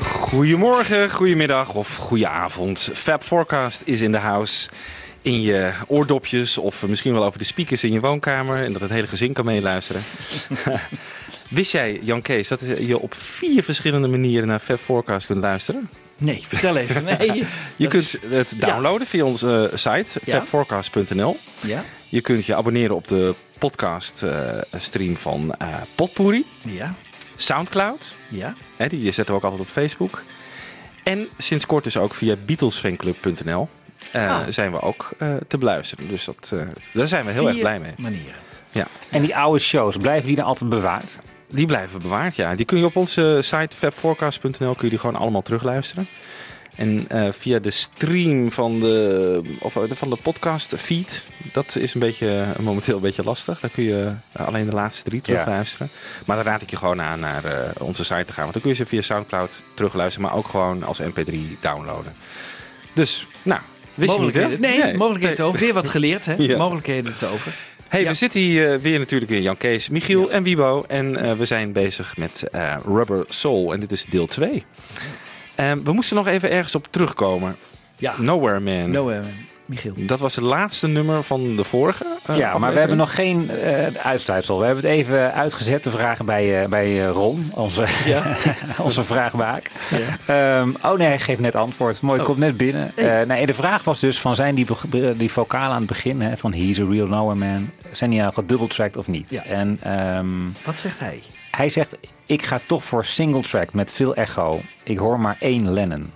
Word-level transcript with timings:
Goedemorgen, 0.00 1.10
goedemiddag 1.10 1.74
of 1.74 1.96
goede 1.96 2.28
avond. 2.28 2.90
Fab 2.94 3.22
Forecast 3.22 3.82
is 3.84 4.00
in 4.00 4.12
de 4.12 4.18
house. 4.18 4.68
In 5.22 5.42
je 5.42 5.72
oordopjes 5.86 6.58
of 6.58 6.86
misschien 6.86 7.12
wel 7.12 7.24
over 7.24 7.38
de 7.38 7.44
speakers 7.44 7.84
in 7.84 7.92
je 7.92 8.00
woonkamer. 8.00 8.64
En 8.64 8.72
dat 8.72 8.80
het 8.80 8.90
hele 8.90 9.06
gezin 9.06 9.32
kan 9.32 9.44
meeluisteren. 9.44 10.02
Wist 11.48 11.72
jij, 11.72 11.98
Jan 12.02 12.22
Kees, 12.22 12.48
dat 12.48 12.60
je 12.78 12.98
op 12.98 13.14
vier 13.14 13.62
verschillende 13.62 14.08
manieren 14.08 14.48
naar 14.48 14.60
Fab 14.60 14.78
Forecast 14.80 15.26
kunt 15.26 15.40
luisteren? 15.40 15.88
Nee, 16.16 16.44
vertel 16.48 16.76
even. 16.76 17.04
Nee. 17.18 17.32
Je 17.76 17.88
Dat 17.88 17.88
kunt 17.88 18.18
het 18.28 18.52
downloaden 18.56 19.06
via 19.06 19.24
onze 19.24 19.68
eh, 19.72 19.76
site, 19.78 20.20
Ja. 20.24 20.32
fabforecast.nl. 20.38 21.38
Ja, 21.60 21.84
Je 22.08 22.20
kunt 22.20 22.46
je 22.46 22.54
abonneren 22.54 22.96
op 22.96 23.08
de 23.08 23.34
podcast 23.58 24.22
eh, 24.22 24.38
stream 24.78 25.16
van 25.16 25.54
eh 25.58 25.68
Potpourri. 25.94 26.44
ja, 26.62 26.94
Soundcloud. 27.36 28.14
ja. 28.28 28.54
Hè, 28.76 28.86
die 28.86 29.04
zetten 29.12 29.26
we 29.26 29.32
ook 29.32 29.42
altijd 29.44 29.62
op 29.62 29.68
Facebook. 29.68 30.22
En 31.02 31.28
sinds 31.38 31.66
kort 31.66 31.84
dus 31.84 31.96
ook 31.96 32.14
via 32.14 32.34
BeatlesFanclub.nl 32.46 33.68
eh, 34.12 34.30
Ah. 34.30 34.42
zijn 34.48 34.72
we 34.72 34.80
ook 34.80 35.10
eh, 35.18 35.28
te 35.48 35.58
beluisteren. 35.58 36.08
Dus 36.08 36.24
dat, 36.24 36.50
eh, 36.52 36.60
daar 36.92 37.08
zijn 37.08 37.24
we 37.24 37.30
heel 37.30 37.48
erg 37.48 37.58
blij 37.58 37.78
mee. 37.78 37.92
manieren. 37.96 38.34
Ja. 38.70 38.86
En 39.10 39.22
die 39.22 39.36
oude 39.36 39.58
shows, 39.58 39.96
blijven 39.96 40.26
die 40.26 40.36
dan 40.36 40.44
altijd 40.44 40.70
bewaard? 40.70 41.18
Die 41.48 41.66
blijven 41.66 42.00
bewaard, 42.00 42.36
ja. 42.36 42.54
Die 42.54 42.66
kun 42.66 42.78
je 42.78 42.84
op 42.84 42.96
onze 42.96 43.38
site 43.42 43.76
fabforecast.nl 43.76 44.50
kun 44.74 44.84
je 44.84 44.88
die 44.88 44.98
gewoon 44.98 45.16
allemaal 45.16 45.42
terugluisteren. 45.42 46.06
En 46.76 47.04
eh, 47.08 47.26
via 47.30 47.58
de 47.58 47.70
stream 47.70 48.52
van 48.52 48.80
de, 48.80 49.40
of, 49.60 49.76
eh, 49.76 49.82
van 49.88 50.10
de 50.10 50.16
podcast 50.16 50.74
feed, 50.76 51.26
dat 51.52 51.76
is 51.76 51.94
een 51.94 52.00
beetje, 52.00 52.40
eh, 52.56 52.58
momenteel 52.64 52.96
een 52.96 53.02
beetje 53.02 53.24
lastig. 53.24 53.60
Daar 53.60 53.70
kun 53.70 53.84
je 53.84 54.12
alleen 54.32 54.64
de 54.66 54.72
laatste 54.72 55.02
drie 55.02 55.18
Ja. 55.18 55.24
terugluisteren. 55.24 55.88
Maar 56.26 56.36
dan 56.36 56.44
raad 56.44 56.62
ik 56.62 56.70
je 56.70 56.76
gewoon 56.76 57.02
aan 57.02 57.20
naar 57.20 57.44
eh, 57.44 57.52
onze 57.78 58.04
site 58.04 58.24
te 58.24 58.32
gaan. 58.32 58.42
Want 58.42 58.52
dan 58.52 58.62
kun 58.62 58.70
je 58.70 58.76
ze 58.76 58.86
via 58.86 59.02
Soundcloud 59.02 59.50
terugluisteren, 59.74 60.28
maar 60.28 60.36
ook 60.38 60.46
gewoon 60.48 60.82
als 60.84 61.00
mp3 61.00 61.56
downloaden. 61.60 62.12
Dus, 62.92 63.26
nou, 63.42 63.60
wist 63.94 64.16
je 64.16 64.20
niet 64.20 64.34
hè? 64.34 64.40
Mogelijkheden. 64.42 64.84
Nee, 64.86 64.96
mogelijkheden 64.96 65.36
te 65.36 65.42
over. 65.42 65.60
Weer 65.60 65.72
wat 65.74 65.88
geleerd, 65.88 66.26
hè? 66.26 66.34
Ja. 66.42 66.56
Mogelijkheden 66.56 67.16
te 67.16 67.26
over. 67.26 67.54
Hey, 67.88 68.02
Ja. 68.02 68.08
we 68.08 68.14
zitten 68.14 68.40
hier 68.40 68.80
weer 68.80 68.98
natuurlijk 68.98 69.30
weer 69.30 69.40
Jan 69.40 69.56
Kees, 69.56 69.88
Michiel 69.88 70.30
en 70.30 70.42
Wibo. 70.42 70.84
En 70.88 71.16
eh, 71.16 71.32
we 71.32 71.44
zijn 71.44 71.72
bezig 71.72 72.16
met 72.16 72.48
eh, 72.52 72.76
Rubber 72.86 73.24
Soul. 73.28 73.72
En 73.72 73.80
dit 73.80 73.92
is 73.92 74.04
deel 74.04 74.26
2. 74.26 74.64
Ehm, 75.56 75.78
we 75.84 75.92
moesten 75.92 76.16
nog 76.16 76.26
even 76.26 76.50
ergens 76.50 76.74
op 76.74 76.86
terugkomen. 76.90 77.56
Ja. 77.96 78.14
Nowhere 78.18 78.60
Man. 78.60 78.90
No, 78.90 79.08
eh, 79.10 79.18
Michiel. 79.66 79.92
Dat 79.96 80.20
was 80.20 80.34
het 80.34 80.44
laatste 80.44 80.86
nummer 80.86 81.22
van 81.22 81.56
de 81.56 81.64
vorige. 81.64 82.04
eh, 82.26 82.36
ja, 82.36 82.58
maar 82.58 82.72
we 82.72 82.78
hebben 82.78 82.96
nog 82.96 83.14
geen 83.14 83.50
eh 83.50 83.86
uitsluitsel. 84.02 84.58
We 84.58 84.64
hebben 84.66 84.84
het 84.84 84.92
even 84.92 85.32
uitgezet, 85.32 85.84
de 85.84 85.90
vragen 85.90 86.24
bij, 86.26 86.62
eh, 86.62 86.68
bij 86.68 87.04
eh, 87.06 87.10
Ron, 87.10 87.50
onze, 87.54 87.84
onze 88.82 89.04
vraagbaak. 89.04 89.70
Ehm, 90.26 90.70
oh 90.82 90.98
nee, 90.98 91.06
hij 91.06 91.18
geeft 91.18 91.40
net 91.40 91.54
antwoord. 91.54 92.00
Mooi, 92.00 92.16
het 92.18 92.26
komt 92.26 92.38
net 92.38 92.56
binnen. 92.56 92.92
Eh, 92.94 93.20
nee, 93.22 93.46
de 93.46 93.54
vraag 93.54 93.84
was 93.84 94.00
dus 94.00 94.20
van 94.20 94.34
zijn 94.36 94.54
die, 94.54 94.66
die 95.16 95.32
vocalen 95.32 95.70
aan 95.72 95.78
het 95.78 95.86
begin 95.86 96.20
hè, 96.20 96.36
van 96.36 96.52
He's 96.52 96.80
a 96.80 96.84
Real 96.90 97.06
Nowhere 97.06 97.38
Man, 97.38 97.70
zijn 97.90 98.10
die 98.10 98.20
nou 98.20 98.32
gedubbeltracked 98.32 98.96
of 98.96 99.06
niet? 99.06 99.30
Ja. 99.30 99.44
En 99.44 99.78
ehm, 99.82 100.26
Wat 100.64 100.80
zegt 100.80 101.00
hij? 101.00 101.22
Hij 101.56 101.68
zegt, 101.68 101.96
ik 102.26 102.42
ga 102.42 102.60
toch 102.66 102.84
voor 102.84 103.04
single 103.04 103.42
track 103.42 103.72
met 103.72 103.90
veel 103.92 104.14
echo. 104.14 104.60
Ik 104.82 104.98
hoor 104.98 105.20
maar 105.20 105.36
één 105.40 105.72
Lennon. 105.72 106.12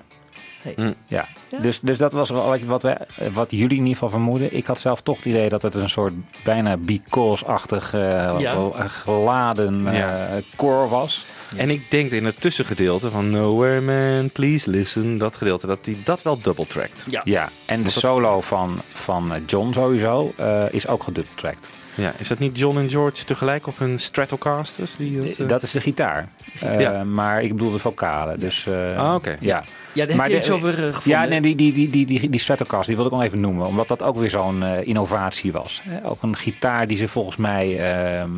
Hey. 0.63 0.73
Hm. 0.77 0.93
Ja, 1.07 1.29
Dus, 1.63 1.81
dus 1.81 1.99
dat 1.99 2.13
was 2.13 2.31
wel 2.31 2.47
wat, 2.47 2.61
wat, 2.61 2.83
wij, 2.83 2.99
wat 3.33 3.51
jullie 3.51 3.67
in 3.71 3.77
ieder 3.77 3.93
geval 3.93 4.11
vermoeden. 4.11 4.57
Ik 4.57 4.67
had 4.67 4.81
zelf 4.81 5.01
toch 5.01 5.17
het 5.17 5.25
idee 5.25 5.49
dat 5.49 5.63
het 5.63 5.75
een 5.75 5.89
soort 5.91 6.13
bijna 6.45 6.77
because-achtig 6.77 7.95
eh, 7.95 8.35
Ja. 8.39 8.71
geladen 8.77 9.87
eh 9.87 9.97
Ja. 9.99 10.29
koor 10.57 10.89
was. 10.89 11.25
En 11.57 11.71
ik 11.71 11.91
denk 11.91 12.11
in 12.11 12.25
het 12.25 12.41
tussengedeelte 12.41 13.11
van 13.11 13.31
Nowhere 13.31 13.81
Man, 13.81 14.31
Please 14.31 14.71
Listen, 14.71 15.19
dat 15.19 15.37
gedeelte, 15.37 15.67
dat 15.67 15.79
hij 15.87 15.97
dat 16.05 16.23
wel 16.23 16.41
double 16.41 16.67
trackt. 16.67 17.05
Ja. 17.09 17.21
Ja, 17.25 17.49
en 17.67 17.83
de 17.83 17.91
solo 17.91 18.41
van, 18.41 18.79
van 18.93 19.35
eh, 19.35 19.41
John 19.47 19.73
sowieso 19.73 20.33
eh, 20.37 20.65
is 20.71 20.87
ook 20.87 21.03
gedubbeltracked. 21.03 21.71
Ja, 22.01 22.13
is 22.19 22.29
dat 22.29 22.39
niet 22.39 22.59
John 22.59 22.79
en 22.79 22.91
George 22.91 23.25
tegelijk 23.25 23.67
op 23.67 23.79
hun 23.79 23.99
Stratocasters? 23.99 24.97
Die 24.97 25.21
dat, 25.25 25.37
eh, 25.37 25.49
Dat 25.49 25.63
is 25.63 25.71
de 25.71 25.81
gitaar. 25.81 26.29
Eh, 26.61 26.81
Ja. 26.81 27.05
Maar 27.05 27.43
ik 27.43 27.53
bedoel 27.55 27.73
de 27.73 27.79
vocalen. 27.79 28.41
Dus, 28.41 28.67
eh, 28.67 28.99
Ah, 28.99 29.15
oké. 29.15 29.37
Ja. 29.41 29.57
Ja, 29.57 29.65
daar 29.95 30.07
heb 30.07 30.17
Maar 30.17 30.27
je 30.29 30.33
de- 30.33 30.39
iets 30.39 30.51
over 30.51 30.69
eh, 30.69 30.95
gevonden. 30.95 31.03
Ja, 31.23 31.25
nee, 31.25 31.41
die, 31.41 31.55
die, 31.55 31.73
die, 31.73 31.91
die, 31.91 32.07
die, 32.07 32.31
die 32.31 32.41
Stratocaster, 32.41 32.87
die 32.87 32.97
wil 32.97 33.05
ik 33.07 33.13
nog 33.13 33.23
even 33.23 33.41
noemen. 33.41 33.67
Omdat 33.67 33.89
dat 33.89 34.03
ook 34.03 34.17
weer 34.17 34.31
zo'n 34.31 34.63
eh, 34.63 34.87
innovatie 34.87 35.53
was. 35.53 35.81
Hè, 35.85 36.09
Ook 36.09 36.23
een 36.23 36.37
gitaar 36.37 36.87
die 36.87 36.97
ze 36.97 37.09
volgens 37.09 37.37
mij... 37.37 37.93
ehm, 37.93 38.31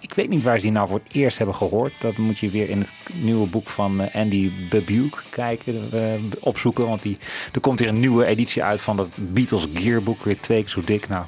ik 0.00 0.14
weet 0.14 0.28
niet 0.28 0.42
waar 0.42 0.56
ze 0.56 0.62
die 0.62 0.72
nou 0.72 0.88
voor 0.88 1.00
het 1.04 1.14
eerst 1.14 1.36
hebben 1.38 1.56
gehoord. 1.56 1.92
Dat 2.00 2.16
moet 2.16 2.38
je 2.38 2.50
weer 2.50 2.68
in 2.68 2.78
het 2.78 2.90
nieuwe 3.12 3.46
boek 3.46 3.68
van 3.68 4.00
eh, 4.00 4.14
Andy 4.22 4.50
Babuke 4.70 5.18
kijken, 5.30 5.88
eh, 5.92 6.00
opzoeken. 6.40 6.86
Want 6.86 7.02
die, 7.02 7.16
er 7.52 7.60
komt 7.60 7.78
weer 7.78 7.88
een 7.88 8.00
nieuwe 8.00 8.24
editie 8.26 8.62
uit 8.64 8.80
van 8.80 8.96
dat 8.96 9.08
Beatles 9.14 9.66
Gearbook. 9.74 10.24
Weer 10.24 10.40
twee 10.40 10.60
keer 10.60 10.70
zo 10.70 10.80
dik. 10.84 11.08
Nou, 11.08 11.24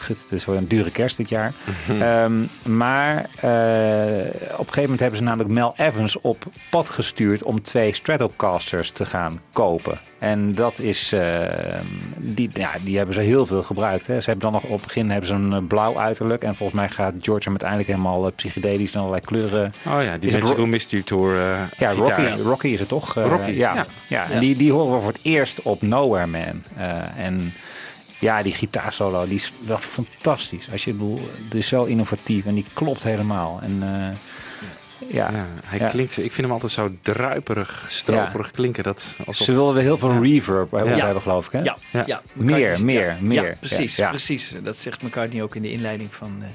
goed, 0.00 0.22
het 0.22 0.32
is 0.32 0.44
wel 0.44 0.56
een 0.56 0.68
dure 0.68 0.90
kerst 0.90 1.16
dit 1.16 1.28
jaar. 1.28 1.52
Ehm, 2.00 2.32
maar 2.62 3.16
eh, 3.16 3.20
op 4.52 4.66
een 4.66 4.72
gegeven 4.72 4.82
moment 4.82 5.00
hebben 5.00 5.18
ze 5.18 5.24
namelijk 5.24 5.50
Mel 5.50 5.74
Evans 5.76 6.20
op 6.20 6.44
pad 6.70 6.88
gestuurd 6.88 7.42
om 7.42 7.62
twee 7.62 7.94
Stratocasters 7.94 8.90
te 8.90 9.06
gaan 9.06 9.40
kopen. 9.52 9.98
En 10.18 10.54
dat 10.54 10.78
is, 10.78 11.12
eh, 11.12 11.78
die, 12.16 12.48
ja, 12.52 12.72
die 12.82 12.96
hebben 12.96 13.14
ze 13.14 13.20
heel 13.20 13.46
veel 13.46 13.62
gebruikt. 13.62 14.06
Hè. 14.06 14.20
Ze 14.20 14.30
hebben 14.30 14.52
dan 14.52 14.52
nog 14.52 14.70
op 14.70 14.76
het 14.76 14.86
begin 14.86 15.10
hebben 15.10 15.28
ze 15.28 15.34
een 15.34 15.52
eh, 15.52 15.58
blauw 15.68 15.98
uiterlijk. 15.98 16.42
En 16.42 16.56
volgens 16.56 16.78
mij 16.78 16.88
gaat 16.88 17.12
George 17.20 17.42
hem 17.42 17.50
uiteindelijk 17.50 17.88
helemaal 17.88 18.26
eh, 18.26 18.32
psychedelisch 18.36 18.94
en 18.94 19.00
allerlei 19.00 19.24
kleuren. 19.24 19.74
Oh 19.86 20.02
ja, 20.02 20.18
die 20.18 20.32
Magical 20.32 20.66
Mystery 20.66 21.02
Tour 21.02 21.36
Ja. 21.78 21.92
Rocky, 21.92 22.22
Rocky 22.42 22.68
is 22.68 22.80
het 22.80 22.88
toch? 22.88 23.14
Rocky, 23.14 23.50
ja. 23.50 23.74
ja. 23.74 23.86
ja. 24.06 24.30
en. 24.30 24.40
Die, 24.40 24.56
die 24.56 24.72
horen 24.72 24.94
we 24.94 25.00
voor 25.00 25.12
het 25.12 25.20
eerst 25.22 25.62
op 25.62 25.82
Nowhere 25.82 26.26
Man. 26.26 26.62
En 27.16 27.52
ja, 28.18 28.42
die 28.42 28.52
gitaarsolo, 28.52 29.24
die 29.26 29.34
is 29.34 29.52
wel 29.66 29.78
fantastisch. 29.78 30.68
Als 30.72 30.84
je 30.84 30.92
bedoel, 30.92 31.20
het 31.44 31.54
is 31.54 31.68
zo 31.68 31.84
innovatief 31.84 32.46
en 32.46 32.54
die 32.54 32.66
klopt 32.72 33.02
helemaal. 33.02 33.58
En 33.62 33.78
eh, 33.82 34.16
ja, 35.08 35.30
Ja, 35.30 35.46
hij 35.64 35.78
Ja. 35.78 35.88
klinkt, 35.88 36.12
ik 36.16 36.32
vind 36.32 36.36
hem 36.46 36.50
altijd 36.52 36.72
zo 36.72 36.90
druiperig, 37.02 37.84
stroperig 37.88 38.50
klinken. 38.50 38.82
Dat, 38.84 39.16
alsof, 39.26 39.44
ze 39.46 39.52
wilden 39.52 39.82
heel 39.82 39.98
veel 39.98 40.22
reverb 40.22 40.70
hebben, 40.72 41.20
geloof 41.22 41.46
ik. 41.46 41.52
Hè? 41.52 41.60
Ja, 41.62 41.76
Ja. 41.92 42.02
ja. 42.06 42.22
Meer, 42.34 42.84
meer, 42.84 43.06
ja, 43.06 43.16
meer. 43.20 43.44
Ja, 43.48 43.54
precies, 43.60 43.96
Ja. 43.96 44.08
precies. 44.08 44.54
Dat 44.62 44.78
zegt 44.78 45.02
McCartney 45.02 45.42
ook 45.42 45.54
in 45.54 45.62
de 45.62 45.72
inleiding 45.72 46.14
van, 46.14 46.36
eh, 46.42 46.48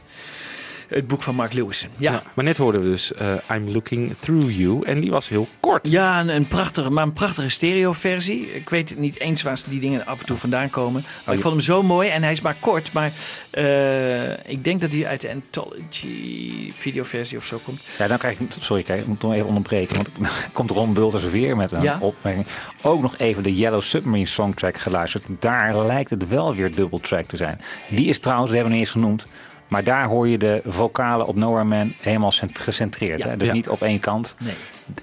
Het 0.94 1.08
boek 1.08 1.22
van 1.22 1.36
Mark 1.36 1.54
Lewison. 1.54 1.90
Ja. 1.98 2.12
Ja, 2.12 2.24
maar 2.34 2.46
net 2.46 2.58
hoorden 2.58 2.82
we 2.82 2.88
dus 2.88 3.14
eh, 3.14 3.34
I'm 3.52 3.70
Looking 3.70 4.16
Through 4.20 4.52
You. 4.58 4.86
En 4.86 5.00
die 5.00 5.12
was 5.12 5.30
heel 5.30 5.48
kort. 5.60 5.90
Ja, 5.92 6.20
een, 6.20 6.36
een 6.36 6.48
prachtige, 6.48 6.90
maar 6.90 7.04
een 7.04 7.14
prachtige 7.14 7.50
stereoversie. 7.50 8.54
Ik 8.56 8.70
weet 8.70 8.98
niet 8.98 9.20
eens 9.20 9.42
waar 9.42 9.60
die 9.66 9.80
dingen 9.80 10.06
af 10.06 10.20
en 10.20 10.26
toe 10.26 10.38
vandaan 10.38 10.70
komen. 10.70 11.02
Maar 11.02 11.12
Oh, 11.28 11.34
ik 11.34 11.42
vond 11.42 11.54
hem 11.54 11.64
zo 11.64 11.84
mooi 11.84 12.10
en 12.10 12.24
hij 12.24 12.32
is 12.32 12.42
maar 12.42 12.56
kort. 12.60 12.94
Maar 12.94 13.12
eh, 13.50 14.32
ik 14.32 14.64
denk 14.64 14.82
dat 14.82 14.92
hij 14.92 15.08
uit 15.08 15.22
de 15.22 15.32
Anthology 15.32 16.72
videoversie 16.74 17.38
of 17.38 17.46
zo 17.46 17.60
komt. 17.64 17.82
Ja, 17.98 18.08
dan 18.08 18.18
krijg 18.18 18.40
ik, 18.40 18.48
sorry, 18.60 18.84
kijk, 18.84 19.00
ik 19.02 19.08
moet 19.08 19.22
hem 19.22 19.32
even 19.32 19.48
onderbreken. 19.48 19.96
Want 19.96 20.10
komt 20.54 20.72
Ron 20.72 20.94
Bulters 20.94 21.24
weer 21.24 21.56
met 21.56 21.72
een 21.72 21.82
Ja. 21.82 21.98
opmerking. 22.02 22.46
Ook 22.82 23.02
nog 23.02 23.18
even 23.18 23.44
de 23.44 23.56
Yellow 23.56 23.82
Submarine 23.82 24.26
songtrack 24.28 24.78
geluisterd. 24.78 25.24
Daar 25.40 25.86
lijkt 25.86 26.10
het 26.10 26.28
wel 26.28 26.56
weer 26.56 26.76
dubbeltrack 26.76 27.26
te 27.26 27.38
zijn. 27.38 27.60
Die 27.90 28.08
is 28.08 28.20
trouwens, 28.20 28.50
we 28.50 28.56
hebben 28.56 28.74
we 28.74 28.80
niet 28.80 28.88
eens 28.88 28.96
genoemd. 28.98 29.26
Maar 29.72 29.84
daar 29.84 30.06
hoor 30.06 30.28
je 30.28 30.38
de 30.38 30.62
vocalen 30.66 31.28
op 31.28 31.36
Nowhere 31.36 31.64
Man 31.64 31.94
helemaal 32.02 32.32
cent- 32.32 32.60
gecentreerd. 32.60 33.20
Ja. 33.22 33.28
hè? 33.28 33.38
Dus 33.38 33.48
Ja. 33.48 33.54
niet 33.54 33.70
op 33.70 33.82
één 33.82 34.00
kant. 34.00 34.36
Nee. 34.40 34.54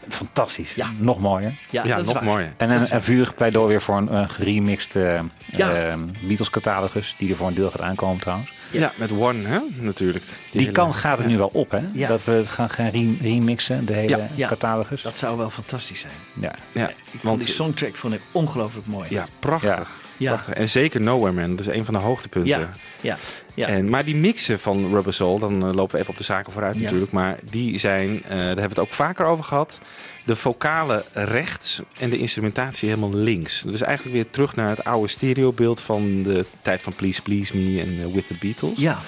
Fantastisch. 0.08 0.74
Ja. 0.74 0.90
Nog 0.98 1.18
mooier. 1.18 1.54
Ja, 1.70 1.84
Ja, 1.84 1.96
dat 1.96 2.06
is 2.06 2.12
nog 2.12 2.22
mooier. 2.22 2.52
En 2.56 2.70
een, 2.70 2.94
een 2.94 3.02
vurig 3.02 3.34
pleidooi 3.34 3.68
weer 3.68 3.82
voor 3.82 3.96
een, 3.96 4.14
een 4.14 4.28
geremixed 4.28 4.96
eh, 4.96 5.20
Ja. 5.46 5.72
eh, 5.72 5.94
Beatles-catalogus. 6.22 7.14
Die 7.18 7.30
er 7.30 7.36
voor 7.36 7.46
een 7.48 7.54
deel 7.54 7.70
gaat 7.70 7.80
aankomen 7.80 8.20
trouwens. 8.20 8.50
Ja, 8.70 8.92
met 8.96 9.10
One, 9.12 9.46
hè? 9.48 9.58
natuurlijk. 9.80 10.24
Die, 10.50 10.60
hele- 10.60 10.72
kant 10.72 10.94
gaat 10.94 11.18
het 11.18 11.26
nu 11.26 11.36
wel 11.38 11.50
op, 11.52 11.70
hè? 11.70 11.80
Ja. 11.92 12.08
Dat 12.08 12.24
we 12.24 12.32
het 12.32 12.48
gaan, 12.50 12.70
gaan 12.70 12.88
re- 12.88 13.16
remixen, 13.20 13.84
de 13.86 13.92
hele 13.92 14.26
catalogus. 14.38 15.02
Dat 15.02 15.18
zou 15.18 15.36
wel 15.36 15.50
fantastisch 15.50 16.00
zijn. 16.00 16.12
Ja. 16.40 16.52
Ja, 16.72 16.88
Ik 16.88 16.94
vond 17.10 17.22
want 17.22 17.40
die 17.40 17.48
songtrack 17.54 17.94
vond 17.94 18.14
ik 18.14 18.20
ongelooflijk 18.32 18.86
mooi. 18.86 19.06
ja, 19.10 19.26
prachtig. 19.38 19.90
Ja. 20.18 20.44
En 20.54 20.68
zeker 20.68 21.00
Nowhere 21.00 21.32
Man, 21.32 21.50
dat 21.50 21.60
is 21.66 21.66
een 21.74 21.84
van 21.84 21.94
de 21.94 22.00
hoogtepunten. 22.00 22.58
ja, 22.60 22.70
ja. 23.00 23.16
ja. 23.54 23.66
En, 23.66 23.88
maar 23.88 24.04
die 24.04 24.16
mixen 24.16 24.58
van 24.60 24.90
Rubber 24.94 25.14
Soul, 25.14 25.38
dan 25.38 25.62
eh, 25.68 25.74
lopen 25.74 25.94
we 25.94 25.98
even 25.98 26.10
op 26.12 26.18
de 26.18 26.24
zaken 26.24 26.52
vooruit 26.52 26.74
Ja. 26.76 26.82
natuurlijk. 26.82 27.12
Maar 27.12 27.38
die 27.50 27.78
zijn, 27.78 28.22
eh, 28.24 28.28
daar 28.28 28.38
hebben 28.38 28.54
we 28.56 28.68
het 28.68 28.78
ook 28.78 28.90
vaker 28.92 29.26
over 29.26 29.44
gehad. 29.44 29.80
De 30.24 30.36
vocalen 30.36 31.02
rechts 31.12 31.80
en 31.98 32.10
de 32.10 32.18
instrumentatie 32.18 32.88
helemaal 32.88 33.14
links. 33.14 33.62
Dus 33.66 33.80
eigenlijk 33.80 34.14
weer 34.16 34.30
terug 34.30 34.56
naar 34.56 34.68
het 34.68 34.84
oude 34.84 35.08
stereobeeld 35.08 35.80
van 35.80 36.22
de 36.22 36.44
tijd 36.62 36.82
van 36.82 36.92
Please 36.92 37.22
Please 37.22 37.56
Me 37.56 37.80
en 37.80 38.12
With 38.12 38.26
the 38.26 38.34
Beatles. 38.40 38.78
ja. 38.80 38.98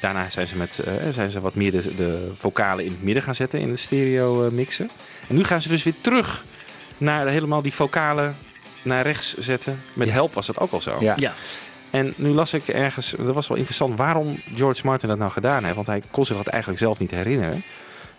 Daarna 0.00 0.30
zijn 0.30 0.46
ze, 0.46 0.56
met, 0.56 0.78
eh, 0.78 0.92
zijn 1.10 1.30
ze 1.30 1.40
wat 1.40 1.54
meer 1.54 1.70
de, 1.70 1.94
de 1.96 2.30
vocalen 2.34 2.84
in 2.84 2.90
het 2.90 3.02
midden 3.02 3.22
gaan 3.22 3.34
zetten 3.34 3.60
in 3.60 3.68
de 3.70 3.76
stereo 3.76 4.50
mixen. 4.50 4.90
En 5.28 5.34
nu 5.34 5.44
gaan 5.44 5.62
ze 5.62 5.68
dus 5.68 5.82
weer 5.82 5.94
terug 6.00 6.44
naar 6.98 7.26
helemaal 7.26 7.62
die 7.62 7.72
vocalen 7.74 8.36
naar 8.86 9.02
rechts 9.02 9.36
zetten. 9.36 9.82
Met 9.92 10.10
Help 10.10 10.34
was 10.34 10.46
dat 10.46 10.58
ook 10.58 10.72
al 10.72 10.80
zo. 10.80 10.96
Ja. 11.00 11.14
ja. 11.16 11.32
En 11.90 12.12
nu 12.16 12.28
las 12.28 12.52
ik 12.52 12.68
ergens, 12.68 13.14
dat 13.18 13.34
was 13.34 13.48
wel 13.48 13.56
interessant, 13.56 13.96
waarom 13.96 14.40
George 14.54 14.80
Martin 14.84 15.08
dat 15.08 15.18
nou 15.18 15.30
gedaan 15.30 15.62
heeft. 15.62 15.74
Want 15.74 15.86
hij 15.86 16.02
kon 16.10 16.24
zich 16.24 16.36
dat 16.36 16.46
eigenlijk 16.46 16.82
zelf 16.82 16.98
niet 16.98 17.10
herinneren. 17.10 17.62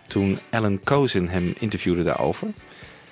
Toen 0.06 0.38
Alan 0.50 0.80
Kozin 0.84 1.28
hem 1.28 1.54
interviewde 1.58 2.02
daarover. 2.02 2.48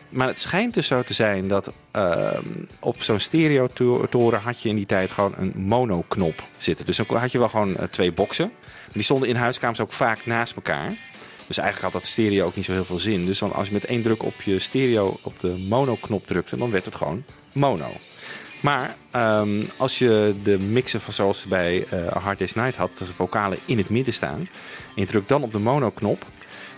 Maar 0.09 0.27
het 0.27 0.39
schijnt 0.39 0.75
dus 0.75 0.87
zo 0.87 1.03
te 1.03 1.15
zijn 1.15 1.49
dat 1.49 1.73
ehm, 1.91 2.45
op 2.81 3.03
zo'n 3.03 3.19
stereotoren 3.19 4.41
had 4.41 4.63
je 4.63 4.69
in 4.69 4.77
die 4.77 4.87
tijd 4.87 5.11
gewoon 5.11 5.35
een 5.37 5.53
monoknop 5.57 6.43
zitten. 6.59 6.87
Dus 6.87 6.97
dan 6.97 7.17
had 7.17 7.33
je 7.33 7.39
wel 7.39 7.49
gewoon 7.49 7.77
eh, 7.77 7.85
twee 7.89 8.13
boxen. 8.13 8.53
Maar 8.63 8.93
die 8.93 9.03
stonden 9.03 9.29
in 9.29 9.37
huiskamers 9.37 9.81
ook 9.81 9.93
vaak 9.93 10.27
naast 10.27 10.57
elkaar. 10.57 10.95
Dus 11.47 11.59
eigenlijk 11.59 11.93
had 11.93 12.03
dat 12.03 12.11
stereo 12.11 12.47
ook 12.47 12.57
niet 12.57 12.65
zo 12.65 12.73
heel 12.73 12.85
veel 12.85 12.99
zin. 12.99 13.25
Dus 13.25 13.39
dan 13.39 13.53
als 13.53 13.67
je 13.67 13.73
met 13.73 13.85
één 13.85 14.03
druk 14.03 14.23
op 14.23 14.43
je 14.43 14.59
stereo 14.59 15.19
op 15.23 15.41
de 15.41 15.65
monoknop 15.69 16.27
drukte, 16.27 16.57
dan 16.57 16.71
werd 16.71 16.85
het 16.85 16.95
gewoon 16.95 17.25
mono. 17.57 17.91
Maar 18.61 18.97
ehm, 19.11 19.63
als 19.77 19.99
je 19.99 20.35
de 20.43 20.59
mixen 20.59 21.01
van 21.01 21.13
zoals 21.13 21.47
bij 21.47 21.85
eh 21.91 22.17
A 22.17 22.19
Hard 22.21 22.39
Day's 22.39 22.55
Night 22.55 22.77
had, 22.77 22.99
dat 22.99 23.09
de 23.09 23.15
vocalen 23.15 23.59
in 23.65 23.79
het 23.79 23.89
midden 23.89 24.15
staan, 24.15 24.39
en 24.41 24.49
je 24.95 25.07
drukt 25.07 25.29
dan 25.29 25.43
op 25.43 25.53
de 25.53 25.59
monoknop, 25.59 26.25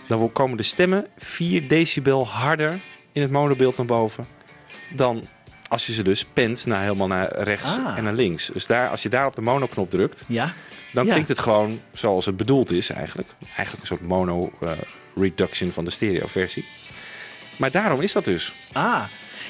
dan 0.07 0.31
komen 0.31 0.57
de 0.57 0.63
stemmen 0.63 1.07
4 1.17 1.67
decibel 1.67 2.27
harder 2.27 2.79
in 3.11 3.21
het 3.21 3.31
monobeeld 3.31 3.77
naar 3.77 3.85
boven 3.85 4.25
dan 4.89 5.23
als 5.67 5.85
je 5.87 5.93
ze 5.93 6.03
dus 6.03 6.25
pent 6.25 6.65
naar 6.65 6.81
helemaal 6.81 7.07
naar 7.07 7.39
rechts 7.43 7.77
Ah. 7.77 7.97
en 7.97 8.03
naar 8.03 8.13
links. 8.13 8.49
Dus 8.53 8.65
daar, 8.65 8.89
als 8.89 9.01
je 9.03 9.09
daar 9.09 9.25
op 9.25 9.35
de 9.35 9.41
monoknop 9.41 9.89
drukt, 9.89 10.23
ja. 10.27 10.53
dan 10.93 11.05
Ja. 11.05 11.11
klinkt 11.11 11.29
het 11.29 11.39
gewoon 11.39 11.79
zoals 11.93 12.25
het 12.25 12.37
bedoeld 12.37 12.71
is 12.71 12.89
eigenlijk. 12.89 13.27
Eigenlijk 13.45 13.79
een 13.79 13.87
soort 13.87 14.01
mono 14.07 14.51
eh, 14.61 14.71
van 15.71 15.83
de 15.85 15.91
stereoversie. 15.91 16.65
Maar 17.57 17.71
daarom 17.71 18.01
is 18.01 18.11
dat 18.11 18.25
dus. 18.25 18.53
Ah, 18.71 19.03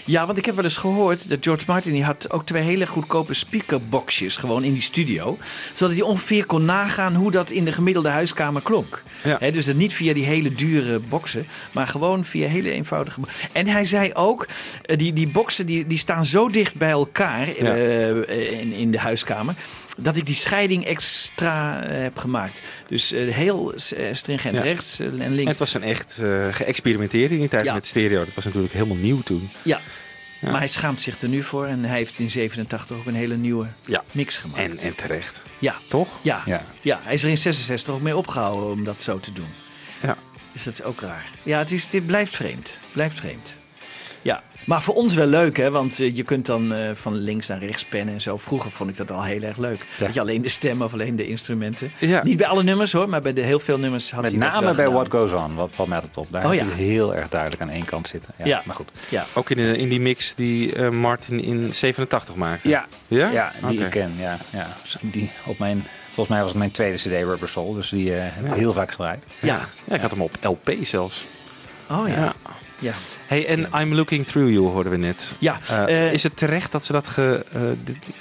ja, 0.09 0.25
want 0.25 0.37
ik 0.37 0.45
heb 0.45 0.55
wel 0.55 0.63
eens 0.63 0.77
gehoord 0.77 1.29
dat 1.29 1.37
George 1.41 1.63
Martin 1.67 1.91
die 1.91 2.03
had 2.03 2.31
ook 2.31 2.45
twee 2.45 2.63
hele 2.63 2.87
goedkope 2.87 3.33
speakerboxjes 3.33 4.37
gewoon 4.37 4.63
in 4.63 4.73
die 4.73 4.81
studio. 4.81 5.37
Zodat 5.73 5.95
hij 5.95 6.03
ongeveer 6.03 6.45
kon 6.45 6.65
nagaan 6.65 7.15
hoe 7.15 7.31
dat 7.31 7.49
in 7.49 7.65
de 7.65 7.71
gemiddelde 7.71 8.09
huiskamer 8.09 8.61
klonk. 8.61 9.03
Ja. 9.23 9.51
Dus 9.51 9.65
dat 9.65 9.75
niet 9.75 9.93
via 9.93 10.13
die 10.13 10.25
hele 10.25 10.51
dure 10.51 10.99
boxen, 10.99 11.47
maar 11.71 11.87
gewoon 11.87 12.25
via 12.25 12.47
hele 12.47 12.71
eenvoudige. 12.71 13.19
En 13.51 13.67
hij 13.67 13.85
zei 13.85 14.13
ook, 14.13 14.47
eh, 14.81 14.97
die, 14.97 15.13
die 15.13 15.27
boxen 15.27 15.65
die, 15.65 15.87
die 15.87 15.97
staan 15.97 16.25
zo 16.25 16.49
dicht 16.49 16.75
bij 16.75 16.89
elkaar 16.89 17.47
Ja. 17.47 17.75
eh, 17.75 18.59
in, 18.61 18.71
in 18.71 18.91
de 18.91 18.99
huiskamer. 18.99 19.55
Dat 20.01 20.15
ik 20.15 20.25
die 20.25 20.35
scheiding 20.35 20.85
extra 20.85 21.83
eh, 21.83 22.01
heb 22.01 22.17
gemaakt. 22.17 22.61
Dus 22.87 23.11
eh, 23.11 23.33
heel 23.33 23.73
eh, 23.73 24.13
stringent 24.13 24.55
Ja. 24.55 24.61
rechts 24.61 24.99
en 24.99 25.21
En 25.21 25.33
links. 25.33 25.49
het 25.49 25.59
was 25.59 25.73
een 25.73 25.83
echt 25.83 26.17
geëxperimenteerd 26.51 27.31
in 27.31 27.39
die 27.39 27.47
tijd 27.49 27.63
Ja. 27.63 27.73
met 27.73 27.85
stereo. 27.85 28.25
Dat 28.25 28.33
was 28.33 28.45
natuurlijk 28.45 28.73
helemaal 28.73 28.97
nieuw 28.97 29.21
toen. 29.21 29.49
Ja. 29.61 29.81
Ja. 30.41 30.49
Maar 30.49 30.59
hij 30.59 30.67
schaamt 30.67 31.01
zich 31.01 31.21
er 31.21 31.29
nu 31.29 31.43
voor 31.43 31.65
en 31.65 31.83
hij 31.83 31.97
heeft 31.97 32.19
in 32.19 32.29
87 32.29 32.97
ook 32.97 33.05
een 33.05 33.13
hele 33.15 33.35
nieuwe 33.35 33.67
Ja. 33.85 34.03
mix 34.11 34.37
gemaakt. 34.37 34.61
En, 34.63 34.77
en 34.77 34.95
terecht. 34.95 35.43
ja. 35.59 35.75
Toch? 35.87 36.07
Ja. 36.21 36.43
Ja. 36.45 36.63
Ja. 36.81 36.99
hij 37.03 37.13
is 37.13 37.23
er 37.23 37.29
in 37.29 37.37
66 37.37 37.93
ook 37.93 38.01
mee 38.01 38.17
opgehouden 38.17 38.71
om 38.71 38.83
dat 38.83 39.01
zo 39.01 39.19
te 39.19 39.33
doen. 39.33 39.47
Ja. 40.03 40.17
Dus 40.51 40.63
dat 40.63 40.73
is 40.73 40.83
ook 40.83 41.01
raar. 41.01 41.25
Ja, 41.43 41.59
het, 41.59 41.71
is, 41.71 41.87
het 41.91 42.05
blijft 42.05 42.35
vreemd. 42.35 42.79
Blijft 42.91 43.17
vreemd. 43.19 43.55
Ja, 44.21 44.41
maar 44.65 44.81
voor 44.81 44.95
ons 44.95 45.13
wel 45.13 45.25
leuk, 45.27 45.57
hè? 45.57 45.71
Want 45.71 45.99
eh, 45.99 46.15
je 46.15 46.23
kunt 46.23 46.45
dan 46.45 46.73
eh, 46.73 46.79
van 46.93 47.15
links 47.15 47.47
naar 47.47 47.59
rechts 47.59 47.85
pennen 47.85 48.13
en 48.13 48.21
zo. 48.21 48.37
Vroeger 48.37 48.71
vond 48.71 48.89
ik 48.89 48.95
dat 48.95 49.11
al 49.11 49.23
heel 49.23 49.41
erg 49.41 49.57
leuk. 49.57 49.85
Dat 49.99 50.13
je 50.13 50.19
alleen 50.19 50.41
de 50.41 50.49
stemmen 50.49 50.85
of 50.85 50.93
alleen 50.93 51.15
de 51.15 51.27
instrumenten. 51.27 51.91
Ja. 51.99 52.23
Niet 52.23 52.37
bij 52.37 52.47
alle 52.47 52.63
nummers 52.63 52.91
hoor, 52.91 53.09
maar 53.09 53.21
bij 53.21 53.33
de 53.33 53.41
heel 53.41 53.59
veel 53.59 53.77
nummers 53.77 54.11
had 54.11 54.21
Met 54.21 54.31
dat 54.31 54.39
name 54.39 54.51
wel 54.65 54.75
bij 54.75 54.85
gedaan. 54.85 54.93
What 55.09 55.11
Goes 55.29 55.33
On, 55.43 55.55
wat 55.55 55.69
valt 55.71 55.87
mij 55.89 55.97
altijd 55.97 56.17
op. 56.17 56.27
Daar 56.31 56.43
Oh, 56.45 56.49
heb 56.51 56.59
ja. 56.59 56.65
je 56.65 56.71
heel 56.83 57.15
erg 57.15 57.29
duidelijk 57.29 57.61
aan 57.61 57.69
één 57.69 57.85
kant 57.85 58.07
zitten. 58.07 58.33
Ja, 58.37 58.45
Ja. 58.45 58.61
Maar 58.65 58.75
goed. 58.75 58.89
Ja. 59.09 59.25
Ook 59.33 59.49
in, 59.49 59.57
de, 59.57 59.77
in 59.77 59.89
die 59.89 59.99
mix 59.99 60.35
die 60.35 60.75
eh, 60.75 60.89
Martin 60.89 61.43
in 61.43 61.73
87 61.73 62.35
maakte. 62.35 62.69
Ja, 62.69 62.85
Ja? 63.07 63.29
ja 63.29 63.53
die 63.67 63.83
ik 63.83 63.89
ken. 63.89 64.13
Ja, 64.17 64.37
ja. 64.49 64.75
Die 65.01 65.31
op 65.45 65.59
mijn, 65.59 65.85
volgens 66.05 66.27
mij 66.27 66.39
was 66.39 66.49
het 66.49 66.57
mijn 66.59 66.71
tweede 66.71 66.97
CD 66.97 67.05
Rubber 67.05 67.49
Soul. 67.49 67.73
Dus 67.73 67.89
die 67.89 68.15
eh, 68.15 68.21
heb 68.21 68.45
ik 68.45 68.51
Ja. 68.51 68.57
heel 68.57 68.73
vaak 68.73 68.89
gedraaid. 68.91 69.25
Ja. 69.39 69.59
Ja, 69.83 69.95
ik 69.95 70.01
had 70.01 70.11
hem 70.11 70.21
op 70.21 70.37
LP 70.41 70.73
zelfs. 70.81 71.25
Oh 71.91 72.07
ja. 72.07 72.13
Ja. 72.15 72.33
Ja. 72.79 72.93
Hey, 73.27 73.45
en 73.47 73.67
I'm 73.81 73.93
Looking 73.93 74.25
Through 74.25 74.51
You 74.51 74.65
hoorden 74.67 74.91
we 74.91 74.97
net. 74.97 75.33
Ja. 75.39 75.59
Eh, 75.67 76.05
eh, 76.07 76.13
is 76.13 76.23
het 76.23 76.37
terecht 76.37 76.71
dat 76.71 76.85
ze 76.85 76.91
dat 76.91 77.07
ge, 77.07 77.45
eh, 77.53 77.61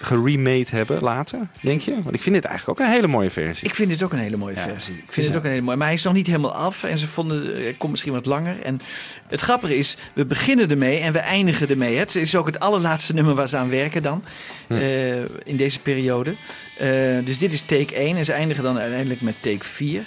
geremade 0.00 0.66
hebben 0.70 1.02
later, 1.02 1.38
denk 1.60 1.80
je? 1.80 2.02
Want 2.02 2.14
ik 2.14 2.22
vind 2.22 2.34
dit 2.34 2.44
eigenlijk 2.44 2.80
ook 2.80 2.86
een 2.86 2.92
hele 2.92 3.06
mooie 3.06 3.30
versie. 3.30 3.68
Ik 3.68 3.74
vind 3.74 3.88
dit 3.88 4.02
ook 4.02 4.12
een 4.12 4.18
hele 4.18 4.36
mooie 4.36 4.54
Ja. 4.54 4.62
versie. 4.62 4.94
Ik 4.94 5.12
vind 5.12 5.26
het 5.26 5.36
ook 5.36 5.44
een 5.44 5.50
hele 5.50 5.62
mooie. 5.62 5.76
Maar 5.76 5.86
hij 5.86 5.96
is 5.96 6.02
nog 6.02 6.12
niet 6.14 6.26
helemaal 6.26 6.54
af. 6.54 6.84
En 6.84 6.98
ze 6.98 7.06
vonden, 7.08 7.52
hij 7.54 7.74
komt 7.78 7.90
misschien 7.90 8.12
wat 8.12 8.26
langer. 8.26 8.60
En 8.62 8.80
het 9.28 9.40
grappige 9.40 9.76
is, 9.78 9.96
we 10.12 10.24
beginnen 10.24 10.70
ermee 10.70 10.98
en 10.98 11.12
we 11.12 11.18
eindigen 11.18 11.68
ermee. 11.68 11.96
Het 11.96 12.14
is 12.14 12.34
ook 12.36 12.46
het 12.46 12.60
allerlaatste 12.60 13.14
nummer 13.14 13.34
waar 13.34 13.48
ze 13.48 13.56
aan 13.56 13.70
werken 13.70 14.02
dan. 14.02 14.24
eh, 14.68 15.16
in 15.44 15.56
deze 15.56 15.80
periode. 15.80 16.34
Dus 17.24 17.38
dit 17.38 17.52
is 17.52 17.60
take 17.60 17.94
1 18.00 18.16
en 18.16 18.24
ze 18.24 18.32
eindigen 18.32 18.62
dan 18.64 18.78
uiteindelijk 18.78 19.20
met 19.20 19.34
take 19.40 19.64
4. 19.64 20.04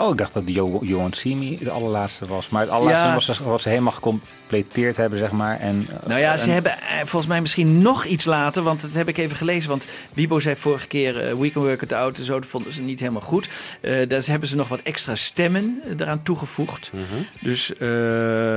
Oh, 0.00 0.10
ik 0.10 0.18
dacht 0.18 0.32
dat 0.32 0.42
You, 0.46 0.78
you 0.86 0.94
Won't 0.94 1.16
See 1.16 1.36
Me 1.36 1.58
de 1.60 1.70
allerlaatste 1.70 2.26
was. 2.26 2.48
Maar 2.48 2.60
het 2.60 2.70
allerlaatste 2.70 3.06
Ja. 3.06 3.14
was 3.14 3.26
dus 3.26 3.38
wat 3.38 3.62
ze 3.62 3.68
helemaal 3.68 3.92
gecompleteerd 3.92 4.96
hebben, 4.96 5.18
zeg 5.18 5.30
maar. 5.30 5.60
En, 5.60 5.86
nou 6.06 6.20
ja, 6.20 6.36
ze 6.36 6.46
en- 6.46 6.52
hebben 6.52 6.72
eh, 6.72 6.96
volgens 6.98 7.26
mij 7.26 7.40
misschien 7.40 7.82
nog 7.82 8.04
iets 8.04 8.24
later. 8.24 8.62
Want 8.62 8.80
dat 8.82 8.92
heb 8.94 9.08
ik 9.08 9.18
even 9.18 9.36
gelezen. 9.36 9.68
Want 9.70 9.86
Wibo 10.14 10.40
zei 10.40 10.56
vorige 10.56 10.86
keer, 10.86 11.28
eh, 11.28 11.34
We 11.34 11.50
Can 11.50 11.62
Work 11.62 11.82
It 11.82 11.92
Out 11.92 12.18
en 12.18 12.24
zo. 12.24 12.40
Dat 12.40 12.48
vonden 12.48 12.72
ze 12.72 12.80
niet 12.80 13.00
helemaal 13.00 13.20
goed. 13.20 13.48
Eh 13.80 14.08
daar 14.08 14.22
hebben 14.24 14.48
ze 14.48 14.56
nog 14.56 14.68
wat 14.68 14.80
extra 14.82 15.16
stemmen 15.16 15.80
eh, 15.84 15.90
eraan 15.98 16.22
toegevoegd. 16.22 16.90
Dus, 17.40 17.76
eh, 17.76 17.88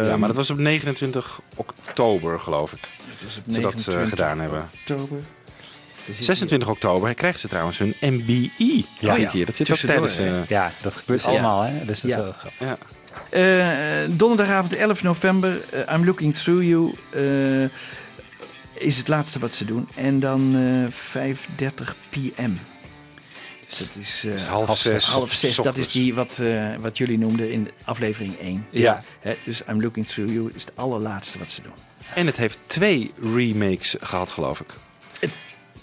ja, 0.07 0.17
maar 0.17 0.27
dat 0.27 0.37
was 0.37 0.49
op 0.49 0.57
29 0.57 1.39
oktober, 1.55 2.39
geloof 2.39 2.73
ik. 2.73 2.79
Dus 3.25 3.37
op 3.37 3.43
Ze 3.53 3.61
dat 3.61 3.71
eh, 3.71 3.77
29 3.77 4.09
gedaan 4.09 4.39
hebben. 4.39 4.69
oktober. 4.79 5.17
Er 6.07 6.15
zit 6.15 6.25
26 6.25 6.69
oktober 6.69 7.13
krijgen 7.13 7.39
ze 7.39 7.47
trouwens 7.47 7.77
hun 7.77 7.93
MBE. 7.99 8.83
Ja. 8.99 9.15
Ja, 9.15 9.29
hier. 9.31 9.45
Dat 9.45 9.55
zit 9.55 9.69
ook 9.71 9.77
Tussendoor, 9.77 10.07
tijdens... 10.07 10.17
eh, 10.43 10.49
Ja, 10.49 10.71
dat 10.81 10.95
gebeurt 10.95 11.23
Dus 11.23 11.31
ja. 11.31 11.37
allemaal, 11.39 11.61
hè? 11.61 11.85
Dus 11.85 12.01
dat 12.01 12.11
Ja. 12.11 12.17
is 12.17 12.23
wel 12.23 12.31
grappig. 12.33 12.59
ja. 12.59 12.77
hier. 13.31 14.01
Eh, 14.03 14.09
donderdagavond 14.17 14.73
11 14.75 15.03
november, 15.03 15.61
eh, 15.69 15.95
I'm 15.95 16.05
Looking 16.05 16.35
Through 16.35 16.63
You, 16.63 16.93
eh, 17.09 17.69
is 18.73 18.97
het 18.97 19.07
laatste 19.07 19.39
wat 19.39 19.53
ze 19.53 19.65
doen. 19.65 19.87
En 19.95 20.19
dan 20.19 20.55
eh 20.55 20.91
5.30 20.91 21.95
pm. 22.09 22.59
Dus 23.69 23.77
dat 23.77 23.95
is, 23.99 24.23
eh, 24.25 24.33
is 24.33 24.41
half 24.43 24.77
zes. 24.77 25.05
half 25.05 25.31
zes. 25.33 25.55
Dat 25.55 25.77
is 25.77 25.87
die 25.91 26.13
wat, 26.13 26.39
eh, 26.39 26.67
wat 26.79 26.97
jullie 26.97 27.17
noemden 27.17 27.51
in 27.51 27.69
aflevering 27.83 28.35
1. 28.39 28.67
Ja. 28.69 29.03
Hè, 29.19 29.35
dus 29.45 29.61
I'm 29.69 29.81
Looking 29.81 30.05
Through 30.07 30.31
You 30.33 30.51
is 30.53 30.61
het 30.63 30.71
allerlaatste 30.75 31.37
wat 31.39 31.51
ze 31.51 31.61
doen. 31.61 31.73
En 32.15 32.25
het 32.25 32.37
heeft 32.37 32.61
twee 32.65 33.11
remakes 33.35 33.95
gehad, 33.99 34.31
geloof 34.31 34.59
ik. 34.59 34.69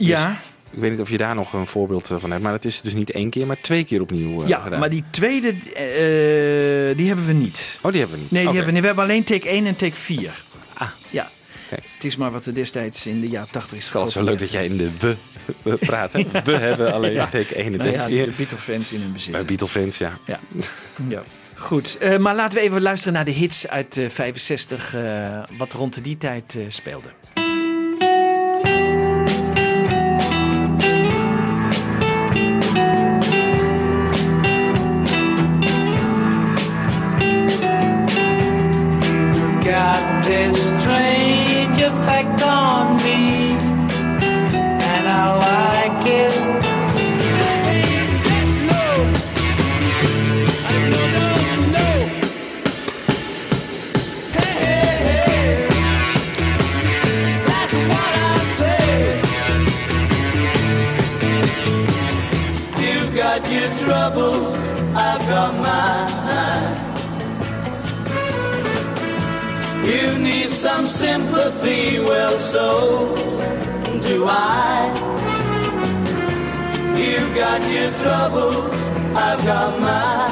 Ja, 0.07 0.41
Ik 0.71 0.79
weet 0.79 0.91
niet 0.91 1.01
of 1.01 1.11
je 1.11 1.17
daar 1.17 1.35
nog 1.35 1.53
een 1.53 1.67
voorbeeld 1.67 2.11
eh, 2.11 2.19
van 2.19 2.31
hebt. 2.31 2.43
Maar 2.43 2.53
het 2.53 2.65
is 2.65 2.81
dus 2.81 2.95
niet 2.95 3.11
één 3.11 3.31
keer, 3.31 3.47
maar 3.47 3.61
twee 3.61 3.85
keer 3.85 4.01
opnieuw 4.01 4.43
eh, 4.43 4.49
ja, 4.49 4.61
gedaan. 4.61 4.81
maar 4.81 4.91
die 4.91 5.05
tweede, 5.11 5.49
eh, 5.49 6.97
die 6.97 7.07
hebben 7.07 7.27
we 7.27 7.33
niet. 7.33 7.79
Oh, 7.83 7.91
die 7.91 8.01
hebben 8.01 8.19
we 8.19 8.23
niet. 8.23 8.33
Nee, 8.33 8.43
die 8.43 8.55
hebben 8.55 8.65
we 8.67 8.73
niet. 8.73 8.81
We 8.81 8.87
hebben 8.87 9.05
alleen 9.05 9.25
take 9.25 9.49
1 9.49 9.67
en 9.67 9.77
take 9.77 9.97
4. 9.97 10.45
Ah. 10.73 10.89
Ja. 11.11 11.31
Kijk. 11.69 11.83
Het 11.95 12.05
is 12.05 12.17
maar 12.17 12.31
wat 12.31 12.47
er 12.47 12.55
destijds 12.55 13.07
in 13.07 13.21
de 13.21 13.29
jaren 13.29 13.51
80 13.51 13.77
is 13.77 13.85
Het 13.85 13.87
is 13.87 13.93
wel 13.93 14.09
zo 14.09 14.23
leuk 14.23 14.39
dat 14.39 14.51
jij 14.51 14.65
in 14.65 14.77
de 14.77 14.91
we, 14.99 15.17
we 15.63 15.77
praat. 15.77 16.13
Hè? 16.13 16.23
We 16.45 16.57
hebben 16.57 16.93
alleen 16.93 17.13
Ja. 17.13 17.27
take 17.27 17.55
1 17.55 17.65
en 17.67 17.71
nou 17.79 17.85
take 17.91 17.97
ja, 18.03 18.05
4. 18.07 18.25
de 18.25 18.33
Beatle-fans 18.37 18.93
in 18.93 19.01
hun 19.01 19.13
bezit. 19.13 19.33
Bij 19.33 19.45
Beatle-fans, 19.45 19.99
ja. 19.99 20.19
Ja. 20.25 20.39
ja. 21.09 21.23
Goed, 21.55 21.99
maar 22.19 22.35
laten 22.35 22.59
we 22.59 22.65
even 22.65 22.83
luisteren 22.83 23.15
naar 23.15 23.25
de 23.25 23.31
hits 23.31 23.69
uit 23.69 23.97
eh 23.97 24.09
65, 24.09 24.95
eh, 24.95 25.43
wat 25.59 25.73
rond 25.73 26.05
die 26.05 26.19
tijd 26.19 26.59
speelde. 26.69 27.09
Got 77.61 77.73
your 77.73 77.93
troubles, 77.93 78.75
I've 79.15 79.45
got 79.45 79.81
mine. 79.81 80.30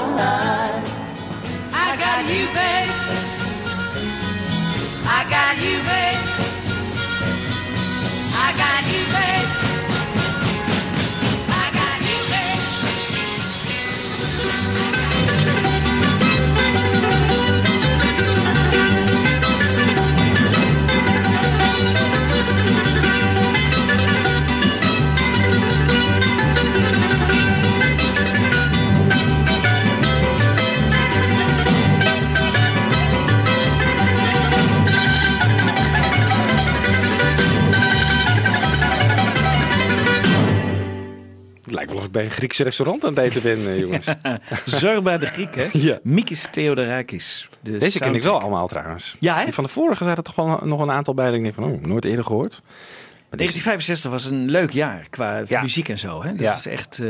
Ik 42.09 42.15
bij 42.15 42.25
een 42.25 42.31
Griekse 42.31 42.63
restaurant 42.63 43.05
aan 43.05 43.15
het 43.15 43.19
eten 43.19 43.43
ben, 43.43 43.73
eh, 43.73 43.79
jongens. 43.79 44.07
Zorba 44.81 45.19
de 45.19 45.27
Griek, 45.27 45.55
hè? 45.55 45.67
Ja. 45.73 45.99
Mikis 46.03 46.49
Theodorakis. 46.51 47.49
De 47.61 47.77
Deze 47.77 47.99
ken 47.99 48.15
ik 48.15 48.23
wel 48.23 48.41
allemaal 48.41 48.69
trouwens. 48.69 49.17
Ja, 49.21 49.37
hè? 49.45 49.53
Van 49.53 49.65
de 49.65 49.71
vorige 49.71 50.05
zaten 50.05 50.25
toch 50.25 50.35
wel 50.35 50.61
nog 50.63 50.81
een 50.81 50.91
aantal 50.91 51.15
bij. 51.15 51.27
dat 51.27 51.35
Ik 51.35 51.43
denk 51.43 51.55
van, 51.55 51.65
oh, 51.65 51.81
nooit 51.81 52.05
eerder 52.05 52.25
gehoord. 52.25 52.61
Maar 52.63 53.39
deze- 53.39 53.53
1965 53.63 54.11
was 54.11 54.25
een 54.25 54.51
leuk 54.51 54.71
jaar 54.71 55.07
qua 55.11 55.43
Ja. 55.47 55.61
muziek 55.61 55.89
en 55.89 55.99
zo. 55.99 56.23
Hè? 56.23 56.31
Dat 56.31 56.41
Ja. 56.41 56.57
is 56.57 56.67
echt, 56.67 56.99
eh, 56.99 57.09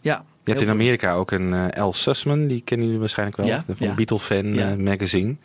ja. 0.00 0.22
Je 0.44 0.50
hebt 0.50 0.60
in 0.60 0.68
Amerika 0.70 1.12
ook 1.12 1.30
een 1.30 1.54
eh 1.72 1.86
L. 1.86 1.92
Sussman, 1.92 2.46
die 2.46 2.60
kennen 2.60 2.86
jullie 2.86 3.00
waarschijnlijk 3.00 3.38
wel. 3.38 3.46
Ja, 3.46 3.62
van 3.66 3.86
ja. 3.86 3.94
Beatle-fan 3.94 4.54
Ja. 4.54 4.70
eh, 4.70 4.76
magazine. 4.76 5.36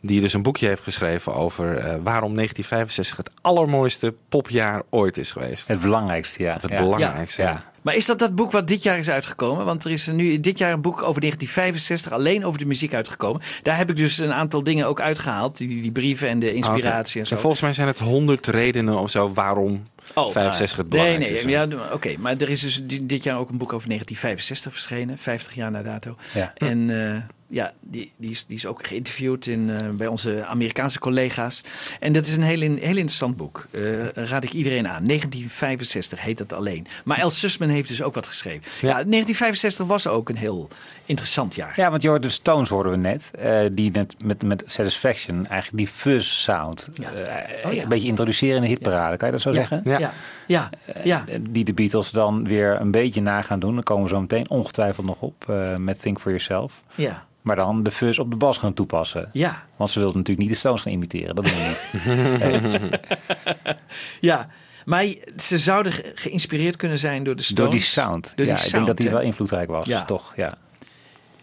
Die 0.00 0.20
dus 0.20 0.32
een 0.32 0.42
boekje 0.42 0.66
heeft 0.66 0.82
geschreven 0.82 1.34
over 1.34 1.76
eh, 1.78 1.84
waarom 2.02 2.34
1965 2.34 3.16
het 3.16 3.30
allermooiste 3.40 4.14
popjaar 4.28 4.82
ooit 4.90 5.18
is 5.18 5.30
geweest. 5.30 5.68
Het 5.68 5.80
belangrijkste, 5.80 6.42
ja. 6.42 6.56
Het 6.60 6.70
ja. 6.70 6.78
belangrijkste. 6.82 7.42
Ja. 7.42 7.64
Maar 7.84 7.94
is 7.94 8.06
dat 8.06 8.18
dat 8.18 8.34
boek 8.34 8.52
wat 8.52 8.68
dit 8.68 8.82
jaar 8.82 8.98
is 8.98 9.08
uitgekomen? 9.10 9.64
Want 9.64 9.84
er 9.84 9.90
is 9.90 10.06
er 10.08 10.14
nu 10.14 10.40
dit 10.40 10.58
jaar 10.58 10.72
een 10.72 10.80
boek 10.80 11.02
over 11.02 11.20
1965 11.20 12.12
alleen 12.12 12.44
over 12.44 12.58
de 12.58 12.66
muziek 12.66 12.94
uitgekomen. 12.94 13.40
Daar 13.62 13.76
heb 13.76 13.90
ik 13.90 13.96
dus 13.96 14.18
een 14.18 14.32
aantal 14.32 14.62
dingen 14.62 14.86
ook 14.86 15.00
uitgehaald. 15.00 15.56
Die, 15.56 15.80
die 15.82 15.92
brieven 15.92 16.28
en 16.28 16.38
de 16.38 16.52
inspiratie 16.54 17.20
en 17.20 17.26
zo. 17.26 17.34
En 17.34 17.40
volgens 17.40 17.62
mij 17.62 17.72
zijn 17.72 17.86
het 17.86 17.98
honderd 17.98 18.46
redenen 18.46 18.98
of 18.98 19.10
zo 19.10 19.32
waarom 19.32 19.86
Oh, 20.14 20.30
65 20.30 20.76
het 20.76 20.88
nee, 20.88 21.00
belangrijkste 21.00 21.46
nee, 21.46 21.56
is. 21.56 21.72
ja, 21.72 21.92
oké. 21.92 22.14
maar 22.18 22.36
er 22.36 22.48
is 22.50 22.60
dus 22.60 22.80
di- 22.84 23.06
dit 23.06 23.22
jaar 23.22 23.38
ook 23.38 23.50
een 23.50 23.58
boek 23.58 23.72
over 23.72 23.88
1965 23.88 24.72
verschenen. 24.72 25.18
50 25.18 25.54
jaar 25.54 25.70
na 25.70 25.82
dato. 25.82 26.16
Ja. 26.34 26.52
En 26.56 27.10
eh, 27.12 27.16
ja, 27.46 27.72
die, 27.80 28.12
die, 28.16 28.30
is, 28.30 28.46
die 28.46 28.56
is 28.56 28.66
ook 28.66 28.86
geïnterviewd 28.86 29.46
in, 29.46 29.70
eh, 29.70 29.88
bij 29.90 30.06
onze 30.06 30.44
Amerikaanse 30.46 30.98
collega's. 30.98 31.62
En 32.00 32.12
dat 32.12 32.26
is 32.26 32.36
een 32.36 32.42
heel, 32.42 32.60
in- 32.62 32.78
heel 32.78 32.88
interessant 32.96 33.36
boek. 33.36 33.66
Eh, 33.70 34.06
raad 34.08 34.44
ik 34.44 34.52
iedereen 34.52 34.88
aan. 34.88 35.06
1965 35.06 36.20
heet 36.20 36.38
dat 36.38 36.52
alleen. 36.52 36.86
Maar 37.04 37.18
El 37.18 37.30
Sussman 37.30 37.68
heeft 37.68 37.88
dus 37.88 38.02
ook 38.02 38.14
wat 38.14 38.26
geschreven. 38.26 38.62
Ja. 38.80 38.88
1965 38.92 39.86
was 39.86 40.06
ook 40.06 40.28
een 40.28 40.36
heel 40.36 40.68
interessant 41.06 41.54
jaar. 41.54 41.72
Ja, 41.76 41.90
want 41.90 42.02
je 42.02 42.08
hoort 42.08 42.22
de 42.22 42.28
Stones 42.28 42.68
hoorden 42.68 42.92
we 42.92 42.98
net, 42.98 43.30
eh, 43.38 43.60
die 43.72 43.90
net 43.90 44.14
met, 44.24 44.42
met 44.42 44.62
Satisfaction 44.66 45.46
eigenlijk 45.46 45.76
die 45.76 45.94
fuzz 45.94 46.42
sound 46.42 46.88
Ja. 46.92 47.12
eh, 47.12 47.66
Oh, 47.66 47.72
ja. 47.72 47.82
een 47.82 47.88
beetje 47.88 48.08
introduceren 48.08 48.56
in 48.56 48.62
de 48.62 48.68
hitparade, 48.68 49.16
kan 49.16 49.26
je 49.28 49.32
dat 49.34 49.42
zo 49.42 49.52
zeggen? 49.52 49.80
Ja. 49.84 49.98
ja, 49.98 50.12
ja. 50.46 50.70
ja. 51.04 51.24
Die 51.50 51.64
de 51.64 51.72
Beatles 51.74 52.10
dan 52.10 52.46
weer 52.48 52.80
een 52.80 52.90
beetje 52.90 53.20
na 53.20 53.42
gaan 53.42 53.58
doen. 53.60 53.74
Daar 53.74 53.82
komen 53.82 54.02
we 54.04 54.08
zo 54.08 54.20
meteen 54.20 54.50
ongetwijfeld 54.50 55.06
nog 55.06 55.20
op 55.20 55.44
eh, 55.48 55.76
met 55.76 56.00
Think 56.00 56.20
For 56.20 56.30
Yourself. 56.30 56.82
Ja. 56.94 57.26
Maar 57.42 57.56
dan 57.56 57.82
de 57.82 57.90
fuzz 57.90 58.18
op 58.18 58.30
de 58.30 58.36
bas 58.36 58.58
gaan 58.58 58.74
toepassen. 58.74 59.30
ja. 59.32 59.66
Want 59.76 59.90
ze 59.90 59.98
wilden 59.98 60.18
natuurlijk 60.18 60.46
niet 60.46 60.54
de 60.56 60.60
Stones 60.60 60.80
gaan 60.80 60.92
imiteren. 60.92 61.34
Dat 61.34 61.44
doen 61.44 61.54
we 61.54 62.78
niet. 62.80 63.00
Ja, 64.20 64.48
maar 64.84 65.04
ze 65.36 65.58
zouden 65.58 65.92
ge- 65.92 66.12
geïnspireerd 66.14 66.76
kunnen 66.76 66.98
zijn 66.98 67.24
door 67.24 67.36
de 67.36 67.42
Stones. 67.42 67.62
Door 67.62 67.70
die 67.70 67.80
sound. 67.80 68.32
Door 68.36 68.46
ja, 68.46 68.54
die 68.54 68.62
ik 68.64 68.70
sound, 68.70 68.72
denk 68.72 68.86
dat 68.86 68.96
die 68.96 69.06
hè? 69.06 69.12
wel 69.12 69.22
invloedrijk 69.22 69.68
was. 69.68 69.86
Ja. 69.86 70.04
Toch, 70.04 70.32
ja. 70.36 70.54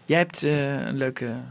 Jij 0.04 0.18
hebt 0.18 0.42
eh, 0.42 0.86
een 0.86 0.96
leuke 0.96 1.24
Een 1.24 1.42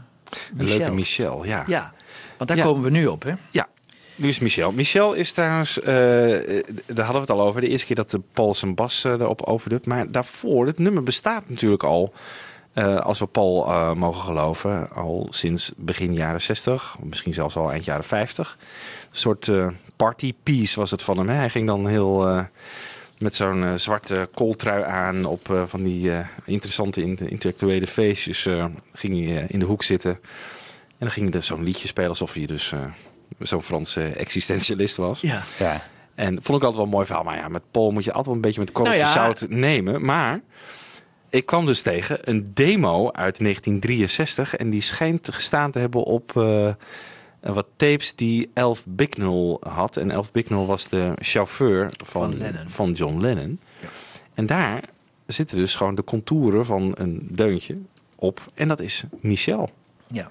Michel. 0.54 0.78
leuke 0.78 0.94
Michel, 0.94 1.44
ja. 1.44 1.64
Ja, 1.66 1.92
want 2.36 2.48
daar 2.48 2.58
Ja. 2.58 2.64
komen 2.64 2.82
we 2.82 2.90
nu 2.90 3.06
op, 3.06 3.22
hè? 3.22 3.32
Ja, 3.50 3.68
nu 4.14 4.28
is 4.28 4.38
Michel. 4.38 4.72
Michel 4.72 5.12
is 5.12 5.32
trouwens, 5.32 5.80
eh, 5.80 6.58
eh, 6.58 6.64
daar 6.86 7.04
hadden 7.04 7.26
we 7.26 7.32
het 7.32 7.40
al 7.40 7.46
over, 7.46 7.60
de 7.60 7.68
eerste 7.68 7.86
keer 7.86 7.96
dat 7.96 8.10
de 8.10 8.20
Paul 8.32 8.54
zijn 8.54 8.74
bas 8.74 9.04
erop 9.04 9.42
overdubt. 9.42 9.86
Maar 9.86 10.10
daarvoor, 10.10 10.66
het 10.66 10.78
nummer 10.78 11.02
bestaat 11.02 11.48
natuurlijk 11.48 11.82
al, 11.82 12.12
eh, 12.72 12.96
als 12.96 13.18
we 13.18 13.26
Paul 13.26 13.66
eh, 13.66 13.92
mogen 13.94 14.22
geloven, 14.24 14.90
al 14.92 15.26
sinds 15.30 15.72
begin 15.76 16.14
jaren 16.14 16.40
60, 16.42 16.96
misschien 17.02 17.34
zelfs 17.34 17.56
al 17.56 17.70
eind 17.70 17.84
jaren 17.84 18.04
50. 18.04 18.56
Een 19.10 19.16
soort 19.18 19.48
eh, 19.48 19.66
party 19.96 20.34
piece 20.42 20.80
was 20.80 20.90
het 20.90 21.02
van 21.02 21.18
hem. 21.18 21.28
Hè? 21.28 21.34
Hij 21.34 21.50
ging 21.50 21.66
dan 21.66 21.86
heel... 21.86 22.26
eh, 22.28 22.44
met 23.18 23.34
zo'n 23.34 23.72
zwarte 23.78 24.28
kooltrui 24.34 24.84
aan 24.84 25.24
op 25.24 25.50
eh, 25.50 25.62
van 25.66 25.82
die 25.82 26.12
eh, 26.12 26.26
interessante 26.44 27.02
in- 27.02 27.18
intellectuele 27.28 27.86
feestjes 27.86 28.46
eh, 28.46 28.64
ging 28.92 29.26
hij 29.28 29.44
in 29.48 29.58
de 29.58 29.64
hoek 29.64 29.82
zitten. 29.82 30.10
En 30.10 31.08
dan 31.08 31.10
ging 31.10 31.22
hij 31.30 31.34
dus 31.38 31.46
zo'n 31.46 31.62
liedje 31.64 31.88
spelen 31.88 32.08
alsof 32.08 32.32
hij 32.34 32.46
dus 32.46 32.72
eh, 32.72 32.80
zo'n 33.38 33.62
Franse 33.62 34.04
existentialist 34.04 34.96
was. 34.96 35.20
Ja. 35.20 35.42
ja. 35.58 35.82
En 36.14 36.32
vond 36.42 36.46
ik 36.58 36.64
altijd 36.64 36.74
wel 36.74 36.84
een 36.84 36.88
mooi 36.90 37.06
verhaal. 37.06 37.24
Maar 37.24 37.36
ja, 37.36 37.48
met 37.48 37.62
Paul 37.70 37.90
moet 37.90 38.04
je 38.04 38.10
altijd 38.10 38.26
wel 38.26 38.34
een 38.34 38.40
beetje 38.40 38.60
met 38.60 38.72
korreltje 38.72 39.02
Nou 39.02 39.14
ja. 39.14 39.22
zout 39.24 39.46
nemen. 39.50 40.04
Maar 40.04 40.40
ik 41.32 41.46
kwam 41.46 41.66
dus 41.66 41.82
tegen 41.82 42.18
een 42.30 42.50
demo 42.54 43.10
uit 43.12 43.38
1963. 43.38 44.56
En 44.56 44.70
die 44.70 44.80
schijnt 44.80 45.32
gestaan 45.32 45.70
te 45.70 45.78
hebben 45.78 46.02
op 46.02 46.36
eh, 46.36 46.74
wat 47.40 47.66
tapes 47.76 48.14
die 48.14 48.50
Elf 48.54 48.84
Bicknell 48.88 49.56
had. 49.60 49.96
En 49.96 50.10
Elf 50.10 50.32
Bicknell 50.32 50.64
was 50.64 50.88
de 50.88 51.12
chauffeur 51.14 51.90
van, 52.04 52.30
Van 52.30 52.38
Lennon. 52.38 52.68
van 52.70 52.92
John 52.92 53.20
Lennon. 53.20 53.60
En 54.34 54.46
daar 54.46 54.82
zitten 55.26 55.56
dus 55.56 55.74
gewoon 55.74 55.94
de 55.94 56.04
contouren 56.04 56.64
van 56.64 56.92
een 56.94 57.28
deuntje 57.30 57.78
op. 58.16 58.40
En 58.54 58.68
dat 58.68 58.80
is 58.80 59.04
Michel. 59.20 59.70
ja. 60.06 60.30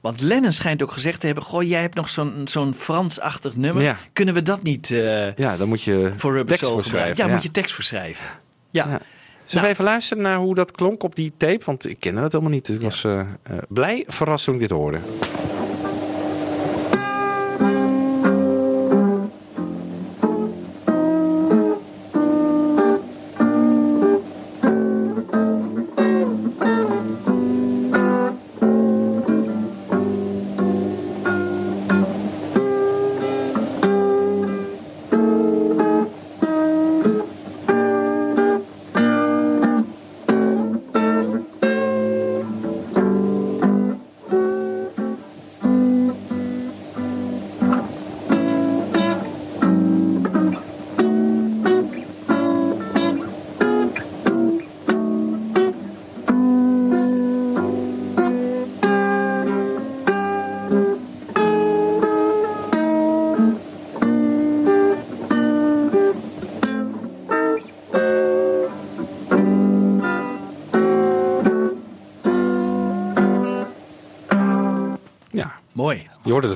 Want 0.00 0.20
Lennon 0.20 0.52
schijnt 0.52 0.82
ook 0.82 0.92
gezegd 0.92 1.20
te 1.20 1.26
hebben... 1.26 1.44
Goh, 1.44 1.62
jij 1.62 1.80
hebt 1.80 1.94
nog 1.94 2.08
zo'n 2.08 2.42
zo'n 2.44 2.74
Frans-achtig 2.74 3.56
nummer. 3.56 3.82
Ja. 3.82 3.96
Kunnen 4.12 4.34
we 4.34 4.42
dat 4.42 4.62
niet 4.62 4.90
eh, 4.90 5.34
Ja, 5.34 5.56
dan 5.56 5.68
moet 5.68 5.82
je 5.82 6.12
voor 6.14 6.44
tekst 6.44 6.66
voor 6.66 6.84
schrijven. 6.84 7.26
Ja, 7.26 7.32
moet 7.32 7.42
je 7.42 7.50
tekst 7.50 7.74
voor 7.74 7.84
schrijven. 7.84 8.26
Ja. 8.70 8.88
Ja. 8.88 9.00
Zullen 9.46 9.64
we 9.64 9.70
even 9.70 9.84
luisteren 9.84 10.22
naar 10.22 10.36
hoe 10.36 10.54
dat 10.54 10.70
klonk 10.70 11.02
op 11.02 11.14
die 11.16 11.32
tape? 11.36 11.64
Want 11.64 11.88
ik 11.88 12.00
kende 12.00 12.20
dat 12.20 12.32
helemaal 12.32 12.54
niet. 12.54 12.66
Dus 12.66 12.76
ik 12.76 12.82
was 12.82 13.04
eh, 13.04 13.20
eh, 13.20 13.26
blij 13.68 14.04
verrast 14.06 14.44
toen 14.44 14.54
ik 14.54 14.60
dit 14.60 14.70
hoorde. 14.70 14.98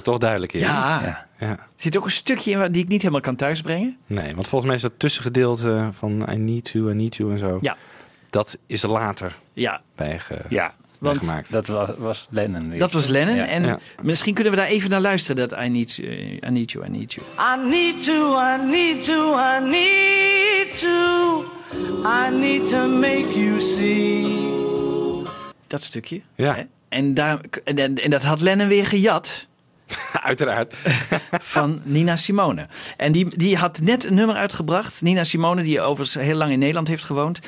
Het 0.01 0.09
toch 0.11 0.19
duidelijk 0.19 0.53
in. 0.53 0.61
Ja. 0.61 1.01
Ja. 1.03 1.27
Ja. 1.39 1.49
Er 1.51 1.59
zit 1.77 1.97
ook 1.97 2.05
een 2.05 2.11
stukje 2.11 2.51
in 2.51 2.59
wat- 2.59 2.73
die 2.73 2.83
ik 2.83 2.89
niet 2.89 3.01
helemaal 3.01 3.21
kan 3.21 3.37
thuisbrengen. 3.37 3.97
Nee, 4.07 4.35
want 4.35 4.49
volgens 4.49 4.65
mij 4.67 4.75
is 4.75 4.83
dat 4.83 4.93
tussengedeelte 4.97 5.89
van 5.93 6.29
I 6.33 6.37
need 6.37 6.73
to, 6.73 6.89
I 6.89 6.95
need 6.95 7.13
to 7.17 7.31
en 7.31 7.39
zo. 7.39 7.59
Ja. 7.61 7.77
Dat 8.31 8.59
is 8.67 8.83
er 8.83 8.89
later 8.91 9.37
Ja, 9.53 9.83
bij, 9.97 10.19
ge- 10.19 10.45
Ja, 10.49 10.75
want 10.99 11.19
gemaakt. 11.19 11.51
dat 11.53 11.67
was, 11.67 11.89
was 11.99 12.27
Lennon 12.31 12.69
weer. 12.71 12.79
dat 12.79 12.93
was 12.93 13.07
Lennon. 13.07 13.35
Ja. 13.35 13.47
En 13.47 13.65
Ja. 13.65 13.79
misschien 14.03 14.35
kunnen 14.35 14.53
we 14.53 14.59
daar 14.59 14.69
even 14.69 14.91
naar 14.91 15.01
luisteren. 15.01 15.49
Dat 15.49 15.61
I 15.63 15.69
need, 15.69 15.99
eh, 16.03 16.33
I 16.33 16.51
need 16.51 16.71
you, 16.73 16.87
I 16.87 16.89
need 16.91 17.13
you. 17.13 17.27
I 17.39 17.69
need 17.69 18.05
to, 18.05 18.39
I 18.41 18.71
need 18.71 19.05
to, 19.05 19.39
I 19.39 19.61
need 19.71 20.79
to. 20.81 21.45
I 22.05 22.31
need 22.37 22.69
to 22.69 22.89
make 22.89 23.29
you 23.41 23.61
see. 23.61 24.55
Dat 25.67 25.83
stukje. 25.83 26.21
Ja. 26.35 26.55
Hè? 26.55 26.63
En, 26.89 27.15
daar, 27.15 27.39
en, 27.65 27.77
en, 27.79 27.95
en 27.95 28.11
dat 28.11 28.23
had 28.23 28.41
Lennon 28.41 28.69
weer 28.69 28.87
gejat 28.87 29.47
Uiteraard. 30.23 30.75
van 31.57 31.81
Nina 31.85 32.17
Simone. 32.17 32.67
En 32.97 33.13
die, 33.13 33.37
die 33.37 33.57
had 33.57 33.81
net 33.81 34.05
een 34.05 34.15
nummer 34.15 34.37
uitgebracht. 34.37 35.03
Nina 35.03 35.25
Simone, 35.25 35.63
die 35.63 35.81
overigens 35.81 36.25
heel 36.25 36.37
lang 36.37 36.53
in 36.53 36.59
Nederland 36.59 36.89
heeft 36.89 37.05
gewoond. 37.05 37.41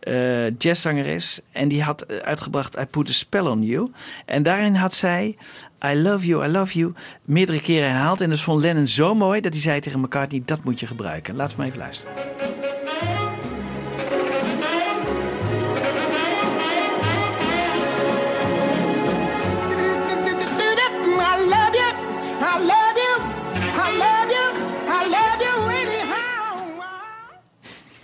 eh 0.00 0.58
jazzzangeres. 0.58 1.40
En 1.52 1.68
die 1.68 1.82
had 1.82 2.02
eh, 2.02 2.16
uitgebracht 2.16 2.76
I 2.78 2.86
Put 2.86 3.08
a 3.08 3.12
Spell 3.12 3.46
on 3.46 3.62
You. 3.62 3.90
En 4.26 4.42
daarin 4.42 4.74
had 4.74 4.94
zij 4.94 5.36
I 5.84 5.94
love 5.94 6.26
you, 6.26 6.44
I 6.44 6.48
love 6.48 6.78
you 6.78 6.92
meerdere 7.24 7.60
keren 7.60 7.88
herhaald. 7.88 8.20
En 8.20 8.30
dat 8.30 8.40
vond 8.40 8.62
Lennon 8.62 8.86
zo 8.86 9.14
mooi 9.14 9.40
dat 9.40 9.52
hij 9.52 9.62
zei 9.62 9.80
tegen 9.80 10.00
McCartney... 10.00 10.42
dat 10.44 10.64
moet 10.64 10.80
je 10.80 10.86
gebruiken. 10.86 11.36
Laten 11.36 11.56
we 11.56 11.58
maar 11.58 11.66
even 11.66 11.78
luisteren. 11.78 12.59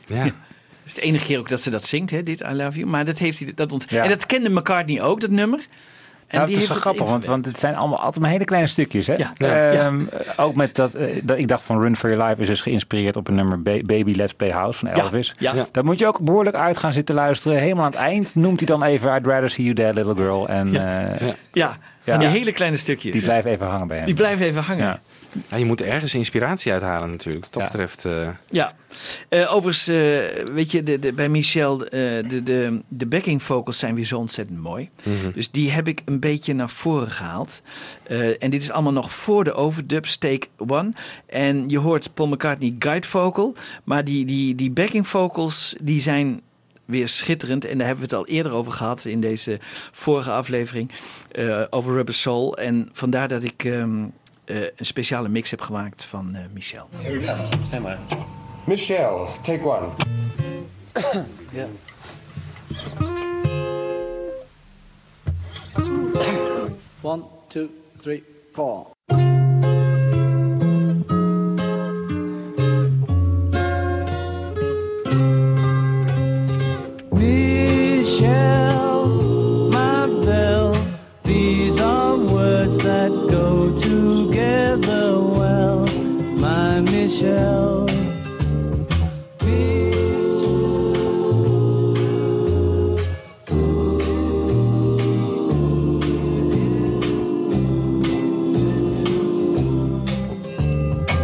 Ja. 0.06 0.24
Dat 0.86 0.94
is 0.94 1.00
de 1.00 1.00
enige 1.08 1.24
keer 1.24 1.38
ook 1.38 1.48
dat 1.48 1.60
ze 1.60 1.70
dat 1.70 1.84
zingt, 1.86 2.10
hè, 2.10 2.22
dit 2.22 2.40
I 2.40 2.52
love 2.54 2.78
you. 2.78 2.86
Maar 2.90 3.04
dat 3.04 3.18
heeft 3.18 3.38
hij... 3.38 3.52
Dat 3.54 3.72
ont... 3.72 3.86
Ja. 3.88 4.02
En 4.02 4.08
dat 4.08 4.26
kende 4.26 4.50
McCartney 4.50 5.02
ook, 5.02 5.20
dat 5.20 5.30
nummer. 5.30 5.58
En 6.26 6.40
Ja, 6.40 6.46
het 6.46 6.56
is 6.56 6.68
wel 6.68 6.76
grappig, 6.76 7.04
want, 7.06 7.24
want 7.24 7.44
het 7.44 7.58
zijn 7.58 7.74
allemaal 7.76 7.98
altijd 7.98 8.20
maar 8.20 8.30
hele 8.30 8.44
kleine 8.44 8.68
stukjes. 8.68 9.06
Hè? 9.06 9.14
Ja. 9.14 9.32
Ja. 9.36 9.70
Ehm, 9.72 10.00
Ook 10.36 10.54
met 10.54 10.76
dat, 10.76 10.94
eh, 10.94 11.20
dat, 11.22 11.38
ik 11.38 11.48
dacht 11.48 11.64
van 11.64 11.80
Run 11.80 11.96
for 11.96 12.10
Your 12.10 12.28
Life 12.28 12.40
is 12.40 12.46
dus 12.46 12.60
geïnspireerd 12.60 13.16
op 13.16 13.28
een 13.28 13.34
nummer 13.34 13.62
Ba- 13.62 13.80
Baby 13.84 14.14
Let's 14.14 14.34
Play 14.34 14.50
House 14.50 14.78
van 14.78 14.88
Elvis. 14.88 15.34
ja. 15.38 15.54
Ja. 15.54 15.66
Daar 15.72 15.84
moet 15.84 15.98
je 15.98 16.06
ook 16.06 16.20
behoorlijk 16.20 16.56
uit 16.56 16.78
gaan 16.78 16.92
zitten 16.92 17.14
luisteren. 17.14 17.58
Helemaal 17.58 17.84
aan 17.84 17.90
het 17.90 18.00
eind 18.00 18.34
noemt 18.34 18.58
hij 18.58 18.66
dan 18.66 18.82
even 18.82 19.14
I'd 19.16 19.26
rather 19.26 19.50
see 19.50 19.64
you 19.64 19.76
there, 19.76 19.92
little 19.94 20.14
girl. 20.14 20.48
En 20.48 20.66
eh, 20.68 21.28
Ja, 21.28 21.34
Ja. 21.52 21.76
van 22.04 22.18
die 22.18 22.28
hele 22.28 22.52
kleine 22.52 22.76
stukjes. 22.76 23.12
die 23.12 23.22
blijven 23.22 23.50
even 23.50 23.66
hangen 23.66 23.86
bij 23.86 23.96
hem. 23.96 24.06
Die 24.06 24.14
blijven 24.14 24.46
even 24.46 24.62
hangen. 24.62 25.00
Ja. 25.48 25.56
Je 25.56 25.64
moet 25.64 25.80
ergens 25.80 26.14
inspiratie 26.14 26.72
uithalen 26.72 27.10
natuurlijk. 27.10 27.44
Wat 27.44 27.52
dat 27.52 27.62
Ja. 27.62 27.68
betreft... 27.68 28.04
eh, 28.04 28.28
Ja, 28.50 28.72
Eh, 29.28 29.54
overigens, 29.54 29.88
eh, 29.88 30.44
weet 30.54 30.70
je, 30.70 30.82
de, 30.82 30.98
de, 30.98 31.12
bij 31.12 31.28
Michel, 31.28 31.78
de, 31.78 32.40
de, 32.44 32.80
de 32.88 33.06
backing 33.06 33.42
vocals 33.42 33.78
zijn 33.78 33.94
weer 33.94 34.04
zo 34.04 34.18
ontzettend 34.18 34.58
mooi. 34.60 34.90
Dus 35.34 35.50
die 35.50 35.70
heb 35.70 35.88
ik 35.88 36.02
een 36.04 36.20
beetje 36.20 36.54
naar 36.54 36.70
voren 36.70 37.10
gehaald. 37.10 37.62
Eh, 38.02 38.42
en 38.42 38.50
dit 38.50 38.62
is 38.62 38.70
allemaal 38.70 38.92
nog 38.92 39.12
voor 39.12 39.44
de 39.44 39.52
overdub, 39.54 40.04
take 40.04 40.46
one. 40.56 40.92
En 41.26 41.68
je 41.68 41.78
hoort 41.78 42.14
Paul 42.14 42.28
McCartney 42.28 42.74
guide 42.78 43.06
vocal, 43.06 43.54
maar 43.84 44.04
die, 44.04 44.24
die, 44.24 44.54
die 44.54 44.70
backing 44.70 45.08
vocals, 45.08 45.74
die 45.80 46.00
zijn 46.00 46.40
weer 46.84 47.08
schitterend. 47.08 47.64
En 47.64 47.78
daar 47.78 47.86
hebben 47.86 48.08
we 48.08 48.14
het 48.16 48.26
al 48.28 48.34
eerder 48.34 48.52
over 48.52 48.72
gehad 48.72 49.04
in 49.04 49.20
deze 49.20 49.58
vorige 49.92 50.30
aflevering 50.30 50.90
over 51.70 51.92
Rubber 51.94 52.14
Soul. 52.14 52.56
En 52.56 52.88
vandaar 52.92 53.28
dat 53.28 53.42
ik 53.42 53.64
ehm, 53.64 54.04
eh, 54.46 54.62
een 54.62 54.86
speciale 54.86 55.28
mix 55.28 55.50
heb 55.50 55.60
gemaakt 55.60 56.04
van 56.04 56.34
eh, 56.34 56.44
Michel. 56.52 56.88
Michelle, 58.64 59.28
take 59.42 59.64
one. 59.64 59.88
One, 67.02 67.22
two, 67.48 67.68
three, 68.00 68.22
four. 68.52 68.86
Michelle, 77.12 78.85
Michelle. 87.16 87.86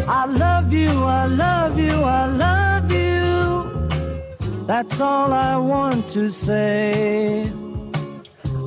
I 0.08 0.26
love 0.26 0.72
you, 0.72 0.88
I 0.88 1.26
love 1.26 1.78
you, 1.78 1.90
I 1.90 2.26
love 2.26 2.90
you. 2.90 4.66
That's 4.66 4.98
all 5.00 5.34
I 5.34 5.58
want 5.58 6.08
to 6.10 6.30
say. 6.30 7.44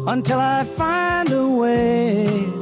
Until 0.06 0.40
I 0.40 0.64
find 0.64 1.32
a 1.32 1.48
way, 1.48 2.55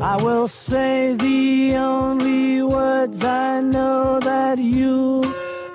I 0.00 0.16
will 0.22 0.46
say 0.46 1.14
the 1.14 1.74
only 1.74 2.62
words 2.62 3.24
I 3.24 3.60
know 3.60 4.20
that 4.20 4.58
you 4.58 5.24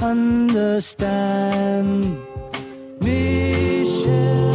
understand. 0.01 2.05
Michelle. 3.01 4.53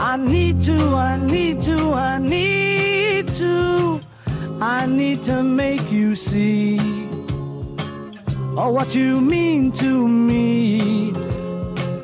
I 0.00 0.16
need 0.16 0.62
to, 0.62 0.94
I 0.94 1.18
need 1.18 1.60
to, 1.62 1.92
I 1.92 2.18
need 2.18 3.28
to, 3.28 4.00
I 4.62 4.86
need 4.86 5.22
to 5.24 5.42
make 5.42 5.92
you 5.92 6.16
see 6.16 6.83
oh, 8.56 8.70
what 8.70 8.94
you 8.94 9.20
mean 9.20 9.72
to 9.72 10.08
me. 10.08 11.12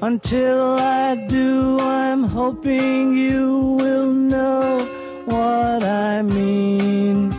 Until 0.02 0.78
I 0.78 1.26
do, 1.28 1.78
I'm 1.78 2.24
hoping 2.24 3.14
you 3.16 3.76
will 3.78 4.10
know 4.10 4.86
what 5.26 5.82
I 5.84 6.22
mean. 6.22 7.32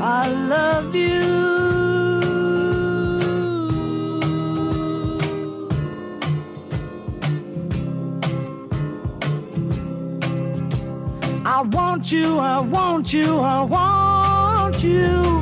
I 0.00 0.28
love 0.28 0.94
you. 0.94 1.20
I 11.44 11.60
want 11.62 12.10
you, 12.10 12.38
I 12.38 12.60
want 12.60 13.12
you, 13.12 13.38
I 13.40 13.60
want 13.62 14.82
you. 14.82 15.41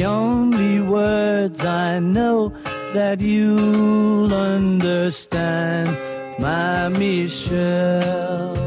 the 0.00 0.06
only 0.06 0.80
words 0.80 1.62
I 1.62 1.98
know 1.98 2.54
that 2.94 3.20
you'll 3.20 4.32
understand, 4.32 5.90
my 6.38 6.88
Michelle. 6.88 8.60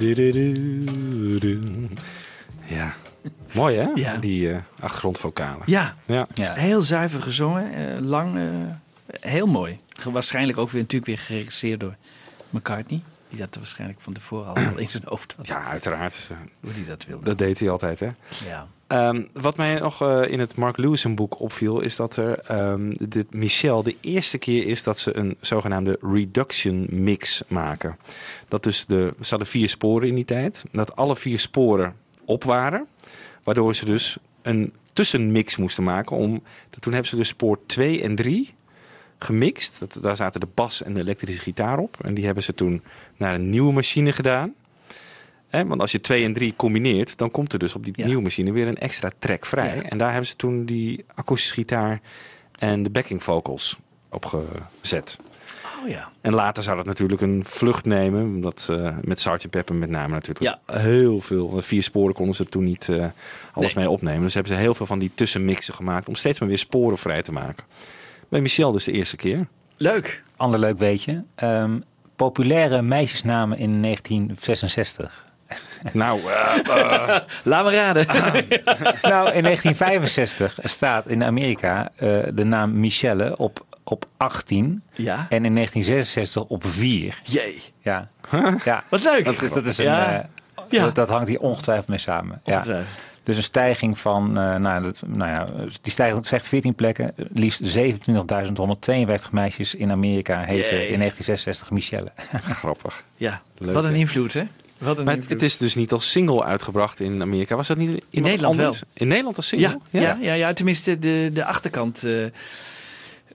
Ja, 0.00 0.67
mooi 3.58 3.76
hè? 3.76 3.88
Ja. 3.94 4.16
Die 4.16 4.52
eh, 4.52 4.58
achtergrondvocalen. 4.80 5.62
Ja, 5.66 5.94
Ja. 6.06 6.26
Ja. 6.34 6.54
heel 6.54 6.82
zuiver 6.82 7.22
gezongen, 7.22 7.74
eh, 7.74 8.00
lang, 8.00 8.36
eh, 8.36 8.42
heel 9.20 9.46
mooi. 9.46 9.78
Waarschijnlijk 10.12 10.58
ook 10.58 10.70
weer 10.70 10.80
natuurlijk 10.80 11.06
weer 11.06 11.18
geregisseerd 11.18 11.80
door 11.80 11.94
McCartney. 12.50 13.02
Die 13.30 13.38
dat 13.38 13.56
waarschijnlijk 13.56 14.00
van 14.00 14.12
tevoren 14.12 14.54
al 14.54 14.78
in 14.78 14.88
zijn 14.88 15.02
hoofd 15.06 15.34
had. 15.36 15.46
Ja, 15.46 15.64
uiteraard. 15.64 16.30
Hoe 16.60 16.72
die 16.72 16.84
dat 16.84 17.04
wilde. 17.04 17.24
Dat 17.24 17.38
deed 17.38 17.58
hij 17.58 17.70
altijd, 17.70 18.00
hè? 18.00 18.08
Ja. 18.46 18.68
Ehm, 18.86 19.22
wat 19.32 19.56
mij 19.56 19.78
nog 19.78 20.02
eh, 20.02 20.22
in 20.32 20.40
het 20.40 20.56
Mark 20.56 20.76
Lewison 20.76 21.14
boek 21.14 21.40
opviel, 21.40 21.80
is 21.80 21.96
dat 21.96 22.16
er 22.16 22.38
ehm 22.38 22.94
dit 23.08 23.34
Michel 23.34 23.82
de 23.82 23.96
eerste 24.00 24.38
keer 24.38 24.66
is 24.66 24.82
dat 24.82 24.98
ze 24.98 25.16
een 25.16 25.36
zogenaamde 25.40 25.98
reduction 26.00 26.86
mix 26.90 27.42
maken. 27.48 27.96
Dat 28.48 28.62
dus 28.62 28.86
de, 28.86 29.14
ze 29.20 29.28
hadden 29.28 29.48
vier 29.48 29.68
sporen 29.68 30.08
in 30.08 30.14
die 30.14 30.24
tijd, 30.24 30.64
dat 30.72 30.96
alle 30.96 31.16
vier 31.16 31.38
sporen 31.38 31.96
op 32.24 32.44
waren, 32.44 32.86
waardoor 33.48 33.74
ze 33.74 33.84
dus 33.84 34.16
een 34.42 34.72
tussenmix 34.92 35.56
moesten 35.56 35.84
maken. 35.84 36.16
Om, 36.16 36.42
toen 36.80 36.92
hebben 36.92 37.10
ze 37.10 37.16
dus 37.16 37.28
spoor 37.28 37.58
2 37.66 38.02
en 38.02 38.14
3 38.14 38.54
gemixt. 39.18 39.80
Dat, 39.80 39.98
daar 40.00 40.16
zaten 40.16 40.40
de 40.40 40.48
bas 40.54 40.82
en 40.82 40.94
de 40.94 41.00
elektrische 41.00 41.42
gitaar 41.42 41.78
op. 41.78 41.96
En 42.04 42.14
die 42.14 42.24
hebben 42.24 42.42
ze 42.42 42.54
toen 42.54 42.82
naar 43.16 43.34
een 43.34 43.50
nieuwe 43.50 43.72
machine 43.72 44.12
gedaan. 44.12 44.54
Want 45.50 45.80
als 45.80 45.92
je 45.92 46.00
2 46.00 46.24
en 46.24 46.32
3 46.32 46.54
combineert, 46.56 47.18
dan 47.18 47.30
komt 47.30 47.52
er 47.52 47.58
dus 47.58 47.74
op 47.74 47.84
die 47.84 47.92
Ja. 47.96 48.06
nieuwe 48.06 48.22
machine 48.22 48.52
weer 48.52 48.66
een 48.66 48.78
extra 48.78 49.10
track 49.18 49.46
vrij. 49.46 49.76
Ja. 49.76 49.82
En 49.82 49.98
daar 49.98 50.10
hebben 50.10 50.28
ze 50.28 50.36
toen 50.36 50.64
die 50.64 51.04
akoestische 51.14 51.54
gitaar 51.54 52.00
en 52.58 52.82
de 52.82 52.90
backing 52.90 53.22
vocals 53.22 53.78
op 54.10 54.24
gezet. 54.80 55.18
Oh 55.82 55.88
ja. 55.88 56.08
En 56.20 56.34
later 56.34 56.62
zou 56.62 56.76
dat 56.76 56.86
natuurlijk 56.86 57.20
een 57.20 57.44
vlucht 57.44 57.84
nemen. 57.84 58.22
Omdat 58.22 58.68
eh, 58.70 58.96
met 59.02 59.20
Sgt. 59.20 59.50
Pepper 59.50 59.74
met 59.74 59.90
name 59.90 60.14
natuurlijk 60.14 60.58
Ja. 60.66 60.78
heel 60.78 61.20
veel. 61.20 61.50
want 61.50 61.64
Vier 61.66 61.82
sporen 61.82 62.14
konden 62.14 62.34
ze 62.34 62.44
toen 62.44 62.64
niet 62.64 62.88
eh, 62.88 63.04
alles 63.52 63.74
Nee. 63.74 63.84
mee 63.84 63.92
opnemen. 63.92 64.22
Dus 64.22 64.34
hebben 64.34 64.52
ze 64.52 64.58
heel 64.58 64.74
veel 64.74 64.86
van 64.86 64.98
die 64.98 65.10
tussenmixen 65.14 65.74
gemaakt. 65.74 66.08
Om 66.08 66.14
steeds 66.14 66.38
maar 66.40 66.48
weer 66.48 66.58
sporen 66.58 66.98
vrij 66.98 67.22
te 67.22 67.32
maken. 67.32 67.64
Bij 68.28 68.40
Michel 68.40 68.72
dus 68.72 68.84
de 68.84 68.92
eerste 68.92 69.16
keer. 69.16 69.46
Leuk. 69.76 70.22
Ander 70.36 70.60
leuk 70.60 70.78
weetje. 70.78 71.24
Ehm, 71.34 71.78
populaire 72.16 72.82
meisjesnamen 72.82 73.58
in 73.58 73.80
1966. 73.80 75.26
Nou, 75.92 76.20
eh, 76.20 76.56
Laat 77.44 77.64
me 77.64 77.70
raden. 77.70 78.06
nou, 79.12 79.32
in 79.32 79.42
1965 79.42 80.58
staat 80.62 81.06
in 81.06 81.24
Amerika 81.24 81.90
eh, 81.96 82.08
de 82.34 82.44
naam 82.44 82.80
Michelle 82.80 83.36
op, 83.36 83.66
op 83.90 84.06
18. 84.16 84.82
ja. 84.92 85.14
En 85.28 85.44
in 85.44 85.54
1966 85.54 86.42
op 86.44 86.64
4. 86.66 87.18
Jee. 87.24 87.62
Ja. 87.80 88.08
ja. 88.64 88.84
Wat 88.90 89.02
leuk. 89.02 89.24
Dat, 89.24 89.42
is- 89.42 89.52
dat, 89.52 89.66
is 89.66 89.78
een, 89.78 89.84
Ja. 89.84 90.18
eh, 90.18 90.24
Ja. 90.70 90.84
dat, 90.84 90.94
dat 90.94 91.08
hangt 91.08 91.28
hier 91.28 91.40
ongetwijfeld 91.40 91.88
mee 91.88 91.98
samen. 91.98 92.40
Ja. 92.44 92.52
Ongetwijfeld. 92.52 93.16
Dus 93.22 93.36
een 93.36 93.42
stijging 93.42 93.98
van, 93.98 94.38
eh, 94.38 94.54
nou, 94.56 94.82
dat, 94.84 95.02
nou 95.06 95.30
ja, 95.30 95.44
die 95.82 95.92
stijging 95.92 96.26
zegt 96.26 96.48
14 96.48 96.74
plekken. 96.74 97.12
Liefst 97.32 97.60
27.152 97.66 99.30
meisjes 99.32 99.74
in 99.74 99.90
Amerika 99.90 100.38
heten 100.40 100.76
Jee. 100.76 100.88
in 100.88 100.98
1966 100.98 101.70
Michelle. 101.70 102.08
grappig. 102.60 103.04
Ja. 103.16 103.42
Leuk, 103.58 103.74
Wat 103.74 103.84
een 103.84 103.90
hè? 103.90 103.96
invloed, 103.96 104.32
hè? 104.32 104.42
Wat 104.78 104.98
een 104.98 105.04
Maar 105.04 105.14
het, 105.14 105.22
invloed. 105.22 105.40
het 105.40 105.50
is 105.50 105.56
dus 105.56 105.74
niet 105.74 105.92
als 105.92 106.10
single 106.10 106.44
uitgebracht 106.44 107.00
in 107.00 107.22
Amerika. 107.22 107.56
Was 107.56 107.66
dat 107.66 107.76
niet 107.76 107.90
in, 107.90 108.02
In 108.10 108.22
Nederland 108.22 108.56
wel. 108.56 108.74
In 108.92 109.08
Nederland 109.08 109.36
als 109.36 109.48
single? 109.48 109.78
Ja, 109.90 110.00
ja, 110.00 110.18
ja, 110.20 110.32
ja, 110.32 110.52
tenminste 110.52 110.98
de, 110.98 111.30
de 111.32 111.44
achterkant. 111.44 112.04
eh, 112.04 112.12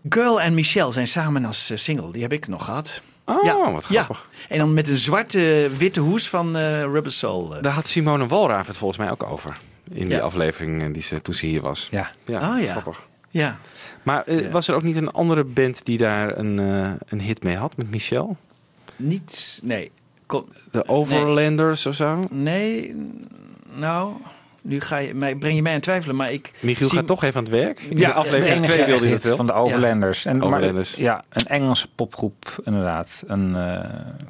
Girl 0.09 0.41
en 0.41 0.53
Michelle 0.53 0.91
zijn 0.91 1.07
samen 1.07 1.45
als 1.45 1.69
eh, 1.69 1.77
single. 1.77 2.11
Die 2.11 2.21
heb 2.21 2.31
ik 2.33 2.47
nog 2.47 2.65
gehad. 2.65 3.01
Oh, 3.25 3.43
ja. 3.43 3.71
wat 3.71 3.85
Ja. 3.89 4.03
grappig. 4.03 4.29
En 4.49 4.57
dan 4.57 4.73
met 4.73 4.89
een 4.89 4.97
zwarte 4.97 5.69
witte 5.77 5.99
hoes 5.99 6.29
van 6.29 6.55
eh 6.55 6.81
Rubber 6.81 7.11
Soul. 7.11 7.55
eh. 7.55 7.61
Daar 7.61 7.73
had 7.73 7.87
Simone 7.87 8.27
Walraaf 8.27 8.67
het 8.67 8.77
volgens 8.77 8.99
mij 8.99 9.11
ook 9.11 9.23
over. 9.23 9.57
In 9.91 10.05
die 10.05 10.15
Ja. 10.15 10.19
aflevering 10.19 10.81
eh, 10.83 10.93
die 10.93 11.01
ze, 11.01 11.21
toen 11.21 11.33
ze 11.33 11.45
hier 11.45 11.61
was. 11.61 11.87
Ja. 11.91 12.09
Ja, 12.25 12.53
Oh, 12.55 12.61
ja. 12.61 12.71
grappig. 12.71 13.01
Ja. 13.29 13.57
Maar 14.03 14.23
eh, 14.25 14.39
Ja. 14.41 14.49
was 14.49 14.67
er 14.67 14.75
ook 14.75 14.83
niet 14.83 14.95
een 14.95 15.11
andere 15.11 15.43
band 15.43 15.85
die 15.85 15.97
daar 15.97 16.37
een, 16.37 16.59
eh, 16.59 16.91
een 17.07 17.21
hit 17.21 17.43
mee 17.43 17.55
had 17.55 17.77
met 17.77 17.91
Michel? 17.91 18.37
Niet, 18.95 19.59
nee. 19.63 19.91
Kom, 20.25 20.45
De 20.71 20.87
Overlanders 20.87 21.85
of 21.85 21.95
zo? 21.95 22.19
nee, 22.31 22.95
nou, 23.73 24.13
nu 24.63 24.81
ga 24.81 24.97
je, 24.97 25.13
mij, 25.13 25.35
breng 25.35 25.55
je 25.55 25.61
mij 25.61 25.73
aan 25.73 25.79
twijfelen, 25.79 26.15
maar 26.15 26.31
ik... 26.31 26.51
Michiel 26.59 26.87
zie- 26.87 26.97
gaat 26.97 27.07
toch 27.07 27.23
even 27.23 27.37
aan 27.37 27.43
het 27.43 27.51
werk. 27.53 27.79
Ja, 27.89 27.95
de 28.07 28.13
aflevering 28.13 28.45
de 28.47 28.53
enige 28.55 28.71
2 28.73 28.85
wilde 28.85 29.01
hij 29.03 29.09
hit 29.11 29.17
dat 29.17 29.27
wel. 29.27 29.35
van 29.35 29.45
de 29.45 29.53
Overlanders. 29.53 30.25
En, 30.25 30.37
maar- 30.37 30.47
Overlanders. 30.47 30.95
ja, 30.95 31.23
een 31.29 31.45
Engelse 31.47 31.87
popgroep 31.95 32.61
inderdaad. 32.63 33.23
Een 33.27 33.55
eh, 33.55 33.79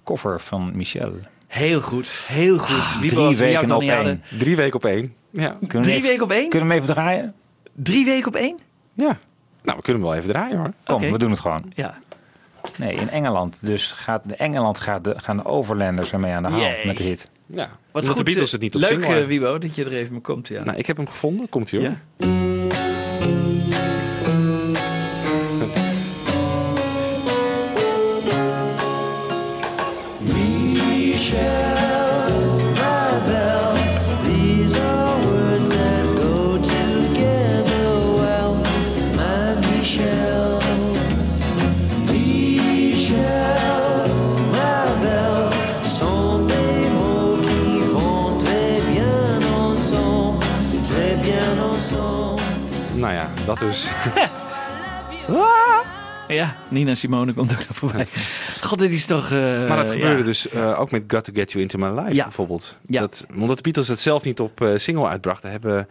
cover 0.04 0.40
van 0.40 0.72
Michelle. 0.74 1.20
Heel 1.48 1.82
goed, 1.82 2.10
heel 2.28 2.58
goed. 2.58 3.00
Wie 3.00 3.10
drie 3.10 3.38
weken 3.38 3.76
op 3.76 3.82
één. 3.82 4.24
Drie 4.40 4.56
weken 4.56 4.76
op 4.76 4.86
één. 4.86 5.14
Ja. 5.30 5.48
Kunnen 5.50 5.70
we 5.70 5.80
Drie 5.82 5.94
even- 5.96 6.08
weken 6.10 6.24
op 6.24 6.32
één? 6.32 6.50
Kunnen 6.50 6.68
we 6.70 6.74
hem 6.74 6.84
even 6.84 6.94
draaien? 6.96 7.34
Drie 7.74 8.06
weken 8.06 8.28
op 8.28 8.36
één? 8.36 8.60
ja. 8.94 9.18
Nou, 9.64 9.78
we 9.78 9.84
kunnen 9.84 10.02
hem 10.02 10.12
wel 10.12 10.20
even 10.22 10.34
draaien 10.34 10.58
hoor. 10.58 10.72
Kom, 10.84 11.12
we 11.12 11.18
doen 11.18 11.30
het 11.32 11.40
gewoon. 11.40 11.72
Ja. 11.74 11.94
Nee, 12.78 12.94
in 12.96 13.10
Engeland. 13.10 13.58
Dus 13.62 13.92
gaat 13.92 14.22
de 14.26 14.36
Engeland 14.36 14.80
gaat 14.80 15.04
de, 15.04 15.14
gaan 15.18 15.38
de 15.38 15.46
Overlanders 15.46 16.12
ermee 16.14 16.34
aan 16.34 16.44
de 16.44 16.50
haal 16.50 16.72
met 16.86 16.98
de 16.98 17.04
hit. 17.04 17.30
Ja. 17.46 17.66
Wat 17.92 18.02
Omdat 18.02 18.08
goed. 18.08 18.18
de 18.18 18.24
Beatles 18.24 18.48
eh, 18.48 18.54
het 18.54 18.62
niet 18.62 18.76
op 18.76 18.82
Leuk, 18.82 19.04
eh. 19.04 19.26
Wiebo, 19.26 19.58
dat 19.58 19.76
je 19.76 19.86
er 19.86 19.94
even 19.94 20.12
mee 20.12 20.22
komt. 20.22 20.48
Ja. 20.48 20.64
Nou, 20.64 20.78
ik 20.78 20.86
heb 20.86 20.98
hem 20.98 21.08
gevonden. 21.08 21.50
Komt 21.50 21.72
hij 21.72 21.80
hoor. 21.80 21.90
Ja? 21.90 22.53
Dat 53.46 53.60
dus. 53.60 53.90
Ja, 56.28 56.56
Nina 56.68 56.96
Simone 56.96 57.34
komt 57.34 57.52
ook 57.54 57.58
nog 57.68 57.78
voorbij. 57.78 58.06
God, 58.62 58.80
dit 58.80 58.94
is 58.94 59.06
toch... 59.06 59.32
eh, 59.32 59.68
Maar 59.68 59.78
dat 59.78 59.90
gebeurde 59.92 60.18
ja. 60.18 60.24
dus 60.24 60.50
eh, 60.50 60.80
ook 60.80 60.92
met 60.92 61.04
Got 61.08 61.24
to 61.24 61.32
Get 61.36 61.52
You 61.52 61.64
Into 61.64 61.78
My 61.78 62.00
Life 62.00 62.14
Ja. 62.14 62.24
bijvoorbeeld. 62.24 62.78
Ja. 62.88 63.00
Dat, 63.00 63.26
omdat 63.36 63.56
de 63.58 63.64
Beatles 63.64 63.88
het 63.88 64.00
zelf 64.00 64.24
niet 64.24 64.40
op 64.40 64.62
eh, 64.62 64.78
single 64.78 65.08
uitbrachten, 65.08 65.52
hebben... 65.52 65.88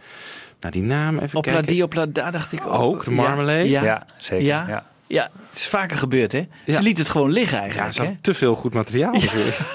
Nou, 0.59 0.73
die 0.73 0.83
naam 0.83 1.19
even 1.19 1.37
Op 1.37 1.45
la 1.45 1.51
kijken. 1.51 1.73
die, 1.73 1.83
op 1.83 1.93
la 1.93 2.05
da, 2.05 2.31
dacht 2.31 2.51
ik 2.51 2.65
ook. 2.67 2.73
Ook, 2.73 3.03
de 3.05 3.11
Marmalade? 3.11 3.69
Ja, 3.69 3.81
ja. 3.81 3.85
Ja, 3.85 4.05
zeker. 4.17 4.45
Ja. 4.45 4.65
Ja. 4.67 4.83
ja, 5.07 5.29
het 5.49 5.57
is 5.57 5.67
vaker 5.67 5.97
gebeurd, 5.97 6.31
hè? 6.31 6.47
Ja. 6.65 6.73
Ze 6.73 6.81
liet 6.81 6.97
het 6.97 7.09
gewoon 7.09 7.31
liggen 7.31 7.57
Ja, 7.57 7.63
eigenlijk, 7.63 7.93
ze 7.93 8.01
had 8.01 8.09
hè? 8.09 8.15
te 8.21 8.33
veel 8.33 8.55
goed 8.55 8.73
materiaal. 8.73 9.15
Ja, 9.21 9.21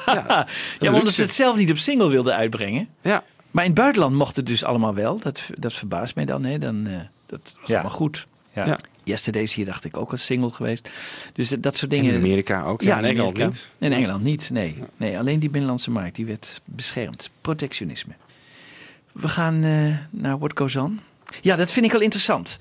Ja, 0.07 0.47
lukt 0.79 0.95
omdat 0.95 1.12
ze 1.12 1.23
het. 1.23 1.33
zelf 1.33 1.57
niet 1.57 1.71
op 1.71 1.79
single 1.79 2.09
wilden 2.09 2.35
uitbrengen. 2.35 2.88
ja. 3.03 3.23
Maar 3.51 3.64
in 3.64 3.71
het 3.71 3.79
buitenland 3.81 4.14
mocht 4.14 4.37
het 4.37 4.47
dus 4.47 4.64
allemaal 4.64 4.95
wel. 4.95 5.19
Dat, 5.21 5.43
dat 5.59 5.73
verbaast 5.73 6.14
mij 6.14 6.25
dan, 6.25 6.45
hè? 6.45 6.59
Dan, 6.59 6.87
eh, 6.87 6.93
dat 7.29 7.55
was 7.61 7.69
Ja. 7.69 7.75
allemaal 7.75 7.97
goed. 7.97 8.27
Ja. 8.53 8.67
Ja. 8.67 8.79
Yesterday's 9.05 9.55
hier 9.55 9.64
dacht 9.64 9.85
ik 9.85 9.97
ook 9.97 10.11
als 10.11 10.25
single 10.25 10.51
geweest. 10.51 10.91
Dus 11.33 11.49
dat, 11.49 11.62
dat 11.62 11.77
soort 11.77 11.93
En 11.93 11.99
dingen. 11.99 12.12
in 12.14 12.19
Amerika 12.21 12.62
ook. 12.64 12.81
Ja, 12.83 12.99
in 12.99 13.05
Engeland 13.05 13.29
Amerika. 13.37 13.45
niet. 13.45 13.69
In 13.79 13.93
Engeland 13.93 14.23
niet, 14.23 14.51
nee. 14.51 14.83
nee. 14.97 15.19
Alleen 15.19 15.38
die 15.38 15.49
binnenlandse 15.51 15.91
markt, 15.91 16.17
die 16.17 16.27
werd 16.27 16.61
beschermd. 16.64 17.31
Protectionisme. 17.41 18.12
We 19.12 19.29
gaan 19.29 19.62
eh, 19.62 19.71
naar 20.11 20.38
What 20.38 20.53
Goes 20.59 20.77
On. 20.77 21.01
Ja, 21.41 21.57
dat 21.57 21.73
vind 21.73 21.87
ik 21.87 21.93
wel 21.93 22.01
interessant. 22.01 22.59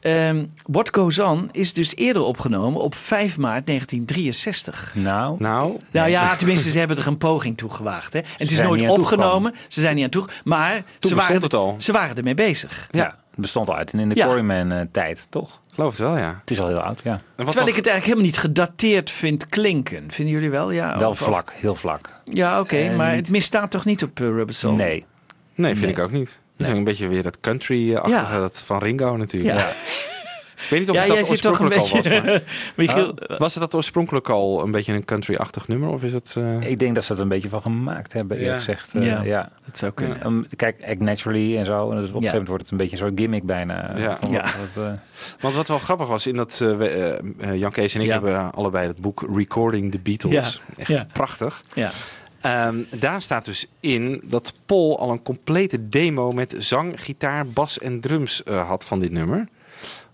Ehm, 0.00 0.44
What 0.66 0.88
Goes 0.94 1.18
On 1.18 1.48
is 1.52 1.72
dus 1.72 1.96
eerder 1.96 2.22
opgenomen 2.22 2.80
op 2.82 2.94
5 2.94 3.38
maart 3.38 3.66
1963. 3.66 4.94
Nou, 4.96 5.36
Nou, 5.38 5.76
Nou 5.90 6.10
ja, 6.10 6.36
tenminste, 6.36 6.70
ze 6.70 6.78
hebben 6.78 6.96
er 6.96 7.06
een 7.06 7.18
poging 7.18 7.56
toe 7.56 7.70
gewaagd. 7.70 8.12
Hè? 8.12 8.18
En 8.18 8.26
het 8.36 8.50
is 8.50 8.58
nooit 8.58 8.88
opgenomen. 8.88 9.54
Ze 9.68 9.80
zijn 9.80 9.94
niet 9.94 10.04
aan 10.04 10.10
toe. 10.10 10.24
Maar 10.44 10.82
ze 11.00 11.14
waren, 11.14 11.42
het 11.42 11.54
al. 11.54 11.74
ze 11.78 11.92
waren 11.92 12.16
ermee 12.16 12.34
bezig. 12.34 12.88
ja. 12.90 13.20
Het 13.32 13.40
bestond 13.40 13.68
al 13.68 13.76
uit 13.76 13.92
in 13.92 14.08
de 14.08 14.14
Ja. 14.14 14.24
Quarryman-tijd, 14.24 15.26
toch? 15.30 15.60
geloof 15.74 15.90
het 15.90 15.98
wel, 15.98 16.16
ja. 16.16 16.38
Het 16.40 16.50
is 16.50 16.60
al 16.60 16.66
heel 16.68 16.80
oud, 16.80 17.00
ja. 17.04 17.20
Terwijl 17.36 17.66
ik 17.68 17.74
het 17.76 17.86
eigenlijk 17.86 18.04
helemaal 18.04 18.24
niet 18.24 18.38
gedateerd 18.38 19.10
vind 19.10 19.46
klinken. 19.48 20.10
Vinden 20.10 20.34
jullie 20.34 20.50
wel? 20.50 20.70
Ja, 20.70 20.98
Wel 20.98 21.10
of- 21.10 21.20
of- 21.20 21.26
vlak, 21.26 21.52
heel 21.52 21.74
vlak. 21.74 22.20
Ja, 22.24 22.60
oké. 22.60 22.94
Maar 22.96 23.08
niet- 23.08 23.16
het 23.16 23.30
misstaat 23.30 23.70
toch 23.70 23.84
niet 23.84 24.02
op 24.02 24.20
uh, 24.20 24.26
Rubber 24.28 24.54
Soul? 24.54 24.74
Nee. 24.74 25.04
Nee, 25.54 25.70
vind 25.70 25.80
Nee. 25.86 25.90
ik 25.90 25.98
ook 25.98 26.10
niet. 26.12 26.40
Het 26.56 26.66
is 26.66 26.76
een 26.76 26.84
beetje 26.84 27.08
weer 27.08 27.22
dat 27.22 27.40
country-achtige 27.40 28.34
Ja. 28.34 28.38
dat 28.40 28.62
van 28.66 28.78
Ringo 28.78 29.16
natuurlijk. 29.16 29.58
Ja. 29.58 29.72
Ja. 30.72 30.78
Ik 30.80 30.86
weet 30.86 30.88
niet 30.88 30.88
of 30.90 30.94
Ja, 30.94 31.00
het 31.00 31.08
dat 31.08 31.26
jij 31.28 31.36
zit 31.36 31.42
toch 31.42 31.58
een 31.58 31.66
oorspronkelijk 31.66 32.06
al 32.06 32.22
was. 32.22 32.22
beetje... 32.22 32.30
maar- 32.30 32.74
Michiel, 32.76 33.08
Oh, 33.30 33.38
was 33.38 33.54
het 33.54 33.62
dat 33.62 33.74
oorspronkelijk 33.74 34.28
al 34.28 34.62
een 34.62 34.70
beetje 34.70 34.92
een 34.92 35.04
country-achtig 35.04 35.68
nummer? 35.68 35.88
Of 35.88 36.02
is 36.02 36.12
het... 36.12 36.34
eh, 36.38 36.60
Ik 36.70 36.78
denk 36.78 36.94
dat 36.94 37.04
ze 37.04 37.12
het 37.12 37.20
een 37.20 37.28
beetje 37.28 37.48
van 37.48 37.60
gemaakt 37.62 38.12
hebben, 38.12 38.36
eerlijk 38.36 38.52
Ja. 38.54 38.58
gezegd. 38.64 38.94
Eh, 38.94 39.06
Ja. 39.06 39.22
ja. 39.22 39.50
dat 39.66 39.78
zou 39.78 39.92
kunnen. 39.92 40.26
Um, 40.26 40.46
kijk, 40.56 40.84
Act 40.88 41.00
Naturally 41.00 41.58
en 41.58 41.64
zo. 41.64 41.72
En 41.72 41.80
op 41.82 41.90
een 41.90 42.02
gegeven 42.06 42.28
moment 42.28 42.48
wordt 42.48 42.62
het 42.62 42.72
een 42.72 42.78
beetje 42.78 42.92
een 42.92 43.02
soort 43.02 43.18
gimmick 43.20 43.42
bijna. 43.44 43.96
Ja. 43.98 44.16
Van 44.16 44.30
Ja. 44.30 44.40
wat- 44.42 44.74
wat, 44.74 44.84
eh, 44.84 44.92
Want 45.40 45.54
wat 45.54 45.68
wel 45.68 45.78
grappig 45.78 46.06
was, 46.06 46.26
in 46.26 46.36
dat 46.36 46.58
eh, 46.62 46.76
we, 46.76 46.88
eh, 46.88 47.48
eh, 47.50 47.58
Jan 47.58 47.70
Kees 47.72 47.94
en 47.94 48.00
ik 48.00 48.06
Ja. 48.06 48.12
hebben 48.12 48.52
allebei 48.52 48.86
het 48.86 49.00
boek 49.00 49.24
Recording 49.34 49.90
the 49.90 49.98
Beatles. 49.98 50.60
Echt 50.76 50.88
Ja. 50.88 51.06
prachtig. 51.12 51.62
Ja. 51.74 51.90
Ehm, 52.40 52.74
daar 52.90 53.22
staat 53.22 53.44
dus 53.44 53.66
in 53.80 54.22
dat 54.24 54.52
Paul 54.66 54.98
al 54.98 55.10
een 55.10 55.22
complete 55.22 55.88
demo 55.88 56.30
met 56.30 56.54
zang, 56.58 57.02
gitaar, 57.02 57.46
bas 57.46 57.78
en 57.78 58.00
drums 58.00 58.42
eh, 58.42 58.68
had 58.68 58.84
van 58.84 58.98
dit 59.00 59.10
nummer. 59.10 59.48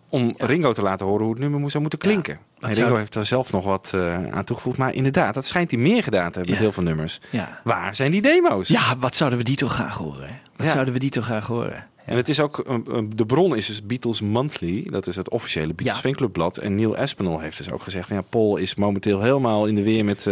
Om 0.09 0.35
Ringo 0.37 0.73
te 0.73 0.83
laten 0.83 1.07
horen 1.07 1.23
hoe 1.25 1.33
het 1.35 1.43
nummer 1.43 1.71
zou 1.71 1.81
moeten 1.83 1.99
klinken. 1.99 2.35
en 2.35 2.69
Ringo 2.73 2.87
zou- 2.87 2.99
heeft 2.99 3.13
daar 3.13 3.27
zelf 3.27 3.53
nog 3.53 3.65
wat 3.65 3.93
eh, 3.95 4.27
aan 4.27 4.45
toegevoegd. 4.45 4.79
Maar 4.79 4.95
inderdaad, 4.95 5.35
dat 5.35 5.47
schijnt 5.47 5.71
hij 5.71 5.81
meer 5.81 6.03
gedaan 6.03 6.31
te 6.31 6.37
hebben 6.39 6.51
met 6.55 6.63
heel 6.63 6.73
veel 6.73 6.83
nummers. 6.83 7.21
Ja. 7.31 7.61
Waar 7.65 7.95
zijn 7.95 8.11
die 8.11 8.23
demo's? 8.23 8.69
ja, 8.69 8.97
wat 8.99 9.17
zouden 9.17 9.39
we 9.39 9.45
die 9.45 9.57
toch 9.57 9.73
graag 9.73 9.97
horen? 9.97 10.29
hè? 10.29 10.35
Wat 10.57 10.71
zouden 10.71 10.95
we 10.95 11.01
die 11.01 11.11
toch 11.11 11.25
graag 11.25 11.47
horen? 11.47 11.87
En 12.05 12.17
het 12.17 12.29
is 12.29 12.41
ook, 12.41 12.59
eh, 12.59 12.75
eh, 12.75 13.05
de 13.15 13.27
bron 13.27 13.57
is 13.57 13.67
dus 13.67 13.87
Beatles 13.87 14.21
Monthly. 14.21 14.83
Dat 14.87 15.07
is 15.07 15.17
het 15.17 15.31
officiële 15.31 15.75
Beatles 15.75 15.99
fanclubblad. 16.01 16.57
En 16.57 16.75
Neil 16.75 16.97
Aspinall 16.97 17.41
heeft 17.41 17.57
dus 17.57 17.71
ook 17.71 17.83
gezegd... 17.83 18.07
Van, 18.09 18.17
ja, 18.17 18.23
Paul 18.23 18.57
is 18.57 18.75
momenteel 18.75 19.21
helemaal 19.21 19.67
in 19.67 19.75
de 19.75 19.83
weer 19.83 20.05
met 20.05 20.29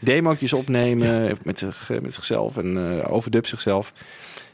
demootjes 0.00 0.52
opnemen. 0.52 1.36
Met, 1.42 1.58
zich, 1.58 1.90
met 2.02 2.14
zichzelf 2.14 2.56
en 2.56 2.98
eh 3.02 3.12
overdub 3.12 3.46
zichzelf. 3.46 3.92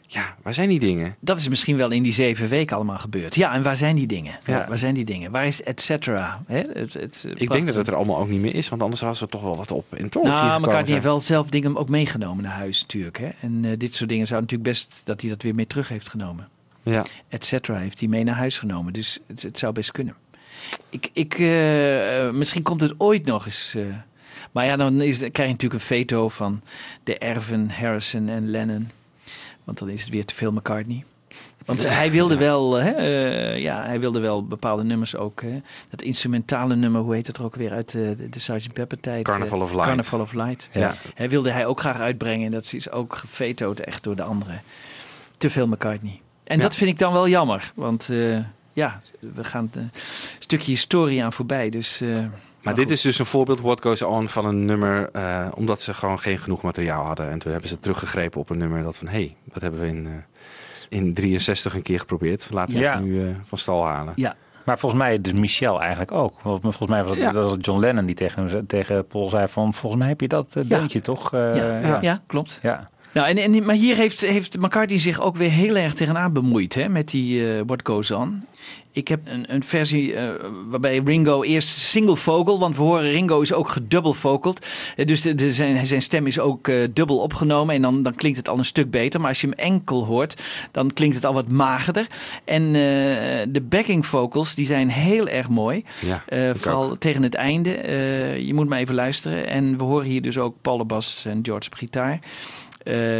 Ja, 0.07 0.35
waar 0.43 0.55
zijn 0.55 0.69
die 0.69 0.79
dingen? 0.79 1.17
Dat 1.21 1.39
is 1.39 1.49
misschien 1.49 1.77
wel 1.77 1.91
in 1.91 2.03
die 2.03 2.13
zeven 2.13 2.49
weken 2.49 2.77
allemaal 2.77 2.99
gebeurd. 2.99 3.35
Ja, 3.35 3.55
en 3.55 3.63
waar 3.63 3.77
zijn 3.77 3.97
die 3.97 4.07
dingen? 4.07 4.39
Ja. 4.45 4.53
Waar, 4.59 4.69
waar 4.69 4.79
zijn 4.79 4.95
die 4.95 5.05
dingen? 5.05 5.31
Waar 5.31 5.47
is 5.47 5.63
et 5.63 5.81
cetera? 5.81 6.43
Het, 6.47 6.93
het, 6.93 7.25
Ik 7.35 7.51
denk 7.51 7.67
dat 7.67 7.77
het 7.77 7.89
er 7.89 7.95
allemaal 7.95 8.19
ook 8.19 8.29
niet 8.29 8.41
meer 8.41 8.55
is. 8.55 8.69
Want 8.69 8.83
anders 8.83 9.01
was 9.01 9.21
er 9.21 9.29
toch 9.29 9.43
wel 9.43 9.57
wat 9.57 9.71
op 9.71 9.95
in. 9.95 10.09
Nou, 10.23 10.61
McCartney 10.61 10.93
heeft 10.93 11.05
wel 11.05 11.21
zelf 11.21 11.49
dingen 11.49 11.77
ook 11.77 11.89
meegenomen 11.89 12.45
naar 12.45 12.53
huis 12.53 12.81
natuurlijk. 12.81 13.19
Hè? 13.19 13.29
En 13.41 13.65
eh, 13.65 13.71
dit 13.79 13.95
soort 13.95 14.09
dingen 14.09 14.27
zou 14.27 14.41
natuurlijk 14.41 14.69
best 14.71 15.01
dat 15.05 15.21
hij 15.21 15.31
dat 15.31 15.43
weer 15.43 15.55
mee 15.55 15.67
terug 15.67 15.89
heeft 15.89 16.09
genomen. 16.09 16.49
Ja. 16.83 17.05
Et 17.29 17.45
cetera 17.47 17.79
heeft 17.79 18.01
hij 18.01 18.09
mee 18.09 18.25
naar 18.25 18.37
huis 18.37 18.59
genomen. 18.59 18.93
Dus 18.93 19.21
het, 19.27 19.43
het 19.43 19.59
zou 19.59 19.73
best 19.73 19.93
kunnen. 19.93 20.15
Ik, 20.91 21.11
ik, 21.13 21.35
eh, 21.35 22.31
misschien 22.31 22.63
komt 22.63 22.81
het 22.81 22.95
ooit 22.99 23.25
nog 23.25 23.47
eens. 23.47 23.75
eh, 23.77 23.83
maar 24.53 24.65
ja, 24.65 24.77
dan 24.77 25.01
is, 25.03 25.19
dan 25.19 25.31
krijg 25.31 25.49
je 25.49 25.55
natuurlijk 25.55 25.81
een 25.81 25.87
veto 25.87 26.29
van 26.29 26.63
de 27.05 27.19
erven 27.19 27.71
Harrison 27.71 28.29
en 28.29 28.51
Lennon. 28.51 28.89
Want 29.65 29.79
dan 29.79 29.89
is 29.89 30.01
het 30.01 30.11
weer 30.11 30.25
te 30.25 30.35
veel 30.35 30.53
McCartney. 30.53 31.05
Want 31.65 31.89
hij 31.89 32.11
wilde 32.11 32.37
wel, 32.37 32.73
hè, 32.75 32.91
eh, 32.91 33.59
ja, 33.63 33.85
hij 33.85 34.01
wilde 34.01 34.21
wel 34.21 34.47
bepaalde 34.47 34.85
nummers 34.85 35.17
ook. 35.17 35.43
Hè. 35.43 35.61
Dat 35.91 36.03
instrumentale 36.03 36.77
nummer, 36.77 37.01
hoe 37.01 37.15
heet 37.15 37.27
het 37.27 37.37
er 37.37 37.45
ook 37.45 37.55
weer 37.57 37.73
uit 37.73 37.95
eh, 37.95 38.03
de, 38.17 38.29
de 38.29 38.39
Sgt. 38.39 38.73
Pepper 38.73 39.01
tijd? 39.01 39.25
Carnival 39.25 39.59
eh, 39.59 39.65
of 39.65 39.71
Light. 39.71 39.87
Carnival 39.87 40.21
of 40.21 40.33
Light. 40.33 40.69
Ja. 40.73 40.95
Hij 41.15 41.29
wilde 41.29 41.51
hij 41.51 41.67
ook 41.67 41.81
graag 41.81 41.99
uitbrengen. 42.01 42.47
En 42.47 42.53
dat 42.53 42.73
is 42.73 42.91
ook 42.91 43.17
gevetoed 43.17 43.81
echt 43.81 44.03
door 44.03 44.17
de 44.17 44.23
anderen. 44.23 44.63
Te 45.37 45.51
veel 45.51 45.67
McCartney. 45.67 46.21
En 46.45 46.57
Ja. 46.57 46.63
dat 46.63 46.75
vind 46.75 46.91
ik 46.91 46.99
dan 46.99 47.13
wel 47.13 47.29
jammer. 47.29 47.73
Want 47.75 48.09
eh, 48.09 48.39
ja, 48.73 49.01
we 49.21 49.45
gaan 49.45 49.71
een 49.75 49.91
stukje 50.39 50.71
historie 50.71 51.25
aan 51.25 51.33
voorbij. 51.33 51.71
Dus, 51.71 52.01
eh, 52.01 52.19
Maar 52.65 52.75
dit 52.75 52.91
is 52.91 53.01
dus 53.01 53.19
een 53.19 53.27
voorbeeld, 53.27 53.61
What 53.61 53.83
Goes 53.83 54.03
On, 54.03 54.29
van 54.29 54.45
een 54.47 54.65
nummer... 54.65 55.09
eh, 55.13 55.47
omdat 55.55 55.81
ze 55.83 55.95
gewoon 55.95 56.19
geen 56.19 56.39
genoeg 56.39 56.63
materiaal 56.63 57.05
hadden. 57.05 57.31
En 57.31 57.39
toen 57.39 57.51
hebben 57.53 57.69
ze 57.71 57.79
teruggegrepen 57.79 58.41
op 58.41 58.51
een 58.51 58.59
nummer 58.59 58.83
dat 58.83 58.97
van... 58.97 59.07
hé, 59.07 59.13
hey, 59.13 59.37
dat 59.53 59.63
hebben 59.63 59.81
we 59.81 59.87
in, 59.87 60.07
eh, 60.07 60.13
in 60.99 61.15
63 61.15 61.75
een 61.75 61.83
keer 61.83 61.99
geprobeerd. 61.99 62.49
Laten 62.51 62.75
we 62.75 62.81
Ja. 62.81 62.95
het 62.95 63.03
nu 63.05 63.29
eh, 63.29 63.35
van 63.43 63.59
stal 63.59 63.87
halen. 63.87 64.13
Ja, 64.17 64.35
Maar 64.65 64.79
volgens 64.79 65.01
mij, 65.03 65.21
dus 65.21 65.33
Michel 65.33 65.81
eigenlijk 65.81 66.13
ook. 66.13 66.41
Want 66.43 66.61
volgens 66.61 66.89
mij 66.89 67.03
was 67.03 67.11
het, 67.11 67.21
Ja. 67.21 67.33
dat 67.33 67.43
was 67.45 67.53
het 67.53 67.65
John 67.65 67.81
Lennon 67.81 68.07
die 68.07 68.15
tegen, 68.15 68.49
hem 68.49 68.67
tegen 68.67 69.07
Paul 69.07 69.29
zei 69.29 69.49
van... 69.49 69.75
volgens 69.75 70.01
mij 70.01 70.11
heb 70.11 70.21
je 70.21 70.29
dat 70.29 70.55
uh, 70.59 70.65
deuntje 70.69 71.01
toch? 71.01 71.33
Eh, 71.33 71.57
ja, 71.57 71.79
ja. 71.81 71.99
ja. 72.03 72.23
klopt. 72.27 72.59
Ja. 72.63 72.91
Nou, 73.13 73.29
en, 73.29 73.37
en, 73.39 73.65
maar 73.65 73.75
hier 73.75 73.97
heeft, 73.97 74.21
heeft 74.21 74.59
McCartney 74.59 74.99
zich 74.99 75.21
ook 75.21 75.37
weer 75.37 75.51
heel 75.51 75.77
erg 75.77 75.95
tegenaan 75.95 76.33
bemoeid 76.33 76.75
hè, 76.75 76.89
met 76.89 77.09
die 77.09 77.55
eh, 77.57 77.61
What 77.67 77.81
Goes 77.87 78.11
On. 78.11 78.47
Ik 78.95 79.09
heb 79.09 79.21
een, 79.25 79.45
een 79.55 79.65
versie 79.65 80.15
eh, 80.15 80.29
waarbij 80.69 80.99
Ringo 81.05 81.43
eerst 81.43 81.69
single 81.69 82.17
vocal, 82.17 82.59
want 82.59 82.77
we 82.77 82.83
horen 82.83 83.11
Ringo 83.11 83.41
is 83.41 83.53
ook 83.53 83.69
gedubbel 83.69 84.15
vocald. 84.15 84.67
Eh, 84.97 85.07
dus 85.07 85.21
de, 85.21 85.35
de, 85.35 85.53
zijn, 85.53 85.87
zijn 85.87 86.03
stem 86.03 86.27
is 86.27 86.39
ook 86.39 86.69
eh, 86.69 86.77
dubbel 86.91 87.19
opgenomen 87.19 87.75
en 87.75 87.83
dan, 87.83 88.03
dan 88.03 88.15
klinkt 88.15 88.39
het 88.39 88.49
al 88.49 88.59
een 88.59 88.65
stuk 88.65 88.91
beter. 88.91 89.21
Maar 89.21 89.29
als 89.29 89.41
je 89.41 89.47
hem 89.47 89.59
enkel 89.59 90.05
hoort, 90.05 90.43
dan 90.71 90.93
klinkt 90.93 91.17
het 91.17 91.25
al 91.25 91.35
wat 91.35 91.49
magerder. 91.49 92.07
En 92.45 92.73
de 93.53 93.63
backing 93.69 94.07
vocals, 94.07 94.55
die 94.55 94.67
zijn 94.67 94.89
heel 94.89 95.29
erg 95.29 95.49
mooi. 95.49 95.85
Ja, 96.01 96.23
vooral 96.55 96.91
ook. 96.91 96.99
tegen 96.99 97.23
het 97.23 97.35
einde. 97.35 97.71
Je 98.47 98.55
moet 98.55 98.69
maar 98.69 98.79
even 98.79 98.95
luisteren. 98.95 99.47
En 99.47 99.79
we 99.79 99.85
horen 99.85 100.07
hier 100.07 100.23
dus 100.23 100.39
ook 100.39 100.57
Paul 100.61 100.79
de 100.79 100.85
bas 100.85 101.25
en 101.27 101.39
George 101.43 101.69
op 101.71 101.75
gitaar. 101.75 102.19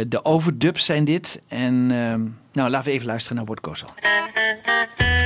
De 0.07 0.19
overdubs 0.23 0.85
zijn 0.85 1.05
dit. 1.05 1.41
En 1.47 1.87
ehm, 1.91 2.21
nou, 2.53 2.69
laten 2.69 2.87
we 2.87 2.93
even 2.93 3.07
luisteren 3.07 3.37
naar 3.37 3.45
What 3.45 3.59
Goes 3.61 3.83
On. 3.83 5.24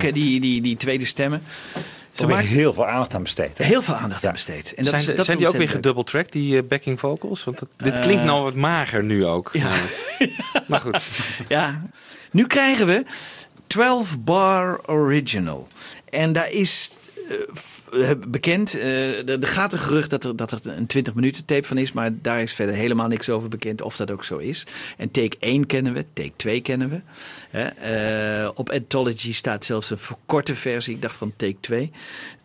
Die, 0.00 0.12
leuk 0.12 0.16
eh, 0.16 0.22
hè, 0.22 0.40
die, 0.40 0.40
die, 0.40 0.60
die 0.60 0.76
tweede 0.76 1.04
stemmen. 1.06 1.42
Toch 2.12 2.28
weer 2.28 2.36
heel 2.38 2.72
veel 2.74 2.86
aandacht 2.86 3.14
aan 3.14 3.22
besteed. 3.22 3.58
hè? 3.58 3.64
heel 3.64 3.82
veel 3.82 3.94
aandacht 3.94 4.24
aan 4.26 4.32
besteed. 4.32 4.74
En 4.74 4.84
dat 4.84 4.86
zijn 4.94 5.08
is, 5.10 5.16
dat 5.16 5.24
zijn 5.24 5.38
die 5.38 5.48
ook 5.48 5.56
weer 5.56 5.68
gedouble-tracked, 5.68 6.32
die 6.32 6.56
eh, 6.56 6.62
backing 6.68 7.00
vocals? 7.00 7.44
Want 7.44 7.60
het- 7.60 7.68
dit 7.76 7.98
klinkt 7.98 8.24
nou 8.24 8.42
wat 8.42 8.54
mager 8.54 9.04
nu 9.04 9.26
ook. 9.26 9.50
Ja. 9.52 9.72
Maar 10.66 10.80
goed. 10.86 11.08
Ja. 11.48 11.82
Nu 12.30 12.46
krijgen 12.46 12.86
we 12.86 13.04
12 13.66 14.18
Bar 14.20 14.80
Original. 14.86 15.68
En 16.10 16.32
daar 16.32 16.50
is 16.50 16.79
eh, 16.79 16.79
eh, 16.79 16.79
bekend, 18.28 18.78
eh, 18.78 19.28
er 19.28 19.46
gaat 19.46 19.72
een 19.72 19.78
gerucht 19.78 20.10
dat 20.10 20.24
er, 20.24 20.36
dat 20.36 20.50
er 20.50 20.60
een 20.64 20.86
20 20.86 21.14
minuten 21.14 21.44
tape 21.44 21.66
van 21.66 21.78
is, 21.78 21.92
maar 21.92 22.10
daar 22.22 22.42
is 22.42 22.52
verder 22.52 22.74
helemaal 22.74 23.08
niks 23.08 23.28
over 23.28 23.48
bekend 23.48 23.82
of 23.82 23.96
dat 23.96 24.10
ook 24.10 24.24
zo 24.24 24.36
is. 24.36 24.66
En 24.96 25.10
take 25.10 25.36
1 25.40 25.66
kennen 25.66 25.92
we, 25.92 26.04
take 26.12 26.32
2 26.36 26.60
kennen 26.60 26.90
we. 26.90 27.00
Eh, 27.50 28.50
op 28.54 28.70
Anthology 28.70 29.32
staat 29.32 29.64
zelfs 29.64 29.90
een 29.90 29.98
verkorte 29.98 30.54
versie, 30.54 30.94
ik 30.94 31.02
dacht 31.02 31.16
van 31.16 31.32
take 31.36 31.56
2. 31.60 31.90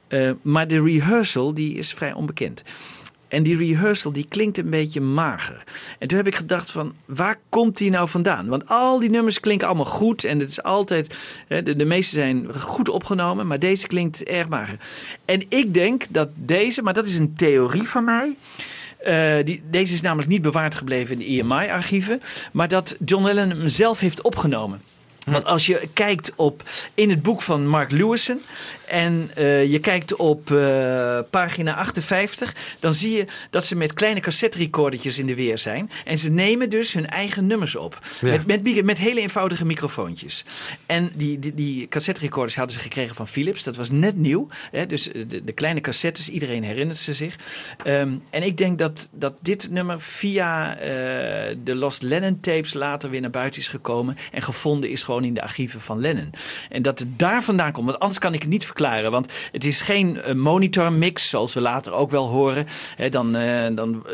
Eh, 0.07 0.31
maar 0.41 0.67
de 0.67 0.83
rehearsal 0.83 1.53
die 1.53 1.75
is 1.75 1.93
vrij 1.93 2.13
onbekend. 2.13 2.63
En 3.27 3.43
die 3.43 3.57
rehearsal 3.57 4.11
die 4.11 4.25
klinkt 4.29 4.57
een 4.57 4.69
beetje 4.69 5.01
mager. 5.01 5.63
En 5.99 6.07
toen 6.07 6.17
heb 6.17 6.27
ik 6.27 6.35
gedacht 6.35 6.71
van, 6.71 6.93
waar 7.05 7.39
komt 7.49 7.77
die 7.77 7.89
nou 7.89 8.09
vandaan? 8.09 8.47
Want 8.47 8.67
al 8.67 8.99
die 8.99 9.09
nummers 9.09 9.39
klinken 9.39 9.67
allemaal 9.67 9.85
goed. 9.85 10.23
En 10.23 10.39
het 10.39 10.49
is 10.49 10.63
altijd, 10.63 11.15
de, 11.47 11.75
de 11.75 11.85
meeste 11.85 12.15
zijn 12.19 12.53
goed 12.59 12.89
opgenomen. 12.89 13.47
Maar 13.47 13.59
deze 13.59 13.87
klinkt 13.87 14.23
erg 14.23 14.49
mager. 14.49 14.77
En 15.25 15.43
ik 15.49 15.73
denk 15.73 16.03
dat 16.09 16.29
deze, 16.35 16.81
maar 16.81 16.93
dat 16.93 17.05
is 17.05 17.17
een 17.17 17.35
theorie 17.35 17.87
van 17.89 18.03
mij. 18.03 18.35
eh, 18.97 19.45
die, 19.45 19.63
deze 19.69 19.93
is 19.93 20.01
namelijk 20.01 20.29
niet 20.29 20.41
bewaard 20.41 20.75
gebleven 20.75 21.13
in 21.13 21.19
de 21.19 21.25
EMI-archieven. 21.25 22.21
Maar 22.51 22.67
dat 22.67 22.95
John 23.05 23.23
Lennon 23.23 23.49
hem 23.57 23.69
zelf 23.69 23.99
heeft 23.99 24.21
opgenomen. 24.21 24.81
Want 25.25 25.45
als 25.45 25.65
je 25.65 25.87
kijkt 25.93 26.31
op 26.35 26.63
in 26.93 27.09
het 27.09 27.21
boek 27.21 27.41
van 27.41 27.67
Mark 27.67 27.91
Lewison 27.91 28.41
en 28.87 29.29
eh, 29.35 29.71
je 29.71 29.79
kijkt 29.79 30.15
op 30.15 30.51
eh, 30.51 31.19
pagina 31.29 31.75
58, 31.75 32.55
dan 32.79 32.93
zie 32.93 33.17
je 33.17 33.25
dat 33.49 33.65
ze 33.65 33.75
met 33.75 33.93
kleine 33.93 34.19
cassette-recordertjes 34.19 35.19
in 35.19 35.25
de 35.25 35.35
weer 35.35 35.57
zijn. 35.57 35.91
En 36.05 36.17
ze 36.17 36.29
nemen 36.29 36.69
dus 36.69 36.93
hun 36.93 37.07
eigen 37.07 37.47
nummers 37.47 37.75
op. 37.75 37.99
Ja. 38.21 38.29
Met, 38.29 38.63
met, 38.63 38.83
met 38.83 38.97
hele 38.97 39.21
eenvoudige 39.21 39.65
microfoontjes. 39.65 40.45
En 40.85 41.11
die, 41.15 41.39
die, 41.39 41.53
die 41.53 41.87
cassette-recorders 41.87 42.55
hadden 42.55 42.75
ze 42.75 42.81
gekregen 42.81 43.15
van 43.15 43.27
Philips. 43.27 43.63
Dat 43.63 43.75
was 43.75 43.89
net 43.89 44.15
nieuw. 44.15 44.47
Hè? 44.71 44.85
Dus 44.85 45.03
de, 45.03 45.43
de 45.43 45.51
kleine 45.51 45.81
cassettes, 45.81 46.29
iedereen 46.29 46.63
herinnert 46.63 46.97
ze 46.97 47.13
zich. 47.13 47.35
Ehm, 47.83 48.13
en 48.29 48.43
ik 48.43 48.57
denk 48.57 48.79
dat, 48.79 49.09
dat 49.11 49.33
dit 49.39 49.69
nummer 49.69 49.99
via 50.01 50.77
eh, 50.77 51.55
de 51.63 51.75
Lost 51.75 52.01
Lennon 52.01 52.39
tapes 52.39 52.73
later 52.73 53.09
weer 53.09 53.21
naar 53.21 53.29
buiten 53.29 53.61
is 53.61 53.67
gekomen. 53.67 54.17
En 54.31 54.41
gevonden 54.41 54.89
is 54.89 55.03
gewoon 55.03 55.23
in 55.23 55.33
de 55.33 55.41
archieven 55.41 55.81
van 55.81 55.99
Lennon. 55.99 56.33
En 56.69 56.81
dat 56.81 56.99
het 56.99 57.19
daar 57.19 57.43
vandaan 57.43 57.71
komt. 57.71 57.85
Want 57.85 57.99
anders 57.99 58.19
kan 58.19 58.33
ik 58.33 58.41
het 58.41 58.51
niet 58.51 58.65
Want 58.83 59.31
het 59.51 59.63
is 59.63 59.79
geen 59.79 60.21
eh, 60.21 60.33
monitor 60.33 60.91
mix, 60.91 61.29
zoals 61.29 61.53
we 61.53 61.61
later 61.61 61.93
ook 61.93 62.11
wel 62.11 62.27
horen. 62.27 62.65
Dan 63.09 63.35
eh, 63.35 63.75
dan 63.75 64.05
eh, 64.07 64.13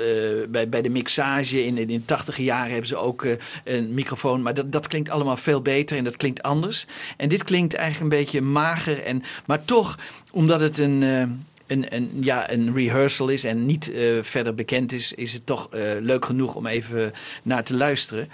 bij, 0.50 0.70
bij 0.70 0.82
de 0.82 0.90
mixage 0.90 1.66
in, 1.66 1.78
in 1.78 1.88
de 1.88 2.06
tachtige 2.06 2.44
jaren 2.44 2.72
hebben 2.72 2.88
ze 2.88 2.96
ook 2.96 3.26
een 3.64 3.94
microfoon. 3.94 4.42
Maar 4.42 4.54
dat, 4.54 4.72
dat 4.72 4.88
klinkt 4.88 5.10
allemaal 5.10 5.38
veel 5.38 5.62
beter 5.62 5.98
en 5.98 6.04
dat 6.04 6.18
klinkt 6.18 6.42
anders. 6.42 6.86
En 7.18 7.30
dit 7.30 7.44
klinkt 7.44 7.74
eigenlijk 7.74 8.14
een 8.14 8.20
beetje 8.20 8.42
mager. 8.42 9.04
En, 9.04 9.24
maar 9.46 9.66
toch, 9.66 9.98
omdat 10.32 10.62
het 10.62 10.78
een... 10.78 11.02
een, 11.02 11.86
een, 11.96 12.12
ja, 12.20 12.52
een 12.52 12.74
rehearsal 12.74 13.28
is 13.28 13.44
en 13.44 13.66
niet 13.66 13.92
verder 14.22 14.54
bekend 14.54 14.92
is, 14.92 15.14
is 15.14 15.34
het 15.34 15.46
toch 15.46 15.70
leuk 16.00 16.26
genoeg 16.26 16.56
om 16.56 16.68
even 16.68 17.14
naar 17.44 17.64
te 17.64 17.76
luisteren. 17.76 18.30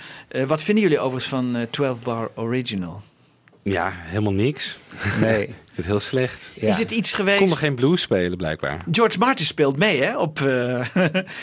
Wat 0.48 0.64
vinden 0.64 0.84
jullie 0.84 1.00
overigens 1.00 1.28
van 1.28 1.56
eh, 1.56 1.62
12 1.70 2.02
Bar 2.02 2.32
Original? 2.36 3.02
Ja, 3.72 3.92
helemaal 3.96 4.34
niks. 4.34 4.78
Nee. 5.22 5.50
Het 5.76 5.86
heel 5.86 6.00
slecht. 6.00 6.52
Ja. 6.56 6.68
Is 6.68 6.78
het 6.78 6.92
iets 6.92 7.10
Ik 7.10 7.16
geweest? 7.16 7.38
kon 7.38 7.50
nog 7.50 7.60
geen 7.60 7.76
blues 7.76 8.02
spelen, 8.02 8.38
blijkbaar. 8.38 8.78
George 8.92 9.18
Martin 9.20 9.46
speelt 9.46 9.78
mee, 9.78 10.04
hè? 10.04 10.18
Op, 10.18 10.42
eh, 10.42 10.80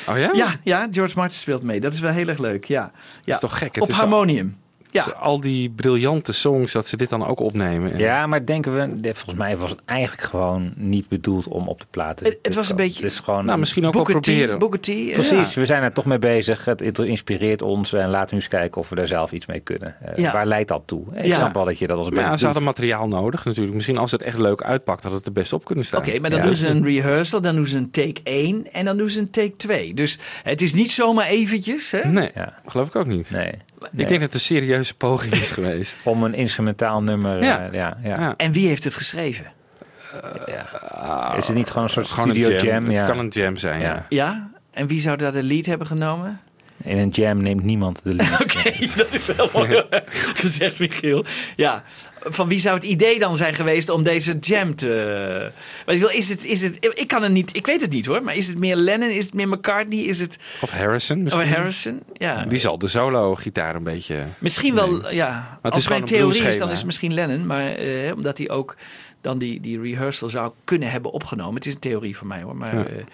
Oh 0.09 0.19
ja? 0.19 0.31
ja, 0.43 0.55
ja, 0.63 0.89
George 0.91 1.17
Martin 1.17 1.39
speelt 1.39 1.63
mee. 1.63 1.81
Dat 1.81 1.93
is 1.93 2.01
wel 2.01 2.13
heel 2.13 2.29
erg 2.29 2.39
leuk. 2.39 2.65
Ja, 2.65 2.93
ja. 3.25 3.35
is 3.35 3.41
toch 3.41 3.59
gek? 3.59 3.75
Het 3.75 3.85
Op 3.85 3.91
harmonium. 3.93 4.57
Ja. 4.95 5.05
Dus 5.05 5.15
al 5.15 5.41
die 5.41 5.71
briljante 5.71 6.33
songs, 6.33 6.73
dat 6.73 6.87
ze 6.87 6.97
dit 6.97 7.09
dan 7.09 7.27
ook 7.27 7.41
opnemen. 7.41 7.93
En- 7.93 7.99
Ja, 7.99 8.27
maar 8.27 8.45
denken 8.45 8.75
we, 8.75 9.13
volgens 9.15 9.35
mij 9.35 9.57
was 9.57 9.71
het 9.71 9.81
eigenlijk 9.85 10.23
gewoon 10.23 10.73
niet 10.77 11.09
bedoeld 11.09 11.49
om 11.49 11.69
op 11.69 11.81
de 11.81 11.87
plaat 11.91 12.17
te 12.17 12.39
Het- 12.43 12.55
was 12.55 12.71
een 12.71 12.77
beetje- 12.77 13.05
is 13.07 13.19
gewoon, 13.21 13.45
Nou, 13.45 13.59
misschien 13.59 13.87
ook 13.87 13.95
wel 13.95 14.05
proberen. 14.05 14.59
Booker 14.59 14.81
eh, 14.95 15.13
Precies, 15.13 15.55
we 15.55 15.67
zijn 15.67 15.83
er 15.83 15.93
toch 15.93 16.05
mee 16.05 16.19
bezig. 16.19 16.65
Het 16.65 16.99
inspireert 16.99 17.63
ons 17.63 17.93
en 17.93 18.09
laten 18.11 18.29
we 18.29 18.35
eens 18.35 18.49
kijken 18.49 18.81
of 18.81 18.89
we 18.89 18.95
daar 18.97 19.07
zelf 19.07 19.33
iets 19.33 19.47
mee 19.47 19.61
kunnen. 19.61 19.97
Eh, 20.01 20.17
Ja. 20.17 20.33
Waar 20.33 20.47
leidt 20.47 20.69
dat 20.69 20.83
toe? 20.87 21.05
Ik 21.15 21.25
Ja. 21.27 21.37
snap 21.37 21.55
wel 21.55 21.65
dat 21.65 21.79
je 21.79 21.87
dat 21.87 21.97
als 21.97 22.07
een 22.07 22.15
Maar 22.15 22.25
ja, 22.25 22.37
ze 22.37 22.45
hadden 22.45 22.63
materiaal 22.63 23.09
nodig 23.09 23.45
natuurlijk. 23.45 23.75
Misschien 23.75 23.99
als 23.99 24.11
het 24.11 24.23
echt 24.23 24.39
leuk 24.39 24.63
uitpakt, 24.63 25.03
had 25.03 25.13
het 25.13 25.27
er 25.27 25.33
best 25.33 25.53
op 25.53 25.65
kunnen 25.65 25.85
staan. 25.85 26.01
Oké, 26.01 26.19
maar 26.19 26.31
dan 26.31 26.39
Ja. 26.39 26.45
doen 26.47 26.57
ze 26.57 26.69
een 26.69 26.85
rehearsal, 26.85 27.41
dan 27.41 27.55
doen 27.55 27.67
ze 27.67 27.77
een 27.77 27.91
take 27.91 28.21
1 28.25 28.73
en 28.73 28.85
dan 28.85 28.97
doen 28.97 29.11
ze 29.11 29.19
een 29.19 29.31
take 29.31 29.57
2. 29.57 29.95
Dus 29.95 30.19
het 30.43 30.63
is 30.63 30.75
niet 30.75 30.91
zomaar 30.91 31.27
eventjes. 31.27 31.91
Hè? 31.91 32.05
Nee, 32.09 32.31
Ja. 32.35 32.55
geloof 32.67 32.87
ik 32.87 32.97
ook 32.97 33.07
niet. 33.07 33.31
Nee. 33.31 33.51
Ik 33.93 34.09
denk 34.09 34.11
dat 34.11 34.21
het 34.21 34.35
een 34.35 34.41
serieuze 34.41 34.95
poging 34.95 35.33
is 35.33 35.51
geweest. 35.51 35.99
Om 36.05 36.23
een 36.23 36.35
instrumentaal 36.35 37.03
nummer. 37.03 37.43
Ja. 37.45 37.69
eh, 37.73 38.05
ja. 38.05 38.35
En 38.37 38.53
wie 38.53 38.69
heeft 38.69 38.85
het 38.85 38.95
geschreven? 38.95 39.53
Is 41.37 41.47
het 41.47 41.57
niet 41.57 41.69
gewoon 41.69 41.85
een 41.85 41.91
soort 41.91 42.07
Gewoon 42.07 42.29
een 42.29 42.35
studio 42.35 42.63
jam. 42.63 42.65
jam? 42.85 42.95
Het 42.95 43.05
kan 43.07 43.19
een 43.19 43.29
jam 43.29 43.57
zijn, 43.57 43.81
ja. 43.81 43.87
Ja. 43.87 44.07
Ja? 44.09 44.51
En 44.71 44.87
wie 44.87 45.01
zou 45.01 45.17
daar 45.17 45.33
de 45.33 45.43
lead 45.43 45.67
hebben 45.67 45.87
genomen? 45.87 46.41
In 46.83 46.99
een 46.99 47.09
jam 47.09 47.43
neemt 47.43 47.63
niemand 47.65 48.01
de 48.03 48.15
lead. 48.15 48.41
Oké, 48.43 48.73
dat 48.97 49.13
is 49.13 49.27
heel 49.37 49.49
mooi 49.53 49.83
gezegd, 50.35 50.79
Michiel. 50.81 51.25
Ja, 51.57 51.83
van 52.25 52.49
wie 52.49 52.59
zou 52.59 52.75
het 52.75 52.85
idee 52.85 53.19
dan 53.19 53.37
zijn 53.37 53.55
geweest 53.55 53.89
om 53.89 54.03
deze 54.03 54.39
jam 54.41 54.75
te... 54.75 55.51
Weet 55.87 55.97
je 55.97 56.03
wel, 56.03 56.13
is 56.13 56.29
het, 56.29 56.45
is 56.45 56.63
het, 56.63 56.95
ik 56.95 57.09
kan 57.09 57.23
het 57.23 57.33
niet, 57.33 57.57
ik 57.57 57.67
weet 57.67 57.81
het 57.81 57.91
niet 57.91 58.07
hoor, 58.07 58.23
maar 58.23 58.37
is 58.37 58.47
het 58.47 58.59
meer 58.59 58.77
Lennon, 58.77 59.11
is 59.11 59.25
het 59.25 59.35
meer 59.35 59.49
McCartney, 59.49 59.99
is 59.99 60.21
het 60.21 60.39
Of 60.61 60.71
Harrison 60.71 61.17
oh, 61.17 61.25
misschien. 61.25 61.49
Harrison? 61.49 62.03
Ja, 62.13 62.45
Die 62.45 62.59
zal 62.59 62.79
de 62.79 62.89
solo-gitaar 62.89 63.75
een 63.75 63.83
beetje... 63.83 64.25
misschien 64.39 64.75
wel, 64.75 65.13
ja. 65.13 65.59
het 65.63 65.73
Als 65.73 65.83
is 65.83 65.89
mijn 65.89 66.05
theorie 66.05 66.43
is, 66.43 66.59
dan 66.59 66.71
is 66.71 66.77
het 66.77 66.87
misschien 66.87 67.15
Lennon, 67.15 67.47
maar 67.47 67.75
eh, 67.75 68.13
omdat 68.15 68.39
hij 68.39 68.51
ook 68.51 68.77
dan 69.21 69.39
die, 69.39 69.61
die 69.61 69.81
rehearsal 69.81 70.29
zou 70.29 70.53
kunnen 70.65 70.91
hebben 70.91 71.13
opgenomen. 71.13 71.55
Het 71.55 71.67
is 71.67 71.75
een 71.75 71.81
theorie 71.81 72.17
van 72.17 72.27
mij 72.27 72.41
hoor, 72.43 72.57
maar... 72.57 72.77
Ja. 72.77 72.85
eh, 72.85 73.05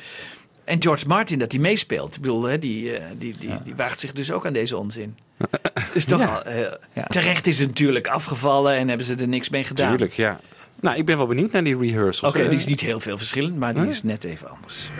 en 0.70 0.82
George 0.82 1.06
Martin, 1.06 1.38
dat 1.38 1.52
hij 1.52 1.60
meespeelt. 1.60 2.14
Ik 2.14 2.20
bedoel, 2.20 2.42
hè, 2.42 2.58
die, 2.58 2.92
eh, 2.96 3.02
die, 3.18 3.34
die, 3.38 3.50
die 3.64 3.74
waagt 3.74 4.00
zich 4.00 4.12
dus 4.12 4.32
ook 4.32 4.46
aan 4.46 4.52
deze 4.52 4.76
onzin. 4.76 5.16
Is 5.94 6.04
toch 6.04 6.28
al, 6.28 6.42
eh, 6.42 6.58
Ja. 6.92 7.04
Terecht 7.08 7.46
is 7.46 7.58
het 7.58 7.68
natuurlijk 7.68 8.06
afgevallen 8.06 8.74
en 8.74 8.88
hebben 8.88 9.06
ze 9.06 9.14
er 9.14 9.28
niks 9.28 9.48
mee 9.48 9.64
gedaan. 9.64 9.88
Tuurlijk, 9.88 10.12
ja. 10.12 10.40
Nou, 10.80 10.96
ik 10.96 11.04
ben 11.04 11.16
wel 11.16 11.26
benieuwd 11.26 11.52
naar 11.52 11.64
die 11.64 11.78
rehearsals. 11.78 12.32
Oké, 12.32 12.42
Eh, 12.42 12.48
die 12.50 12.58
is 12.58 12.66
niet 12.66 12.80
heel 12.80 13.00
veel 13.00 13.18
verschillend, 13.18 13.56
maar 13.56 13.74
die 13.74 13.86
is 13.86 14.02
net 14.02 14.24
even 14.24 14.50
anders. 14.50 14.90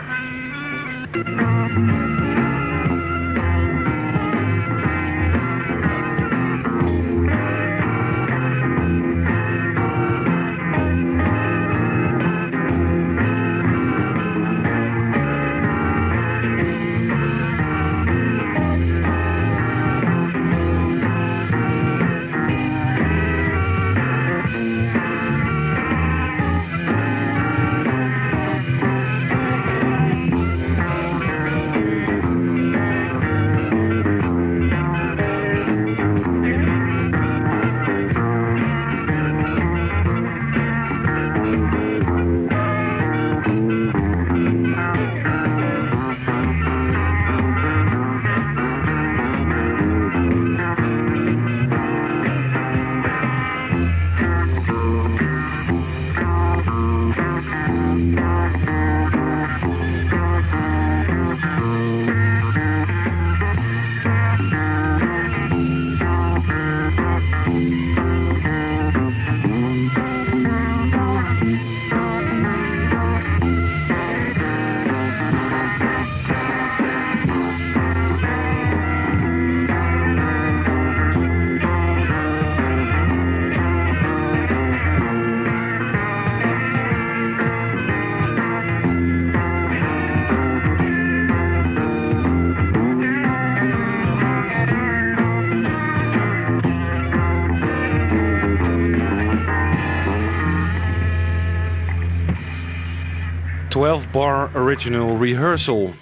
12 103.90 104.10
bar 104.10 104.50
original 104.54 105.18
rehearsal. 105.24 105.92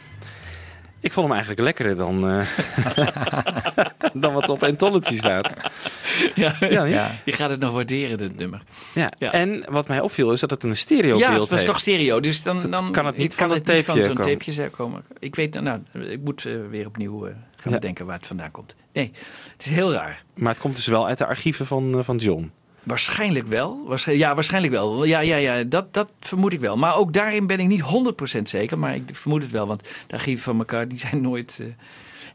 Ik 1.00 1.12
vond 1.12 1.26
hem 1.26 1.36
eigenlijk 1.36 1.60
lekkerder 1.60 1.96
dan, 1.96 2.28
eh, 2.28 2.46
dan 4.22 4.32
wat 4.32 4.48
op 4.48 4.62
Anthology 4.62 5.16
staat. 5.18 5.50
Ja, 6.34 6.54
Ja, 6.60 6.84
ja. 6.84 7.10
Je 7.24 7.32
gaat 7.32 7.50
het 7.50 7.60
nog 7.60 7.72
waarderen, 7.72 8.18
dit 8.18 8.36
nummer. 8.36 8.62
Ja. 8.94 9.12
Ja. 9.18 9.32
En 9.32 9.64
wat 9.68 9.88
mij 9.88 10.00
opviel 10.00 10.32
is 10.32 10.40
dat 10.40 10.50
het 10.50 10.62
een 10.64 10.76
stereobeeld 10.76 11.20
Ja, 11.20 11.30
het 11.30 11.38
was 11.38 11.50
heeft. 11.50 11.64
toch 11.66 11.80
stereo, 11.80 12.20
dus 12.20 12.42
dan, 12.42 12.70
dan 12.70 12.92
kan 12.92 13.06
het 13.06 13.16
niet 13.16 13.34
van 13.34 13.50
het 13.50 13.66
niet 13.66 13.84
van 13.84 14.02
zo'n 14.02 14.14
tapeje 14.14 14.68
komen. 14.68 15.04
Ik 15.18 15.34
weet, 15.34 15.60
nou, 15.60 15.80
ik 16.08 16.20
moet 16.24 16.44
eh, 16.46 16.54
weer 16.70 16.86
opnieuw 16.86 17.26
eh, 17.26 17.32
gaan 17.56 17.72
Ja. 17.72 17.78
bedenken 17.78 18.06
waar 18.06 18.16
het 18.16 18.26
vandaan 18.26 18.50
komt. 18.50 18.74
Nee, 18.92 19.10
het 19.52 19.66
is 19.66 19.70
heel 19.70 19.92
raar. 19.92 20.22
Maar 20.34 20.52
het 20.52 20.62
komt 20.62 20.74
dus 20.76 20.86
wel 20.86 21.06
uit 21.06 21.18
de 21.18 21.26
archieven 21.26 21.66
van, 21.66 22.04
van 22.04 22.16
John. 22.16 22.52
Waarschijnlijk 22.88 23.46
wel. 23.46 23.84
Waarsch- 23.86 24.06
ja, 24.12 24.34
waarschijnlijk 24.34 24.72
wel. 24.72 25.04
Ja, 25.04 25.20
ja, 25.20 25.36
ja 25.36 25.64
dat, 25.64 25.94
dat 25.94 26.10
vermoed 26.20 26.52
ik 26.52 26.60
wel. 26.60 26.76
Maar 26.76 26.96
ook 26.96 27.12
daarin 27.12 27.46
ben 27.46 27.60
ik 27.60 27.66
niet 27.68 27.82
100% 28.38 28.42
zeker. 28.42 28.78
Maar 28.78 28.94
ik 28.94 29.02
vermoed 29.12 29.42
het 29.42 29.50
wel, 29.50 29.66
want 29.66 29.82
de 30.06 30.14
archieven 30.14 30.44
van 30.44 30.58
elkaar 30.58 30.88
die 30.88 30.98
zijn 30.98 31.20
nooit. 31.20 31.58
eh, 31.60 31.66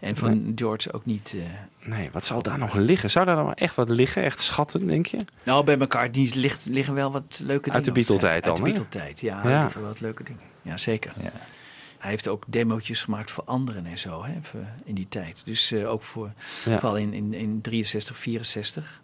en 0.10 0.16
van 0.16 0.52
George 0.56 0.94
ook 0.94 1.06
niet. 1.06 1.36
eh. 1.38 1.88
Nee, 1.90 2.10
wat 2.12 2.26
zal 2.26 2.42
daar 2.42 2.58
nog 2.58 2.74
liggen? 2.74 3.10
Zou 3.12 3.26
daar 3.26 3.36
dan 3.36 3.46
wel 3.46 3.54
echt 3.54 3.76
wat 3.76 3.90
liggen? 3.90 4.24
Echt 4.24 4.40
schatten, 4.42 4.88
denk 4.88 5.06
je? 5.06 5.18
Nou, 5.44 5.64
bij 5.64 5.78
elkaar 5.78 6.12
die 6.12 6.36
ligt, 6.40 6.66
liggen 6.66 6.94
wel 6.94 7.12
wat 7.12 7.40
leuke 7.44 7.62
dingen. 7.64 7.76
Uit 7.76 7.86
de 7.86 7.92
Beatle-tijd 7.92 8.34
Uit 8.46 8.56
de 8.56 8.62
dan? 8.62 8.64
Beatle-tijd, 8.64 9.20
ja. 9.20 9.42
Ja. 9.44 9.50
Ja. 9.50 9.64
liggen 9.64 9.82
wel 9.82 9.90
wat 9.90 10.00
leuke 10.00 10.24
dingen. 10.24 10.42
Ja, 10.62 10.78
zeker. 10.78 11.14
Ja. 11.22 11.32
Hij 11.98 12.12
heeft 12.12 12.28
ook 12.28 12.44
demootjes 12.48 13.02
gemaakt 13.04 13.32
voor 13.32 13.44
anderen 13.44 13.86
en 13.86 13.98
zo, 13.98 14.26
hè, 14.26 14.34
in 14.86 14.96
die 14.96 15.08
tijd. 15.10 15.42
Dus 15.46 15.72
eh, 15.72 15.92
ook 15.92 16.04
voor, 16.04 16.32
Ja. 16.66 16.80
vooral 16.80 16.98
in, 16.98 17.14
in, 17.14 17.34
in 17.34 17.62
63, 17.62 18.18
64. 18.18 19.02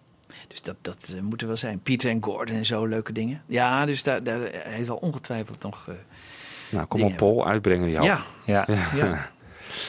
Dus 0.49 0.61
dat, 0.61 0.75
dat 0.81 1.13
eh, 1.15 1.21
moet 1.21 1.41
er 1.41 1.47
wel 1.47 1.57
zijn. 1.57 1.79
Peter 1.81 2.09
en 2.09 2.23
Gordon 2.23 2.55
en 2.55 2.65
zo, 2.65 2.85
leuke 2.85 3.11
dingen. 3.11 3.41
Ja, 3.45 3.85
dus 3.85 4.03
daar, 4.03 4.23
daar, 4.23 4.39
hij 4.51 4.83
zal 4.83 4.95
ongetwijfeld 4.95 5.63
nog... 5.63 5.85
eh, 5.87 5.95
Nou, 6.69 6.85
kom 6.87 7.03
op, 7.03 7.15
Paul, 7.17 7.47
uitbrengen 7.47 7.83
die 7.83 7.93
ja, 8.01 8.23
Ja. 8.45 8.65
ja, 8.67 8.67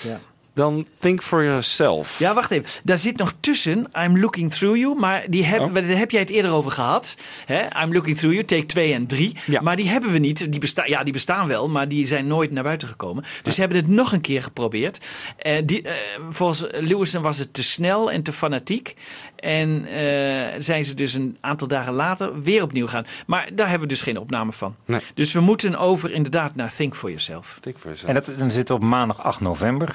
ja. 0.02 0.20
Dan 0.55 0.86
Think 0.98 1.22
for 1.22 1.44
Yourself. 1.44 2.18
Ja, 2.18 2.34
wacht 2.34 2.51
even. 2.51 2.80
Daar 2.84 2.98
zit 2.98 3.16
nog 3.16 3.32
tussen 3.40 3.88
I'm 4.05 4.18
Looking 4.18 4.53
Through 4.53 4.78
You. 4.78 4.98
Maar 4.98 5.24
die 5.28 5.44
heb, 5.44 5.61
Oh. 5.61 5.74
daar 5.74 5.84
heb 5.84 6.11
jij 6.11 6.20
het 6.20 6.30
eerder 6.30 6.51
over 6.51 6.70
gehad. 6.70 7.16
Hè? 7.46 7.82
I'm 7.82 7.92
Looking 7.92 8.16
Through 8.16 8.34
You, 8.34 8.46
take 8.46 8.66
2 8.66 8.92
en 8.92 9.07
3. 9.07 9.36
Ja. 9.46 9.61
Maar 9.61 9.76
die 9.76 9.88
hebben 9.88 10.12
we 10.12 10.18
niet. 10.18 10.51
Die 10.53 10.61
bestaan, 10.61 10.88
ja, 10.88 11.03
die 11.05 11.12
bestaan 11.12 11.48
wel, 11.48 11.68
maar 11.68 11.88
die 11.88 12.07
zijn 12.07 12.26
nooit 12.26 12.51
naar 12.51 12.62
buiten 12.62 12.88
gekomen. 12.88 13.24
Dus 13.42 13.55
ze 13.55 13.61
hebben 13.61 13.78
het 13.78 13.88
nog 13.88 14.12
een 14.12 14.20
keer 14.20 14.42
geprobeerd. 14.42 15.07
Eh, 15.38 15.57
die, 15.64 15.82
eh, 15.82 15.92
volgens 16.30 16.64
Lewison 16.70 17.22
was 17.22 17.38
het 17.38 17.55
te 17.55 17.62
snel 17.62 18.11
en 18.11 18.22
te 18.22 18.32
fanatiek. 18.32 18.94
En 19.36 19.84
eh, 19.86 20.61
zijn 20.61 20.84
ze 20.84 20.94
dus 20.94 21.14
een 21.14 21.36
aantal 21.40 21.68
dagen 21.68 21.92
later 21.92 22.42
weer 22.42 22.62
opnieuw 22.62 22.86
gaan. 22.86 23.07
Maar 23.26 23.48
daar 23.55 23.68
hebben 23.68 23.88
we 23.88 23.94
dus 23.94 24.03
geen 24.03 24.18
opname 24.18 24.53
van. 24.53 24.76
Nee. 24.86 25.01
Dus 25.14 25.32
we 25.32 25.40
moeten 25.40 25.76
over 25.76 26.11
inderdaad 26.12 26.55
naar 26.55 26.74
Think 26.74 26.94
for 26.94 27.09
Yourself. 27.09 27.57
Think 27.61 27.76
for 27.78 27.84
Yourself. 27.84 28.09
En 28.09 28.14
dat, 28.14 28.38
dan 28.38 28.51
zitten 28.51 28.76
we 28.76 28.82
op 28.82 28.88
maandag 28.88 29.22
8 29.22 29.40
november. 29.40 29.94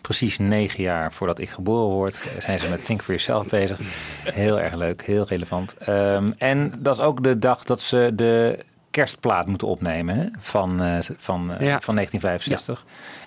Precies 0.00 0.38
negen 0.38 0.82
jaar 0.82 1.12
voordat 1.12 1.38
ik 1.38 1.48
geboren 1.48 1.94
word, 1.94 2.14
zijn 2.38 2.58
ze 2.58 2.68
met 2.70 2.84
Think 2.84 3.02
for 3.02 3.14
Yourself 3.14 3.48
bezig. 3.48 3.80
Heel 4.24 4.60
erg 4.60 4.74
leuk, 4.74 5.02
heel 5.02 5.24
relevant. 5.28 5.74
Ehm, 5.78 6.30
en 6.38 6.72
dat 6.78 6.98
is 6.98 7.02
ook 7.04 7.22
de 7.22 7.38
dag 7.38 7.64
dat 7.64 7.80
ze 7.80 8.10
de 8.14 8.58
kerstplaat 8.90 9.46
moeten 9.46 9.68
opnemen 9.68 10.16
hè, 10.16 10.26
van, 10.38 10.82
eh, 10.82 10.98
van, 11.16 11.52
eh, 11.52 11.66
Ja. 11.66 11.80
van 11.80 11.94
1965. 11.94 12.84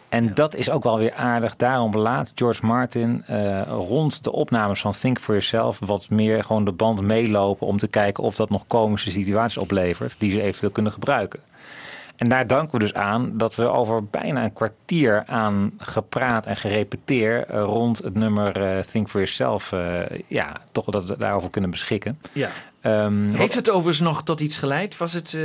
En 0.10 0.34
dat 0.34 0.56
is 0.56 0.70
ook 0.70 0.84
wel 0.84 0.98
weer 0.98 1.14
aardig. 1.14 1.56
Daarom 1.56 1.98
laat 1.98 2.32
George 2.36 2.66
Martin 2.66 3.24
eh, 3.28 3.62
rond 3.68 4.24
de 4.24 4.32
opnames 4.32 4.82
van 4.82 4.92
Think 4.92 5.20
for 5.20 5.34
Yourself 5.34 5.80
wat 5.80 6.10
meer 6.10 6.44
gewoon 6.44 6.66
de 6.66 6.72
band 6.72 7.02
meelopen 7.02 7.68
om 7.68 7.78
te 7.78 7.88
kijken 7.88 8.24
of 8.24 8.36
dat 8.36 8.50
nog 8.50 8.68
komische 8.68 9.12
situaties 9.12 9.58
oplevert 9.58 10.16
die 10.20 10.32
ze 10.32 10.42
eventueel 10.42 10.72
kunnen 10.72 10.92
gebruiken. 10.92 11.40
En 12.22 12.30
daar 12.30 12.48
danken 12.48 12.78
we 12.78 12.84
dus 12.84 12.94
aan 12.94 13.38
dat 13.38 13.56
we 13.56 13.70
over 13.70 14.06
bijna 14.06 14.44
een 14.44 14.54
kwartier 14.54 15.24
aan 15.26 15.74
gepraat 15.78 16.46
en 16.46 16.56
gerepeteer 16.56 17.46
eh, 17.46 17.64
rond 17.64 17.98
het 17.98 18.14
nummer 18.14 18.64
eh, 18.64 18.84
Think 18.84 19.10
for 19.10 19.20
Yourself, 19.20 19.72
eh, 19.72 20.00
ja, 20.28 20.58
toch 20.72 20.86
dat 20.86 21.06
we 21.06 21.18
daarover 21.18 21.50
kunnen 21.50 21.70
beschikken. 21.70 22.20
Ja. 22.32 22.50
Ehm, 22.82 23.34
Heeft 23.34 23.56
het 23.56 23.70
overigens 23.70 24.00
nog 24.00 24.24
tot 24.24 24.40
iets 24.40 24.58
geleid? 24.58 24.98
Was 24.98 25.14
het... 25.14 25.38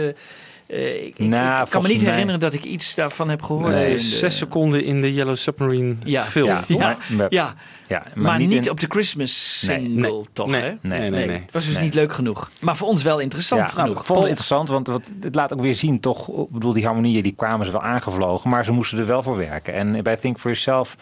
eh, 0.67 1.05
ik, 1.07 1.19
Nou, 1.19 1.65
ik 1.65 1.71
kan 1.71 1.83
me 1.83 1.89
niet 1.89 2.03
mij- 2.03 2.11
herinneren 2.11 2.41
dat 2.41 2.55
ik 2.55 2.65
iets 2.65 2.95
daarvan 2.95 3.29
heb 3.29 3.43
gehoord. 3.43 3.73
Nee, 3.75 3.87
in 3.87 3.93
de- 3.93 3.99
zes 3.99 4.37
seconden 4.37 4.85
in 4.85 5.01
de 5.01 5.15
Yellow 5.15 5.37
Submarine 5.37 5.95
Ja, 6.05 6.23
film. 6.23 6.47
ja, 6.49 6.65
ja, 6.69 6.97
Maar- 7.17 7.27
ja, 7.29 7.55
ja, 7.87 8.03
maar, 8.15 8.39
niet, 8.39 8.65
in- 8.67 8.71
op 8.71 8.81
de 8.81 8.87
Christmas 8.89 9.59
single 9.67 10.01
nee, 10.11 10.25
toch, 10.33 10.47
nee, 10.47 10.63
hè? 10.63 10.75
nee, 10.83 11.11
nee, 11.11 11.27
nee. 11.27 11.39
Het 11.41 11.53
was 11.53 11.65
dus 11.67 11.75
Nee. 11.75 11.85
niet 11.85 11.95
leuk 11.95 12.13
genoeg. 12.13 12.51
Maar 12.61 12.77
voor 12.77 12.89
ons 12.89 13.03
wel 13.03 13.19
interessant 13.19 13.61
Ja, 13.61 13.67
nou, 13.67 13.81
genoeg. 13.81 14.01
ik 14.01 14.07
vond 14.07 14.19
het 14.19 14.29
interessant, 14.29 14.69
want 14.69 14.87
wat, 14.87 15.11
het 15.21 15.35
laat 15.35 15.53
ook 15.53 15.61
weer 15.61 15.75
zien, 15.75 16.01
toch? 16.01 16.29
Ik 16.29 16.51
bedoel, 16.51 16.73
die 16.73 16.85
harmonieën 16.85 17.23
die 17.23 17.35
kwamen 17.37 17.67
ze 17.67 17.73
wel 17.73 17.83
aangevlogen, 17.83 18.51
maar 18.51 18.65
ze 18.65 18.73
moesten 18.73 18.99
er 18.99 19.07
wel 19.07 19.23
voor 19.23 19.37
werken. 19.37 19.75
En 19.75 20.03
bij 20.03 20.17
Think 20.17 20.35
for 20.39 20.51
Yourself 20.51 20.97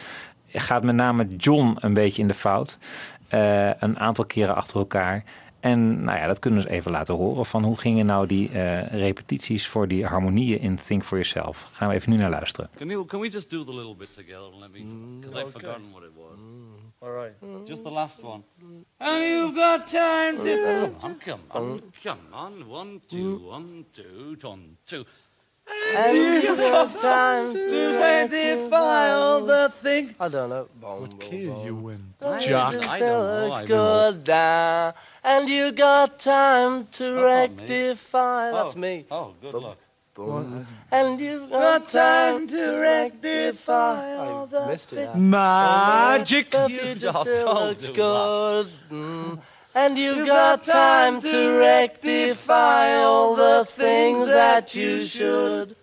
gaat 0.52 0.82
met 0.84 0.94
name 0.94 1.26
John 1.36 1.76
een 1.80 1.94
beetje 1.94 2.22
in 2.22 2.28
de 2.28 2.34
fout. 2.34 2.78
Eh, 3.28 3.68
een 3.78 3.98
aantal 3.98 4.24
keren 4.24 4.54
achter 4.54 4.76
elkaar. 4.76 5.24
En 5.64 6.04
nou 6.04 6.18
ja, 6.18 6.26
dat 6.26 6.38
kunnen 6.38 6.62
we 6.62 6.68
eens 6.68 6.78
even 6.78 6.90
laten 6.90 7.14
horen. 7.14 7.46
Van 7.46 7.64
hoe 7.64 7.76
gingen 7.76 8.06
nou 8.06 8.26
die 8.26 8.50
eh, 8.50 8.86
repetities 8.86 9.66
voor 9.66 9.88
die 9.88 10.06
harmonieën 10.06 10.60
in 10.60 10.78
Think 10.86 11.04
for 11.04 11.18
Yourself? 11.18 11.68
Gaan 11.72 11.88
we 11.88 11.94
even 11.94 12.10
nu 12.10 12.16
naar 12.16 12.30
luisteren. 12.30 12.70
Can, 12.76 12.88
you, 12.88 13.04
can 13.04 13.20
we 13.20 13.28
just 13.28 13.50
do 13.50 13.64
the 13.64 13.74
little 13.74 13.96
bit 13.96 14.14
together 14.14 14.50
let 14.60 14.70
me? 14.70 14.80
Because 15.20 15.40
I've 15.40 15.50
forgotten 15.50 15.90
what 15.92 16.02
it 16.02 16.10
was. 16.16 16.38
All 16.98 17.12
right. 17.12 17.66
Just 17.68 17.82
the 17.82 17.90
last 17.90 18.22
one. 18.22 18.42
And 18.98 19.24
you've 19.24 19.54
got 19.54 19.86
time 19.90 20.38
to. 20.38 20.90
Come 21.00 21.10
on, 21.10 21.18
come 21.18 21.40
on, 21.50 21.82
come 22.02 22.18
on. 22.32 22.68
One, 22.68 23.00
two, 23.08 23.48
one, 23.50 23.84
two, 23.92 24.36
one, 24.42 24.76
two. 24.84 25.04
And 25.96 26.16
you've 26.42 26.58
got 26.58 26.98
time 26.98 27.54
to 27.54 27.96
rectify 27.98 29.10
all 29.12 29.40
the 29.44 29.72
things. 29.82 30.12
I 30.20 30.28
don't 30.28 30.50
know. 30.50 30.68
What 30.80 31.18
key 31.20 31.48
are 31.48 31.64
you 31.64 31.88
in? 31.88 32.14
Jock. 32.40 32.74
I 32.74 32.98
don't 32.98 33.24
know, 33.24 33.46
looks 33.46 33.56
I 33.56 33.60
don't 33.60 33.68
know. 33.68 34.10
good 34.12 34.24
down. 34.24 34.92
And 35.22 35.48
you 35.48 35.72
got 35.72 36.18
time 36.18 36.86
to 36.92 37.16
me. 37.16 37.22
rectify. 37.22 38.50
That's 38.52 38.74
Oh. 38.76 38.78
me. 38.78 39.04
Oh, 39.10 39.34
good 39.40 39.54
luck. 39.54 39.78
Boom. 40.14 40.66
And 40.92 41.20
you've 41.20 41.50
got 41.50 41.88
time 41.88 42.46
to 42.48 42.76
rectify 42.78 44.14
all 44.16 44.46
the 44.46 44.66
missed 44.66 44.92
it, 44.92 44.96
things. 44.96 45.16
Magic. 45.16 46.50
The 46.50 46.66
You 46.68 46.78
future 46.78 46.94
just 47.00 47.20
still 47.20 47.46
don't 47.54 47.68
looks 47.68 47.88
good. 47.88 48.66
Mm. 48.90 49.38
And 49.74 49.98
you've 49.98 50.26
got 50.26 50.64
time 50.64 51.20
to 51.20 51.58
rectify 51.58 52.94
all 53.02 53.34
the 53.34 53.64
things 53.64 54.28
that 54.28 54.74
you 54.74 55.02
should. 55.04 55.74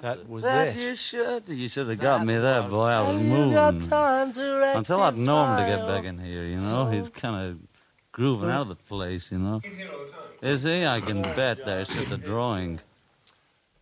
That 0.00 0.28
was 0.28 0.44
That 0.44 0.68
it. 0.68 0.76
you 0.76 0.94
should. 0.94 1.48
You 1.48 1.68
should 1.68 1.88
have 1.88 1.98
got 1.98 2.26
me 2.26 2.36
there, 2.36 2.62
boy. 2.62 2.84
I 2.88 3.00
was 3.00 3.16
And 3.16 3.24
you 3.30 3.54
got 3.54 3.74
moving. 3.74 3.88
time 3.88 4.32
to 4.32 4.42
rectify. 4.58 4.78
Until 4.78 5.02
I'd 5.02 5.16
know 5.16 5.46
him 5.46 5.56
to 5.56 5.64
get 5.76 5.86
back 5.86 6.04
in 6.04 6.18
here, 6.18 6.44
you 6.44 6.60
know? 6.60 6.90
He's 6.90 7.08
kind 7.08 7.50
of 7.50 7.58
grooving 8.12 8.50
out 8.50 8.62
of 8.62 8.68
the 8.68 8.74
place, 8.74 9.28
you 9.30 9.38
know? 9.38 9.62
Is 10.42 10.62
he? 10.62 10.84
I 10.84 11.00
can 11.00 11.22
bet 11.22 11.64
there's 11.64 11.88
just 11.88 12.10
a 12.10 12.18
drawing. 12.18 12.80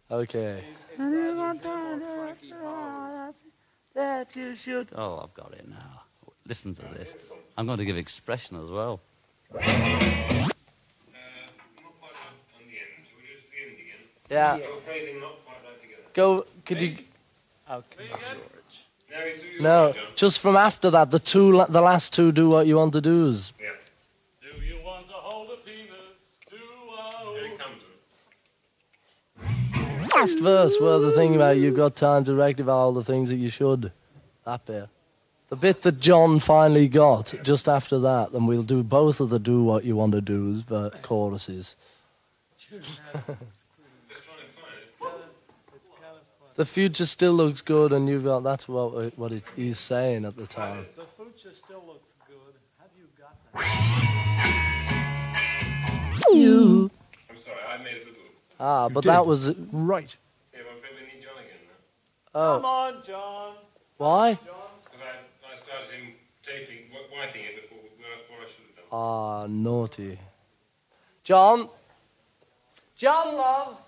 Okay. 0.08 0.62
That 3.94 4.36
you 4.36 4.54
should. 4.54 4.88
Oh, 4.94 5.18
I've 5.24 5.34
got 5.34 5.52
it 5.54 5.68
now. 5.68 6.02
Listen 6.46 6.74
to 6.76 6.82
this. 6.82 7.12
I'm 7.58 7.66
going 7.66 7.78
to 7.78 7.84
give 7.84 7.96
expression 7.96 8.62
as 8.62 8.70
well. 8.70 9.00
Yeah. 14.30 14.58
Go. 16.14 16.46
Could 16.64 16.80
you? 16.80 16.96
Oh, 17.68 17.82
No, 19.60 19.94
just 20.16 20.40
from 20.40 20.56
after 20.56 20.90
that, 20.90 21.10
the 21.10 21.18
two, 21.18 21.64
the 21.68 21.80
last 21.82 22.14
two, 22.14 22.32
do 22.32 22.48
what 22.48 22.66
you 22.66 22.76
want 22.76 22.94
to 22.94 23.00
do. 23.02 23.26
Is 23.28 23.52
Do 24.40 24.48
you 24.64 24.78
want 24.82 25.06
to 25.08 25.12
hold 25.14 25.50
a 25.50 25.56
penis? 25.56 25.90
Do 26.50 26.56
last 30.16 30.38
verse 30.40 30.80
where 30.80 30.98
the 30.98 31.12
thing 31.12 31.34
about 31.34 31.58
you've 31.58 31.76
got 31.76 31.94
time 31.96 32.24
to 32.24 32.34
rectify 32.34 32.72
all 32.72 32.94
the 32.94 33.04
things 33.04 33.28
that 33.28 33.36
you 33.36 33.50
should. 33.50 33.92
That 34.44 34.64
bit. 34.64 34.88
The 35.52 35.56
bit 35.56 35.82
that 35.82 36.00
John 36.00 36.40
finally 36.40 36.88
got 36.88 37.34
just 37.42 37.68
after 37.68 37.98
that, 37.98 38.32
then 38.32 38.46
we'll 38.46 38.62
do 38.62 38.82
both 38.82 39.20
of 39.20 39.28
the 39.28 39.38
do 39.38 39.62
what 39.62 39.84
you 39.84 39.96
want 39.96 40.12
to 40.12 40.22
do's, 40.22 40.64
the 40.64 40.88
choruses. 41.02 41.76
the 46.56 46.64
future 46.64 47.04
still 47.04 47.34
looks 47.34 47.60
good, 47.60 47.92
and 47.92 48.08
you've 48.08 48.24
got 48.24 48.42
that's 48.42 48.66
what 48.66 49.18
what 49.18 49.30
it, 49.30 49.44
he's 49.54 49.78
saying 49.78 50.24
at 50.24 50.38
the 50.38 50.46
time. 50.46 50.86
The 50.96 51.04
future 51.22 51.52
still 51.54 51.84
looks 51.86 52.14
good. 52.26 52.54
Have 52.78 52.88
you 52.96 53.04
got 53.20 53.36
that? 53.52 53.62
You. 56.32 56.90
I'm 57.28 57.36
sorry, 57.36 57.58
I 57.68 57.76
made 57.76 57.96
a 57.96 58.06
little. 58.06 58.22
Ah, 58.58 58.88
but 58.88 59.04
that 59.04 59.26
was 59.26 59.54
Right. 59.70 60.16
Yeah, 60.54 60.60
but 60.64 60.76
we 60.82 60.88
need 61.14 61.22
John 61.22 61.36
again 61.36 61.60
now. 62.32 62.54
Come 62.54 62.64
oh 62.64 62.68
on, 62.68 63.02
John. 63.06 63.52
why? 63.98 64.32
Because 64.32 64.48
I, 64.48 64.52
I 64.58 64.61
started 65.72 65.90
him 65.96 66.12
taping, 66.42 66.90
wi- 66.92 67.08
wiping 67.12 67.44
it 67.44 67.62
before 67.62 67.78
what 67.78 67.92
what 68.28 68.40
I 68.40 68.50
should 68.50 68.66
have 68.66 68.76
done. 68.76 68.84
Ah, 68.92 69.46
naughty. 69.48 70.18
John. 71.24 71.68
John, 72.96 73.36
love. 73.36 73.80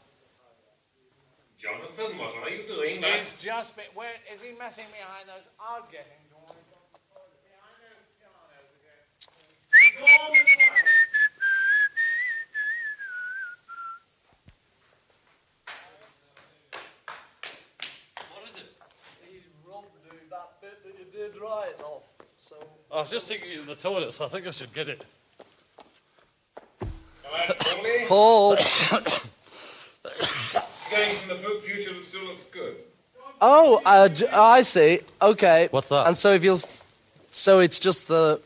Jonathan? 1.58 2.18
What 2.18 2.34
are 2.42 2.50
you 2.50 2.66
doing? 2.66 3.00
man? 3.00 3.18
It's 3.20 3.34
just 3.42 3.76
been, 3.76 3.86
where 3.94 4.14
is 4.32 4.40
he 4.40 4.52
messing 4.58 4.84
behind 4.92 5.28
those? 5.28 5.46
I'll 5.60 5.86
get 5.90 6.06
him. 6.06 6.20
Don't 6.32 6.42
worry. 6.48 6.60
What 18.32 18.48
is 18.48 18.56
it? 18.56 18.72
He 19.28 19.40
rubbed 19.66 19.88
the, 20.04 20.16
that 20.30 20.60
bit 20.60 20.82
that 21.34 21.40
you 21.40 21.40
did 21.40 21.42
right 21.42 21.82
off. 21.82 22.02
So 22.36 22.56
I 22.90 23.00
was 23.00 23.10
just 23.10 23.26
thinking 23.28 23.60
in 23.60 23.66
the 23.66 23.74
toilet, 23.74 24.12
so 24.12 24.24
I 24.24 24.28
think 24.28 24.46
I 24.46 24.50
should 24.50 24.72
get 24.72 24.88
it. 24.88 25.04
Paul. 28.08 28.56
Going 28.56 28.66
from 31.16 31.28
the 31.28 31.60
future 31.62 31.92
that 31.92 32.04
still 32.04 32.24
looks 32.24 32.44
good. 32.44 32.76
Oh, 33.40 33.80
uh, 33.84 34.08
j- 34.08 34.28
I 34.28 34.62
see. 34.62 35.00
Okay. 35.20 35.68
What's 35.70 35.88
that? 35.88 36.06
And 36.06 36.16
so 36.16 36.32
if 36.32 36.44
you'll, 36.44 36.60
so 37.30 37.58
it's 37.60 37.80
just 37.80 38.08
the. 38.08 38.40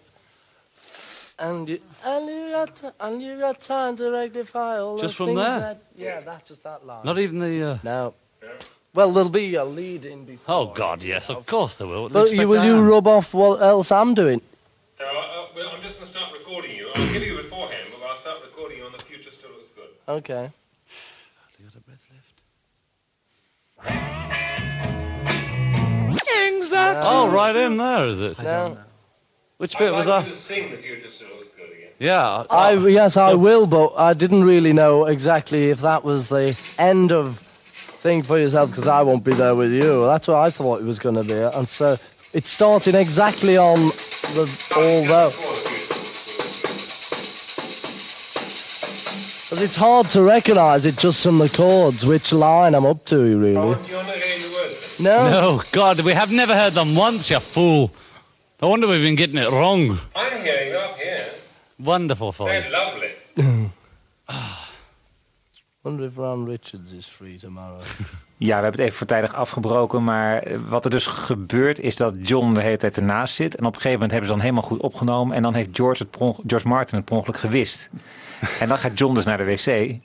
And 1.39 1.68
you, 1.68 1.80
and 2.05 2.26
you 2.26 2.51
got 2.51 2.74
t- 2.74 2.89
and 2.99 3.22
you 3.22 3.39
got 3.39 3.61
time 3.61 3.97
to 3.97 4.11
rectify 4.11 4.78
all 4.78 4.99
Just 4.99 5.14
the 5.14 5.16
from 5.18 5.26
things 5.26 5.41
there? 5.41 5.61
That, 5.61 5.82
yeah, 5.95 6.20
that's 6.20 6.49
just 6.49 6.64
that 6.64 6.86
line. 6.86 7.05
Not 7.05 7.18
even 7.18 7.39
the. 7.39 7.62
Uh... 7.62 7.78
No. 7.84 8.14
Well, 8.95 9.12
there'll 9.12 9.28
be 9.28 9.55
a 9.55 9.64
lead 9.64 10.05
in 10.05 10.24
before. 10.24 10.55
Oh 10.55 10.72
God, 10.74 11.03
yes, 11.03 11.28
of 11.28 11.47
course 11.47 11.76
there 11.76 11.86
will. 11.86 12.09
But 12.09 12.32
you, 12.32 12.49
will 12.49 12.64
you 12.64 12.80
rub 12.80 13.07
off 13.07 13.34
what 13.34 13.61
else 13.62 13.93
I'm 13.93 14.14
doing? 14.14 14.41
Uh, 14.99 15.05
uh, 15.05 15.47
well, 15.55 15.70
I'm 15.74 15.82
just 15.82 16.01
going 16.01 16.11
to 16.11 16.18
start 16.18 16.32
recording 16.32 16.74
you. 16.74 16.91
I'll 16.95 17.12
give 17.12 17.22
you 17.22 17.36
beforehand, 17.36 17.89
but 17.93 18.03
I'll 18.07 18.16
start 18.16 18.39
recording 18.43 18.78
you 18.78 18.84
on 18.84 18.93
the 18.93 18.99
future 18.99 19.30
still 19.30 19.51
looks 19.51 19.70
good. 19.70 19.89
Okay. 20.09 20.51
Got 21.64 21.74
a 21.76 21.80
breath 21.80 22.01
left. 23.84 23.99
Things 26.24 26.70
that. 26.70 26.99
Oh, 27.03 27.30
right 27.30 27.55
in 27.55 27.76
there, 27.76 28.07
is 28.07 28.20
it? 28.20 28.39
No. 28.39 28.78
Which 29.59 29.76
I'd 29.76 29.80
bit 29.80 29.93
was 29.93 30.07
like 30.07 30.24
that? 30.24 30.28
you 30.28 30.34
to 30.34 30.41
sing 30.41 30.70
the 30.70 30.76
future 30.76 31.11
still 31.11 31.28
looks 31.36 31.49
good 31.49 31.70
again. 31.70 31.91
Yeah. 31.99 32.45
I 32.49 32.72
yes, 32.72 33.16
I 33.16 33.34
will, 33.34 33.66
but 33.66 33.93
I 33.97 34.14
didn't 34.14 34.45
really 34.45 34.72
know 34.72 35.05
exactly 35.05 35.70
if 35.70 35.80
that 35.80 36.05
was 36.05 36.28
the 36.28 36.57
end 36.78 37.12
of 37.12 37.43
thing 37.99 38.23
for 38.23 38.39
yourself 38.39 38.71
because 38.71 38.87
I 38.87 39.03
won't 39.03 39.25
be 39.25 39.35
there 39.35 39.55
with 39.55 39.73
you. 39.73 40.07
That's 40.07 40.29
what 40.29 40.39
I 40.39 40.51
thought 40.51 40.81
it 40.81 40.85
was 40.85 40.99
going 40.99 41.17
to 41.17 41.25
be, 41.25 41.35
and 41.35 41.69
so 41.69 41.97
it's 42.33 42.51
starting 42.51 42.95
exactly 42.95 43.57
on 43.57 43.77
the 43.77 44.73
although. 44.77 45.31
Because 49.49 49.63
it's 49.63 49.77
hard 49.77 50.07
to 50.11 50.23
recognise 50.23 50.85
it 50.85 50.99
just 50.99 51.25
from 51.25 51.39
the 51.39 51.49
chords, 51.49 52.05
which 52.05 52.33
line 52.35 52.75
I'm 52.75 52.85
up 52.85 53.05
to, 53.07 53.17
really. 53.17 53.55
Do 53.55 53.59
you 53.59 53.65
want 53.65 53.81
to 53.81 53.95
hear 53.95 53.97
the 53.97 54.55
words? 54.63 55.01
No. 55.01 55.31
No, 55.31 55.63
God, 55.73 56.01
we 56.01 56.13
have 56.13 56.31
never 56.31 56.55
heard 56.55 56.75
them 56.75 56.95
once, 56.95 57.31
you 57.31 57.41
fool. 57.41 57.91
No 58.61 58.69
wonder 58.69 58.87
we've 58.87 59.01
been 59.01 59.17
getting 59.17 59.39
it 59.39 59.51
wrong. 59.51 59.99
I'm 60.15 60.43
hearing 60.43 60.71
them 60.73 60.91
up 60.91 60.99
here. 60.99 61.25
Wonderful 61.79 62.33
for 62.33 62.53
you. 62.53 62.61
They're 62.61 62.71
lovely. 62.71 63.08
Wonder 65.83 66.07
if 66.07 66.16
Ron 66.16 66.49
Richards 66.49 66.93
is 66.93 67.07
free 67.07 67.37
tomorrow. 67.37 67.81
Ja, 68.37 68.47
we 68.57 68.62
hebben 68.62 68.70
het 68.70 68.81
even 68.81 68.97
voortijdig 68.99 69.35
afgebroken. 69.35 70.05
Maar 70.05 70.39
eh, 70.39 70.59
wat 70.68 70.85
er 70.85 70.91
dus 70.91 71.07
gebeurt 71.07 71.79
is 71.81 71.97
dat 71.97 72.14
John 72.22 72.55
de 72.55 72.61
hele 72.61 72.76
tijd 72.76 72.97
ernaast 72.97 73.35
zit. 73.35 73.55
En 73.57 73.64
op 73.64 73.74
een 73.74 73.81
gegeven 73.81 73.93
moment 73.93 74.11
hebben 74.11 74.29
ze 74.29 74.35
dan 74.37 74.43
helemaal 74.45 74.68
goed 74.68 74.81
opgenomen. 74.81 75.37
En 75.37 75.43
dan 75.43 75.55
heeft 75.55 75.68
George, 75.72 76.03
het 76.03 76.37
George 76.47 76.68
Martin 76.68 76.97
het 76.97 77.05
per 77.05 77.16
ongeluk 77.16 77.39
gewist. 77.39 77.91
en 78.61 78.68
dan 78.68 78.79
gaat 78.79 78.99
John 78.99 79.14
dus 79.14 79.24
naar 79.24 79.37
de 79.37 79.45
wc. 79.45 79.97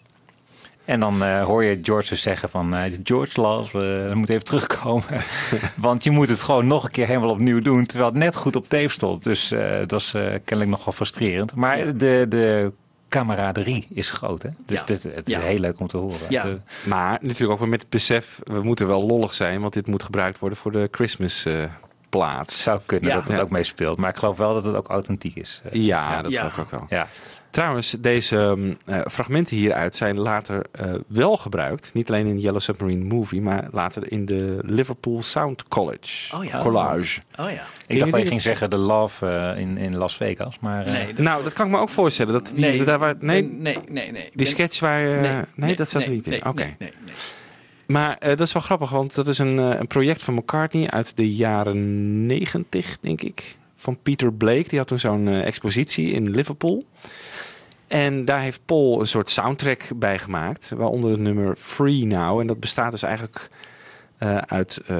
En 0.86 1.00
dan 1.00 1.24
eh, 1.24 1.44
hoor 1.44 1.64
je 1.64 1.80
George 1.82 2.10
dus 2.10 2.22
zeggen 2.22 2.50
van... 2.50 2.76
eh, 2.76 2.94
George, 3.04 3.42
love, 3.42 4.06
uh, 4.10 4.14
moet 4.16 4.30
even 4.30 4.44
terugkomen. 4.44 5.04
Want 5.76 6.04
je 6.04 6.12
moet 6.12 6.30
het 6.30 6.44
gewoon 6.44 6.68
nog 6.68 6.84
een 6.84 6.92
keer 6.92 7.08
helemaal 7.08 7.30
opnieuw 7.30 7.62
doen. 7.62 7.86
Terwijl 7.86 8.10
het 8.10 8.20
net 8.20 8.36
goed 8.36 8.56
op 8.56 8.68
tape 8.68 8.90
stond. 8.90 9.24
Dus 9.24 9.52
eh, 9.52 9.78
dat 9.88 10.00
is 10.02 10.14
eh, 10.14 10.22
kennelijk 10.22 10.78
nogal 10.78 10.94
frustrerend. 10.94 11.56
Maar 11.56 11.98
de, 11.98 12.26
de 12.30 12.72
camaraderie 13.14 13.88
is 13.94 14.12
groot, 14.12 14.42
hè? 14.42 14.50
Dus 14.66 14.80
Ja. 14.80 14.86
dit, 14.86 15.04
het 15.04 15.28
is 15.28 15.34
Ja. 15.34 15.40
heel 15.40 15.60
leuk 15.60 15.80
om 15.80 15.88
te 15.88 15.98
horen. 15.98 16.18
Ja. 16.30 16.46
Het, 16.48 16.60
Maar 16.88 17.18
natuurlijk 17.22 17.52
ook 17.52 17.60
wel 17.60 17.68
met 17.68 17.82
het 17.82 17.90
besef, 17.90 18.40
we 18.44 18.62
moeten 18.64 18.88
wel 18.88 19.04
lollig 19.06 19.34
zijn, 19.34 19.62
want 19.62 19.74
dit 19.74 19.88
moet 19.88 20.04
gebruikt 20.04 20.40
worden 20.40 20.58
voor 20.58 20.72
de 20.72 20.88
Christmas 20.92 21.46
eh, 21.46 21.64
plaat. 22.10 22.52
zou 22.52 22.80
kunnen 22.86 23.10
Ja. 23.10 23.16
dat 23.16 23.24
het 23.24 23.36
Ja. 23.36 23.42
ook 23.42 23.50
meespeelt. 23.50 23.98
Maar 23.98 24.10
ik 24.10 24.16
geloof 24.16 24.38
wel 24.38 24.54
dat 24.54 24.64
het 24.64 24.76
ook 24.76 24.88
authentiek 24.88 25.36
is. 25.36 25.62
Eh, 25.64 25.72
Ja, 25.86 26.22
dat 26.22 26.32
Ja. 26.32 26.40
geloof 26.40 26.54
ik 26.58 26.60
ook 26.64 26.72
wel. 26.72 26.86
Ja. 27.00 27.08
Trouwens, 27.54 27.96
deze 28.00 28.54
mm, 28.58 28.78
eh, 28.86 29.00
fragmenten 29.10 29.56
hieruit 29.58 29.96
zijn 29.96 30.20
later 30.20 30.66
eh, 30.72 30.94
wel 31.08 31.38
gebruikt. 31.38 31.94
Niet 31.94 32.08
alleen 32.10 32.26
in 32.28 32.40
Yellow 32.40 32.62
Submarine 32.62 33.06
Movie, 33.06 33.42
maar 33.42 33.68
later 33.72 34.12
in 34.12 34.26
de 34.26 34.60
Liverpool 34.62 35.22
Sound 35.22 35.68
College. 35.68 36.36
Oh 36.36 36.44
ja. 36.46 36.60
Collage. 36.62 37.22
Oh 37.36 37.52
ja. 37.52 37.64
Ik 37.88 38.00
dacht 38.00 38.12
dat 38.12 38.22
je 38.22 38.28
ging 38.28 38.42
zeggen 38.42 38.70
de 38.70 38.78
Love 38.78 39.28
eh, 39.28 39.60
in, 39.62 39.78
in 39.78 39.98
Las 39.98 40.16
Vegas. 40.16 40.60
Maar 40.60 40.86
eh, 40.86 40.94
Nee, 40.94 41.06
dat- 41.08 41.18
Nou, 41.18 41.44
dat 41.44 41.54
kan 41.54 41.66
ik 41.66 41.72
me 41.72 41.78
ook 41.78 41.90
voorstellen. 41.90 42.34
Dat 42.34 42.48
die, 42.56 42.60
nee, 42.66 42.84
daar 42.84 43.00
waar, 43.00 43.16
nee, 43.20 43.44
nee, 43.44 43.78
nee, 43.90 44.12
nee. 44.12 44.30
die 44.34 44.48
sketch 44.48 44.80
waar 44.80 45.00
je... 45.02 45.44
Nee, 45.56 45.76
dat 45.76 45.90
zat 45.90 46.02
er 46.02 46.08
nee, 46.08 46.18
niet 46.18 46.26
in. 46.26 46.32
nee, 46.32 46.46
Oké. 46.46 46.62
nee, 46.64 46.76
nee, 46.80 46.92
nee. 47.06 47.14
Maar 47.88 48.18
eh, 48.18 48.30
dat 48.30 48.48
is 48.48 48.54
wel 48.54 48.62
grappig, 48.62 48.90
want 48.90 49.16
dat 49.16 49.28
is 49.28 49.38
een, 49.38 49.58
een 49.58 49.88
project 49.88 50.24
van 50.24 50.34
McCartney 50.34 50.90
uit 50.90 51.18
de 51.18 51.34
jaren 51.34 52.26
90, 52.26 52.98
denk 53.02 53.22
ik. 53.22 53.56
Van 53.76 53.98
Peter 54.04 54.34
Blake. 54.34 54.70
Die 54.70 54.78
had 54.80 54.88
toen 54.88 55.00
zo'n 55.00 55.28
expositie 55.28 56.12
in 56.12 56.30
Liverpool. 56.30 56.86
En 57.94 58.26
daar 58.26 58.42
heeft 58.42 58.66
Paul 58.66 59.00
een 59.00 59.08
soort 59.08 59.30
soundtrack 59.30 59.84
bij 59.96 60.20
gemaakt. 60.20 60.72
Waaronder 60.76 61.12
het 61.12 61.20
nummer 61.20 61.56
Free 61.56 62.06
Now. 62.06 62.40
En 62.40 62.48
dat 62.48 62.60
bestaat 62.60 62.92
dus 62.92 63.04
eigenlijk 63.04 63.50
eh, 64.18 64.38
uit 64.38 64.82
eh, 64.88 64.98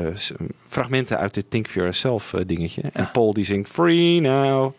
fragmenten 0.66 1.18
uit 1.18 1.34
dit 1.34 1.46
Think 1.50 1.68
for 1.68 1.82
Yourself 1.82 2.34
eh, 2.34 2.42
dingetje. 2.46 2.82
En 2.94 3.12
Paul 3.12 3.34
die 3.34 3.44
zingt 3.44 3.70
Free 3.70 4.22
Now. 4.22 4.74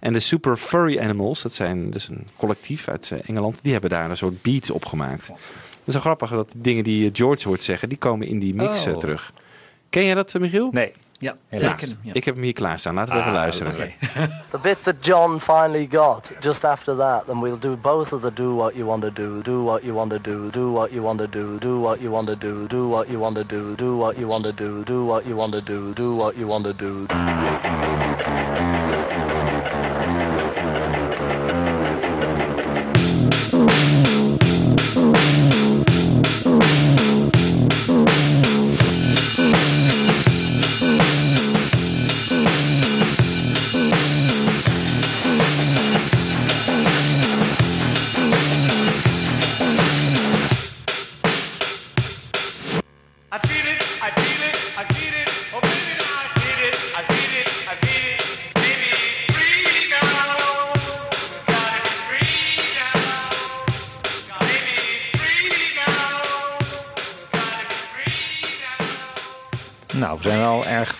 En 0.00 0.12
de 0.12 0.20
Super 0.20 0.56
Furry 0.56 0.98
Animals, 0.98 1.42
dat 1.42 1.52
zijn 1.52 1.90
dus 1.90 2.08
een 2.08 2.26
collectief 2.36 2.88
uit 2.88 3.12
Engeland. 3.26 3.62
Die 3.62 3.72
hebben 3.72 3.90
daar 3.90 4.10
een 4.10 4.16
soort 4.16 4.42
beat 4.42 4.70
op 4.70 4.84
gemaakt. 4.84 5.26
Het 5.26 5.36
is 5.84 5.92
wel 5.92 6.02
grappig 6.02 6.30
dat 6.30 6.52
die 6.52 6.62
dingen 6.62 6.84
die 6.84 7.10
George 7.12 7.48
hoort 7.48 7.62
zeggen, 7.62 7.88
die 7.88 7.98
komen 7.98 8.26
in 8.26 8.38
die 8.38 8.54
mix 8.54 8.86
Oh. 8.86 8.96
terug. 8.96 9.32
Ken 9.90 10.04
jij 10.04 10.14
dat, 10.14 10.34
Michiel? 10.38 10.68
nee. 10.72 10.92
Ja, 11.20 11.34
Helaas. 11.48 11.82
ik 11.82 11.96
ja. 12.02 12.12
Ik 12.12 12.24
heb 12.24 12.34
hem 12.34 12.44
hier 12.44 12.52
klaarstaan. 12.52 12.94
Laten 12.94 13.12
we 13.12 13.18
even 13.18 13.32
ah, 13.32 13.38
luisteren. 13.38 13.72
Oké. 13.72 13.92
The 14.50 14.58
bit 14.62 14.76
that 14.82 14.94
John 15.00 15.38
finally 15.40 15.88
got, 15.90 16.32
just 16.40 16.64
after 16.64 16.96
that, 16.96 17.26
then 17.26 17.40
we'll 17.40 17.58
do 17.58 17.76
both 17.76 18.12
of 18.12 18.20
the 18.20 18.32
do 18.32 18.54
what 18.54 18.74
you 18.74 18.86
want 18.86 19.02
to 19.02 19.10
do, 19.12 19.42
do 19.42 19.62
what 19.64 19.82
you 19.82 19.94
want 19.94 20.10
to 20.10 20.18
do, 20.18 20.50
do 20.50 20.72
what 20.72 20.92
you 20.92 21.02
want 21.04 21.18
to 21.18 21.28
do, 21.28 21.58
do 21.58 21.80
what 21.80 22.00
you 22.00 22.12
want 22.12 22.28
to 22.28 22.36
do, 22.36 22.66
do 22.68 22.88
what 22.88 23.08
you 23.08 23.18
want 23.18 23.36
to 23.36 23.44
do, 23.44 23.74
do 23.76 23.96
what 23.96 24.16
you 24.18 24.28
want 24.28 24.44
to 24.44 24.52
do, 24.52 24.84
do 24.84 25.04
what 25.04 25.26
you 25.26 25.36
want 25.36 25.52
to 25.52 25.60
do, 25.60 25.92
do 25.94 26.16
what 26.16 26.36
you 26.36 26.46
want 26.46 26.64
to 26.64 26.72
do. 26.72 27.06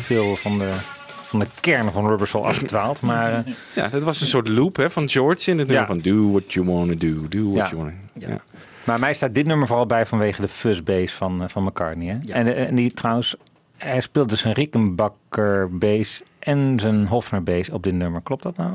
Veel 0.08 0.36
van 0.36 0.58
de, 0.58 0.70
van 1.06 1.38
de 1.38 1.46
kern 1.60 1.92
van 1.92 2.06
Rubber 2.06 2.26
Soul 2.28 2.46
afgedwaald. 2.46 3.00
Maar 3.00 3.32
eh, 3.32 3.52
Ja, 3.74 3.88
dat 3.88 4.02
was 4.02 4.20
een 4.20 4.26
soort 4.26 4.48
loop 4.48 4.76
hè, 4.76 4.90
van 4.90 5.08
George 5.08 5.50
in 5.50 5.58
het 5.58 5.68
nummer 5.68 5.86
Ja. 5.86 5.92
van 5.94 5.98
Do 6.12 6.30
what 6.30 6.52
you 6.52 6.66
wanna 6.66 6.94
do, 6.94 7.28
do 7.28 7.42
what 7.44 7.54
Ja. 7.54 7.64
you 7.68 7.76
wanna 7.76 7.92
ja. 8.12 8.40
Maar 8.84 8.98
mij 9.00 9.14
staat 9.14 9.34
dit 9.34 9.46
nummer 9.46 9.66
vooral 9.66 9.86
bij 9.86 10.06
vanwege 10.06 10.40
de 10.40 10.48
fuzz 10.48 10.80
bass 10.82 11.14
van, 11.14 11.42
eh, 11.42 11.48
van 11.48 11.64
McCartney. 11.64 12.06
Hè? 12.06 12.18
Ja. 12.22 12.34
En, 12.34 12.54
eh, 12.54 12.66
en 12.68 12.74
die 12.74 12.92
trouwens, 12.94 13.36
hij 13.76 14.00
speelt 14.00 14.28
dus 14.28 14.44
een 14.44 14.52
Rickenbacker 14.52 15.78
bass 15.78 16.22
en 16.38 16.80
zijn 16.80 17.06
Hofner 17.06 17.42
bass 17.42 17.70
op 17.70 17.82
dit 17.82 17.94
nummer. 17.94 18.20
Klopt 18.22 18.42
dat 18.42 18.56
nou? 18.56 18.72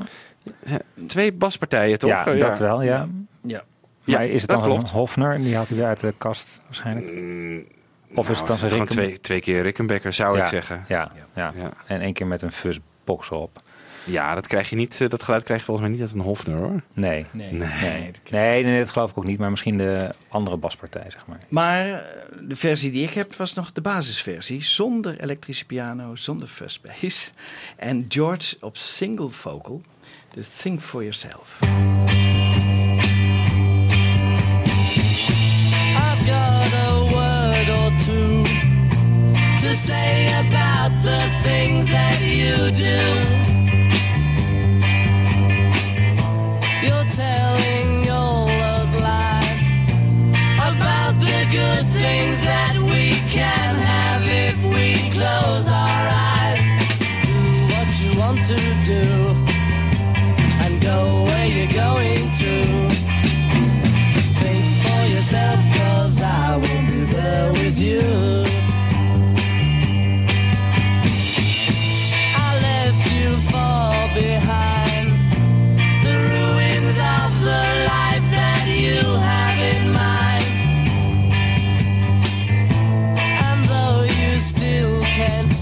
Twee 1.07 1.31
baspartijen 1.33 1.99
toch? 1.99 2.09
Ja, 2.09 2.33
dat 2.33 2.59
wel, 2.59 2.81
ja. 2.83 3.07
Ja. 3.41 3.63
Ja, 4.05 4.17
maar 4.17 4.27
is 4.27 4.41
het 4.41 4.49
dan 4.49 4.61
klopt. 4.63 4.87
een 4.87 4.93
Hofner? 4.93 5.37
Die 5.37 5.55
haalt 5.55 5.67
hij 5.67 5.77
weer 5.77 5.85
uit 5.87 5.99
de 5.99 6.13
kast 6.17 6.61
waarschijnlijk. 6.65 7.07
Of 8.15 8.29
is 8.29 8.37
het 8.37 8.47
dan 8.47 8.57
Nou, 8.57 8.69
zijn 8.69 8.71
gewoon 8.71 8.87
twee, 8.87 9.19
twee 9.19 9.41
keer 9.41 9.61
Rickenbacker 9.61 10.13
zou 10.13 10.37
ja, 10.37 10.43
ik 10.43 10.49
zeggen. 10.49 10.85
Ja, 10.87 11.11
ja. 11.35 11.53
Ja. 11.55 11.71
en 11.85 12.01
één 12.01 12.13
keer 12.13 12.27
met 12.27 12.41
een 12.41 12.51
fuzz 12.51 12.77
box 13.03 13.29
op. 13.29 13.61
Ja, 14.05 14.35
dat, 14.35 14.47
krijg 14.47 14.69
je 14.69 14.75
niet, 14.75 15.01
eh, 15.01 15.09
dat 15.09 15.23
geluid 15.23 15.43
krijg 15.43 15.59
je 15.59 15.65
volgens 15.65 15.87
mij 15.87 15.95
niet 15.97 16.05
uit 16.05 16.15
een 16.15 16.25
Hofner 16.25 16.57
hoor. 16.57 16.81
Nee. 16.93 17.25
Nee. 17.31 17.51
Nee. 17.51 18.11
Nee, 18.31 18.63
nee, 18.63 18.79
dat 18.79 18.89
geloof 18.89 19.09
ik 19.11 19.17
ook 19.17 19.25
niet. 19.25 19.39
Maar 19.39 19.49
misschien 19.49 19.77
de 19.77 20.09
andere 20.27 20.57
baspartij, 20.57 21.05
zeg 21.07 21.25
maar. 21.27 21.39
Maar 21.47 21.89
eh, 21.89 21.99
de 22.47 22.55
versie 22.55 22.91
die 22.91 23.03
ik 23.03 23.13
heb 23.13 23.35
was 23.35 23.53
nog 23.53 23.71
de 23.71 23.81
basisversie. 23.81 24.63
Zonder 24.63 25.19
elektrische 25.19 25.65
piano, 25.65 26.15
zonder 26.15 26.47
first 26.47 26.81
bass. 26.81 27.31
En 27.75 28.05
George 28.07 28.57
op 28.59 28.77
single 28.77 29.29
vocal. 29.29 29.81
Dus 30.29 30.47
think 30.47 30.81
for 30.81 31.01
yourself. 31.01 31.59
I've 35.95 36.25
got 36.25 36.62
say 39.75 40.27
about 40.39 40.91
the 41.01 41.21
things 41.41 41.87
that 41.87 42.21
you 42.21 42.69
do. 42.71 43.01
You're 46.85 47.05
telling 47.05 47.72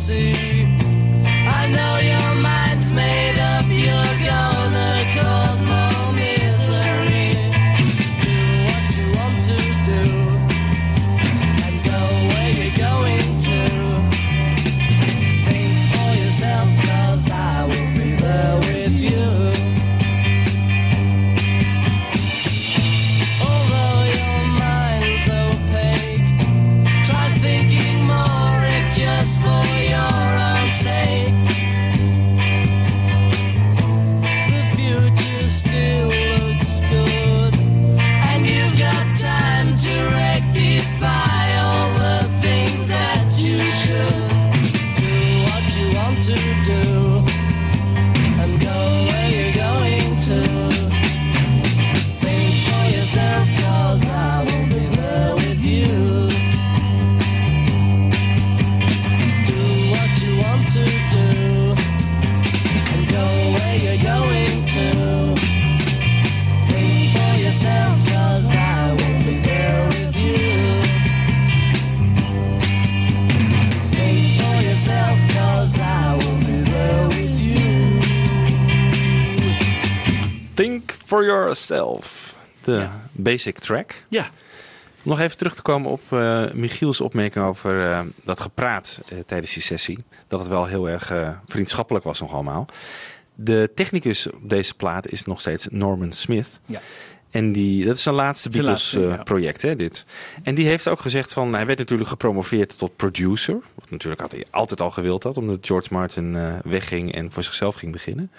see, 0.02 0.51
yourself. 81.68 82.38
De 82.64 82.88
basic 83.12 83.60
track. 83.60 83.94
Ja. 84.10 84.30
Om 85.04 85.10
nog 85.10 85.20
even 85.20 85.38
terug 85.38 85.56
te 85.56 85.62
komen 85.62 85.92
op 85.92 86.02
eh, 86.10 86.44
Michiels 86.54 87.02
opmerking 87.02 87.46
over 87.46 87.92
eh, 87.92 88.00
dat 88.24 88.40
gepraat 88.40 89.00
eh, 89.08 89.18
tijdens 89.26 89.54
die 89.54 89.64
sessie. 89.64 90.04
Dat 90.28 90.40
het 90.40 90.50
wel 90.50 90.66
heel 90.66 90.90
erg 90.90 91.14
vriendschappelijk 91.46 92.06
was 92.06 92.20
nog 92.20 92.34
allemaal. 92.34 92.66
De 93.36 93.72
technicus 93.76 94.28
op 94.28 94.50
deze 94.50 94.74
plaat 94.74 95.08
is 95.08 95.24
nog 95.24 95.40
steeds 95.40 95.68
Norman 95.72 96.12
Smith. 96.12 96.60
Ja. 96.66 96.82
En 97.30 97.52
die, 97.52 97.86
dat 97.86 97.96
is 97.96 98.04
zijn 98.04 98.16
laatste 98.16 98.50
Zijn 98.52 98.66
Beatles 98.66 98.92
laatste, 98.92 99.12
eh, 99.12 99.18
ja. 99.18 99.24
project, 99.24 99.62
hè, 99.62 99.76
dit. 99.76 100.06
En 100.44 100.56
die 100.56 100.66
heeft 100.66 100.88
ook 100.88 101.00
gezegd 101.00 101.34
van, 101.34 101.54
hij 101.54 101.66
werd 101.66 101.80
natuurlijk 101.80 102.10
gepromoveerd 102.10 102.78
tot 102.78 102.96
producer. 102.96 103.60
Wat 103.76 103.90
natuurlijk 103.90 104.22
had 104.22 104.32
hij 104.32 104.46
altijd 104.50 104.82
al 104.82 104.92
gewild 104.92 105.24
had, 105.24 105.38
omdat 105.38 105.66
George 105.66 105.94
Martin 105.94 106.60
wegging 106.64 107.14
en 107.14 107.32
voor 107.32 107.44
zichzelf 107.44 107.76
ging 107.76 107.92
beginnen. 107.92 108.32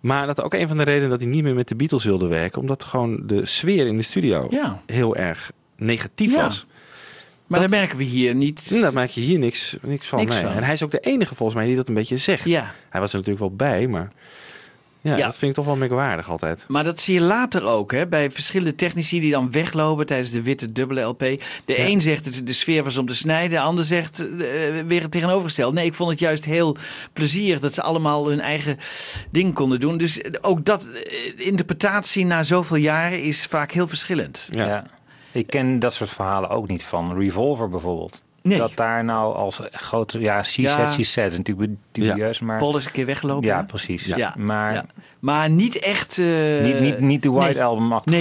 Maar 0.00 0.26
dat 0.26 0.42
ook 0.42 0.54
een 0.54 0.68
van 0.68 0.76
de 0.76 0.82
redenen 0.82 1.08
dat 1.10 1.20
hij 1.20 1.28
niet 1.28 1.42
meer 1.42 1.54
met 1.54 1.68
de 1.68 1.74
Beatles 1.76 2.04
wilde 2.04 2.26
werken, 2.26 2.60
omdat 2.60 2.84
gewoon 2.84 3.22
de 3.26 3.46
sfeer 3.46 3.86
in 3.86 3.96
de 3.96 4.02
studio 4.02 4.46
Ja. 4.50 4.82
heel 4.86 5.16
erg 5.16 5.50
negatief 5.76 6.34
Ja. 6.34 6.42
was. 6.42 6.66
Maar 7.46 7.60
Dat- 7.60 7.70
daar 7.70 7.78
merken 7.80 7.98
we 7.98 8.04
hier 8.04 8.34
niet. 8.34 8.80
Daar 8.80 8.92
maak 8.92 9.08
je 9.08 9.20
hier 9.20 9.38
niks, 9.38 9.76
niks 9.82 10.06
van. 10.06 10.18
Niks 10.18 10.34
nee. 10.34 10.44
van. 10.44 10.52
En 10.52 10.62
hij 10.62 10.72
is 10.72 10.82
ook 10.82 10.90
de 10.90 11.00
enige 11.00 11.34
volgens 11.34 11.58
mij 11.58 11.66
die 11.66 11.76
dat 11.76 11.88
een 11.88 11.94
beetje 11.94 12.16
zegt. 12.16 12.44
Ja. 12.44 12.72
Hij 12.88 13.00
was 13.00 13.10
er 13.12 13.16
natuurlijk 13.18 13.44
wel 13.46 13.56
bij, 13.56 13.86
maar 13.86 14.12
ja, 15.00 15.16
Ja. 15.16 15.26
dat 15.26 15.36
vind 15.36 15.50
ik 15.50 15.56
toch 15.56 15.64
wel 15.66 15.76
merkwaardig 15.76 16.30
altijd. 16.30 16.64
Maar 16.68 16.84
dat 16.84 17.00
zie 17.00 17.14
je 17.14 17.20
later 17.20 17.64
ook, 17.64 17.92
hè, 17.92 18.06
bij 18.06 18.30
verschillende 18.30 18.74
technici 18.74 19.20
die 19.20 19.30
dan 19.30 19.50
weglopen 19.50 20.06
tijdens 20.06 20.30
de 20.30 20.42
witte 20.42 20.72
dubbele 20.72 21.00
LP. 21.00 21.18
De 21.64 21.78
een 21.88 22.00
zegt 22.00 22.24
dat 22.24 22.46
de 22.46 22.52
sfeer 22.52 22.84
was 22.84 22.98
om 22.98 23.06
te 23.06 23.16
snijden, 23.16 23.50
de 23.50 23.60
ander 23.60 23.84
zegt 23.84 24.20
eh, 24.20 24.26
weer 24.86 25.02
het 25.02 25.10
tegenovergestelde. 25.10 25.74
Nee, 25.76 25.86
ik 25.86 25.94
vond 25.94 26.10
het 26.10 26.18
juist 26.18 26.44
heel 26.44 26.76
plezierig 27.12 27.60
dat 27.60 27.74
ze 27.74 27.82
allemaal 27.82 28.28
hun 28.28 28.40
eigen 28.40 28.76
ding 29.30 29.54
konden 29.54 29.80
doen. 29.80 29.98
Dus 29.98 30.20
ook 30.40 30.64
dat 30.64 30.86
eh, 30.88 31.46
interpretatie 31.46 32.24
na 32.24 32.42
zoveel 32.42 32.76
jaren 32.76 33.22
is 33.22 33.44
vaak 33.46 33.72
heel 33.72 33.88
verschillend. 33.88 34.48
Ja. 34.50 34.84
Ik 35.32 35.46
ken 35.46 35.78
dat 35.78 35.94
soort 35.94 36.10
verhalen 36.10 36.50
ook 36.50 36.68
niet 36.68 36.82
van 36.84 37.18
Revolver 37.18 37.68
bijvoorbeeld. 37.68 38.22
Nee. 38.48 38.58
Dat 38.58 38.72
daar 38.74 39.04
nou 39.04 39.34
als 39.34 39.60
grote... 39.72 40.20
Ja, 40.20 40.42
Ja. 40.62 40.76
said, 40.76 40.92
she 40.94 41.04
said. 41.04 41.30
is 41.30 41.36
Natuurlijk 41.36 41.70
dubieus, 41.92 42.38
maar... 42.38 42.58
Paul 42.58 42.76
is 42.76 42.84
een 42.84 42.92
keer 42.92 43.06
weggelopen. 43.06 43.46
Ja, 43.46 43.62
precies. 43.62 44.04
Ja. 44.04 44.34
Maar 44.36 44.74
Ja. 44.74 44.84
Maar 45.18 45.50
niet 45.50 45.78
echt... 45.78 46.18
eh, 46.18 46.26
niet, 46.62 46.80
niet, 46.80 47.00
niet 47.00 47.22
de 47.22 47.30
White 47.30 47.52
nee. 47.54 47.62
Album-achtige 47.62 48.16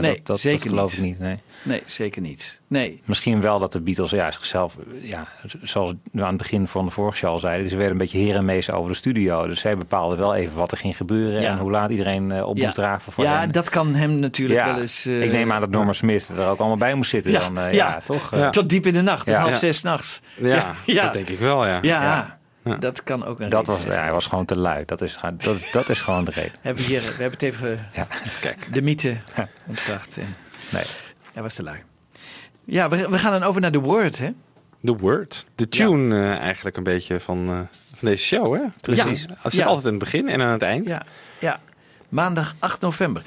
Nee. 0.00 0.16
dat, 0.16 0.26
dat, 0.26 0.40
zeker 0.40 0.58
dat 0.60 0.68
geloof 0.68 0.90
niet. 0.90 0.98
ik 0.98 1.04
niet. 1.04 1.18
Nee. 1.18 1.38
Nee, 1.62 1.82
zeker 1.86 2.22
niet. 2.22 2.60
Nee. 2.66 3.02
Misschien 3.04 3.40
wel 3.40 3.58
dat 3.58 3.72
de 3.72 3.80
Beatles 3.80 4.10
ja, 4.10 4.30
zichzelf, 4.30 4.76
ja, 5.00 5.26
zoals 5.62 5.92
we 6.12 6.22
aan 6.22 6.28
het 6.28 6.36
begin 6.36 6.68
van 6.68 6.84
de 6.84 6.90
vorige 6.90 7.16
show 7.16 7.30
al 7.30 7.38
zeiden, 7.38 7.68
ze 7.68 7.74
werden 7.76 7.92
een 7.92 7.98
beetje 7.98 8.18
heer 8.18 8.34
en 8.34 8.44
meester 8.44 8.74
over 8.74 8.90
de 8.90 8.96
studio. 8.96 9.46
Dus 9.46 9.60
zij 9.60 9.76
bepaalden 9.76 10.18
wel 10.18 10.34
even 10.34 10.56
wat 10.56 10.70
er 10.72 10.76
ging 10.78 10.96
gebeuren 10.96 11.40
Ja. 11.40 11.50
en 11.50 11.58
hoe 11.58 11.70
laat 11.70 11.90
iedereen 11.90 12.32
eh, 12.32 12.46
op 12.46 12.56
Ja. 12.56 12.62
moest 12.64 12.74
dragen 12.74 13.12
voor 13.12 13.24
Ja, 13.24 13.38
hen. 13.38 13.52
dat 13.52 13.68
kan 13.68 13.94
hem 13.94 14.18
natuurlijk 14.18 14.58
Ja, 14.60 14.72
wel 14.72 14.80
eens... 14.80 15.06
eh, 15.06 15.22
ik 15.22 15.32
neem 15.32 15.52
aan 15.52 15.60
dat 15.60 15.70
Norman 15.70 15.94
Smith 15.94 16.28
er 16.28 16.46
ook 16.48 16.58
allemaal 16.58 16.76
bij 16.76 16.94
moest 16.94 17.10
zitten. 17.10 17.30
Ja, 17.30 17.38
dan, 17.40 17.58
eh, 17.58 17.72
ja. 17.72 17.88
ja. 17.88 18.00
toch? 18.04 18.34
Ja. 18.36 18.50
Tot 18.50 18.68
diep 18.68 18.86
in 18.86 18.92
de 18.92 19.02
nacht, 19.02 19.26
tot 19.26 19.34
Ja. 19.34 19.40
half 19.40 19.50
Ja. 19.52 19.56
zes 19.58 19.82
nachts. 19.82 20.20
Ja, 20.36 20.74
ja. 20.86 21.02
dat 21.02 21.12
denk 21.12 21.28
ik 21.28 21.38
wel, 21.38 21.66
ja. 21.66 21.78
Ja, 21.82 22.38
Ja. 22.64 22.74
dat 22.76 23.02
kan 23.02 23.24
ook 23.24 23.40
een 23.40 23.48
Dat 23.48 23.58
reden 23.60 23.74
was, 23.74 23.82
zijn 23.82 23.94
ja, 23.96 24.02
hij 24.02 24.12
was 24.12 24.26
gewoon 24.26 24.44
te 24.44 24.56
lui. 24.56 24.84
Dat 24.84 25.00
is, 25.02 25.16
gewoon- 25.16 25.34
dat, 25.38 25.68
dat 25.72 25.88
is 25.88 26.00
gewoon 26.00 26.24
de 26.24 26.30
reden. 26.30 26.52
We 26.52 26.58
hebben, 26.62 26.82
hier, 26.84 27.00
we 27.00 27.06
hebben 27.06 27.30
het 27.30 27.42
even 27.42 27.78
Ja. 27.94 28.06
Kijk. 28.40 28.68
de 28.74 28.82
mythe 28.82 29.16
ontkracht. 29.66 30.16
En 30.16 30.36
Nee. 30.70 30.82
Hij 31.38 31.46
was 31.46 31.54
te 31.56 31.62
lui. 31.62 31.82
Ja, 32.64 32.88
we, 32.88 33.08
we 33.10 33.18
gaan 33.18 33.32
dan 33.32 33.42
over 33.42 33.60
naar 33.60 33.70
The 33.70 33.78
Word, 33.80 34.18
hè? 34.18 34.30
The 34.84 34.96
Word. 34.96 35.46
De 35.54 35.68
tune 35.68 36.14
eh, 36.16 36.38
eigenlijk 36.38 36.76
een 36.76 36.82
beetje 36.82 37.20
van, 37.20 37.48
eh, 37.48 37.54
van 37.94 38.08
deze 38.08 38.24
show, 38.24 38.54
hè? 38.54 38.60
Precies. 38.80 39.26
Als 39.42 39.52
je 39.52 39.58
Ja. 39.58 39.66
altijd 39.66 39.84
aan 39.86 39.90
het 39.90 39.98
begin 40.00 40.28
en 40.28 40.40
aan 40.42 40.52
het 40.52 40.62
eind. 40.62 40.88
Ja, 40.88 41.02
ja. 41.40 41.60
Maandag 42.08 42.54
8 42.58 42.80
november. 42.80 43.22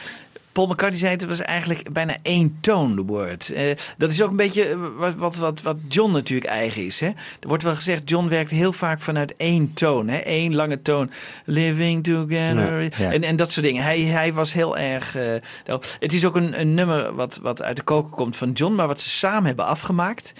Paul 0.51 0.67
McCartney 0.67 0.99
zei 0.99 1.11
het 1.11 1.25
was 1.25 1.41
eigenlijk 1.41 1.91
bijna 1.93 2.15
één 2.21 2.57
toon, 2.61 2.95
The 2.95 3.05
Word. 3.05 3.49
Eh, 3.49 3.75
dat 3.97 4.11
is 4.11 4.21
ook 4.21 4.29
een 4.29 4.35
beetje 4.35 4.65
eh, 4.65 4.77
wat, 4.97 5.15
wat, 5.15 5.35
wat, 5.35 5.61
wat 5.61 5.77
John 5.87 6.11
natuurlijk 6.11 6.51
eigen 6.51 6.85
is. 6.85 6.99
Hè? 6.99 7.07
Er 7.07 7.47
wordt 7.47 7.63
wel 7.63 7.75
gezegd, 7.75 8.09
John 8.09 8.27
werkt 8.27 8.51
heel 8.51 8.73
vaak 8.73 8.99
vanuit 9.01 9.35
één 9.37 9.73
toon. 9.73 10.07
Hè? 10.07 10.21
Eén 10.25 10.55
lange 10.55 10.81
toon. 10.81 11.11
Living 11.45 12.03
together. 12.03 12.81
Ja. 12.81 12.89
Ja. 12.97 13.11
En, 13.11 13.23
en 13.23 13.35
dat 13.35 13.51
soort 13.51 13.65
dingen. 13.65 13.83
Hij, 13.83 13.99
hij 13.99 14.33
was 14.33 14.53
heel 14.53 14.77
erg... 14.77 15.15
eh, 15.15 15.75
het 15.99 16.13
is 16.13 16.25
ook 16.25 16.35
een, 16.35 16.59
een 16.59 16.73
nummer 16.73 17.15
wat, 17.15 17.39
wat 17.41 17.61
uit 17.61 17.75
de 17.75 17.83
koker 17.83 18.15
komt 18.15 18.35
van 18.35 18.51
John... 18.51 18.75
maar 18.75 18.87
wat 18.87 19.01
ze 19.01 19.09
samen 19.09 19.45
hebben 19.45 19.65
afgemaakt. 19.65 20.33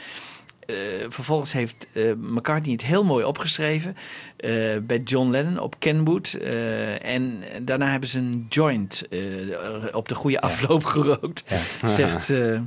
Eh, 0.72 1.06
vervolgens 1.10 1.52
heeft 1.52 1.88
eh, 1.94 2.04
McCartney 2.18 2.72
het 2.72 2.84
heel 2.84 3.04
mooi 3.04 3.26
opgeschreven 3.26 3.96
eh, 4.38 4.52
bij 4.82 4.98
John 5.06 5.30
Lennon 5.30 5.60
op 5.60 5.76
Kenwood. 5.80 6.34
eh, 6.42 7.06
en 7.06 7.44
daarna 7.62 7.92
hebben 7.92 8.10
ze 8.10 8.20
een 8.20 8.46
joint 8.50 9.08
eh, 9.10 9.20
op 9.92 10.08
de 10.10 10.16
goede 10.16 10.42
afloop 10.42 10.84
gerookt, 10.86 11.44
zegt 11.86 12.30
eh, 12.40 12.60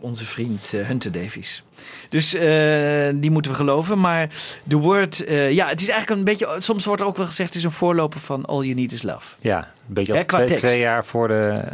onze 0.00 0.26
vriend 0.26 0.70
Hunter 0.70 1.12
Davies. 1.12 1.62
Dus 2.08 2.34
eh, 2.34 3.08
die 3.14 3.30
moeten 3.30 3.50
we 3.50 3.56
geloven. 3.56 4.00
Maar 4.00 4.28
The 4.68 4.76
Word, 4.76 5.24
eh, 5.24 5.52
ja, 5.52 5.68
het 5.68 5.80
is 5.80 5.88
eigenlijk 5.88 6.18
een 6.20 6.24
beetje. 6.24 6.56
Soms 6.58 6.84
wordt 6.84 7.00
er 7.00 7.06
ook 7.06 7.16
wel 7.16 7.26
gezegd: 7.26 7.48
het 7.48 7.58
is 7.58 7.64
een 7.64 7.70
voorloper 7.70 8.20
van 8.20 8.44
All 8.44 8.62
You 8.62 8.74
Need 8.74 8.92
Is 8.92 9.02
Love. 9.02 9.34
Ja, 9.40 9.58
een 9.58 9.94
beetje 9.94 10.14
Hè, 10.14 10.24
twee, 10.24 10.46
tekst. 10.46 10.64
twee 10.64 10.78
jaar 10.78 11.04
voor 11.04 11.28
de, 11.28 11.64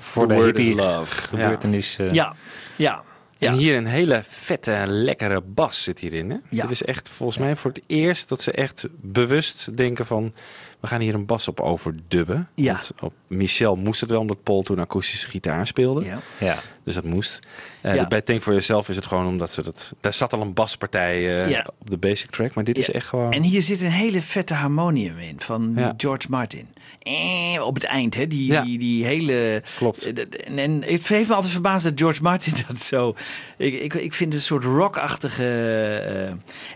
voor 0.00 0.28
The 0.28 0.34
de 0.34 0.42
hippie 0.42 0.74
love. 0.74 1.20
gebeurtenis. 1.28 1.96
eh, 1.98 2.12
Ja, 2.12 2.34
ja. 2.76 3.02
Ja. 3.38 3.50
En 3.50 3.56
hier 3.56 3.76
een 3.76 3.86
hele 3.86 4.20
vette, 4.24 4.84
lekkere 4.86 5.40
bas 5.40 5.82
zit 5.82 5.98
hierin. 5.98 6.30
Hè? 6.30 6.36
Ja. 6.48 6.62
Dit 6.62 6.70
is 6.70 6.82
echt 6.84 7.08
volgens 7.08 7.38
mij 7.38 7.56
voor 7.56 7.70
het 7.70 7.82
eerst 7.86 8.28
dat 8.28 8.42
ze 8.42 8.52
echt 8.52 8.86
bewust 8.90 9.76
denken 9.76 10.06
van... 10.06 10.34
we 10.80 10.86
gaan 10.86 11.00
hier 11.00 11.14
een 11.14 11.26
bas 11.26 11.48
op 11.48 11.60
overdubben. 11.60 12.48
Ja. 12.54 12.72
Want 12.72 12.92
op 13.00 13.12
Michel 13.26 13.76
moest 13.76 14.00
het 14.00 14.10
wel, 14.10 14.20
omdat 14.20 14.42
Paul 14.42 14.62
toen 14.62 14.78
akoestische 14.78 15.28
gitaar 15.28 15.66
speelde. 15.66 16.04
Ja. 16.04 16.18
ja. 16.38 16.58
Dus 16.84 16.94
dat 16.94 17.04
moest. 17.04 17.38
Eh, 17.80 17.94
Ja. 17.94 18.06
Bij 18.08 18.20
Think 18.20 18.42
For 18.42 18.52
Yourself 18.52 18.88
is 18.88 18.96
het 18.96 19.06
gewoon 19.06 19.26
omdat 19.26 19.50
ze 19.50 19.62
dat... 19.62 19.92
Daar 20.00 20.12
zat 20.14 20.32
al 20.32 20.40
een 20.40 20.52
baspartij 20.52 21.42
eh, 21.42 21.50
Ja. 21.50 21.66
op 21.80 21.90
de 21.90 21.96
basic 21.96 22.30
track. 22.30 22.54
Maar 22.54 22.64
dit 22.64 22.78
is 22.78 22.90
echt 22.90 23.06
gewoon... 23.06 23.32
En 23.32 23.42
hier 23.42 23.62
zit 23.62 23.80
een 23.80 23.90
hele 23.90 24.22
vette 24.22 24.54
harmonium 24.54 25.18
in 25.18 25.40
van 25.40 25.72
Ja. 25.76 25.94
George 25.96 26.26
Martin. 26.30 26.68
Eh, 27.04 27.62
op 27.66 27.74
het 27.74 27.84
eind, 27.84 28.14
hè? 28.14 28.26
Die, 28.26 28.52
Ja. 28.52 28.62
die, 28.62 28.78
die 28.78 29.04
hele. 29.04 29.62
Klopt. 29.76 30.12
Eh, 30.12 30.24
En, 30.46 30.58
en 30.58 30.82
het 30.86 31.08
heeft 31.08 31.28
me 31.28 31.34
altijd 31.34 31.52
verbaasd 31.52 31.84
dat 31.84 31.92
George 31.96 32.22
Martin 32.22 32.52
dat 32.68 32.78
zo. 32.78 33.14
Ik, 33.58 33.74
ik, 33.74 33.94
ik 33.94 34.12
vind 34.14 34.32
het 34.32 34.40
een 34.40 34.46
soort 34.46 34.64
rockachtige. 34.64 35.44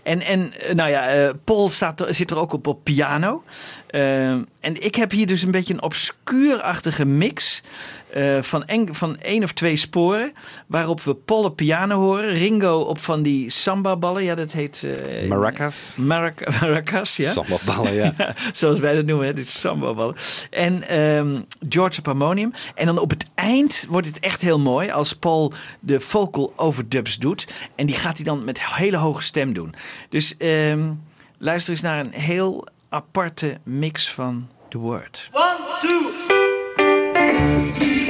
eh, 0.03 0.11
en, 0.11 0.21
en 0.21 0.53
eh, 0.61 0.73
nou 0.75 0.89
ja, 0.89 1.07
eh, 1.09 1.29
Paul 1.43 1.69
staat, 1.69 2.01
er- 2.01 2.15
zit 2.15 2.31
er 2.31 2.37
ook 2.37 2.53
op 2.53 2.67
op 2.67 2.83
piano. 2.83 3.43
Eh, 3.89 4.29
en 4.29 4.45
ik 4.83 4.95
heb 4.95 5.11
hier 5.11 5.27
dus 5.27 5.41
een 5.41 5.51
beetje 5.51 5.73
een 5.73 5.81
obscuurachtige 5.81 7.05
mix. 7.05 7.61
eh, 8.09 8.41
van, 8.41 8.65
en, 8.65 8.95
van 8.95 9.17
één 9.19 9.43
of 9.43 9.51
twee 9.51 9.75
sporen. 9.75 10.33
Waarop 10.67 11.01
we 11.01 11.15
Paul 11.15 11.43
op 11.43 11.55
piano 11.55 11.99
horen. 12.01 12.29
Ringo 12.33 12.79
op 12.79 12.99
van 12.99 13.23
die 13.23 13.49
samba-ballen. 13.49 14.23
Ja, 14.23 14.35
dat 14.35 14.51
heet. 14.51 14.83
eh, 14.83 15.27
Maracas. 15.27 15.95
Marac- 15.99 16.49
Maracas, 16.61 17.15
ja. 17.15 17.31
Sambalballen, 17.31 17.93
ja. 17.93 18.13
Ja, 18.17 18.35
zoals 18.53 18.79
wij 18.79 18.95
dat 18.95 19.05
noemen, 19.05 19.25
hè, 19.27 19.33
dit 19.33 19.45
is 19.45 19.59
samba-ballen. 19.59 20.15
En 20.49 20.87
ehm, 20.87 21.39
George 21.69 21.99
op 21.99 22.05
harmonium. 22.05 22.51
En 22.75 22.85
dan 22.85 22.97
op 22.99 23.09
het 23.09 23.29
eind 23.35 23.85
wordt 23.89 24.07
het 24.07 24.19
echt 24.19 24.41
heel 24.41 24.59
mooi 24.59 24.89
als 24.91 25.13
Paul 25.13 25.53
de 25.79 25.99
vocal 25.99 26.53
overdubs 26.55 27.17
doet. 27.17 27.47
En 27.75 27.85
die 27.85 27.95
gaat 27.95 28.15
hij 28.15 28.25
dan 28.25 28.43
met 28.43 28.63
hele 28.65 28.97
hoge 28.97 29.21
stem 29.23 29.53
doen. 29.53 29.73
Dus 30.09 30.37
ehm, 30.37 30.91
luister 31.37 31.71
eens 31.71 31.81
naar 31.81 31.99
een 31.99 32.11
heel 32.13 32.65
aparte 32.89 33.59
mix 33.65 34.09
van 34.09 34.49
The 34.69 34.79
Word. 34.79 35.19
One, 35.31 35.57
two. 35.81 38.08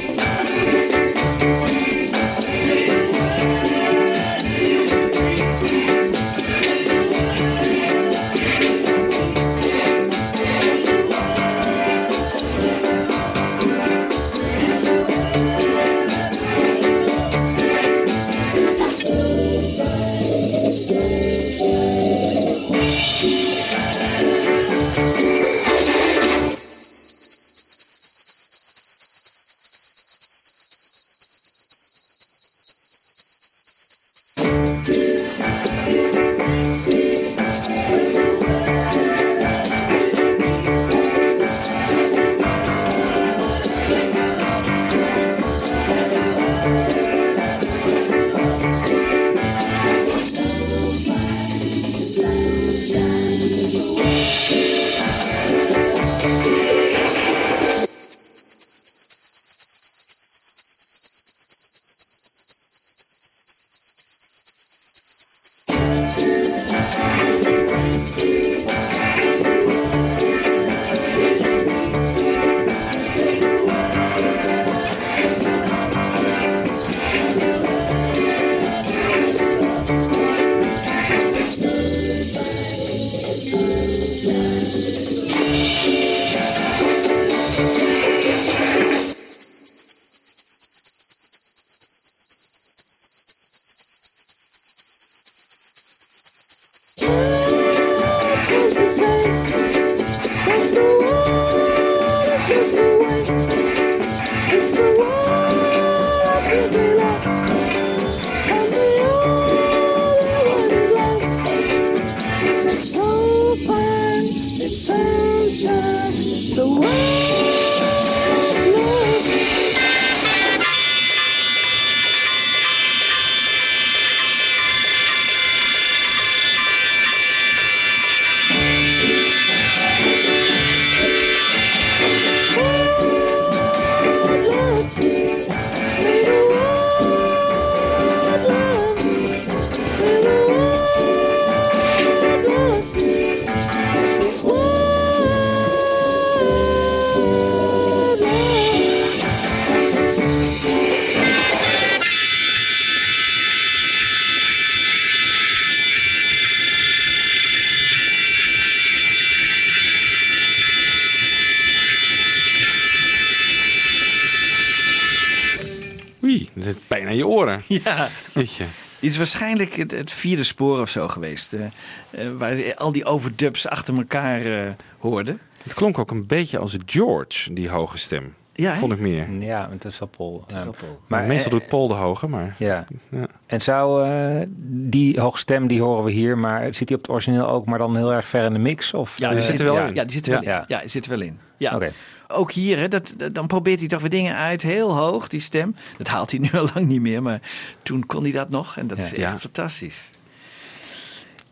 Ja. 167.83 168.07
Jeetje. 168.33 168.65
Dit 168.99 169.11
is 169.11 169.17
waarschijnlijk 169.17 169.75
het, 169.75 169.91
het 169.91 170.11
vierde 170.11 170.43
spoor 170.43 170.81
of 170.81 170.89
zo 170.89 171.07
geweest. 171.07 171.53
eh, 171.53 171.65
eh, 172.09 172.31
waar 172.37 172.75
al 172.75 172.91
die 172.91 173.05
overdubs 173.05 173.67
achter 173.67 173.97
elkaar 173.97 174.41
eh, 174.45 174.71
hoorden. 174.99 175.39
Klonk 175.79 175.97
ook 175.97 176.11
een 176.11 176.27
beetje 176.27 176.57
als 176.59 176.77
George, 176.85 177.53
die 177.53 177.69
hoge 177.69 177.97
stem. 177.97 178.33
Ja, 178.53 178.75
vond 178.75 178.93
ik 178.93 178.99
meer. 178.99 179.31
Ja, 179.39 179.67
met 179.71 179.81
de 179.81 180.07
Paul. 180.17 180.43
Ja. 180.47 180.61
Paul. 180.63 181.01
Maar 181.07 181.23
meestal 181.25 181.51
eh, 181.51 181.57
doet 181.59 181.67
Paul 181.67 181.87
de 181.87 181.93
hoge, 181.93 182.27
maar... 182.27 182.55
Ja. 182.57 182.85
Ja. 183.11 183.27
En 183.45 183.61
zou 183.61 184.07
eh, 184.09 184.45
die 184.61 185.19
hoogstem, 185.21 185.67
die 185.67 185.81
horen 185.81 186.03
we 186.03 186.11
hier, 186.11 186.37
maar 186.37 186.73
zit 186.75 186.87
die 186.87 186.97
op 186.97 187.01
het 187.01 187.11
origineel 187.11 187.47
ook, 187.47 187.65
maar 187.65 187.77
dan 187.77 187.95
heel 187.95 188.13
erg 188.13 188.27
ver 188.27 188.43
in 188.43 188.53
de 188.53 188.59
mix? 188.59 188.93
Of, 188.93 189.17
Ja, 189.19 189.29
eh, 189.29 189.35
die 189.35 189.43
zit 189.43 189.59
er 189.59 189.65
wel 189.65 189.75
ja. 189.75 189.85
in. 189.87 189.95
Ja, 189.95 190.03
die 190.03 190.11
zit 190.11 190.25
er 190.27 190.31
wel 190.33 190.43
Ja. 190.43 190.57
in. 190.59 190.65
Ja, 190.67 190.79
die 190.79 190.89
zit 190.89 191.03
er 191.05 191.09
wel 191.11 191.21
in. 191.21 191.39
Ja. 191.57 191.75
Oké. 191.75 191.91
Ook 192.27 192.51
hier, 192.51 192.77
hè, 192.77 192.87
dat, 192.87 193.13
dat- 193.17 193.35
dan 193.35 193.47
probeert 193.47 193.79
hij 193.79 193.87
toch 193.87 194.01
weer 194.01 194.09
dingen 194.09 194.35
uit, 194.35 194.61
heel 194.61 194.97
hoog, 194.97 195.27
die 195.27 195.39
stem. 195.39 195.75
Dat 195.97 196.07
haalt 196.07 196.31
hij 196.31 196.39
nu 196.39 196.49
al 196.59 196.67
lang 196.73 196.85
niet 196.87 197.01
meer, 197.01 197.21
maar 197.21 197.41
toen 197.83 198.05
kon 198.05 198.23
hij 198.23 198.31
dat 198.31 198.49
nog. 198.49 198.77
En 198.77 198.87
dat 198.87 198.97
Ja. 198.97 199.03
is 199.03 199.13
echt 199.13 199.31
Ja. 199.31 199.37
fantastisch. 199.37 200.11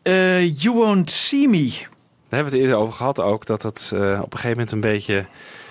Eh, 0.02 0.56
you 0.62 0.76
Won't 0.76 1.12
See 1.12 1.48
Me. 1.48 1.72
Daar 2.30 2.40
hebben 2.40 2.52
we 2.52 2.58
het 2.58 2.68
eerder 2.68 2.76
over 2.86 2.94
gehad 2.94 3.20
ook, 3.20 3.46
dat 3.46 3.64
het 3.64 3.92
eh, 3.94 4.00
op 4.24 4.34
een 4.34 4.40
gegeven 4.40 4.50
moment 4.50 4.72
een 4.72 4.80
beetje 4.80 5.26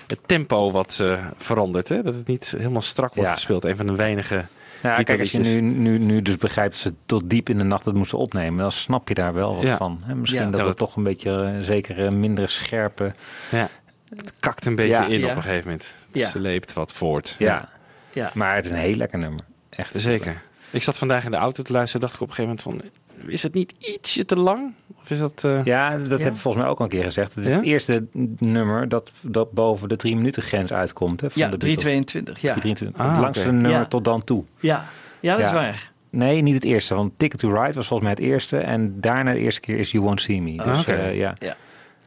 het 0.07 0.19
tempo 0.25 0.71
wat 0.71 0.97
eh, 1.01 1.25
verandert. 1.37 1.89
Hè? 1.89 2.01
Dat 2.01 2.15
het 2.15 2.27
niet 2.27 2.53
helemaal 2.57 2.81
strak 2.81 3.13
wordt 3.13 3.29
Ja. 3.29 3.35
gespeeld. 3.35 3.63
Een 3.65 3.75
van 3.75 3.85
de 3.87 3.95
weinige 3.95 4.45
Ja, 4.81 5.03
kijk, 5.03 5.19
als 5.19 5.31
je 5.31 5.39
nu, 5.39 5.61
nu, 5.61 5.97
nu 5.97 6.21
dus 6.21 6.35
begrijpt 6.37 6.71
dat 6.73 6.81
ze 6.81 6.93
tot 7.05 7.29
diep 7.29 7.49
in 7.49 7.57
de 7.57 7.63
nacht 7.63 7.85
het 7.85 7.95
moesten 7.95 8.17
opnemen, 8.17 8.59
dan 8.59 8.71
snap 8.71 9.07
je 9.07 9.13
daar 9.13 9.33
wel 9.33 9.55
wat 9.55 9.63
Ja. 9.67 9.77
van. 9.77 10.01
Hè? 10.03 10.15
Misschien 10.15 10.41
Ja. 10.43 10.49
dat 10.49 10.59
Ja, 10.61 10.67
het 10.67 10.77
toch 10.77 10.95
een 10.95 11.03
beetje 11.03 11.43
eh, 11.43 11.59
zeker 11.65 11.99
een 11.99 12.19
minder 12.19 12.49
scherpe. 12.49 13.13
Ja. 13.51 13.69
Het 14.15 14.33
kakt 14.39 14.65
een 14.65 14.75
beetje 14.75 14.91
Ja. 14.93 15.05
in 15.05 15.19
Ja. 15.19 15.29
op 15.29 15.35
een 15.35 15.41
gegeven 15.41 15.63
moment. 15.69 15.93
Het 16.11 16.21
Ja. 16.21 16.27
sleept 16.27 16.73
wat 16.73 16.93
voort. 16.93 17.35
Ja. 17.39 17.69
Ja. 18.11 18.31
Maar 18.33 18.55
het 18.55 18.65
is 18.65 18.71
een 18.71 18.77
heel 18.77 18.95
lekker 18.95 19.19
nummer. 19.19 19.41
Echt 19.69 19.95
Zeker. 19.99 20.41
Ik 20.69 20.83
zat 20.83 20.97
vandaag 20.97 21.25
in 21.25 21.31
de 21.31 21.37
auto 21.37 21.63
te 21.63 21.71
luisteren. 21.71 22.01
dacht 22.01 22.13
ik 22.13 22.21
op 22.21 22.27
een 22.29 22.33
gegeven 22.33 22.61
moment 22.65 22.83
van... 22.83 23.29
Is 23.31 23.43
het 23.43 23.53
niet 23.53 23.73
ietsje 23.79 24.25
te 24.25 24.35
lang? 24.35 24.73
Of 25.07 25.13
is 25.13 25.19
dat... 25.19 25.43
eh, 25.43 25.63
Ja, 25.63 25.97
dat 25.97 26.21
heb 26.21 26.33
ik 26.33 26.39
volgens 26.39 26.63
mij 26.63 26.71
ook 26.71 26.77
al 26.77 26.83
een 26.83 26.91
keer 26.91 27.03
gezegd. 27.03 27.35
Het 27.35 27.43
is 27.45 27.49
Ja? 27.51 27.55
het 27.57 27.65
eerste 27.65 28.05
nummer 28.37 28.87
dat, 28.87 29.11
dat 29.21 29.51
boven 29.51 29.89
de 29.89 29.95
drie 29.95 30.15
minuten 30.15 30.41
grens 30.41 30.73
uitkomt. 30.73 31.21
Hè, 31.21 31.29
van 31.31 31.41
Ja, 31.41 31.49
de 31.49 31.57
Beatles. 31.57 31.81
322. 31.83 32.41
Ja, 32.41 32.53
323. 32.53 33.01
Ah, 33.05 33.11
het 33.11 33.21
langste 33.21 33.51
nummer 33.51 33.71
Ja. 33.71 33.85
tot 33.85 34.03
dan 34.05 34.23
toe. 34.23 34.43
ja. 34.59 34.83
ja 35.19 35.31
dat 35.35 35.43
is 35.45 35.49
Ja. 35.49 35.53
waar. 35.55 35.91
Nee, 36.09 36.41
niet 36.41 36.53
het 36.55 36.63
eerste. 36.63 36.95
Want 36.95 37.11
Ticket 37.17 37.39
to 37.39 37.47
Ride 37.49 37.73
was 37.73 37.87
volgens 37.87 38.01
mij 38.01 38.09
het 38.09 38.19
eerste. 38.19 38.57
En 38.57 39.01
daarna 39.01 39.31
de 39.33 39.39
eerste 39.39 39.59
keer 39.61 39.77
is 39.77 39.91
You 39.91 40.03
Won't 40.03 40.21
See 40.21 40.41
Me. 40.41 40.55
Dus 40.57 40.65
Ah, 40.65 40.79
oké. 40.79 40.91
eh, 40.93 41.15
ja. 41.15 41.35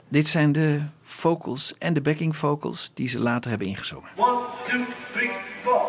Dit 0.09 0.29
zijn 0.29 0.53
de 0.53 0.81
vocals 1.03 1.75
en 1.79 1.95
de 1.95 2.01
backing 2.01 2.37
vocals 2.37 2.91
die 2.95 3.09
ze 3.09 3.19
later 3.19 3.51
hebben 3.51 3.69
ingezongen. 3.69 4.09
One, 4.17 4.39
two, 4.69 4.79
three, 5.13 5.31
four. 5.65 5.83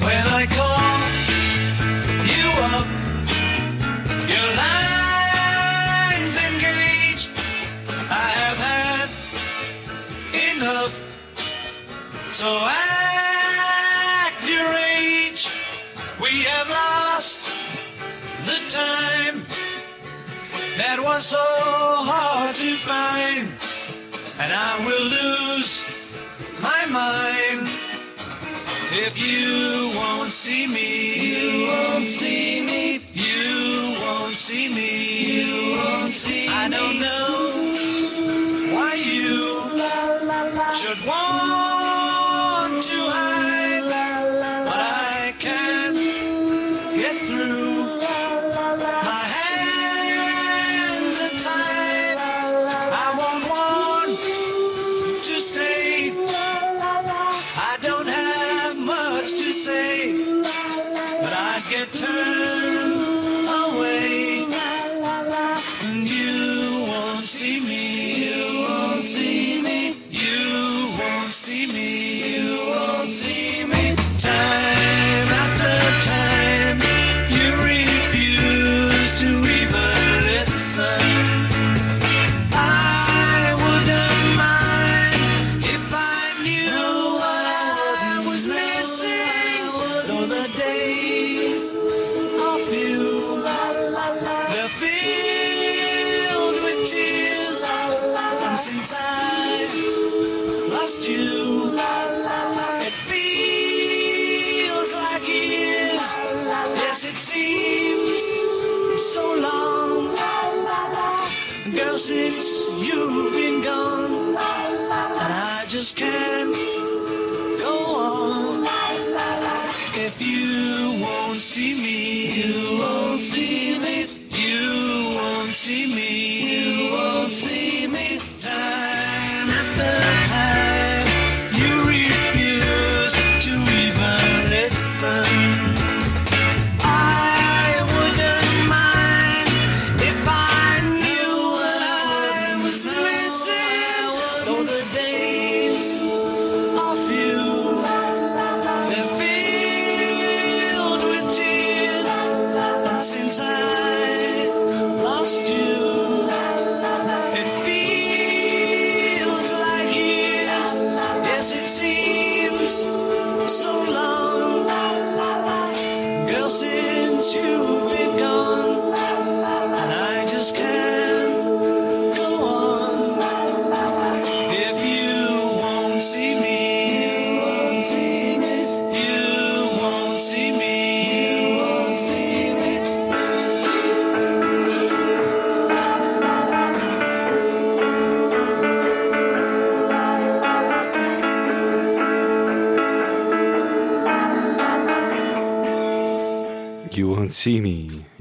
When 0.00 0.26
I 0.42 0.46
call 0.46 0.98
you 2.26 2.78
up, 2.78 2.86
so 12.36 12.58
act 12.68 14.46
your 14.46 14.70
age. 14.74 15.48
We 16.20 16.42
have 16.42 16.68
lost 16.68 17.48
the 18.44 18.58
time 18.68 19.46
that 20.76 20.98
was 21.00 21.24
so 21.24 21.38
hard 21.40 22.54
to 22.56 22.74
find, 22.74 23.48
and 24.38 24.52
I 24.52 24.84
will 24.84 25.06
lose 25.18 25.86
my 26.60 26.84
mind. 26.92 27.70
If 28.92 29.18
you 29.18 29.96
won't 29.96 30.30
see 30.30 30.66
me, 30.66 30.90
you 31.32 31.68
won't 31.68 32.06
see 32.06 32.60
me, 32.60 33.00
you 33.14 33.96
won't 34.02 34.34
see 34.34 34.68
me, 34.68 35.40
you 35.40 35.78
won't 35.78 36.12
see 36.12 36.48
me. 36.48 36.52
I 36.52 36.68
don't 36.68 37.00
know 37.00 37.32
why 38.76 38.92
you 38.92 39.72
should 40.74 41.00
want 41.06 41.65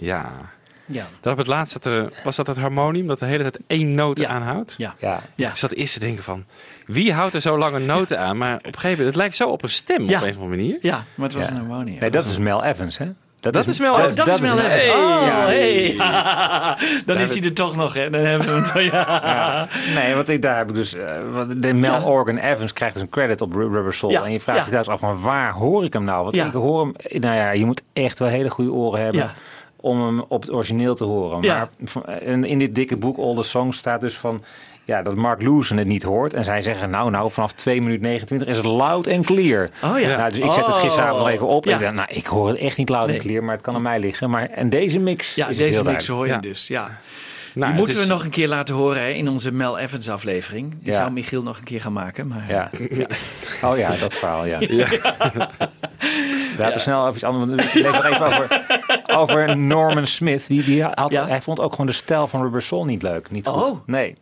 Ja. 0.05 0.31
Ja. 0.85 1.07
Dat 1.21 1.31
op 1.31 1.37
het 1.37 1.47
laatst 1.47 1.73
zat 1.73 1.85
er, 1.85 2.11
was 2.23 2.35
dat 2.35 2.47
het 2.47 2.57
harmonium 2.57 3.07
dat 3.07 3.19
de 3.19 3.25
hele 3.25 3.41
tijd 3.43 3.59
één 3.67 3.93
noot 3.95 4.19
Ja. 4.19 4.27
aanhoudt? 4.29 4.75
Ja. 4.77 4.95
Ja. 4.99 5.21
Ja. 5.35 5.47
Ik 5.47 5.53
zat 5.55 5.71
eerst 5.71 5.93
te 5.93 5.99
denken 5.99 6.23
van, 6.23 6.45
wie 6.85 7.13
houdt 7.13 7.33
er 7.33 7.41
zo 7.41 7.57
lange 7.57 7.79
noten 7.79 8.19
aan? 8.19 8.37
Maar 8.37 8.55
op 8.55 8.65
een 8.65 8.73
gegeven 8.73 8.89
moment, 8.89 9.07
het 9.07 9.15
lijkt 9.15 9.35
zo 9.35 9.49
op 9.49 9.63
een 9.63 9.69
stem 9.69 10.05
Ja. 10.07 10.17
op 10.17 10.23
een 10.23 10.29
of 10.29 10.35
andere 10.39 10.55
manier. 10.61 10.77
Ja, 10.81 11.03
maar 11.15 11.27
het 11.27 11.35
was 11.37 11.45
Ja. 11.45 11.51
een 11.51 11.57
harmonie. 11.57 11.99
Nee, 11.99 12.09
dat 12.09 12.25
is 12.25 12.37
Mel 12.37 12.63
Evans, 12.63 12.97
hè? 12.97 13.11
Dat 13.39 13.67
is 13.67 13.79
Mel 13.79 13.97
Evans. 13.99 14.15
dat, 14.15 14.27
is 14.27 14.39
Mel 14.39 14.59
Evans. 14.59 15.03
Oh, 15.03 15.21
ja. 15.27 15.45
hey. 15.45 15.95
Dan 17.05 17.17
is 17.17 17.33
hij 17.33 17.43
er 17.43 17.53
toch 17.53 17.75
nog, 17.75 17.93
hè? 17.93 18.09
Dan 18.09 18.21
hebben 18.21 18.63
we 18.63 18.71
hem. 18.71 18.81
Ja. 18.83 19.05
Ja. 19.23 19.67
Nee, 20.01 20.15
want 20.15 20.29
ik, 20.29 20.41
daar 20.41 20.57
heb 20.57 20.69
ik 20.69 20.75
dus... 20.75 20.93
eh, 20.93 21.07
de 21.57 21.73
Mel 21.73 21.93
Ja. 21.93 22.03
Organ 22.03 22.37
Evans 22.37 22.73
krijgt 22.73 22.93
dus 22.93 23.03
een 23.03 23.09
credit 23.09 23.41
op 23.41 23.53
Ru- 23.53 23.69
Rubber 23.71 23.93
Soul. 23.93 24.11
Ja, 24.11 24.23
En 24.23 24.31
je 24.31 24.39
vraagt 24.39 24.59
ja. 24.59 24.65
je 24.65 24.71
thuis 24.71 24.87
af, 24.87 25.01
maar 25.01 25.19
waar 25.21 25.51
hoor 25.51 25.83
ik 25.83 25.93
hem 25.93 26.03
nou? 26.03 26.23
Want 26.23 26.35
Ja. 26.35 26.45
ik 26.45 26.51
hoor 26.53 26.79
hem... 26.81 27.21
Nou 27.21 27.35
ja, 27.35 27.51
je 27.51 27.65
moet 27.65 27.81
echt 27.93 28.19
wel 28.19 28.27
hele 28.27 28.49
goede 28.49 28.71
oren 28.71 29.01
hebben... 29.03 29.31
Om 29.85 30.05
hem 30.05 30.21
op 30.27 30.41
het 30.41 30.51
origineel 30.51 30.95
te 30.95 31.03
horen. 31.03 31.41
Ja. 31.41 31.69
Maar 32.05 32.21
in, 32.21 32.43
in 32.43 32.59
dit 32.59 32.75
dikke 32.75 32.97
boek 32.97 33.17
All 33.17 33.35
the 33.35 33.43
Songs 33.43 33.77
staat 33.77 34.01
dus 34.01 34.17
van... 34.17 34.43
Ja, 34.83 35.01
dat 35.01 35.15
Mark 35.15 35.41
Lewison 35.41 35.77
het 35.77 35.87
niet 35.87 36.03
hoort. 36.03 36.33
En 36.33 36.43
zij 36.43 36.61
zeggen, 36.61 36.89
nou, 36.89 37.09
nou, 37.11 37.31
vanaf 37.31 37.51
2 37.51 37.81
minuten 37.81 38.03
29 38.03 38.47
is 38.47 38.57
het 38.57 38.65
loud 38.65 39.07
en 39.07 39.23
clear. 39.23 39.69
Oh 39.83 39.99
ja. 39.99 40.17
Nou, 40.17 40.29
dus 40.29 40.39
ik 40.39 40.51
zet 40.51 40.65
het 40.65 40.75
Oh. 40.75 40.81
gisteravond 40.81 41.19
nog 41.19 41.29
even 41.29 41.47
op. 41.47 41.63
En 41.65 41.69
Ja. 41.69 41.75
ik 41.77 41.81
dacht, 41.83 41.95
nou, 41.95 42.07
ik 42.11 42.25
hoor 42.25 42.47
het 42.47 42.57
echt 42.57 42.77
niet 42.77 42.89
loud 42.89 43.07
Nee. 43.07 43.15
en 43.15 43.21
clear, 43.21 43.43
maar 43.43 43.53
het 43.53 43.63
kan 43.63 43.75
aan 43.75 43.81
mij 43.81 43.99
liggen. 43.99 44.29
Maar 44.29 44.49
en 44.49 44.69
deze 44.69 44.99
mix 44.99 45.35
Ja, 45.35 45.47
is 45.47 45.57
deze 45.57 45.69
heel 45.73 45.83
mix 45.83 46.05
duidelijk. 46.05 46.07
hoor 46.17 46.25
je 46.27 46.31
Ja. 46.33 46.39
dus. 46.39 46.67
Ja. 46.67 46.97
Nou, 47.53 47.67
Die 47.71 47.79
moeten 47.79 47.97
is- 47.97 48.03
we 48.03 48.09
nog 48.09 48.23
een 48.23 48.29
keer 48.29 48.47
laten 48.47 48.75
horen 48.75 49.01
hè, 49.01 49.09
in 49.09 49.29
onze 49.29 49.51
Mel 49.51 49.77
Evans 49.79 50.09
aflevering. 50.09 50.75
Die 50.81 50.91
Ja. 50.91 50.97
zou 50.97 51.11
Michiel 51.11 51.43
nog 51.43 51.57
een 51.57 51.63
keer 51.63 51.81
gaan 51.81 51.93
maken. 51.93 52.27
Maar, 52.27 52.45
Ja. 52.49 52.69
Oh 53.69 53.77
ja, 53.77 53.91
dat 53.99 54.13
verhaal, 54.13 54.45
ja. 54.45 54.59
Laten 56.57 56.73
we 56.73 56.79
snel 56.79 57.01
even 57.01 57.13
iets 57.13 57.23
anders. 57.23 57.65
Ik 57.65 57.73
lees 57.73 57.91
nog 57.91 58.05
even 58.05 58.25
over, 58.25 58.65
over 59.07 59.57
Norman 59.57 60.07
Smith. 60.07 60.47
Die, 60.47 60.63
die 60.63 60.83
had. 60.83 61.13
Hij 61.13 61.41
vond 61.41 61.59
ook 61.59 61.71
gewoon 61.71 61.85
de 61.85 61.91
stijl 61.91 62.27
van 62.27 62.41
Rubber 62.41 62.61
Soul 62.61 62.85
niet 62.85 63.01
leuk. 63.01 63.31
Niet 63.31 63.47
goed. 63.47 63.63
Oh. 63.63 63.79
Nee. 63.85 64.15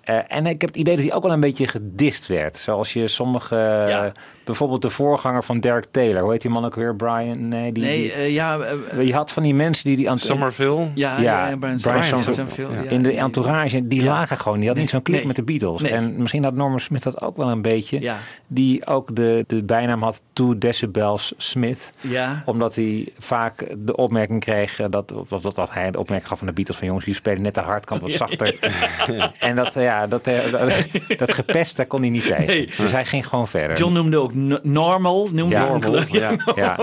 Eh, 0.00 0.18
en 0.28 0.46
ik 0.46 0.60
heb 0.60 0.70
het 0.70 0.78
idee 0.78 0.96
dat 0.96 1.04
hij 1.04 1.14
ook 1.14 1.22
wel 1.22 1.32
een 1.32 1.40
beetje 1.40 1.66
gedist 1.66 2.26
werd. 2.26 2.56
Zoals 2.56 2.92
je 2.92 3.08
sommige... 3.08 3.56
Ja. 3.88 4.12
Bijvoorbeeld 4.46 4.82
de 4.82 4.90
voorganger 4.90 5.44
van 5.44 5.60
Derek 5.60 5.84
Taylor. 5.90 6.22
Hoe 6.22 6.32
heet 6.32 6.40
die 6.42 6.50
man 6.50 6.64
ook 6.64 6.74
weer? 6.74 6.96
Brian? 6.96 7.48
Nee, 7.48 7.72
die, 7.72 7.84
Nee, 7.84 8.00
die- 8.02 8.12
eh, 8.12 8.32
ja, 8.32 8.58
eh, 8.58 9.06
je 9.06 9.14
had 9.14 9.32
van 9.32 9.42
die 9.42 9.54
mensen 9.54 9.84
die... 9.84 9.96
die 9.96 10.10
aan 10.10 10.18
Somerville. 10.18 10.88
ja, 10.94 11.20
Ja, 11.20 11.42
Brian, 11.44 11.58
Brian 11.58 11.80
Somerville. 11.80 12.32
Somerville. 12.34 12.68
Ja. 12.84 12.90
in 12.90 13.02
de 13.02 13.12
entourage, 13.16 13.86
die 13.88 14.02
Ja. 14.02 14.06
lagen 14.12 14.38
gewoon. 14.38 14.58
Die 14.58 14.68
had 14.68 14.76
niet 14.76 14.90
zo'n 14.90 15.02
klik 15.02 15.16
nee. 15.16 15.26
met 15.26 15.36
de 15.36 15.42
Beatles. 15.42 15.82
Nee. 15.82 15.92
En 15.92 16.14
misschien 16.16 16.44
had 16.44 16.54
Norman 16.54 16.80
Smith 16.80 17.02
dat 17.02 17.20
ook 17.20 17.36
wel 17.36 17.50
een 17.50 17.62
beetje. 17.62 18.00
Ja. 18.00 18.16
Die 18.46 18.86
ook 18.86 19.14
de, 19.16 19.44
de 19.46 19.62
bijnaam 19.62 20.02
had 20.02 20.22
Two 20.32 20.58
Decibels 20.58 21.32
Smith. 21.36 21.92
Ja. 22.00 22.42
Omdat 22.44 22.74
hij 22.74 23.08
vaak 23.18 23.66
de 23.78 23.96
opmerking 23.96 24.40
kreeg, 24.40 24.78
eh, 24.80 24.86
dat, 24.90 25.12
of 25.12 25.40
dat, 25.40 25.54
dat 25.54 25.72
hij 25.72 25.90
de 25.90 25.98
opmerking 25.98 26.28
gaf 26.28 26.38
van 26.38 26.46
de 26.46 26.52
Beatles 26.54 26.76
van 26.76 26.86
jongens, 26.86 27.04
die 27.04 27.14
spelen 27.14 27.42
net 27.42 27.54
te 27.54 27.60
hard, 27.60 27.84
kan 27.84 27.98
wat 28.00 28.10
zachter. 28.10 28.54
En 29.38 29.56
dat, 29.56 29.76
eh, 29.76 29.82
ja, 29.82 30.06
dat, 30.06 30.26
eh, 30.26 30.50
dat, 30.52 30.86
dat 31.18 31.34
gepest, 31.34 31.76
daar 31.76 31.86
kon 31.86 32.00
hij 32.00 32.10
niet 32.10 32.22
tegen. 32.22 32.46
Nee. 32.46 32.70
Dus 32.76 32.90
hij 32.90 33.04
ging 33.04 33.26
gewoon 33.26 33.48
verder. 33.48 33.76
John 33.76 33.92
noemde 33.92 34.16
ook 34.16 34.34
normal. 34.62 35.28
Noemde 35.32 35.56
Ja, 35.56 35.64
normal, 35.78 36.02
Ja. 36.08 36.32
ja. 36.54 36.76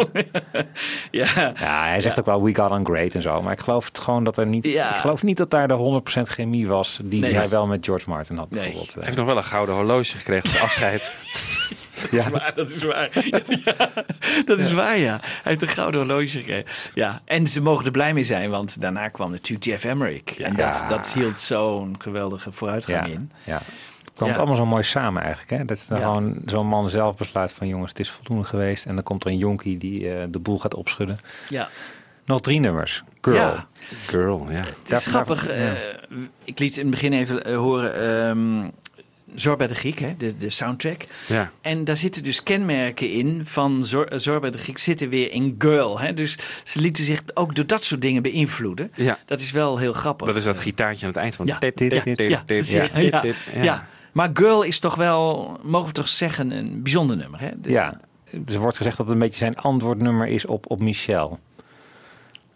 ja. 1.12 1.54
Ja, 1.60 1.86
hij 1.88 2.02
zegt 2.02 2.20
ook 2.20 2.26
wel 2.26 2.44
we 2.44 2.56
got 2.56 2.72
on 2.72 2.86
great 2.86 3.14
en 3.16 3.22
zo. 3.22 3.42
Maar 3.42 3.52
ik 3.54 3.60
geloof 3.60 3.86
het 3.86 4.00
gewoon 4.00 4.24
dat 4.24 4.38
er 4.38 4.46
niet. 4.46 4.66
Ja. 4.66 4.90
Ik 4.90 4.96
geloof 4.96 5.24
niet 5.24 5.38
dat 5.38 5.50
daar 5.52 5.68
de 5.68 6.02
100% 6.18 6.22
chemie 6.22 6.68
was 6.68 7.00
die 7.04 7.22
Nee. 7.22 7.34
hij 7.36 7.50
wel 7.50 7.66
met 7.66 7.86
George 7.86 8.10
Martin 8.10 8.38
had. 8.38 8.50
Nee. 8.50 8.60
Bijvoorbeeld. 8.60 8.90
Eh, 8.90 8.96
Hij 8.96 9.04
heeft 9.06 9.18
nog 9.18 9.26
wel 9.26 9.38
een 9.38 9.44
gouden 9.44 9.76
horloge 9.76 10.18
gekregen 10.18 10.50
als 10.50 10.62
afscheid. 10.62 11.12
Ja. 12.12 12.30
Maar 12.30 12.52
dat 12.56 12.70
is 12.70 12.84
waar. 12.84 13.10
Ja, 13.66 13.88
dat 14.46 14.60
is 14.60 14.74
waar, 14.74 14.98
ja. 14.98 15.20
Hij 15.22 15.40
heeft 15.44 15.62
een 15.62 15.68
gouden 15.68 16.00
horloge 16.00 16.28
gekregen. 16.28 16.66
Ja, 16.94 17.22
en 17.26 17.48
ze 17.48 17.62
mogen 17.62 17.86
er 17.86 17.92
blij 17.92 18.14
mee 18.14 18.24
zijn, 18.24 18.50
want 18.50 18.82
daarna 18.82 19.08
kwam 19.10 19.32
natuurlijk 19.32 19.66
Jeff 19.66 19.84
Emmerich. 19.84 20.40
En 20.40 20.56
dat, 20.56 20.86
dat 20.90 21.14
hield 21.14 21.40
zo'n 21.40 21.96
geweldige 22.00 22.52
vooruitgang 22.52 23.06
ja, 23.08 23.14
in. 23.14 23.32
ja. 23.44 23.62
Het 24.14 24.22
kwam 24.22 24.30
Ja. 24.30 24.36
allemaal 24.36 24.56
zo 24.56 24.66
mooi 24.66 24.84
samen 24.84 25.22
eigenlijk. 25.22 25.50
Hè? 25.52 25.66
Dat 25.66 25.78
is 25.78 25.88
dan 25.88 26.00
Ja. 26.00 26.06
gewoon 26.06 26.36
zo'n 26.46 26.68
man 26.68 26.90
zelf 26.90 27.16
besluit 27.16 27.52
van 27.52 27.68
jongens, 27.68 27.90
het 27.90 28.00
is 28.00 28.10
voldoende 28.12 28.44
geweest. 28.44 28.86
En 28.86 28.96
dan 28.96 29.04
komt 29.04 29.24
er 29.26 29.32
een 29.32 29.38
jonkie 29.38 29.78
die 29.78 30.12
eh, 30.14 30.24
de 30.30 30.40
boel 30.40 30.60
gaat 30.60 30.74
opschudden. 30.76 31.18
Ja. 31.50 31.70
Nog 32.26 32.42
drie 32.42 32.60
nummers. 32.60 33.04
Girl. 33.22 33.36
Ja. 33.36 33.68
Girl, 34.06 34.48
ja. 34.50 34.66
Het 34.84 34.92
is 34.92 35.06
grappig. 35.06 35.48
eh, 35.48 35.72
ik 36.44 36.60
liet 36.60 36.76
in 36.78 36.82
het 36.82 36.92
begin 36.92 37.14
even 37.14 37.46
eh, 37.46 37.56
horen 37.58 37.96
ehm 38.28 38.70
Zorba 39.36 39.68
de 39.68 39.76
Griek, 39.76 40.00
hè, 40.00 40.14
de, 40.18 40.38
de 40.38 40.50
soundtrack. 40.50 41.06
ja. 41.28 41.52
En 41.62 41.84
daar 41.84 41.98
zitten 41.98 42.24
dus 42.24 42.44
kenmerken 42.44 43.12
in 43.12 43.42
van 43.46 43.86
Zor 43.86 44.08
Zorba 44.16 44.50
de 44.50 44.58
Griek 44.58 44.78
zitten 44.78 45.10
weer 45.10 45.32
in 45.32 45.56
Girl. 45.60 46.00
Hè? 46.00 46.14
Dus 46.14 46.38
ze 46.64 46.80
lieten 46.80 47.04
zich 47.04 47.22
ook 47.34 47.56
door 47.56 47.66
dat 47.68 47.84
soort 47.84 48.02
dingen 48.02 48.22
beïnvloeden. 48.22 48.92
Ja. 48.96 49.18
Dat 49.26 49.42
is 49.42 49.52
wel 49.52 49.78
heel 49.78 49.94
grappig. 49.94 50.28
Dat 50.28 50.36
is 50.36 50.44
dat 50.44 50.58
gitaartje 50.58 51.06
aan 51.06 51.12
het 51.12 51.22
eind 51.22 51.36
van... 51.36 51.46
Ja, 51.46 51.60
dit, 51.60 51.78
dit, 51.78 51.94
ja, 52.30 53.22
Ja, 53.62 53.88
Maar 54.14 54.30
Girl 54.34 54.62
is 54.62 54.80
toch 54.80 54.96
wel, 54.96 55.58
mogen 55.64 55.88
we 55.88 55.94
toch 55.94 56.08
zeggen, 56.08 56.52
een 56.52 56.82
bijzonder 56.84 57.18
nummer. 57.18 57.40
Hè? 57.40 57.50
De- 57.62 57.70
Ja. 57.72 58.00
Er 58.48 58.60
wordt 58.60 58.78
gezegd 58.78 58.98
dat 58.98 59.06
het 59.06 59.16
een 59.16 59.22
beetje 59.22 59.38
zijn 59.38 59.58
antwoordnummer 59.58 60.28
is 60.28 60.46
op, 60.46 60.72
op 60.72 60.80
Michel. 60.80 61.40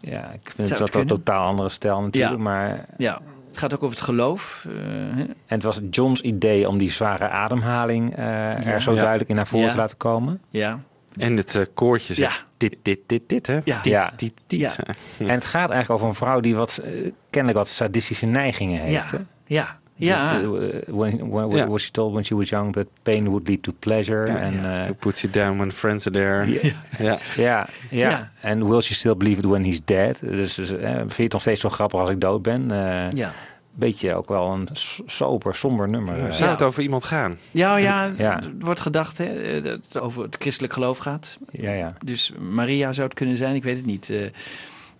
Ja, 0.00 0.30
ik 0.32 0.52
vind 0.54 0.78
het 0.78 0.94
een 0.94 1.06
totaal 1.06 1.46
andere 1.46 1.68
stijl 1.68 2.00
natuurlijk. 2.02 2.32
Ja. 2.34 2.38
Maar 2.42 2.84
ja. 2.98 3.20
Het 3.48 3.58
gaat 3.58 3.74
ook 3.74 3.82
over 3.82 3.96
het 3.96 4.04
geloof. 4.04 4.64
eh, 4.68 4.72
hè? 5.16 5.22
En 5.22 5.34
het 5.46 5.62
was 5.62 5.80
John's 5.90 6.20
idee 6.20 6.68
om 6.68 6.78
die 6.78 6.90
zware 6.90 7.28
ademhaling 7.28 8.16
eh, 8.16 8.66
er 8.66 8.82
zo 8.82 8.92
Ja. 8.94 9.00
duidelijk 9.00 9.30
in 9.30 9.36
naar 9.36 9.46
voren 9.46 9.66
Ja. 9.66 9.72
te 9.72 9.78
laten 9.78 9.96
komen. 9.96 10.40
Ja. 10.50 10.80
En 11.16 11.36
het 11.36 11.54
eh, 11.54 11.64
koortje 11.74 12.14
zegt 12.14 12.32
Ja. 12.38 12.44
dit, 12.56 12.76
dit, 12.82 12.98
dit, 13.06 13.22
dit, 13.28 13.46
hè? 13.46 13.54
Ja. 13.64 13.76
Dit, 13.82 13.84
Ja. 13.84 14.12
dit, 14.16 14.32
dit. 14.46 14.60
Ja. 14.60 14.72
En 15.18 15.28
het 15.34 15.44
gaat 15.46 15.70
eigenlijk 15.70 15.90
over 15.90 16.08
een 16.08 16.14
vrouw 16.14 16.40
die 16.40 16.54
wat 16.56 16.82
kennelijk 17.30 17.58
wat 17.58 17.68
sadistische 17.68 18.26
neigingen 18.26 18.80
heeft. 18.80 19.10
Ja. 19.10 19.16
hè? 19.18 19.24
Ja. 19.46 19.78
Ja. 19.98 20.38
De- 20.38 20.82
when. 20.86 21.28
Was 21.68 21.82
she 21.82 21.90
told 21.90 22.12
when 22.12 22.24
she 22.24 22.34
was 22.36 22.48
young 22.48 22.72
that 22.72 22.86
pain 23.02 23.24
would 23.24 23.48
lead 23.48 23.62
to 23.62 23.72
pleasure? 23.78 24.24
en, 24.24 24.52
ja. 24.62 24.80
eh, 24.80 24.84
Who 24.84 24.94
puts 24.94 25.20
you 25.20 25.32
down 25.32 25.56
when 25.56 25.72
friends 25.72 26.06
are 26.06 26.16
there. 26.16 26.50
Ja. 26.50 26.72
Ja. 26.98 27.18
ja, 27.36 27.68
ja. 27.90 28.08
Ja. 28.10 28.32
En 28.40 28.68
will 28.68 28.80
she 28.80 28.94
still 28.94 29.16
believe 29.16 29.38
it 29.38 29.44
when 29.46 29.62
he's 29.64 29.80
dead? 29.84 30.20
Dus, 30.20 30.54
dus 30.54 30.70
eh, 30.76 30.90
vind 30.94 31.16
je 31.16 31.22
het 31.22 31.32
nog 31.32 31.40
steeds 31.40 31.60
zo 31.60 31.68
grappig 31.68 32.00
als 32.00 32.10
ik 32.10 32.20
dood 32.20 32.42
ben? 32.42 32.70
Eh, 32.70 33.12
Ja. 33.12 33.32
Beetje 33.74 34.14
ook 34.14 34.28
wel 34.28 34.52
een 34.52 34.68
sober, 35.06 35.54
somber 35.54 35.88
nummer. 35.88 36.16
eh. 36.24 36.30
Zou 36.30 36.50
het 36.50 36.62
over 36.62 36.82
iemand 36.82 37.04
gaan? 37.04 37.36
Ja, 37.50 37.76
ja, 37.76 38.10
Ja. 38.18 38.36
er 38.36 38.52
wordt 38.58 38.80
gedacht 38.80 39.18
hè, 39.18 39.60
dat 39.60 39.78
het 39.88 39.98
over 40.00 40.22
het 40.22 40.36
christelijk 40.38 40.72
geloof 40.72 40.98
gaat. 40.98 41.36
ja, 41.50 41.72
ja. 41.72 41.94
Dus 42.04 42.32
Maria 42.38 42.92
zou 42.92 43.06
het 43.06 43.16
kunnen 43.16 43.36
zijn, 43.36 43.54
ik 43.54 43.62
weet 43.62 43.76
het 43.76 43.86
niet. 43.86 44.10
Eh, 44.10 44.22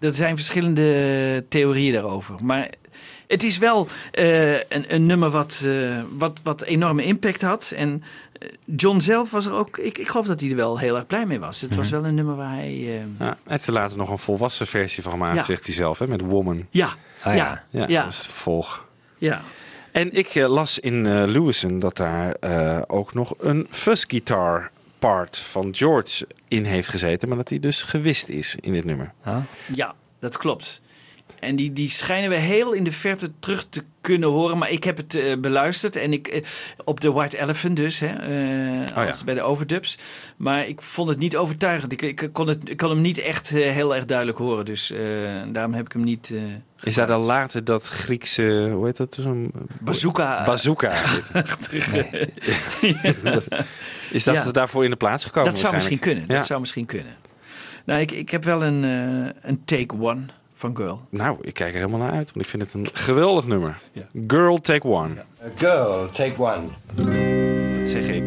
er 0.08 0.14
zijn 0.14 0.36
verschillende 0.36 1.44
theorieën 1.48 1.92
daarover. 1.92 2.34
Maar 2.42 2.68
het 3.28 3.42
is 3.42 3.58
wel 3.58 3.86
eh, 4.12 4.52
een, 4.54 4.84
een 4.94 5.06
nummer 5.06 5.30
wat, 5.30 5.62
eh, 5.66 6.00
wat, 6.10 6.40
wat 6.42 6.62
enorme 6.62 7.04
impact 7.04 7.42
had. 7.42 7.72
En 7.76 8.02
eh, 8.38 8.48
John 8.76 8.98
zelf 9.00 9.30
was 9.30 9.46
er 9.46 9.52
ook, 9.52 9.78
ik, 9.78 9.98
ik 9.98 10.08
geloof 10.08 10.26
dat 10.26 10.40
hij 10.40 10.50
er 10.50 10.56
wel 10.56 10.78
heel 10.78 10.96
erg 10.96 11.06
blij 11.06 11.26
mee 11.26 11.40
was. 11.40 11.60
Het 11.60 11.74
was 11.74 11.90
wel 11.90 12.04
een 12.04 12.14
nummer 12.14 12.36
waar 12.36 12.54
hij. 12.54 12.66
eh, 12.86 12.94
Ja, 13.18 13.24
hij 13.24 13.34
heeft 13.46 13.66
er 13.66 13.72
later 13.72 13.96
nog 13.96 14.08
een 14.08 14.18
volwassen 14.18 14.66
versie 14.66 15.02
van 15.02 15.12
gemaakt, 15.12 15.36
Ja. 15.36 15.42
zegt 15.42 15.64
hij 15.66 15.74
zelf, 15.74 15.98
hè, 15.98 16.06
met 16.06 16.20
Woman. 16.20 16.66
ja, 16.70 16.94
Ah, 17.22 17.34
ja, 17.36 17.64
ja. 17.70 17.80
Ja, 17.80 17.86
ja, 17.88 18.02
dat 18.02 18.12
is 18.12 18.18
het 18.18 18.26
vervolg. 18.26 18.86
ja. 19.18 19.40
En 19.92 20.12
ik 20.12 20.34
las 20.34 20.78
in 20.78 21.06
eh 21.06 21.22
Lewison 21.26 21.78
dat 21.78 21.96
daar 21.96 22.32
eh, 22.32 22.78
ook 22.86 23.14
nog 23.14 23.34
een 23.38 23.66
fuzz 23.70 24.04
guitar 24.06 24.70
part 24.98 25.36
van 25.38 25.68
George 25.74 26.26
in 26.48 26.64
heeft 26.64 26.88
gezeten, 26.88 27.28
maar 27.28 27.36
dat 27.36 27.48
die 27.48 27.60
dus 27.60 27.82
gewist 27.82 28.28
is 28.28 28.56
in 28.60 28.72
dit 28.72 28.84
nummer. 28.84 29.12
Ah. 29.24 29.36
Ja, 29.74 29.94
dat 30.18 30.36
klopt. 30.36 30.80
En 31.40 31.56
die, 31.56 31.72
die 31.72 31.88
schijnen 31.88 32.30
we 32.30 32.36
heel 32.36 32.72
in 32.72 32.84
de 32.84 32.92
verte 32.92 33.30
terug 33.38 33.66
te 33.68 33.82
kunnen 34.00 34.28
horen. 34.28 34.58
Maar 34.58 34.70
ik 34.70 34.84
heb 34.84 34.96
het 34.96 35.14
eh, 35.14 35.36
beluisterd. 35.38 35.96
En 35.96 36.12
ik, 36.12 36.28
eh, 36.28 36.42
op 36.84 37.00
de 37.00 37.12
White 37.12 37.40
Elephant 37.40 37.76
dus. 37.76 37.98
Hè, 38.00 38.06
eh, 38.86 39.06
als 39.06 39.24
bij 39.24 39.34
de 39.34 39.42
overdubs. 39.42 39.98
Maar 40.36 40.66
ik 40.68 40.82
vond 40.82 41.08
het 41.08 41.18
niet 41.18 41.36
overtuigend. 41.36 41.92
Ik, 41.92 42.02
ik, 42.02 42.28
kon, 42.32 42.48
het, 42.48 42.68
ik 42.68 42.76
kon 42.76 42.90
hem 42.90 43.00
niet 43.00 43.18
echt 43.18 43.48
heel 43.48 43.94
erg 43.94 44.04
duidelijk 44.04 44.38
horen. 44.38 44.64
Dus 44.64 44.92
daarom 45.52 45.72
heb 45.74 45.84
ik 45.86 45.92
hem 45.92 46.04
niet... 46.04 46.32
Is 46.82 46.94
daar 46.94 47.06
dan 47.06 47.20
later 47.20 47.64
dat 47.64 47.88
Griekse, 47.88 48.70
hoe 48.72 48.86
heet 48.86 48.96
dat? 48.96 49.16
Zo'n 49.20 49.52
Bazooka. 49.80 50.44
bazooka? 50.44 50.90
Is 54.10 54.24
dat 54.24 54.34
Ja. 54.34 54.50
daarvoor 54.50 54.84
in 54.84 54.90
de 54.90 54.96
plaats 54.96 55.24
gekomen? 55.24 55.50
dat 55.50 55.60
zou 55.60 55.74
misschien 55.74 55.98
kunnen. 55.98 56.24
Ja. 56.28 56.36
Dat 56.36 56.46
zou 56.46 56.60
misschien 56.60 56.86
kunnen. 56.86 57.16
Nou, 57.84 58.00
ik, 58.00 58.10
ik 58.10 58.30
heb 58.30 58.44
wel 58.44 58.64
een, 58.64 58.82
een 59.42 59.64
take 59.64 59.94
one 60.00 60.24
van 60.58 60.76
Girl. 60.76 61.00
Nou, 61.08 61.36
ik 61.40 61.54
kijk 61.54 61.72
er 61.74 61.80
helemaal 61.80 61.98
naar 61.98 62.12
uit, 62.12 62.32
want 62.32 62.44
ik 62.44 62.50
vind 62.50 62.62
het 62.62 62.74
een 62.74 62.88
geweldig 62.92 63.46
nummer. 63.46 63.78
Girl 64.26 64.60
Take 64.60 64.86
One. 64.86 65.14
Girl, 65.56 66.10
take 66.10 66.42
one. 66.42 66.68
Dat 67.78 67.88
zeg 67.88 68.08
ik. 68.08 68.22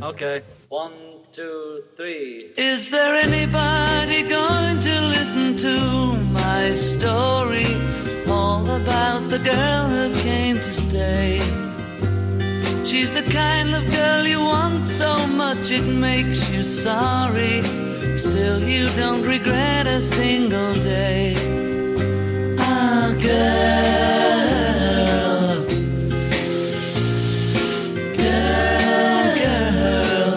Okay. 0.00 0.42
One, 0.68 0.92
two, 1.30 1.82
three. 1.96 2.52
Is 2.54 2.88
there 2.88 3.20
anybody 3.22 4.22
going 4.28 4.80
to 4.80 5.00
listen 5.18 5.56
to 5.56 6.16
my 6.32 6.74
story? 6.74 7.66
All 8.28 8.68
about 8.70 9.30
the 9.30 9.38
girl 9.38 9.88
who 9.88 10.12
came 10.22 10.60
to 10.60 10.72
stay. 10.72 11.63
She's 12.84 13.10
the 13.10 13.22
kind 13.22 13.74
of 13.74 13.90
girl 13.90 14.26
you 14.26 14.40
want 14.40 14.86
so 14.86 15.26
much 15.26 15.70
it 15.70 15.86
makes 15.86 16.50
you 16.50 16.62
sorry. 16.62 17.62
Still, 18.14 18.62
you 18.62 18.90
don't 18.90 19.22
regret 19.22 19.86
a 19.86 20.02
single 20.02 20.74
day. 20.74 21.34
Ah, 22.58 23.14
girl. 23.22 23.64
Girl, 28.18 29.34
girl. 29.40 30.34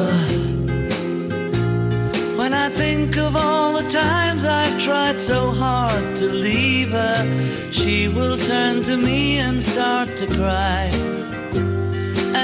When 2.37 2.53
I 2.53 2.69
think 2.69 3.17
of 3.17 3.35
all 3.35 3.73
the 3.73 3.89
times 3.89 4.45
I've 4.45 4.79
tried 4.79 5.19
so 5.19 5.51
hard 5.51 6.15
to 6.15 6.27
leave 6.27 6.91
her, 6.91 7.25
she 7.73 8.07
will 8.07 8.37
turn 8.37 8.83
to 8.83 8.95
me 8.95 9.39
and 9.39 9.61
start 9.61 10.15
to 10.15 10.27
cry. 10.27 11.06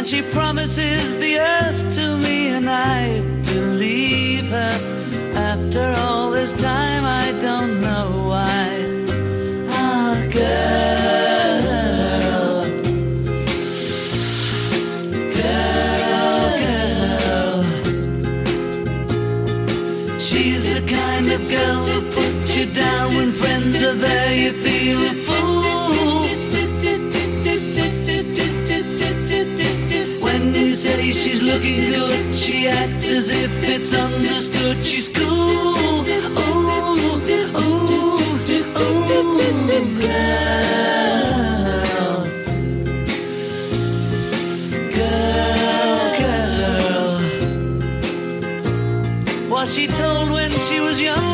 And 0.04 0.10
she 0.10 0.22
promises 0.34 1.16
the 1.16 1.40
earth 1.40 1.96
to 1.96 2.18
me, 2.18 2.50
and 2.50 2.70
I 2.70 3.22
believe 3.46 4.48
her. 4.48 4.78
After 5.34 5.96
all 5.98 6.30
this 6.30 6.52
time, 6.52 7.06
I 7.06 7.32
don't 7.40 7.80
know 7.80 8.26
why. 8.28 8.68
Ah, 9.70 10.18
girl, 10.30 11.64
girl, 15.40 16.52
girl. 16.60 17.64
She's 20.20 20.64
the 20.66 20.82
kind 20.86 21.32
of 21.32 21.40
girl 21.50 21.82
who 21.86 22.02
puts 22.12 22.58
you 22.58 22.66
down 22.66 23.16
when 23.16 23.32
friends 23.32 23.82
are 23.82 23.94
there. 23.94 24.13
She's 31.24 31.42
looking 31.42 31.90
good, 31.90 32.36
she 32.36 32.68
acts 32.68 33.10
as 33.10 33.30
if 33.30 33.64
it's 33.64 33.94
understood. 33.94 34.84
She's 34.84 35.08
cool. 35.08 35.26
Ooh, 35.26 36.04
ooh, 36.38 36.68
ooh, 36.98 37.22
girl. 40.02 40.68
Girl, 44.98 46.10
girl. 46.20 47.22
Was 49.50 49.74
she 49.74 49.88
told 49.88 50.30
when 50.30 50.52
she 50.52 50.82
was 50.82 51.00
young 51.00 51.33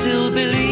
still 0.00 0.30
believe 0.30 0.69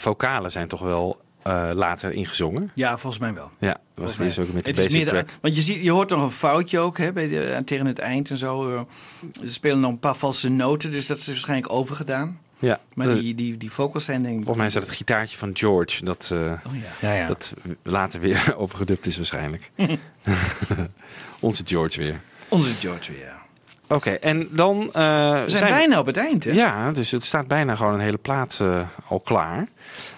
vocalen 0.00 0.50
zijn 0.50 0.68
toch 0.68 0.80
wel 0.80 1.20
eh, 1.42 1.70
later 1.74 2.12
ingezongen? 2.12 2.70
Ja, 2.74 2.98
volgens 2.98 3.22
mij 3.22 3.34
wel. 3.34 3.50
Ja, 3.58 3.76
was 3.94 4.18
is 4.20 4.38
ook 4.38 4.52
met 4.52 4.64
de 4.64 4.70
Het 4.70 4.78
is 4.78 4.84
basic 4.84 5.04
de- 5.04 5.10
track. 5.10 5.28
want 5.40 5.56
je, 5.56 5.62
ziet, 5.62 5.82
je 5.82 5.90
hoort 5.90 6.10
nog 6.10 6.22
een 6.22 6.30
foutje 6.30 6.78
ook 6.78 6.98
hè, 6.98 7.12
bij 7.12 7.28
de, 7.28 7.52
aan- 7.56 7.64
tegen 7.64 7.86
het 7.86 7.98
eind 7.98 8.30
en 8.30 8.36
zo. 8.38 8.70
eh. 8.76 8.80
Ze 9.42 9.48
spelen 9.52 9.80
nog 9.80 9.90
een 9.90 9.98
paar 9.98 10.16
valse 10.16 10.48
noten, 10.48 10.90
dus 10.90 11.06
dat 11.06 11.18
is 11.18 11.26
waarschijnlijk 11.26 11.72
overgedaan. 11.72 12.38
Ja, 12.58 12.80
Maar 12.94 13.06
dat- 13.06 13.18
die, 13.18 13.34
die, 13.34 13.56
die 13.56 13.70
vocals 13.70 14.04
zijn 14.04 14.22
denk 14.22 14.28
ik... 14.38 14.44
Volgens 14.44 14.56
mij 14.56 14.66
is 14.66 14.72
dat 14.72 14.82
het 14.82 14.92
gitaartje 14.92 15.36
van 15.38 15.50
George 15.52 16.04
dat, 16.04 16.30
eh, 16.32 16.38
Oh 16.38 16.74
ja. 17.00 17.08
Ja, 17.08 17.14
ja. 17.14 17.26
dat 17.26 17.54
later 17.82 18.20
weer 18.20 18.54
overgedubt 18.56 19.06
is 19.06 19.16
waarschijnlijk. 19.16 19.70
Onze 21.40 21.62
George 21.66 22.00
weer. 22.00 22.20
Onze 22.48 22.74
George 22.74 23.12
weer. 23.12 23.38
Oké, 23.90 24.10
en 24.10 24.48
dan... 24.52 24.80
eh, 24.92 25.42
We 25.42 25.50
zijn, 25.50 25.70
bijna 25.70 25.98
op 25.98 26.06
het 26.06 26.16
eind, 26.16 26.44
hè? 26.44 26.50
Ja, 26.50 26.90
dus 26.92 27.10
het 27.10 27.24
staat 27.24 27.48
bijna 27.48 27.74
gewoon 27.74 27.94
een 27.94 28.00
hele 28.00 28.16
plaat 28.18 28.58
eh, 28.62 28.80
al 29.08 29.20
klaar. 29.20 29.68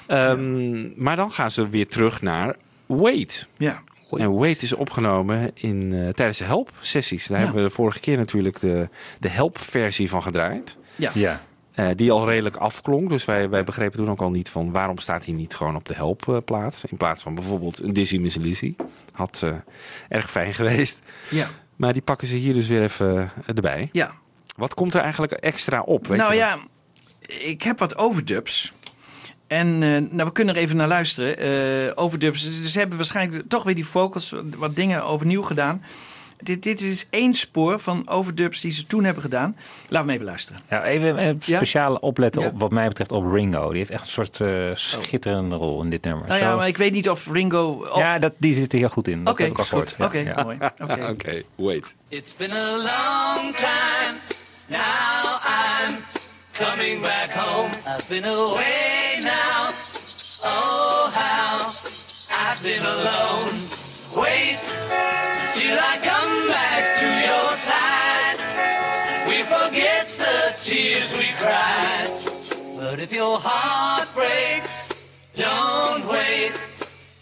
Ehm, 0.07 1.03
Maar 1.03 1.17
dan 1.17 1.31
gaan 1.31 1.51
ze 1.51 1.69
weer 1.69 1.89
terug 1.89 2.23
naar 2.23 2.57
Wait. 2.87 3.47
Ja. 3.57 3.83
En 4.11 4.35
Wait 4.39 4.63
is 4.63 4.73
opgenomen 4.73 5.51
in, 5.55 5.93
eh, 5.93 6.09
tijdens 6.09 6.39
de 6.39 6.45
Help-sessies. 6.45 7.27
Daar 7.27 7.39
Ja. 7.39 7.45
hebben 7.45 7.63
we 7.63 7.69
de 7.69 7.75
vorige 7.75 8.01
keer 8.01 8.17
natuurlijk 8.17 8.61
de, 8.61 8.89
de 9.19 9.29
Help-versie 9.29 10.09
van 10.09 10.23
gedraaid. 10.23 10.77
Ja. 10.97 11.11
Ja. 11.15 11.41
Eh, 11.73 11.89
die 11.95 12.13
al 12.13 12.29
redelijk 12.29 12.57
afklonk. 12.57 13.09
Dus 13.09 13.25
wij, 13.25 13.49
wij 13.49 13.65
begrepen 13.65 13.99
toen 13.99 14.11
ook 14.11 14.21
al 14.21 14.31
niet 14.31 14.49
van 14.51 14.71
waarom 14.71 14.99
staat 14.99 15.25
hij 15.25 15.35
niet 15.35 15.55
gewoon 15.55 15.77
op 15.77 15.85
de 15.89 15.95
helpplaats. 15.95 16.85
In 16.85 16.97
plaats 16.97 17.23
van 17.23 17.35
bijvoorbeeld 17.35 17.83
een 17.83 17.93
Dizzy 17.93 18.19
Miss 18.19 18.37
Lizzy. 18.37 18.75
Had 19.13 19.41
eh, 19.45 19.51
erg 20.09 20.31
fijn 20.31 20.55
geweest. 20.55 21.01
Ja. 21.31 21.47
Maar 21.77 21.93
die 21.93 22.03
pakken 22.03 22.29
ze 22.29 22.37
hier 22.37 22.55
dus 22.55 22.69
weer 22.69 22.83
even 22.83 23.19
eh, 23.19 23.29
erbij. 23.47 23.89
Ja. 23.93 24.15
Wat 24.57 24.75
komt 24.75 24.95
er 24.95 25.01
eigenlijk 25.01 25.33
extra 25.33 25.81
op? 25.81 26.07
Weet 26.07 26.19
nou 26.19 26.33
je 26.33 26.39
ja, 26.39 26.59
ik 27.27 27.63
heb 27.63 27.79
wat 27.79 27.97
overdubs. 27.97 28.73
En 29.47 29.67
eh, 29.67 29.89
nou, 30.11 30.25
we 30.25 30.33
kunnen 30.33 30.55
er 30.55 30.61
even 30.61 30.77
naar 30.77 30.89
luisteren. 30.89 31.39
Eh, 31.39 31.93
overdubs. 31.95 32.43
Dus 32.43 32.73
ze 32.73 32.79
hebben 32.79 32.97
waarschijnlijk 32.97 33.49
toch 33.49 33.63
weer 33.63 33.75
die 33.75 33.87
vocals, 33.87 34.35
wat 34.57 34.77
dingen 34.77 35.05
overnieuw 35.05 35.43
gedaan. 35.43 35.83
Dit, 36.43 36.63
dit 36.63 36.81
is 36.81 37.07
één 37.11 37.35
spoor 37.35 37.81
van 37.81 38.09
overdubs 38.09 38.61
die 38.61 38.73
ze 38.73 38.87
toen 38.87 39.05
hebben 39.05 39.23
gedaan. 39.23 39.57
Laten 39.89 40.07
we 40.09 40.13
even 40.15 40.25
luisteren. 40.27 40.61
Ja, 40.69 40.85
even 40.85 41.19
eh, 41.19 41.35
speciaal 41.39 41.95
opletten 41.95 42.43
Ja. 42.43 42.49
op 42.49 42.59
wat 42.59 42.71
mij 42.71 42.89
betreft 42.89 43.13
op 43.13 43.33
Ringo. 43.33 43.69
Die 43.69 43.79
heeft 43.79 43.91
echt 43.91 44.03
een 44.03 44.09
soort 44.09 44.41
eh, 44.41 44.49
schitterende 44.75 45.57
rol 45.57 45.83
in 45.83 45.91
dit 45.91 46.05
nummer. 46.05 46.27
Nou 46.29 46.41
ja, 46.41 46.51
Zo- 46.51 46.57
maar 46.57 46.67
ik 46.69 46.77
weet 46.77 46.93
niet 46.93 47.11
of 47.11 47.31
Ringo... 47.33 47.91
ja 47.95 48.19
dat, 48.19 48.33
die 48.39 48.55
zit 48.55 48.73
er 48.73 48.79
heel 48.79 48.89
goed 48.89 49.09
in. 49.09 49.25
Dat 49.25 49.33
Oké, 49.41 49.61
is 49.63 49.69
goed. 49.69 49.95
Oké, 49.99 50.19
ja. 50.19 50.43
mooi. 50.43 50.59
Oké. 50.83 51.09
Oké, 51.11 51.43
wait. 51.55 51.95
It's 52.09 52.37
been 52.37 52.53
a 52.53 52.71
long 52.71 53.57
time. 53.57 54.17
Now 54.69 55.41
I'm 55.47 55.95
coming 56.53 57.03
back 57.03 57.31
home. 57.35 57.69
I've 57.69 58.07
been 58.09 58.25
away 58.25 59.19
now. 59.21 59.69
Oh, 60.45 61.13
how 61.13 61.59
I've 62.31 62.63
been 62.63 62.83
alone. 62.85 63.51
If 73.03 73.13
your 73.13 73.39
heart 73.41 74.09
breaks, 74.15 75.27
don't 75.35 76.07
wait. 76.07 76.55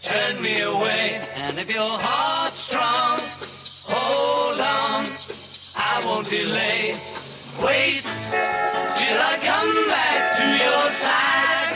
Turn 0.03 0.39
me 0.39 0.61
away. 0.61 1.15
And 1.37 1.57
if 1.57 1.73
your 1.73 1.97
heart's 1.99 2.53
strong, 2.53 3.17
hold 3.89 4.59
on. 4.61 5.01
I 5.77 6.01
won't 6.05 6.29
delay. 6.29 6.93
Wait 7.65 8.01
till 8.99 9.19
I 9.31 9.33
come 9.41 9.73
back 9.89 10.21
to 10.37 10.45
your 10.63 10.85
side. 10.93 11.73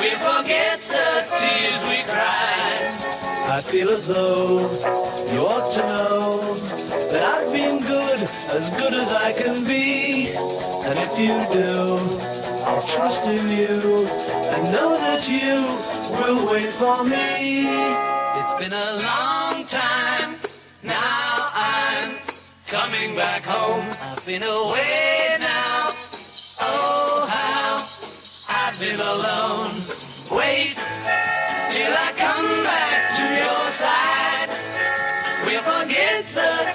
We 0.00 0.10
forget 0.20 0.80
the 0.80 1.08
tears 1.40 1.80
we 1.88 2.02
cried. 2.12 2.76
I 3.48 3.62
feel 3.62 3.88
as 3.90 4.08
though 4.08 4.58
you 5.32 5.40
ought 5.40 5.72
to 5.72 5.82
know 5.86 6.85
that 7.10 7.22
I've 7.22 7.52
been 7.52 7.80
good, 7.80 8.20
as 8.20 8.70
good 8.78 8.94
as 8.94 9.12
I 9.12 9.32
can 9.32 9.64
be. 9.64 10.28
And 10.86 10.98
if 10.98 11.18
you 11.18 11.34
do, 11.52 11.96
I'll 12.64 12.86
trust 12.86 13.24
in 13.26 13.50
you 13.50 14.06
and 14.52 14.72
know 14.72 14.96
that 14.98 15.28
you 15.28 15.56
will 16.18 16.50
wait 16.52 16.72
for 16.72 17.04
me. 17.04 17.66
It's 18.40 18.54
been 18.54 18.72
a 18.72 18.92
long 18.94 19.64
time. 19.66 20.36
Now 20.82 21.50
I'm 21.54 22.18
coming 22.66 23.16
back 23.16 23.42
home. 23.42 23.88
I've 24.02 24.26
been 24.26 24.42
away 24.42 25.36
now. 25.40 25.88
Oh, 26.60 27.26
how 27.30 27.76
I've 28.48 28.78
been 28.80 29.00
alone. 29.00 29.70
Wait 30.32 30.74
till 31.70 31.92
I 31.92 32.12
come 32.16 32.64
back 32.64 32.85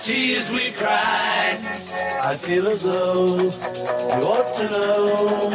tears 0.02 0.52
we 0.52 0.72
cried. 0.72 1.58
I 2.24 2.34
feel 2.34 2.68
as 2.68 2.84
though 2.84 3.38
you 3.38 4.24
ought 4.34 4.56
to 4.58 4.70
know 4.70 5.50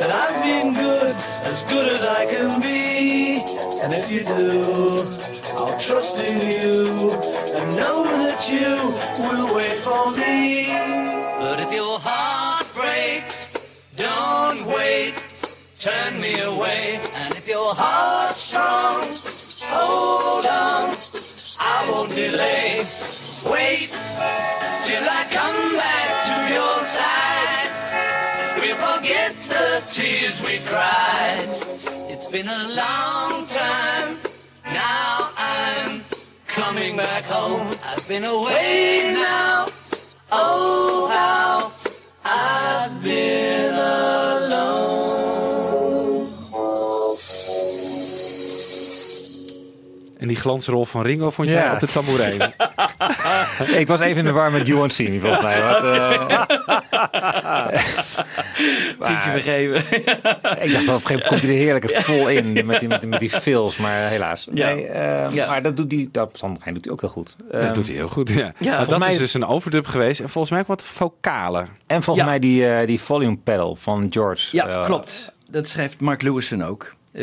that 0.00 0.10
I've 0.10 0.42
been 0.42 0.74
good, 0.74 1.10
as 1.46 1.62
good 1.66 1.88
as 1.88 2.02
I 2.02 2.26
can 2.26 2.60
be. 2.60 3.42
And 3.82 3.94
if 3.94 4.10
you 4.10 4.24
do, 4.24 4.98
I'll 5.56 5.78
trust 5.78 6.18
in 6.18 6.36
you 6.38 7.12
and 7.56 7.76
know 7.76 8.02
that 8.02 8.48
you 8.50 8.74
will 9.22 9.54
wait 9.54 9.74
for 9.74 10.10
me. 10.16 10.66
But 11.38 11.60
if 11.60 11.72
your 11.72 12.00
heart 12.00 12.66
breaks, 12.74 13.80
don't 13.96 14.66
wait. 14.66 15.22
Turn 15.78 16.20
me 16.20 16.34
away. 16.40 16.96
And 16.96 17.34
if 17.34 17.46
your 17.46 17.74
heart's 17.76 18.36
strong, 18.36 19.02
hold 19.70 20.46
on. 20.46 20.90
I 21.60 21.86
won't 21.88 22.10
delay. 22.10 23.21
Wait 23.50 23.88
till 24.84 25.04
I 25.08 25.26
come 25.30 25.76
back 25.76 26.10
to 26.28 26.54
your 26.54 26.78
side. 26.84 27.70
We'll 28.60 28.76
forget 28.76 29.34
the 29.48 29.82
tears 29.88 30.40
we 30.42 30.58
cried. 30.68 31.42
It's 32.12 32.28
been 32.28 32.48
a 32.48 32.68
long 32.68 33.46
time. 33.46 34.16
Now 34.66 35.18
I'm 35.36 36.00
coming 36.46 36.96
back 36.96 37.24
home. 37.24 37.66
I've 37.86 38.08
been 38.08 38.24
away 38.24 39.12
now. 39.14 39.66
Oh, 40.30 41.08
how 41.10 41.58
I've 42.24 43.02
been 43.02 43.74
alone. 43.74 44.41
En 50.22 50.28
die 50.28 50.36
glansrol 50.36 50.84
van 50.84 51.02
Ringo 51.02 51.30
vond 51.30 51.48
jij 51.48 51.62
Ja. 51.62 51.72
op 51.72 51.78
de 51.80 51.86
tamboerijn. 51.86 52.52
ik 53.80 53.86
was 53.86 54.00
even 54.00 54.18
in 54.18 54.24
de 54.24 54.32
war 54.32 54.50
met 54.50 54.66
You 54.66 54.78
Won't 54.78 54.92
See 54.94 55.10
Me, 55.10 55.20
volgens 55.20 55.42
mij. 55.42 55.62
Wat, 55.62 55.84
eh, 55.84 56.42
Tietje 59.04 59.30
vergeven. 59.30 59.76
ik 60.62 60.72
dacht, 60.72 60.84
wel, 60.84 60.94
op 60.96 61.00
een 61.00 61.06
gegeven 61.06 61.12
moment 61.12 61.26
komt 61.26 61.40
hij 61.42 61.50
er 61.50 61.56
heerlijk 61.56 61.90
vol 61.90 62.28
in 62.28 62.52
met 62.66 62.80
die, 62.80 62.88
met 62.88 63.00
die, 63.00 63.08
met 63.08 63.20
die 63.20 63.30
fills, 63.30 63.76
maar 63.76 63.96
helaas. 64.08 64.48
Ja. 64.52 64.66
Nee, 64.74 64.86
eh, 64.86 65.48
Maar 65.48 65.62
dat 65.62 65.76
doet 65.76 65.92
hij, 65.92 66.08
dat 66.12 66.30
Sanderijn 66.38 66.74
doet 66.74 66.84
hij 66.84 66.92
ook 66.92 67.00
heel 67.00 67.10
goed. 67.10 67.36
Dat 67.50 67.62
Ehm, 67.64 67.72
doet 67.74 67.86
hij 67.86 67.96
heel 67.96 68.08
goed, 68.08 68.28
ja. 68.28 68.36
Ja, 68.36 68.52
volgens 68.58 68.88
dat 68.88 68.98
mij- 68.98 69.10
is 69.12 69.18
dus 69.18 69.34
een 69.34 69.46
overdub 69.46 69.86
geweest. 69.86 70.20
En 70.20 70.28
volgens 70.28 70.52
mij 70.52 70.60
ook 70.62 70.66
wat 70.66 70.82
vocalen. 70.82 71.68
En 71.86 72.02
volgens 72.02 72.24
Ja. 72.26 72.30
mij 72.30 72.38
die, 72.40 72.66
eh, 72.68 72.86
die 72.86 73.00
volume 73.00 73.36
pedal 73.44 73.76
van 73.76 74.06
George. 74.10 74.56
Ja, 74.56 74.66
eh, 74.68 74.84
klopt. 74.84 75.32
Dat 75.50 75.68
schrijft 75.68 76.00
Mark 76.00 76.22
Lewison 76.22 76.64
ook. 76.64 76.94
Eh, 77.12 77.22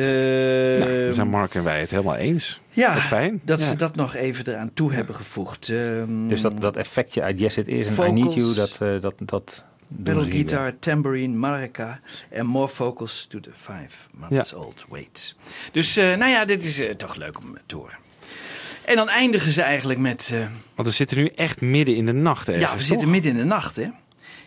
Nou, 0.79 1.03
dan 1.03 1.13
zijn 1.13 1.27
Mark 1.29 1.55
en 1.55 1.63
wij 1.63 1.79
het 1.79 1.91
helemaal 1.91 2.15
eens. 2.15 2.59
ja, 2.71 2.93
Wat 2.93 3.03
fijn. 3.03 3.41
dat 3.43 3.59
Ja. 3.59 3.65
ze 3.65 3.75
dat 3.75 3.95
nog 3.95 4.15
even 4.15 4.47
eraan 4.47 4.71
toe 4.73 4.93
hebben 4.93 5.15
gevoegd. 5.15 5.69
Ehm, 5.69 6.27
Dus 6.27 6.41
dat, 6.41 6.61
dat 6.61 6.75
effectje 6.75 7.21
uit 7.21 7.39
Yes 7.39 7.57
It 7.57 7.67
Is 7.67 7.97
en 7.97 8.07
I. 8.07 8.11
Need 8.21 8.33
You, 8.33 8.53
dat, 8.53 8.77
eh, 8.81 9.01
dat, 9.01 9.13
dat 9.25 9.63
Pedal 10.03 10.23
guitar, 10.29 10.73
tambourine, 10.79 11.35
maraca 11.37 11.99
en 12.29 12.45
more 12.45 12.67
vocals 12.67 13.25
to 13.29 13.39
the 13.39 13.49
five 13.55 13.89
months 14.13 14.53
old 14.53 14.85
wait. 14.89 15.35
Dus 15.71 15.97
eh, 15.97 16.05
nou 16.05 16.31
ja, 16.31 16.45
dit 16.45 16.63
is 16.63 16.79
eh, 16.79 16.89
toch 16.95 17.15
leuk 17.15 17.37
om 17.39 17.57
te 17.65 17.75
horen. 17.75 17.97
En 18.85 18.95
dan 18.95 19.09
eindigen 19.09 19.51
ze 19.51 19.61
eigenlijk 19.61 19.99
met... 19.99 20.29
eh, 20.33 20.39
Want 20.75 20.87
we 20.87 20.93
zitten 20.93 21.17
nu 21.17 21.27
echt 21.35 21.61
midden 21.61 21.95
in 21.95 22.05
de 22.05 22.11
nacht 22.13 22.47
ergens, 22.49 22.69
ja, 22.71 22.75
we 22.77 22.83
zitten 22.83 23.09
midden 23.09 23.31
in 23.31 23.37
de 23.37 23.43
nacht, 23.43 23.75
hè? 23.75 23.87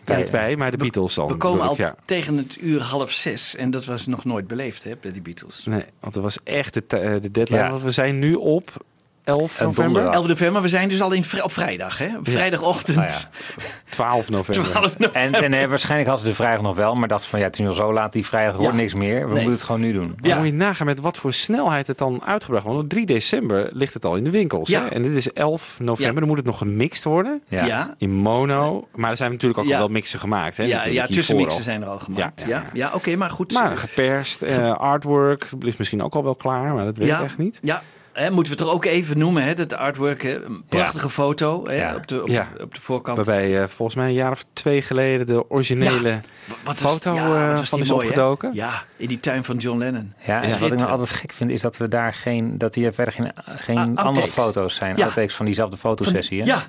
Ja, 0.05 0.17
niet 0.17 0.29
wij, 0.29 0.55
maar 0.55 0.71
de 0.71 0.77
Beatles 0.77 1.13
dan. 1.13 1.27
We 1.27 1.35
komen 1.35 1.67
al 1.67 1.75
ja. 1.77 1.95
tegen 2.05 2.37
het 2.37 2.57
uur 2.61 2.81
half 2.81 3.11
zes. 3.11 3.55
En 3.55 3.71
dat 3.71 3.85
was 3.85 4.07
nog 4.07 4.25
nooit 4.25 4.47
beleefd, 4.47 4.83
hè, 4.83 4.91
bij 5.01 5.11
die 5.11 5.21
Beatles. 5.21 5.65
Nee, 5.65 5.85
want 5.99 6.13
dat 6.13 6.23
was 6.23 6.37
echt 6.43 6.73
de, 6.73 6.97
eh, 6.97 7.21
de 7.21 7.31
deadline. 7.31 7.59
Ja. 7.59 7.69
Want 7.69 7.81
we 7.81 7.91
zijn 7.91 8.19
nu 8.19 8.33
op 8.35 8.85
11 9.23 9.59
En 9.59 9.65
november. 9.65 9.83
donderdag. 9.83 10.13
11 10.13 10.27
november, 10.27 10.61
we 10.61 10.67
zijn 10.67 10.89
dus 10.89 11.01
al 11.01 11.11
in, 11.11 11.23
vri- 11.23 11.41
op 11.41 11.51
vrijdag, 11.51 11.97
hè? 11.97 12.17
Op 12.17 12.27
vrijdagochtend. 12.29 12.97
Nou 12.97 13.09
ja. 13.09 13.65
12 13.89 14.29
november. 14.29 14.65
12 14.71 14.97
november. 14.97 15.21
En, 15.21 15.33
en 15.43 15.53
eh, 15.61 15.65
waarschijnlijk 15.67 16.09
hadden 16.09 16.25
ze 16.27 16.31
de 16.31 16.37
vrijdag 16.43 16.61
nog 16.61 16.75
wel, 16.75 16.95
maar 16.95 17.07
dachten 17.07 17.29
van 17.29 17.39
ja, 17.39 17.45
het 17.45 17.53
is 17.53 17.59
nu 17.59 17.67
al 17.67 17.73
zo 17.73 17.93
laat, 17.93 18.13
die 18.13 18.25
vrijdag 18.25 18.55
wordt 18.55 18.71
Ja. 18.75 18.79
niks 18.81 18.93
meer. 18.93 19.19
We 19.19 19.25
Nee. 19.25 19.33
moeten 19.33 19.51
het 19.51 19.63
gewoon 19.63 19.81
nu 19.81 19.93
doen. 19.93 20.15
Maar 20.21 20.37
moet 20.37 20.45
je 20.45 20.53
nagaan 20.53 20.85
met 20.85 20.99
wat 20.99 21.17
voor 21.17 21.33
snelheid 21.33 21.87
het 21.87 21.97
dan 21.97 22.21
uitgebracht 22.25 22.63
wordt. 22.65 22.77
Want 22.79 22.91
op 22.91 22.97
3 22.97 23.05
december 23.05 23.69
ligt 23.73 23.93
het 23.93 24.05
al 24.05 24.15
in 24.15 24.23
de 24.23 24.29
winkels. 24.29 24.69
Ja. 24.69 24.81
Hè? 24.81 24.87
En 24.87 25.01
dit 25.01 25.11
is 25.15 25.33
11 25.33 25.75
november. 25.79 26.13
Ja. 26.13 26.19
Dan 26.19 26.27
moet 26.27 26.37
het 26.37 26.45
nog 26.45 26.57
gemixt 26.57 27.03
worden. 27.03 27.41
Ja. 27.47 27.65
Ja. 27.65 27.95
In 27.97 28.11
mono. 28.13 28.87
Maar 28.95 29.09
er 29.09 29.17
zijn 29.17 29.31
natuurlijk 29.31 29.59
ook 29.59 29.65
Ja. 29.67 29.73
al 29.73 29.79
wel 29.79 29.87
mixen 29.87 30.19
gemaakt. 30.19 30.57
Hè? 30.57 30.63
Ja, 30.63 30.85
ja 30.85 31.05
tussenmixen 31.05 31.63
zijn 31.63 31.81
er 31.81 31.87
al 31.87 31.99
gemaakt. 31.99 32.41
Ja, 32.41 32.47
Ja, 32.47 32.55
ja, 32.55 32.63
ja, 32.73 32.85
ja. 32.87 32.91
oké, 32.93 33.15
maar 33.15 33.29
goed. 33.29 33.53
Maar 33.53 33.77
geperst, 33.77 34.41
eh, 34.41 34.71
artwork 34.77 35.47
is 35.59 35.77
misschien 35.77 36.03
ook 36.03 36.15
al 36.15 36.23
wel 36.23 36.35
klaar. 36.35 36.73
Maar 36.73 36.85
dat 36.85 36.97
weet 36.97 37.07
ja, 37.07 37.17
ik 37.17 37.23
echt 37.23 37.37
niet. 37.37 37.59
Ja, 37.61 37.81
hè, 38.13 38.31
moeten 38.31 38.53
we 38.53 38.59
het 38.59 38.67
er 38.69 38.75
ook 38.75 38.85
even 38.85 39.17
noemen, 39.17 39.43
hè? 39.43 39.53
Dat 39.53 39.73
artwork, 39.73 40.23
hè? 40.23 40.43
Een 40.43 40.63
prachtige 40.69 41.09
foto 41.09 41.65
hè? 41.67 41.75
Ja. 41.75 41.95
Op, 41.95 42.07
de, 42.07 42.21
op, 42.21 42.27
Ja. 42.27 42.47
op 42.61 42.73
de 42.75 42.81
voorkant. 42.81 43.15
Waarbij 43.17 43.61
eh, 43.61 43.67
volgens 43.67 43.97
mij 43.97 44.07
een 44.07 44.13
jaar 44.13 44.31
of 44.31 44.45
twee 44.53 44.81
geleden 44.81 45.25
de 45.27 45.49
originele 45.49 46.19
Wat 46.63 46.75
foto 46.75 47.13
ja, 47.13 47.25
eh, 47.41 47.47
wat 47.47 47.59
was 47.59 47.69
van 47.69 47.77
die 47.79 47.87
is 47.87 47.93
mooi, 47.93 48.03
hè? 48.03 48.11
opgedoken. 48.11 48.49
Ja, 48.53 48.83
in 48.97 49.07
die 49.07 49.19
tuin 49.19 49.43
van 49.43 49.57
John 49.57 49.77
Lennon. 49.77 50.13
Ja, 50.17 50.25
en 50.35 50.41
wat 50.41 50.43
ik 50.43 50.49
nou 50.49 50.59
Schitterend. 50.59 50.89
altijd 50.89 51.09
gek 51.09 51.31
vind, 51.31 51.49
is 51.49 51.61
dat 51.61 51.77
we 51.77 51.87
daar 51.87 52.13
geen, 52.13 52.57
dat 52.57 52.75
hier 52.75 52.93
verder 52.93 53.13
geen, 53.13 53.31
geen 53.45 53.97
Ah, 53.97 54.05
andere 54.05 54.27
foto's 54.27 54.75
zijn. 54.75 54.95
Ja. 54.97 55.03
Outtakes 55.05 55.35
van 55.35 55.45
diezelfde 55.45 55.77
fotosessie. 55.77 56.39
hè? 56.39 56.45
Ja, 56.45 56.63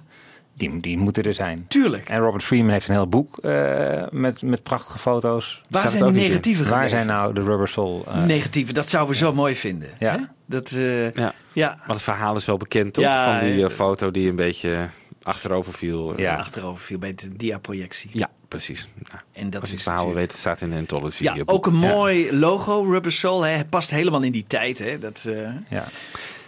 Die, 0.56 0.80
die 0.80 0.98
moeten 0.98 1.22
er 1.22 1.34
zijn. 1.34 1.64
tuurlijk. 1.68 2.08
En 2.08 2.18
Robert 2.20 2.44
Freeman 2.44 2.70
heeft 2.72 2.88
een 2.88 2.94
heel 2.94 3.08
boek 3.08 3.38
eh, 3.38 4.02
met, 4.10 4.42
met 4.42 4.62
prachtige 4.62 4.98
foto's. 4.98 5.62
Waar 5.70 5.80
staat 5.88 5.90
zijn 6.00 6.14
in. 6.14 6.28
negatieven 6.28 6.68
Waar 6.68 6.88
zijn 6.88 7.06
nou 7.06 7.34
de 7.34 7.42
Rubber 7.42 7.68
Soul? 7.68 8.04
eh, 8.08 8.24
Negatieve, 8.24 8.72
dat 8.72 8.88
zouden 8.88 9.12
we 9.12 9.18
zo 9.20 9.32
mooi 9.32 9.56
vinden. 9.56 9.88
Ja. 9.98 10.12
Hè? 10.12 10.18
Dat, 10.46 10.70
eh, 10.72 11.12
Ja. 11.12 11.32
ja. 11.52 11.74
Maar 11.78 11.88
het 11.96 12.02
verhaal 12.02 12.36
is 12.36 12.44
wel 12.44 12.56
bekend 12.56 12.92
toch? 12.94 13.04
Ja, 13.04 13.38
van 13.40 13.48
die 13.50 13.70
foto 13.70 14.10
die 14.10 14.28
een 14.28 14.36
beetje 14.36 14.88
achterover 15.22 15.72
viel. 15.72 16.20
Ja. 16.20 16.36
achterover 16.36 16.80
viel 16.84 16.98
bij 16.98 17.14
de 17.14 17.36
dia-projectie. 17.36 18.10
Ja, 18.12 18.30
precies. 18.48 18.88
Nou, 19.10 19.20
En 19.32 19.50
dat 19.50 19.60
als 19.60 19.70
je 19.70 19.76
is 19.76 19.84
het 19.84 19.92
verhaal 19.92 20.06
natuurlijk- 20.06 20.18
weet, 20.18 20.30
het 20.30 20.40
staat 20.40 20.60
in 20.60 20.70
de 20.70 20.76
Anthology. 20.76 21.22
Ja, 21.22 21.36
ook 21.44 21.66
een 21.66 21.78
Ja. 21.80 21.88
mooi 21.88 22.36
logo, 22.36 22.82
Rubber 22.82 23.12
Soul. 23.12 23.42
Hè. 23.42 23.50
Het 23.52 23.68
past 23.70 23.90
helemaal 23.90 24.22
in 24.22 24.32
die 24.32 24.44
tijd. 24.46 24.78
Hè. 24.78 24.98
Dat, 24.98 25.24
eh, 25.28 25.50
ja. 25.68 25.84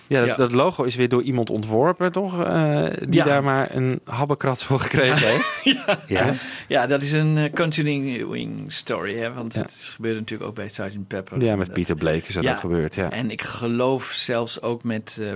Ja, 0.09 0.19
dat, 0.19 0.29
Ja. 0.29 0.35
dat 0.37 0.53
logo 0.53 0.83
is 0.83 0.95
weer 0.95 1.09
door 1.09 1.23
iemand 1.23 1.51
ontworpen, 1.51 2.13
toch? 2.13 2.43
Eh, 2.45 2.85
die 3.05 3.15
Ja. 3.15 3.25
daar 3.25 3.43
maar 3.43 3.75
een 3.75 4.01
habbekrats 4.05 4.65
voor 4.65 4.81
gekregen 4.81 5.29
heeft. 5.29 5.61
Ja. 6.07 6.33
ja, 6.69 6.87
dat 6.87 7.03
is 7.03 7.13
een 7.13 7.37
eh, 7.37 7.53
continuing 7.53 8.73
story. 8.73 9.17
Hè. 9.17 9.33
Want 9.33 9.55
Ja. 9.55 9.61
het 9.61 9.71
is- 9.71 9.93
gebeurde 9.95 10.19
natuurlijk 10.19 10.49
ook 10.51 10.55
bij 10.57 10.69
Sgt. 10.69 11.07
Pepper. 11.07 11.43
Ja, 11.45 11.57
met 11.57 11.67
Dat- 11.67 11.75
Pieter 11.75 11.97
Blake 11.97 12.23
is 12.27 12.35
dat 12.35 12.45
Ja. 12.45 12.53
ook 12.53 12.61
gebeurd, 12.61 12.95
ja. 12.95 13.11
En 13.11 13.31
ik 13.31 13.43
geloof 13.43 14.05
zelfs 14.13 14.63
ook 14.63 14.85
met 14.85 15.19
eh, 15.21 15.33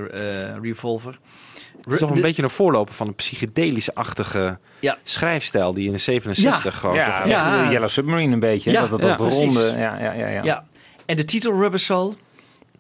eh, 0.47 0.57
Revolver. 0.63 1.19
Het 1.83 1.93
is 1.93 1.99
toch 1.99 2.09
een 2.09 2.15
de- 2.15 2.21
beetje 2.23 2.43
een 2.43 2.51
voorloper 2.51 2.95
van 2.95 3.07
een 3.07 3.15
psychedelische-achtige 3.15 4.59
Ja. 4.81 4.97
schrijfstijl 5.05 5.75
die 5.75 5.87
in 5.87 5.93
de 5.93 5.99
67 5.99 6.65
Ja. 6.65 6.71
gewoon 6.79 6.95
Ja, 6.97 7.27
Ja. 7.27 7.65
de 7.67 7.73
Yellow 7.73 7.89
Submarine 7.89 8.33
een 8.33 8.41
beetje. 8.41 8.71
Ja, 8.71 8.81
dat, 8.81 8.91
dat, 8.91 9.01
ja, 9.01 9.07
dat 9.07 9.17
precies. 9.17 9.41
ronde. 9.55 9.61
Ja, 9.79 9.99
ja, 10.01 10.13
ja, 10.13 10.29
ja. 10.29 10.43
Ja. 10.43 10.65
En 11.07 11.17
de 11.17 11.25
titel 11.25 11.53
Rubber 11.61 11.81
Soul, 11.81 12.15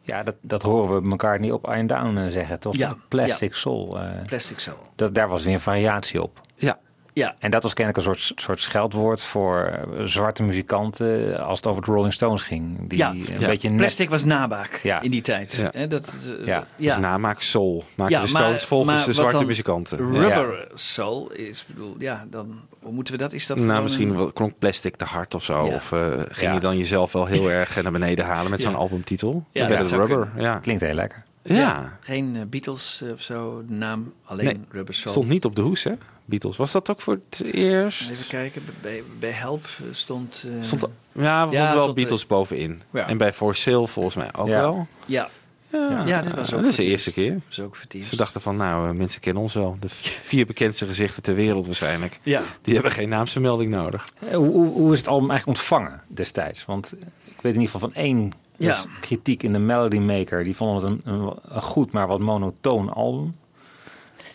Ja, 0.03 0.23
dat, 0.23 0.35
dat 0.41 0.63
horen 0.63 1.03
we 1.03 1.11
elkaar 1.11 1.39
niet 1.41 1.53
op 1.53 1.69
Iron 1.69 1.87
Down 1.87 2.31
zeggen, 2.31 2.61
toch? 2.61 2.77
Ja, 2.77 2.95
Plastic 3.09 3.55
Soul. 3.55 4.01
eh, 4.01 4.25
Plastic 4.27 4.59
Soul. 4.59 4.77
dat, 4.95 5.15
daar 5.15 5.29
was 5.29 5.45
weer 5.45 5.55
een 5.55 5.61
variatie 5.61 6.23
op. 6.23 6.41
Ja, 6.55 6.79
Ja, 7.13 7.35
En 7.39 7.51
dat 7.51 7.63
was 7.63 7.75
kennelijk 7.75 8.07
een 8.07 8.15
soort, 8.17 8.41
soort 8.41 8.61
scheldwoord 8.61 9.21
voor 9.23 9.61
eh, 9.63 10.03
zwarte 10.05 10.43
muzikanten 10.43 11.41
als 11.45 11.59
het 11.59 11.67
over 11.67 11.83
de 11.85 11.93
Rolling 11.93 12.13
Stones 12.13 12.43
ging. 12.43 12.89
Die 12.89 12.99
Ja. 12.99 13.11
een 13.11 13.25
Ja. 13.39 13.47
beetje 13.47 13.69
net... 13.69 13.79
plastic 13.79 14.11
was 14.11 14.25
nabaak 14.25 14.81
Ja. 14.83 15.01
in 15.01 15.11
die 15.11 15.21
tijd. 15.21 15.53
Ja. 15.55 15.69
Hè, 15.73 15.87
dat, 15.87 16.17
eh, 16.41 16.47
Ja. 16.47 16.67
dus 16.77 16.97
namaak 16.97 17.41
soul. 17.41 17.85
Ja, 17.97 18.07
de 18.07 18.13
maar- 18.15 18.29
Stones 18.29 18.65
volgens 18.65 18.97
maar 18.97 19.05
de 19.07 19.13
zwarte 19.13 19.37
dan 19.37 19.47
muzikanten. 19.47 19.99
Rubber 19.99 20.69
Soul 20.75 21.31
is, 21.33 21.65
bedoel, 21.69 21.95
ja, 21.99 22.25
dan 22.31 22.61
hoe 22.81 22.93
moeten 22.93 23.15
we 23.15 23.21
dat? 23.21 23.33
Is 23.33 23.47
dat 23.47 23.57
Nou, 23.57 23.69
gewoon 23.69 23.83
misschien 23.85 24.09
een- 24.19 24.33
klonk 24.33 24.59
plastic 24.59 24.97
te 24.97 25.05
hard 25.05 25.35
of 25.35 25.45
zo. 25.45 25.67
Ja. 25.67 25.75
Of 25.75 25.93
eh, 25.93 26.01
ging 26.29 26.41
Ja. 26.49 26.53
je 26.53 26.61
dan 26.61 26.77
jezelf 26.79 27.13
wel 27.13 27.27
heel 27.27 27.51
erg 27.61 27.83
naar 27.83 27.93
beneden 27.93 28.25
halen 28.25 28.51
met 28.51 28.61
Ja. 28.63 28.71
zo'n 28.71 28.79
albumtitel? 28.79 29.45
Ja, 29.53 29.69
dat 29.69 29.91
Rubber. 29.91 30.59
Klinkt 30.63 30.83
heel 30.83 30.95
lekker. 30.95 31.25
Ja. 31.43 31.99
geen 32.01 32.37
eh, 32.37 32.43
Beatles 32.49 33.01
eh, 33.05 33.11
of 33.13 33.21
zo, 33.21 33.65
de 33.67 33.73
naam 33.73 34.13
alleen 34.25 34.45
Nee, 34.47 34.61
Rubber 34.71 34.95
Soul. 34.95 35.13
Stond 35.15 35.29
niet 35.29 35.45
op 35.45 35.57
de 35.57 35.63
hoes, 35.63 35.85
hè? 35.85 35.93
Beatles. 36.25 36.57
Was 36.57 36.73
dat 36.73 36.91
ook 36.91 37.01
voor 37.01 37.19
het 37.29 37.43
eerst? 37.53 38.11
Even 38.11 38.29
kijken, 38.29 38.63
bij, 38.81 39.03
bij 39.19 39.31
Help 39.31 39.65
eh, 39.65 39.85
stond... 39.93 40.45
eh, 40.47 40.63
Stond, 40.63 40.83
ja, 40.83 40.89
we 41.13 41.23
Ja, 41.23 41.45
vonden 41.47 41.61
wel 41.73 41.79
stond, 41.81 41.95
Beatles 41.95 42.27
bovenin. 42.27 42.81
Ja. 42.93 43.09
En 43.09 43.19
bij 43.19 43.33
For 43.33 43.55
Sale 43.55 43.87
volgens 43.89 44.15
mij 44.15 44.29
ook 44.39 44.49
Ja. 44.49 44.61
wel. 44.61 44.87
ja, 45.05 45.31
Ja, 45.73 46.07
ja, 46.07 46.23
dit 46.23 46.35
was 46.35 46.53
ook 46.55 46.61
dat 46.63 46.71
is 46.71 46.77
de 46.77 46.85
eerste 46.85 47.11
eerst. 47.11 47.21
keer. 47.21 47.33
Dat 47.33 47.43
was 47.57 47.61
ook. 47.61 48.03
Ze 48.05 48.17
dachten 48.17 48.41
van, 48.41 48.57
nou, 48.57 48.95
mensen 48.95 49.21
kennen 49.21 49.43
ons 49.43 49.55
wel. 49.55 49.77
De 49.81 49.89
vier 50.31 50.47
bekendste 50.47 50.87
gezichten 50.87 51.23
ter 51.23 51.35
wereld 51.35 51.67
waarschijnlijk. 51.67 52.21
Ja, 52.23 52.43
Die 52.63 52.75
hebben 52.75 52.93
geen 52.93 53.09
naamsvermelding 53.09 53.71
nodig. 53.71 54.05
Hoe, 54.19 54.37
hoe, 54.37 54.69
hoe 54.73 54.93
is 54.93 54.99
het 54.99 55.09
album 55.09 55.31
eigenlijk 55.31 55.59
ontvangen 55.59 56.03
destijds? 56.09 56.65
Want 56.65 56.93
ik 57.25 57.41
weet 57.41 57.55
in 57.55 57.61
ieder 57.61 57.63
geval 57.71 57.81
van 57.81 57.95
één 57.95 58.33
dus 58.67 58.69
Ja. 58.69 58.85
kritiek 59.01 59.43
in 59.43 59.53
de 59.53 59.59
Melody 59.59 59.99
Maker. 59.99 60.45
Die 60.45 60.57
vonden 60.57 60.91
het 60.91 61.07
een, 61.07 61.13
een, 61.15 61.33
een 61.49 61.63
goed, 61.63 61.93
maar 61.93 62.07
wat 62.07 62.21
monotoon 62.21 62.93
album. 62.93 63.37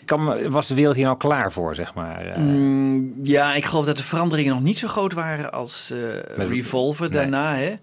Kan, 0.06 0.50
was 0.52 0.68
de 0.68 0.74
wereld 0.76 0.96
hier 0.96 1.06
nou 1.06 1.18
klaar 1.18 1.52
voor, 1.52 1.76
zeg 1.76 1.94
maar? 1.94 2.26
eh? 2.26 2.38
Mm, 2.38 3.14
ja, 3.24 3.54
ik 3.56 3.66
geloof 3.66 3.86
dat 3.86 3.98
de 3.98 4.04
veranderingen 4.04 4.54
nog 4.54 4.64
niet 4.64 4.78
zo 4.78 4.88
groot 4.88 5.14
waren 5.14 5.52
als 5.52 5.92
eh, 5.92 6.38
Met- 6.38 6.50
Revolver 6.50 7.10
nee. 7.10 7.18
daarna. 7.20 7.56
Hè? 7.56 7.76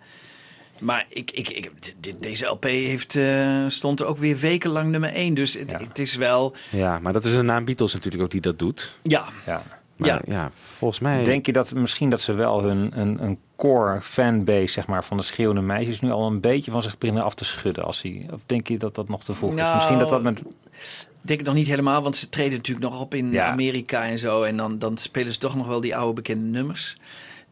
Maar 0.81 1.07
ik, 1.09 1.31
ik, 1.31 1.49
ik, 1.49 1.73
deze 2.21 2.47
LP 2.47 2.65
heeft, 2.65 3.17
eh, 3.17 3.65
stond 3.69 4.01
er 4.01 4.07
ook 4.07 4.19
weer 4.19 4.39
wekenlang 4.39 4.91
nummer 4.91 5.13
1. 5.13 5.35
Dus 5.35 5.55
het, 5.55 5.71
Ja. 5.71 5.79
het 5.89 5.99
is 5.99 6.17
wel... 6.17 6.55
Ja, 6.71 6.99
maar 6.99 7.13
dat 7.13 7.25
is 7.25 7.33
een 7.33 7.45
naam 7.47 7.65
Beatles 7.65 7.93
natuurlijk 7.93 8.23
ook 8.23 8.31
die 8.31 8.41
dat 8.41 8.59
doet. 8.59 8.93
Ja, 9.03 9.25
ja. 9.47 9.63
Maar 9.97 10.09
Ja. 10.09 10.21
ja, 10.27 10.51
volgens 10.51 11.01
mij... 11.01 11.23
Denk 11.23 11.47
je 11.47 11.53
dat 11.53 11.75
misschien 11.75 12.11
dat 12.11 12.21
ze 12.21 12.33
wel 12.35 12.63
hun 12.63 12.91
een, 13.01 13.23
een 13.25 13.39
core 13.63 14.01
fanbase 14.01 14.67
zeg 14.73 14.87
maar, 14.87 15.05
van 15.05 15.17
de 15.17 15.23
schreeuwende 15.23 15.63
meisjes 15.63 16.01
nu 16.01 16.11
al 16.11 16.27
een 16.27 16.41
beetje 16.41 16.71
van 16.71 16.83
zich 16.83 16.99
beginnen 16.99 17.25
af 17.25 17.35
te 17.35 17.45
schudden? 17.45 17.85
Als 17.85 18.01
die, 18.01 18.33
of 18.33 18.41
denk 18.47 18.69
je 18.69 18.79
dat 18.79 18.95
dat 18.95 19.09
nog 19.09 19.25
te 19.25 19.35
vroeg 19.35 19.51
is? 19.51 19.57
Nou, 19.57 19.75
Misschien 19.75 19.99
dat 19.99 20.09
dat 20.09 20.23
met. 20.23 20.39
Ik 20.39 21.29
denk 21.29 21.39
het 21.39 21.49
nog 21.49 21.57
niet 21.57 21.67
helemaal, 21.67 22.03
want 22.03 22.17
ze 22.17 22.29
treden 22.29 22.57
natuurlijk 22.57 22.91
nog 22.91 23.01
op 23.01 23.15
in 23.15 23.31
Ja. 23.31 23.51
Amerika 23.51 24.05
en 24.05 24.19
zo. 24.19 24.43
En 24.43 24.57
dan, 24.57 24.79
dan 24.79 24.97
spelen 24.97 25.33
ze 25.33 25.39
toch 25.39 25.57
nog 25.57 25.67
wel 25.67 25.81
die 25.81 25.97
oude 25.97 26.13
bekende 26.13 26.51
nummers. 26.51 26.97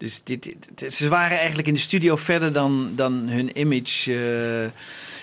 Dus 0.01 0.21
dit, 0.25 0.57
ze 0.89 1.09
waren 1.09 1.37
eigenlijk 1.39 1.69
in 1.69 1.75
de 1.75 1.81
studio 1.81 2.17
verder 2.17 2.53
dan, 2.53 2.93
dan 2.97 3.13
hun 3.29 3.59
image 3.61 4.15
eh, 4.15 4.71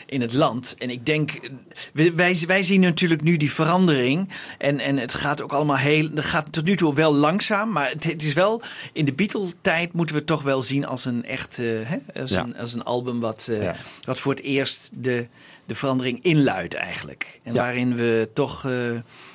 in 0.06 0.22
het 0.22 0.34
land. 0.34 0.76
En 0.78 0.90
ik 0.90 1.06
denk, 1.06 1.49
wij, 1.94 2.38
wij 2.48 2.64
zien 2.64 2.80
natuurlijk 2.82 3.22
nu 3.22 3.38
die 3.38 3.52
verandering. 3.52 4.30
En, 4.58 4.80
en 4.80 4.98
het 4.98 5.14
gaat 5.14 5.41
ook 5.41 5.54
allemaal 5.54 5.78
heel. 5.78 6.10
Het 6.16 6.26
gaat 6.26 6.52
tot 6.52 6.64
nu 6.66 6.76
toe 6.76 6.94
wel 6.95 7.14
langzaam. 7.14 7.72
Maar 7.72 7.90
het, 7.90 8.04
het 8.04 8.24
is 8.24 8.34
wel. 8.34 8.62
In 8.94 9.06
de 9.06 9.14
Beatle-tijd 9.14 9.94
moeten 9.94 10.16
we 10.16 10.22
het 10.22 10.30
toch 10.30 10.41
wel 10.44 10.62
zien 10.62 10.86
als 10.86 11.06
een 11.06 11.26
echt. 11.26 11.60
eh, 11.60 11.66
hè, 11.84 12.22
als, 12.22 12.32
Ja. 12.32 12.44
een, 12.44 12.58
als 12.58 12.74
een 12.74 12.84
album 12.84 13.20
wat, 13.20 13.48
eh, 13.52 13.64
Ja. 13.64 13.76
wat 14.06 14.20
voor 14.20 14.34
het 14.34 14.44
eerst 14.44 14.90
de, 14.94 15.28
de 15.66 15.76
verandering 15.76 16.24
inluidt, 16.24 16.74
eigenlijk. 16.74 17.40
En 17.44 17.54
Ja. 17.54 17.62
waarin 17.62 17.95
we 17.95 18.30
toch 18.34 18.64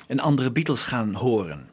een 0.07 0.19
andere 0.19 0.51
Beatles 0.51 0.81
gaan 0.83 1.13
horen. 1.13 1.69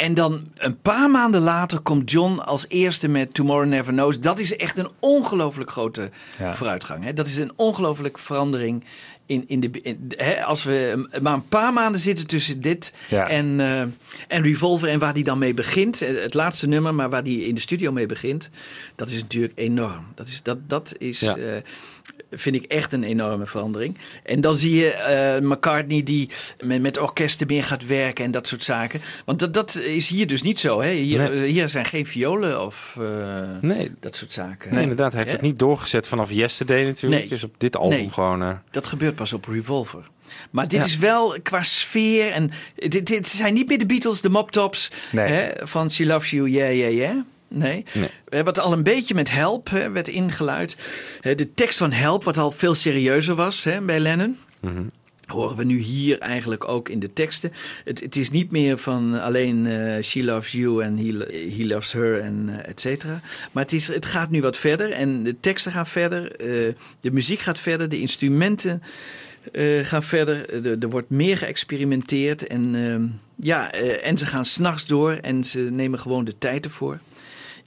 En 0.00 0.14
dan 0.14 0.40
een 0.54 0.80
paar 0.80 1.10
maanden 1.10 1.40
later 1.40 1.80
komt 1.80 2.10
John 2.10 2.38
als 2.38 2.64
eerste 2.68 3.08
met 3.08 3.34
Tomorrow 3.34 3.68
Never 3.68 3.92
Knows. 3.92 4.20
Dat 4.20 4.38
is 4.38 4.56
echt 4.56 4.78
een 4.78 4.88
ongelooflijk 5.00 5.70
grote 5.70 6.10
Ja. 6.38 6.54
vooruitgang. 6.54 7.04
Hè? 7.04 7.12
Dat 7.12 7.26
is 7.26 7.36
een 7.36 7.52
ongelooflijke 7.56 8.20
verandering. 8.20 8.84
In, 9.26 9.44
in 9.46 9.60
de, 9.60 9.70
in- 9.82 10.12
hè, 10.16 10.44
als 10.44 10.62
we 10.62 11.08
maar 11.22 11.34
een 11.34 11.48
paar 11.48 11.72
maanden 11.72 12.00
zitten 12.00 12.26
tussen 12.26 12.60
dit 12.60 12.92
Ja. 13.08 13.28
en, 13.28 13.60
eh, 13.60 13.80
en 14.28 14.42
Revolver 14.42 14.88
en 14.88 14.98
waar 14.98 15.14
die 15.14 15.24
dan 15.24 15.38
mee 15.38 15.54
begint. 15.54 16.00
eh, 16.02 16.22
Het 16.22 16.34
laatste 16.34 16.66
nummer, 16.66 16.94
maar 16.94 17.10
waar 17.10 17.24
die 17.24 17.46
in 17.46 17.54
de 17.54 17.60
studio 17.60 17.92
mee 17.92 18.06
begint. 18.06 18.50
Dat 18.94 19.08
is 19.10 19.20
natuurlijk 19.20 19.52
enorm. 19.56 20.06
Dat 20.14 20.26
is, 20.26 20.42
dat, 20.42 20.58
dat 20.68 20.94
is 20.98 21.20
Ja. 21.20 21.36
eh, 21.36 21.42
vind 22.30 22.54
ik 22.56 22.62
echt 22.64 22.92
een 22.92 23.04
enorme 23.04 23.46
verandering. 23.46 23.96
En 24.22 24.40
dan 24.40 24.56
zie 24.56 24.74
je 24.74 24.90
eh, 24.92 25.40
McCartney 25.48 26.02
die 26.02 26.28
met, 26.64 26.80
met 26.80 26.98
orkesten 26.98 27.46
meer 27.46 27.64
gaat 27.64 27.86
werken 27.86 28.24
en 28.24 28.30
dat 28.30 28.48
soort 28.48 28.64
zaken. 28.64 29.00
Want 29.24 29.38
dat, 29.38 29.54
dat 29.54 29.74
is 29.74 30.08
hier 30.08 30.26
dus 30.26 30.42
niet 30.42 30.60
zo. 30.60 30.80
Hè? 30.80 30.90
Hier, 30.90 31.18
Nee. 31.18 31.42
eh, 31.44 31.50
hier 31.50 31.68
zijn 31.68 31.84
geen 31.84 32.06
violen 32.06 32.64
of 32.66 32.96
eh, 33.00 33.42
Nee. 33.60 33.90
dat 34.00 34.16
soort 34.16 34.32
zaken. 34.32 34.72
Nee, 34.74 34.82
inderdaad. 34.82 35.12
Hij 35.12 35.20
heeft 35.20 35.32
het 35.32 35.42
niet 35.42 35.58
doorgezet 35.58 36.06
vanaf 36.08 36.30
Yesterday 36.32 36.84
natuurlijk. 36.84 37.20
Nee. 37.20 37.30
Dus 37.30 37.44
op 37.44 37.54
dit 37.58 37.76
album 37.76 37.98
Nee. 37.98 38.10
gewoon... 38.10 38.42
eh, 38.42 38.50
Dat 38.70 38.86
gebeurt 38.86 39.14
pas 39.14 39.32
op 39.32 39.44
Revolver. 39.46 40.02
Maar 40.50 40.68
dit 40.68 40.78
Ja. 40.78 40.84
is 40.84 40.96
wel 40.98 41.36
qua 41.42 41.62
sfeer. 41.62 42.30
En 42.30 42.50
dit, 42.74 43.06
dit 43.06 43.28
zijn 43.28 43.54
niet 43.54 43.68
meer 43.68 43.78
de 43.78 43.86
Beatles, 43.86 44.20
de 44.20 44.28
Mop 44.28 44.50
Tops. 44.50 44.90
Nee. 45.12 45.26
Hè, 45.28 45.66
van 45.66 45.90
She 45.90 46.06
Loves 46.06 46.30
You, 46.30 46.48
yeah, 46.48 46.76
yeah, 46.76 46.92
yeah. 46.92 47.16
Nee. 47.50 47.84
Nee. 48.28 48.42
Wat 48.42 48.58
al 48.58 48.72
een 48.72 48.82
beetje 48.82 49.14
met 49.14 49.30
Help 49.30 49.70
hè, 49.70 49.90
werd 49.90 50.08
ingeluid. 50.08 50.76
De 51.20 51.54
tekst 51.54 51.78
van 51.78 51.92
Help, 51.92 52.24
wat 52.24 52.38
al 52.38 52.50
veel 52.52 52.74
serieuzer 52.74 53.34
was 53.34 53.64
hè, 53.64 53.80
bij 53.80 54.00
Lennon. 54.00 54.38
mhm. 54.60 54.82
Horen 55.26 55.56
we 55.56 55.64
nu 55.64 55.78
hier 55.78 56.18
eigenlijk 56.18 56.68
ook 56.68 56.88
in 56.88 56.98
de 57.00 57.12
teksten. 57.12 57.52
Het, 57.84 58.00
het 58.00 58.16
is 58.16 58.30
niet 58.30 58.50
meer 58.50 58.78
van 58.78 59.20
alleen 59.20 59.66
eh, 59.66 60.02
She 60.02 60.24
Loves 60.24 60.52
You 60.52 60.82
en 60.82 60.96
He, 60.98 61.04
he 61.56 61.66
Loves 61.66 61.92
Her 61.92 62.18
en 62.20 62.48
eh, 62.48 62.70
et 62.70 62.80
cetera. 62.80 63.20
Maar 63.52 63.62
het, 63.62 63.72
is, 63.72 63.86
het 63.86 64.06
gaat 64.06 64.30
nu 64.30 64.40
wat 64.40 64.58
verder 64.58 64.90
en 64.92 65.22
de 65.22 65.36
teksten 65.40 65.72
gaan 65.72 65.86
verder. 65.86 66.36
eh, 66.36 66.74
de 67.00 67.10
muziek 67.10 67.40
gaat 67.40 67.58
verder, 67.58 67.88
de 67.88 68.00
instrumenten 68.00 68.82
gaan 69.82 70.02
verder. 70.02 70.64
Er, 70.66 70.76
er 70.80 70.90
wordt 70.90 71.10
meer 71.10 71.36
geëxperimenteerd. 71.36 72.46
En, 72.46 72.74
ehm, 72.74 73.06
ja, 73.46 73.72
en 74.02 74.18
ze 74.18 74.26
gaan 74.26 74.44
s'nachts 74.44 74.86
door 74.86 75.12
en 75.12 75.44
ze 75.44 75.58
nemen 75.60 75.98
gewoon 75.98 76.24
de 76.24 76.38
tijd 76.38 76.64
ervoor. 76.64 76.98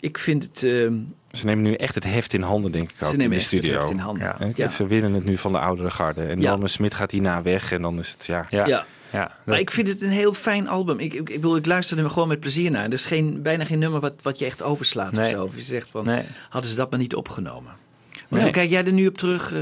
Ik 0.04 0.18
vind 0.18 0.44
het... 0.44 0.64
ehm, 0.64 0.94
Ze 1.32 1.46
nemen 1.46 1.64
nu 1.64 1.74
echt 1.74 1.96
het 1.96 2.04
heft 2.04 2.34
in 2.34 2.42
handen, 2.42 2.72
denk 2.72 2.90
ik 2.90 2.96
ook, 3.00 3.08
ze 3.08 3.12
in 3.14 3.18
nemen 3.18 3.30
de 3.38 3.42
echt 3.44 3.52
het 3.52 3.60
studio. 3.60 3.80
heft 3.80 3.92
in 3.92 3.98
handen. 3.98 4.54
Ja. 4.56 4.70
Ze 4.70 4.88
winnen 4.88 5.14
het 5.14 5.26
nu 5.26 5.38
van 5.38 5.52
de 5.52 5.60
oudere 5.60 5.90
garde. 5.92 6.22
En 6.24 6.40
Ja. 6.40 6.50
Norman 6.50 6.70
Smit 6.70 6.94
gaat 6.94 7.12
hierna 7.12 7.42
weg. 7.42 7.72
En 7.72 7.82
dan 7.82 8.00
is 8.00 8.10
het, 8.12 8.26
ja... 8.26 8.46
Ja. 8.50 8.68
ja. 8.68 8.86
Ja, 9.12 9.32
Maar 9.46 9.60
ik 9.60 9.72
vind 9.72 9.88
het 9.88 10.02
een 10.02 10.10
heel 10.10 10.34
fijn 10.34 10.68
album. 10.68 11.00
Ik, 11.00 11.14
ik, 11.14 11.20
ik, 11.30 11.36
bedoel, 11.42 11.56
ik 11.56 11.66
luister 11.66 11.98
er 11.98 12.10
gewoon 12.10 12.28
met 12.28 12.40
plezier 12.40 12.72
naar. 12.72 12.84
Er 12.86 12.94
is 12.94 13.06
geen, 13.06 13.42
bijna 13.42 13.66
geen 13.66 13.80
nummer 13.80 14.00
wat, 14.00 14.16
wat 14.22 14.40
je 14.40 14.46
echt 14.46 14.62
overslaat 14.64 15.12
Nee. 15.12 15.26
of 15.34 15.40
zo. 15.40 15.44
Of 15.46 15.56
je 15.56 15.62
zegt 15.62 15.90
van, 15.92 16.06
Nee. 16.06 16.24
hadden 16.50 16.72
ze 16.72 16.78
dat 16.78 16.90
maar 16.90 17.00
niet 17.00 17.16
opgenomen. 17.16 17.72
Want 18.12 18.30
Nee. 18.30 18.42
hoe 18.42 18.52
kijk 18.52 18.70
jij 18.70 18.86
er 18.86 18.92
nu 18.92 19.08
op 19.08 19.18
terug? 19.18 19.54
eh? 19.54 19.60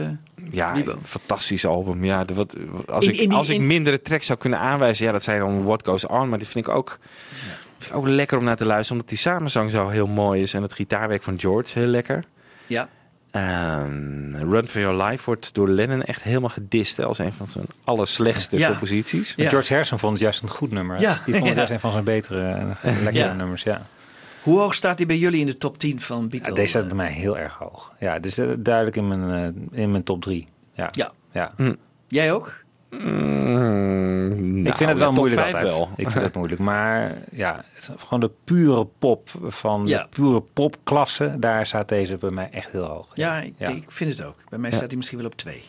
Ja, 0.52 0.74
Liebo. 0.74 0.92
een 0.92 0.98
fantastisch 1.04 1.66
album. 1.66 2.04
Ja, 2.06 2.26
de, 2.26 2.34
wat, 2.34 2.56
als 2.88 3.06
In- 3.06 3.12
ik, 3.14 3.20
in 3.20 3.30
die- 3.30 3.38
als 3.38 3.50
ik 3.50 3.56
in- 3.56 3.68
mindere 3.68 4.02
tracks 4.02 4.26
zou 4.26 4.40
kunnen 4.40 4.60
aanwijzen, 4.60 5.06
ja, 5.06 5.12
dat 5.12 5.24
zijn 5.24 5.40
dan 5.40 5.64
What 5.64 5.88
Goes 5.88 6.06
On. 6.08 6.30
Maar 6.30 6.40
dit 6.40 6.48
vind 6.48 6.68
ik 6.68 6.74
ook, 6.74 7.00
vind 7.84 7.94
ik 7.94 8.00
ook 8.00 8.08
lekker 8.08 8.38
om 8.38 8.44
naar 8.44 8.56
te 8.56 8.66
luisteren, 8.66 8.92
omdat 8.94 9.10
die 9.10 9.18
samenzang 9.18 9.72
zo 9.72 9.88
heel 9.90 10.08
mooi 10.08 10.42
is. 10.42 10.54
En 10.54 10.62
het 10.62 10.74
gitaarwerk 10.74 11.24
van 11.24 11.40
George 11.40 11.80
heel 11.80 11.88
lekker. 11.88 12.24
ja. 12.68 12.88
Ehm, 13.32 14.36
Run 14.52 14.68
for 14.68 14.82
Your 14.82 15.04
Life 15.04 15.26
wordt 15.26 15.54
door 15.54 15.70
Lennon 15.70 16.04
echt 16.04 16.24
helemaal 16.24 16.50
gedist 16.50 16.98
hè, 16.98 17.06
als 17.06 17.18
een 17.18 17.34
van 17.34 17.48
zijn 17.48 17.66
allerslechtste 17.84 18.58
Ja. 18.58 18.70
composities. 18.70 19.34
Ja. 19.36 19.50
George 19.50 19.70
Harrison 19.70 20.00
vond 20.00 20.14
het 20.14 20.22
juist 20.22 20.42
een 20.44 20.50
goed 20.50 20.72
nummer. 20.72 21.00
Ja. 21.00 21.20
Die 21.26 21.34
vond 21.36 21.36
het 21.36 21.46
Ja. 21.54 21.54
juist 21.58 21.72
een 21.72 21.80
van 21.80 21.92
zijn 21.92 22.04
betere 22.04 22.42
en 22.42 22.78
lekkere 23.04 23.14
Ja. 23.26 23.34
nummers. 23.34 23.64
Ja. 23.64 23.82
Hoe 24.44 24.60
hoog 24.60 24.74
staat 24.74 24.98
hij 24.98 25.08
bij 25.08 25.18
jullie 25.18 25.40
in 25.40 25.46
de 25.46 25.58
top 25.58 25.78
10 25.78 26.02
van 26.02 26.22
Ja, 26.22 26.28
Beatles? 26.28 26.56
deze 26.56 26.68
staat 26.68 26.86
bij 26.88 26.96
mij 26.96 27.12
heel 27.12 27.38
erg 27.38 27.54
hoog. 27.54 27.94
Ja, 28.00 28.20
dus 28.20 28.38
eh, 28.38 28.50
duidelijk 28.60 28.96
in 28.96 29.08
mijn, 29.08 29.54
eh, 29.72 29.82
in 29.82 29.92
mijn 29.92 30.04
top 30.04 30.22
drie. 30.22 30.48
Ja. 30.74 30.88
Ja. 30.92 31.12
ja. 31.32 31.54
Jij 32.08 32.32
ook? 32.34 32.61
Mm, 32.92 34.32
ik 34.32 34.64
nou, 34.64 34.78
vind 34.78 34.90
het 34.90 34.98
wel 34.98 34.98
ja, 34.98 35.06
top 35.06 35.16
moeilijk 35.16 35.42
vijf 35.42 35.54
altijd. 35.54 35.72
wel. 35.72 35.90
Ik 35.96 36.10
vind 36.10 36.24
het 36.24 36.36
moeilijk. 36.36 36.62
Maar 36.62 37.18
ja, 37.32 37.64
het 37.74 37.78
is 37.98 38.04
gewoon 38.04 38.20
de 38.20 38.32
pure 38.44 38.88
pop 39.00 39.30
van 39.48 39.84
Ja. 39.86 40.02
de 40.02 40.08
pure 40.10 40.42
popklasse. 40.42 41.36
Daar 41.40 41.66
staat 41.66 41.90
deze 41.90 42.18
bij 42.18 42.30
mij 42.30 42.50
echt 42.52 42.72
heel 42.72 42.86
hoog. 42.86 43.08
Ja, 43.14 43.38
ik, 43.38 43.54
Ja. 43.58 43.68
ik 43.70 43.84
vind 43.92 44.12
het 44.18 44.24
ook. 44.24 44.36
Bij 44.50 44.60
mij 44.60 44.70
Ja. 44.70 44.76
staat 44.76 44.88
hij 44.88 44.98
misschien 44.98 45.18
wel 45.18 45.28
op 45.28 45.36
2. 45.36 45.64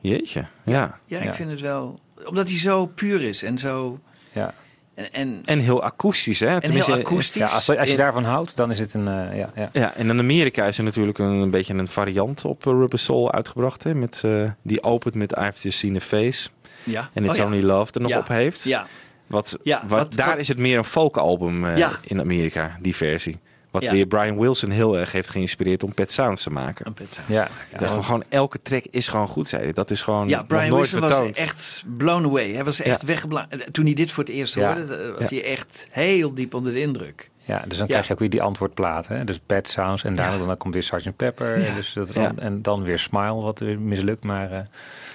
Jeetje, 0.00 0.46
ja. 0.64 0.98
Ja, 1.06 1.18
ik 1.18 1.24
Ja. 1.24 1.34
vind 1.34 1.50
het 1.50 1.60
wel... 1.60 2.00
Omdat 2.28 2.48
hij 2.48 2.58
zo 2.58 2.86
puur 2.86 3.22
is 3.22 3.42
en 3.42 3.58
zo... 3.58 3.98
Ja. 4.32 4.54
En, 4.94 5.12
en, 5.12 5.42
En 5.44 5.58
heel 5.58 5.82
akoestisch, 5.82 6.40
hè? 6.40 6.46
en 6.46 6.52
heel 6.52 6.60
Tenminste, 6.60 6.92
akoestisch. 6.98 7.42
Ja, 7.42 7.46
als, 7.48 7.68
als 7.78 7.90
je 7.90 7.96
daarvan 7.96 8.24
houdt, 8.24 8.56
dan 8.56 8.70
is 8.70 8.78
het 8.78 8.94
een... 8.94 9.08
eh, 9.08 9.38
ja, 9.38 9.50
ja. 9.54 9.68
Ja, 9.72 9.94
en 9.94 10.08
in 10.10 10.18
Amerika 10.18 10.64
is 10.66 10.78
er 10.78 10.84
natuurlijk 10.84 11.18
een, 11.18 11.26
een 11.32 11.50
beetje 11.50 11.74
een 11.74 11.88
variant 11.88 12.44
op 12.44 12.66
eh, 12.66 12.72
Rubber 12.72 12.98
Soul 12.98 13.32
uitgebracht. 13.32 13.82
Hè, 13.84 13.94
met, 13.94 14.22
eh, 14.24 14.50
die 14.62 14.82
opent 14.82 15.14
met 15.14 15.32
I've 15.32 15.52
Just 15.62 15.78
Seen 15.78 15.96
a 15.96 16.00
Face. 16.00 16.48
Ja. 16.86 17.08
En 17.12 17.24
It's 17.24 17.32
Oh, 17.32 17.38
ja. 17.38 17.44
Only 17.44 17.62
Love 17.62 17.92
er 17.92 18.00
nog 18.00 18.10
Ja. 18.10 18.18
op 18.18 18.28
heeft. 18.28 18.62
Ja, 18.64 18.86
Wat, 19.26 19.58
Ja, 19.62 19.80
wat, 19.86 19.90
wat- 20.00 20.12
daar 20.16 20.26
wat- 20.30 20.38
is 20.38 20.48
het 20.48 20.58
meer 20.58 20.78
een 20.78 20.84
folkalbum 20.84 21.64
eh 21.64 21.76
Ja. 21.76 21.90
in 22.02 22.20
Amerika, 22.20 22.76
die 22.80 22.96
versie. 22.96 23.38
Wat 23.70 23.84
Ja. 23.84 23.92
weer 23.92 24.06
Brian 24.06 24.38
Wilson 24.38 24.70
heel 24.70 24.98
erg 24.98 25.12
heeft 25.12 25.30
geïnspireerd 25.30 25.82
om 25.82 25.94
Pet 25.94 26.10
Sounds 26.12 26.42
te 26.42 26.50
maken. 26.50 26.86
een 26.86 26.94
pet 26.94 27.12
sounds. 27.14 27.30
Ja. 27.32 27.44
Ik 27.72 27.78
dacht 27.78 27.92
van 27.92 28.04
gewoon 28.04 28.24
elke 28.28 28.62
track 28.62 28.84
is 28.90 29.08
gewoon 29.08 29.28
goed, 29.28 29.48
zei 29.48 29.62
hij. 29.62 29.72
Dat 29.72 29.90
is 29.90 30.02
gewoon 30.02 30.28
Ja, 30.28 30.42
Brian 30.42 30.68
nooit 30.68 30.90
Wilson 30.90 31.08
was 31.08 31.30
echt 31.38 31.84
blown 31.96 32.24
away. 32.24 32.52
Hij 32.52 32.64
was 32.64 32.80
echt 32.80 33.00
Ja. 33.00 33.06
weggebla- 33.06 33.46
Toen 33.72 33.84
hij 33.84 33.94
dit 33.94 34.10
voor 34.10 34.24
het 34.24 34.32
eerst 34.32 34.54
Ja. 34.54 34.74
hoorde, 34.76 34.94
eh, 34.96 35.18
was 35.18 35.28
Ja. 35.28 35.36
hij 35.40 35.44
echt 35.44 35.88
heel 35.90 36.34
diep 36.34 36.54
onder 36.54 36.72
de 36.72 36.80
indruk. 36.80 37.30
Ja, 37.44 37.58
dus 37.58 37.68
dan 37.78 37.86
Ja. 37.86 37.92
krijg 37.92 38.06
je 38.06 38.12
ook 38.12 38.18
weer 38.18 38.30
die 38.30 38.42
antwoordplaten. 38.42 39.16
Hè? 39.16 39.24
Dus 39.24 39.40
Bad 39.46 39.68
Sounds 39.68 40.04
en 40.04 40.14
daarna 40.14 40.46
dan 40.46 40.56
komt 40.56 40.74
weer 40.74 40.82
Sgt. 40.82 41.16
Pepper. 41.16 41.60
Ja. 41.60 41.74
Dus 41.74 41.92
dat, 41.92 42.14
Ja. 42.14 42.32
En 42.38 42.62
dan 42.62 42.82
weer 42.82 42.98
Smile, 42.98 43.34
wat 43.34 43.58
weer 43.58 43.80
mislukt. 43.80 44.24
Maar 44.24 44.52
eh, 44.52 44.58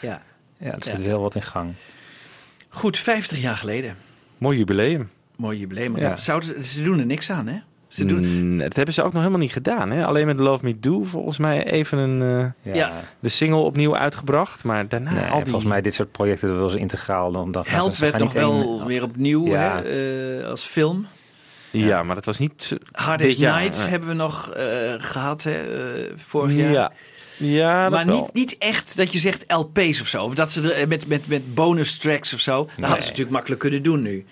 Ja. 0.02 0.22
Ja, 0.62 0.72
er 0.72 0.84
zit 0.84 0.98
Ja. 0.98 1.04
heel 1.04 1.22
wat 1.22 1.36
in 1.36 1.42
gang. 1.42 1.74
Goed, 2.70 2.98
50 2.98 3.42
jaar 3.42 3.58
geleden. 3.58 3.96
Mooi 4.38 4.58
jubileum. 4.58 5.10
Mooi 5.36 5.58
jubileum. 5.60 5.98
Ja. 5.98 6.18
Zouden 6.18 6.50
ze, 6.50 6.64
ze 6.64 6.84
doen 6.84 7.00
er 7.00 7.06
niks 7.06 7.32
aan, 7.32 7.48
hè? 7.48 7.60
Ze 7.88 8.06
doen, 8.06 8.20
Mm, 8.52 8.58
dat 8.58 8.76
hebben 8.76 8.94
ze 8.94 9.02
ook 9.04 9.12
nog 9.12 9.22
helemaal 9.22 9.42
niet 9.42 9.52
gedaan. 9.52 9.92
Hè? 9.92 10.06
Alleen 10.06 10.26
met 10.26 10.40
Love 10.40 10.66
Me 10.66 10.80
Do 10.80 11.04
volgens 11.04 11.38
mij 11.38 11.66
even 11.66 11.98
een, 11.98 12.54
eh, 12.64 12.74
Ja. 12.76 12.92
De 13.20 13.30
single 13.30 13.60
opnieuw 13.60 13.96
uitgebracht. 13.98 14.64
Maar 14.64 14.88
daarna 14.88 15.12
Nee, 15.12 15.24
al 15.30 15.38
die... 15.38 15.46
Volgens 15.46 15.72
mij 15.72 15.82
dit 15.82 15.94
soort 15.94 16.12
projecten 16.12 16.48
dat 16.48 16.58
wil 16.58 16.70
ze 16.70 16.78
integraal. 16.78 17.32
Dan, 17.32 17.52
dan 17.52 17.64
Help 17.68 17.96
werd 17.96 18.18
nog 18.18 18.34
wel 18.34 18.86
weer 18.86 19.04
opnieuw 19.04 19.48
Ja. 19.48 19.82
hè, 19.84 20.40
eh, 20.42 20.48
als 20.50 20.64
film. 20.66 21.08
Ja, 21.72 22.04
maar 22.04 22.16
dat 22.16 22.26
was 22.26 22.38
niet... 22.40 22.78
Hard. 22.92 23.22
Nights 23.40 23.80
Nee. 23.82 23.90
hebben 23.90 24.10
we 24.10 24.16
nog 24.16 24.50
eh, 24.52 24.66
gehad 24.98 25.44
hè, 25.44 25.52
eh, 25.52 26.12
vorig 26.16 26.56
jaar. 26.56 26.92
Ja, 27.42 27.82
dat 27.84 27.92
maar 27.92 28.06
wel. 28.06 28.22
niet, 28.22 28.34
niet 28.34 28.58
echt 28.58 28.98
dat 28.98 29.14
je 29.14 29.20
zegt 29.20 29.44
LP's 29.54 30.02
of 30.02 30.08
zo. 30.08 30.24
Of 30.24 30.34
dat 30.34 30.52
ze 30.52 30.74
er 30.74 30.88
met, 30.88 31.08
met, 31.08 31.28
met 31.28 31.54
bonus 31.54 31.98
tracks 31.98 32.34
of 32.34 32.40
zo. 32.40 32.66
Dat 32.66 32.74
hadden 32.86 33.02
ze 33.02 33.08
natuurlijk 33.10 33.30
makkelijk 33.36 33.62
kunnen 33.62 33.84
doen 33.84 34.02
nu. 34.02 34.26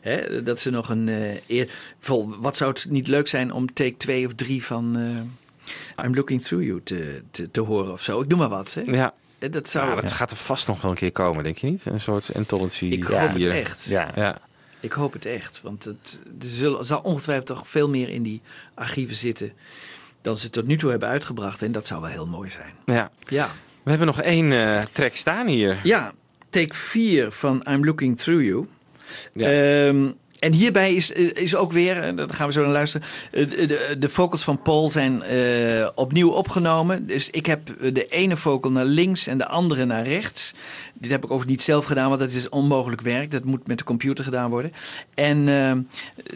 Hè, 0.00 0.42
dat 0.42 0.60
ze 0.60 0.70
nog 0.70 0.88
een... 0.88 1.08
eh 1.08 1.34
eer, 1.46 1.68
vol, 2.00 2.36
wat 2.38 2.56
zou 2.56 2.70
het 2.70 2.86
niet 2.90 3.06
leuk 3.08 3.28
zijn 3.28 3.52
om 3.52 3.72
take 3.74 3.96
2 3.96 4.26
of 4.26 4.34
3 4.34 4.64
van... 4.64 4.96
eh, 4.96 6.04
I'm 6.04 6.14
Looking 6.14 6.42
Through 6.42 6.66
You 6.66 6.80
te, 6.84 7.22
te, 7.30 7.50
te 7.50 7.60
horen 7.60 7.92
of 7.92 8.02
zo. 8.02 8.20
Ik 8.20 8.28
noem 8.28 8.38
maar 8.38 8.48
wat. 8.48 8.74
Hè. 8.74 8.80
Ja, 8.80 9.14
Eh, 9.38 9.50
Dat 9.50 9.68
zou... 9.68 9.88
ja, 9.88 10.00
dat 10.00 10.12
gaat 10.12 10.30
er 10.30 10.36
vast 10.36 10.68
nog 10.68 10.80
wel 10.82 10.90
een 10.90 10.96
keer 10.96 11.12
komen, 11.12 11.44
denk 11.44 11.58
je 11.58 11.66
niet? 11.66 11.86
Een 11.86 12.00
soort 12.00 12.30
anthology. 12.34 12.84
ik 12.86 13.08
Ja. 13.08 13.20
hoop 13.20 13.28
het 13.28 13.36
hier. 13.36 13.50
echt. 13.50 13.84
Ja. 13.84 14.12
Ja. 14.14 14.38
Ik 14.80 14.92
hoop 14.92 15.12
het 15.12 15.26
echt. 15.26 15.60
Want 15.62 15.84
het, 15.84 16.22
er 16.40 16.46
zullen, 16.46 16.86
zal 16.86 17.00
ongetwijfeld 17.00 17.46
toch 17.46 17.68
veel 17.68 17.88
meer 17.88 18.08
in 18.08 18.22
die 18.22 18.40
archieven 18.74 19.16
zitten... 19.16 19.52
dan 20.26 20.36
ze 20.36 20.50
tot 20.50 20.66
nu 20.66 20.76
toe 20.76 20.90
hebben 20.90 21.08
uitgebracht. 21.08 21.62
En 21.62 21.72
dat 21.72 21.86
zou 21.86 22.00
wel 22.00 22.10
heel 22.10 22.26
mooi 22.26 22.50
zijn. 22.50 22.72
ja. 22.84 23.10
Ja. 23.28 23.50
We 23.82 23.90
hebben 23.90 24.06
nog 24.06 24.20
één 24.20 24.52
eh, 24.52 24.82
track 24.92 25.14
staan 25.14 25.46
hier. 25.46 25.80
Ja, 25.82 26.12
take 26.48 26.74
4 26.74 27.32
van 27.32 27.66
I'm 27.70 27.84
Looking 27.84 28.18
Through 28.18 28.44
You. 28.44 28.66
Ja. 29.32 29.48
Ehm, 29.48 30.10
En 30.38 30.52
hierbij 30.52 30.94
is, 30.94 31.12
eh, 31.12 31.30
is 31.34 31.54
ook 31.54 31.72
weer, 31.72 32.02
eh, 32.02 32.16
daar 32.16 32.30
gaan 32.30 32.46
we 32.46 32.52
zo 32.52 32.62
naar 32.62 32.72
luisteren, 32.72 33.06
eh, 33.32 33.48
de, 33.48 33.96
de, 33.98 34.08
vocals 34.08 34.44
van 34.44 34.62
Paul 34.62 34.90
zijn 34.90 35.22
opnieuw 35.94 36.30
opgenomen. 36.30 37.06
Dus 37.06 37.30
ik 37.30 37.46
heb 37.46 37.74
de 37.92 38.06
ene 38.06 38.36
vocal 38.36 38.70
naar 38.70 38.84
links 38.84 39.26
en 39.26 39.38
de 39.38 39.46
andere 39.46 39.84
naar 39.84 40.06
rechts. 40.06 40.54
Dit 40.94 41.10
heb 41.10 41.24
ik 41.24 41.30
overigens 41.30 41.56
niet 41.56 41.62
zelf 41.62 41.84
gedaan, 41.84 42.08
want 42.08 42.20
dat 42.20 42.30
is 42.30 42.48
onmogelijk 42.48 43.00
werk. 43.00 43.30
Dat 43.30 43.44
moet 43.44 43.66
met 43.66 43.78
de 43.78 43.84
computer 43.84 44.24
gedaan 44.24 44.50
worden. 44.50 44.72
En 45.14 45.44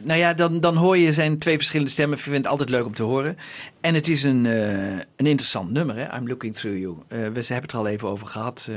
nou 0.03 0.19
ja, 0.19 0.35
dan, 0.35 0.61
dan 0.61 0.77
hoor 0.77 0.97
je 0.99 1.13
zijn 1.13 1.39
twee 1.39 1.57
verschillende 1.57 1.91
stemmen. 1.91 2.17
Ik 2.17 2.23
vind 2.25 2.37
het 2.37 2.47
altijd 2.47 2.69
leuk 2.69 2.87
om 2.87 2.95
te 2.95 3.03
horen. 3.03 3.37
En 3.81 3.95
het 3.95 4.09
is 4.09 4.23
een, 4.23 4.45
een 4.45 5.27
interessant 5.27 5.71
nummer, 5.71 5.97
hè? 5.97 6.17
I'm 6.17 6.29
Looking 6.29 6.55
Through 6.55 6.79
You. 6.79 6.95
We 7.09 7.17
hebben 7.17 7.45
het 7.49 7.73
er 7.73 7.79
al 7.79 7.87
even 7.87 8.09
over 8.09 8.27
gehad. 8.27 8.69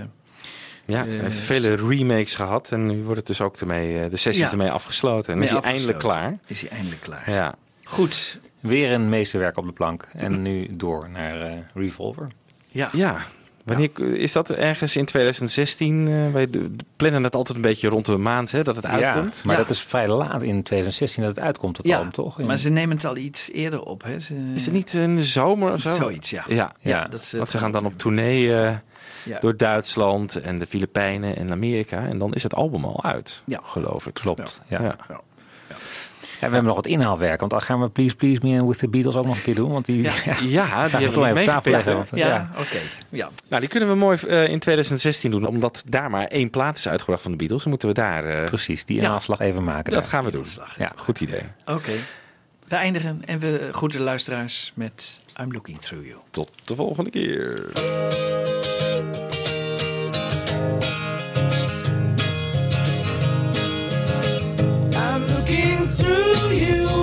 Eh. 0.86 0.96
Ja, 0.96 1.06
hij 1.06 1.18
heeft 1.20 1.38
vele 1.38 1.76
remakes 1.76 2.36
gehad 2.36 2.72
en 2.72 2.86
nu 2.86 3.04
wordt 3.04 3.18
het 3.18 3.28
dus 3.28 3.42
ook 3.42 3.58
ermee, 3.58 4.00
eh, 4.04 4.10
de 4.10 4.18
sessie 4.18 4.46
ermee 4.46 4.72
afgesloten. 4.72 5.34
En 5.34 5.42
is 5.42 5.50
hij 5.50 5.60
eindelijk 5.62 6.00
klaar. 6.00 6.38
Is 6.48 6.62
hij 6.62 6.70
eindelijk 6.70 7.02
klaar. 7.02 7.32
Ja. 7.32 7.56
Goed. 7.84 8.38
Weer 8.60 8.92
een 8.92 9.10
meesterwerk 9.10 9.58
op 9.58 9.66
de 9.66 9.72
plank. 9.72 10.08
En 10.14 10.42
nu 10.42 10.68
door 10.72 11.10
naar 11.10 11.42
eh, 11.42 11.58
Revolver. 11.74 12.28
Ja. 12.72 12.90
ja. 12.94 13.18
Wanneer 13.64 13.90
is 14.16 14.32
dat 14.32 14.50
ergens 14.50 14.96
in 14.96 15.06
2016? 15.06 16.08
eh, 16.08 16.32
wij 16.34 16.48
plannen 16.96 17.24
het 17.24 17.36
altijd 17.36 17.56
een 17.56 17.62
beetje 17.64 17.88
rond 17.88 18.06
de 18.06 18.18
maand 18.18 18.52
hè, 18.52 18.64
dat 18.64 18.76
het 18.76 18.86
uitkomt. 18.86 19.36
Ja, 19.36 19.42
maar 19.46 19.58
dat 19.58 19.70
is 19.70 19.80
vrij 19.80 20.08
laat 20.08 20.42
in 20.44 20.64
2016 20.64 21.24
dat 21.24 21.36
het 21.36 21.44
uitkomt, 21.44 21.78
het 21.78 21.86
Ja, 21.86 21.96
album, 21.98 22.12
toch? 22.12 22.40
In- 22.40 22.46
maar 22.46 22.58
ze 22.58 22.70
nemen 22.70 22.96
het 22.96 23.06
al 23.06 23.18
iets 23.18 23.52
eerder 23.52 23.82
op. 23.84 24.04
Hè? 24.04 24.20
Ze, 24.20 24.36
Is 24.56 24.66
het 24.66 24.74
niet 24.74 24.94
in 24.94 25.16
de 25.16 25.24
zomer 25.24 25.72
of 25.72 25.82
zo? 25.82 25.94
Zoiets, 25.96 26.30
ja. 26.30 26.44
Ja, 26.48 26.74
Ja, 26.80 27.08
dat 27.08 27.24
ze- 27.24 27.38
want 27.38 27.50
ze 27.50 27.58
gaan 27.58 27.72
dan 27.72 27.86
op 27.86 27.98
tournee 27.98 28.56
eh, 28.56 28.76
Ja. 29.24 29.40
door 29.40 29.58
Duitsland 29.58 30.36
en 30.36 30.60
de 30.60 30.68
Filipijnen 30.68 31.36
en 31.36 31.52
Amerika. 31.52 32.06
En 32.08 32.18
dan 32.18 32.34
is 32.34 32.44
het 32.44 32.56
album 32.56 32.86
al 32.86 33.04
uit, 33.04 33.42
Ja. 33.46 33.60
geloof 33.64 34.08
ik. 34.08 34.14
Klopt, 34.14 34.62
ja. 34.68 34.82
Ja. 34.82 34.96
Ja, 36.40 36.50
we 36.50 36.56
hebben 36.56 36.74
nog 36.76 36.84
wat 36.84 36.92
inhaalwerk, 36.94 37.40
want 37.40 37.52
dan 37.52 37.62
gaan 37.62 37.82
we 37.82 37.90
Please 37.90 38.16
Please 38.16 38.40
Me 38.48 38.68
with 38.68 38.78
the 38.78 38.88
Beatles 38.88 39.16
ook 39.16 39.26
nog 39.26 39.36
een 39.36 39.42
keer 39.42 39.56
doen. 39.56 39.72
Want 39.72 39.86
die, 39.86 40.02
Ja. 40.02 40.12
Ja, 40.26 40.34
die 40.36 40.58
gaan 40.60 40.84
we 40.84 40.90
hebben 40.90 41.14
toch 41.14 41.24
we 41.24 41.30
even 41.30 41.40
op 41.42 41.46
tafel 41.46 41.72
leggen. 41.72 41.94
Want, 41.94 42.10
Ja, 42.14 42.28
ja. 42.28 42.50
oké. 42.58 42.78
Ja. 43.10 43.30
Nou, 43.48 43.60
die 43.62 43.70
kunnen 43.70 43.90
we 43.90 43.96
mooi 43.96 44.18
eh, 44.28 44.48
in 44.48 44.60
2016 44.60 45.32
doen, 45.32 45.46
omdat 45.46 45.84
daar 45.86 46.10
maar 46.10 46.28
één 46.28 46.50
plaat 46.50 46.78
is 46.78 46.88
uitgebracht 46.88 47.22
van 47.22 47.32
de 47.32 47.38
Beatles. 47.38 47.62
Dan 47.62 47.70
moeten 47.70 47.88
we 47.88 47.94
daar... 47.94 48.26
eh, 48.26 48.44
Precies, 48.46 48.86
die 48.86 48.96
Ja. 48.98 49.02
inhaalslag 49.04 49.40
even 49.40 49.64
maken. 49.64 49.92
dat 49.94 50.02
daar. 50.02 50.10
gaan 50.12 50.26
we 50.26 50.32
doen. 50.32 50.46
Ja. 50.78 50.92
Goed 50.96 51.22
idee. 51.22 51.42
Oké. 51.66 51.92
We 52.68 52.76
eindigen 52.76 53.22
en 53.26 53.40
we 53.40 53.70
groeten 53.72 54.00
de 54.00 54.06
luisteraars 54.06 54.72
met 54.76 55.20
I'm 55.42 55.52
Looking 55.52 55.80
Through 55.82 56.06
You. 56.08 56.18
Tot 56.30 56.52
de 56.64 56.76
volgende 56.76 57.10
keer. 57.10 57.66
I'm 64.96 65.22
looking 65.28 65.88
through 65.88 66.50
you. 66.52 67.03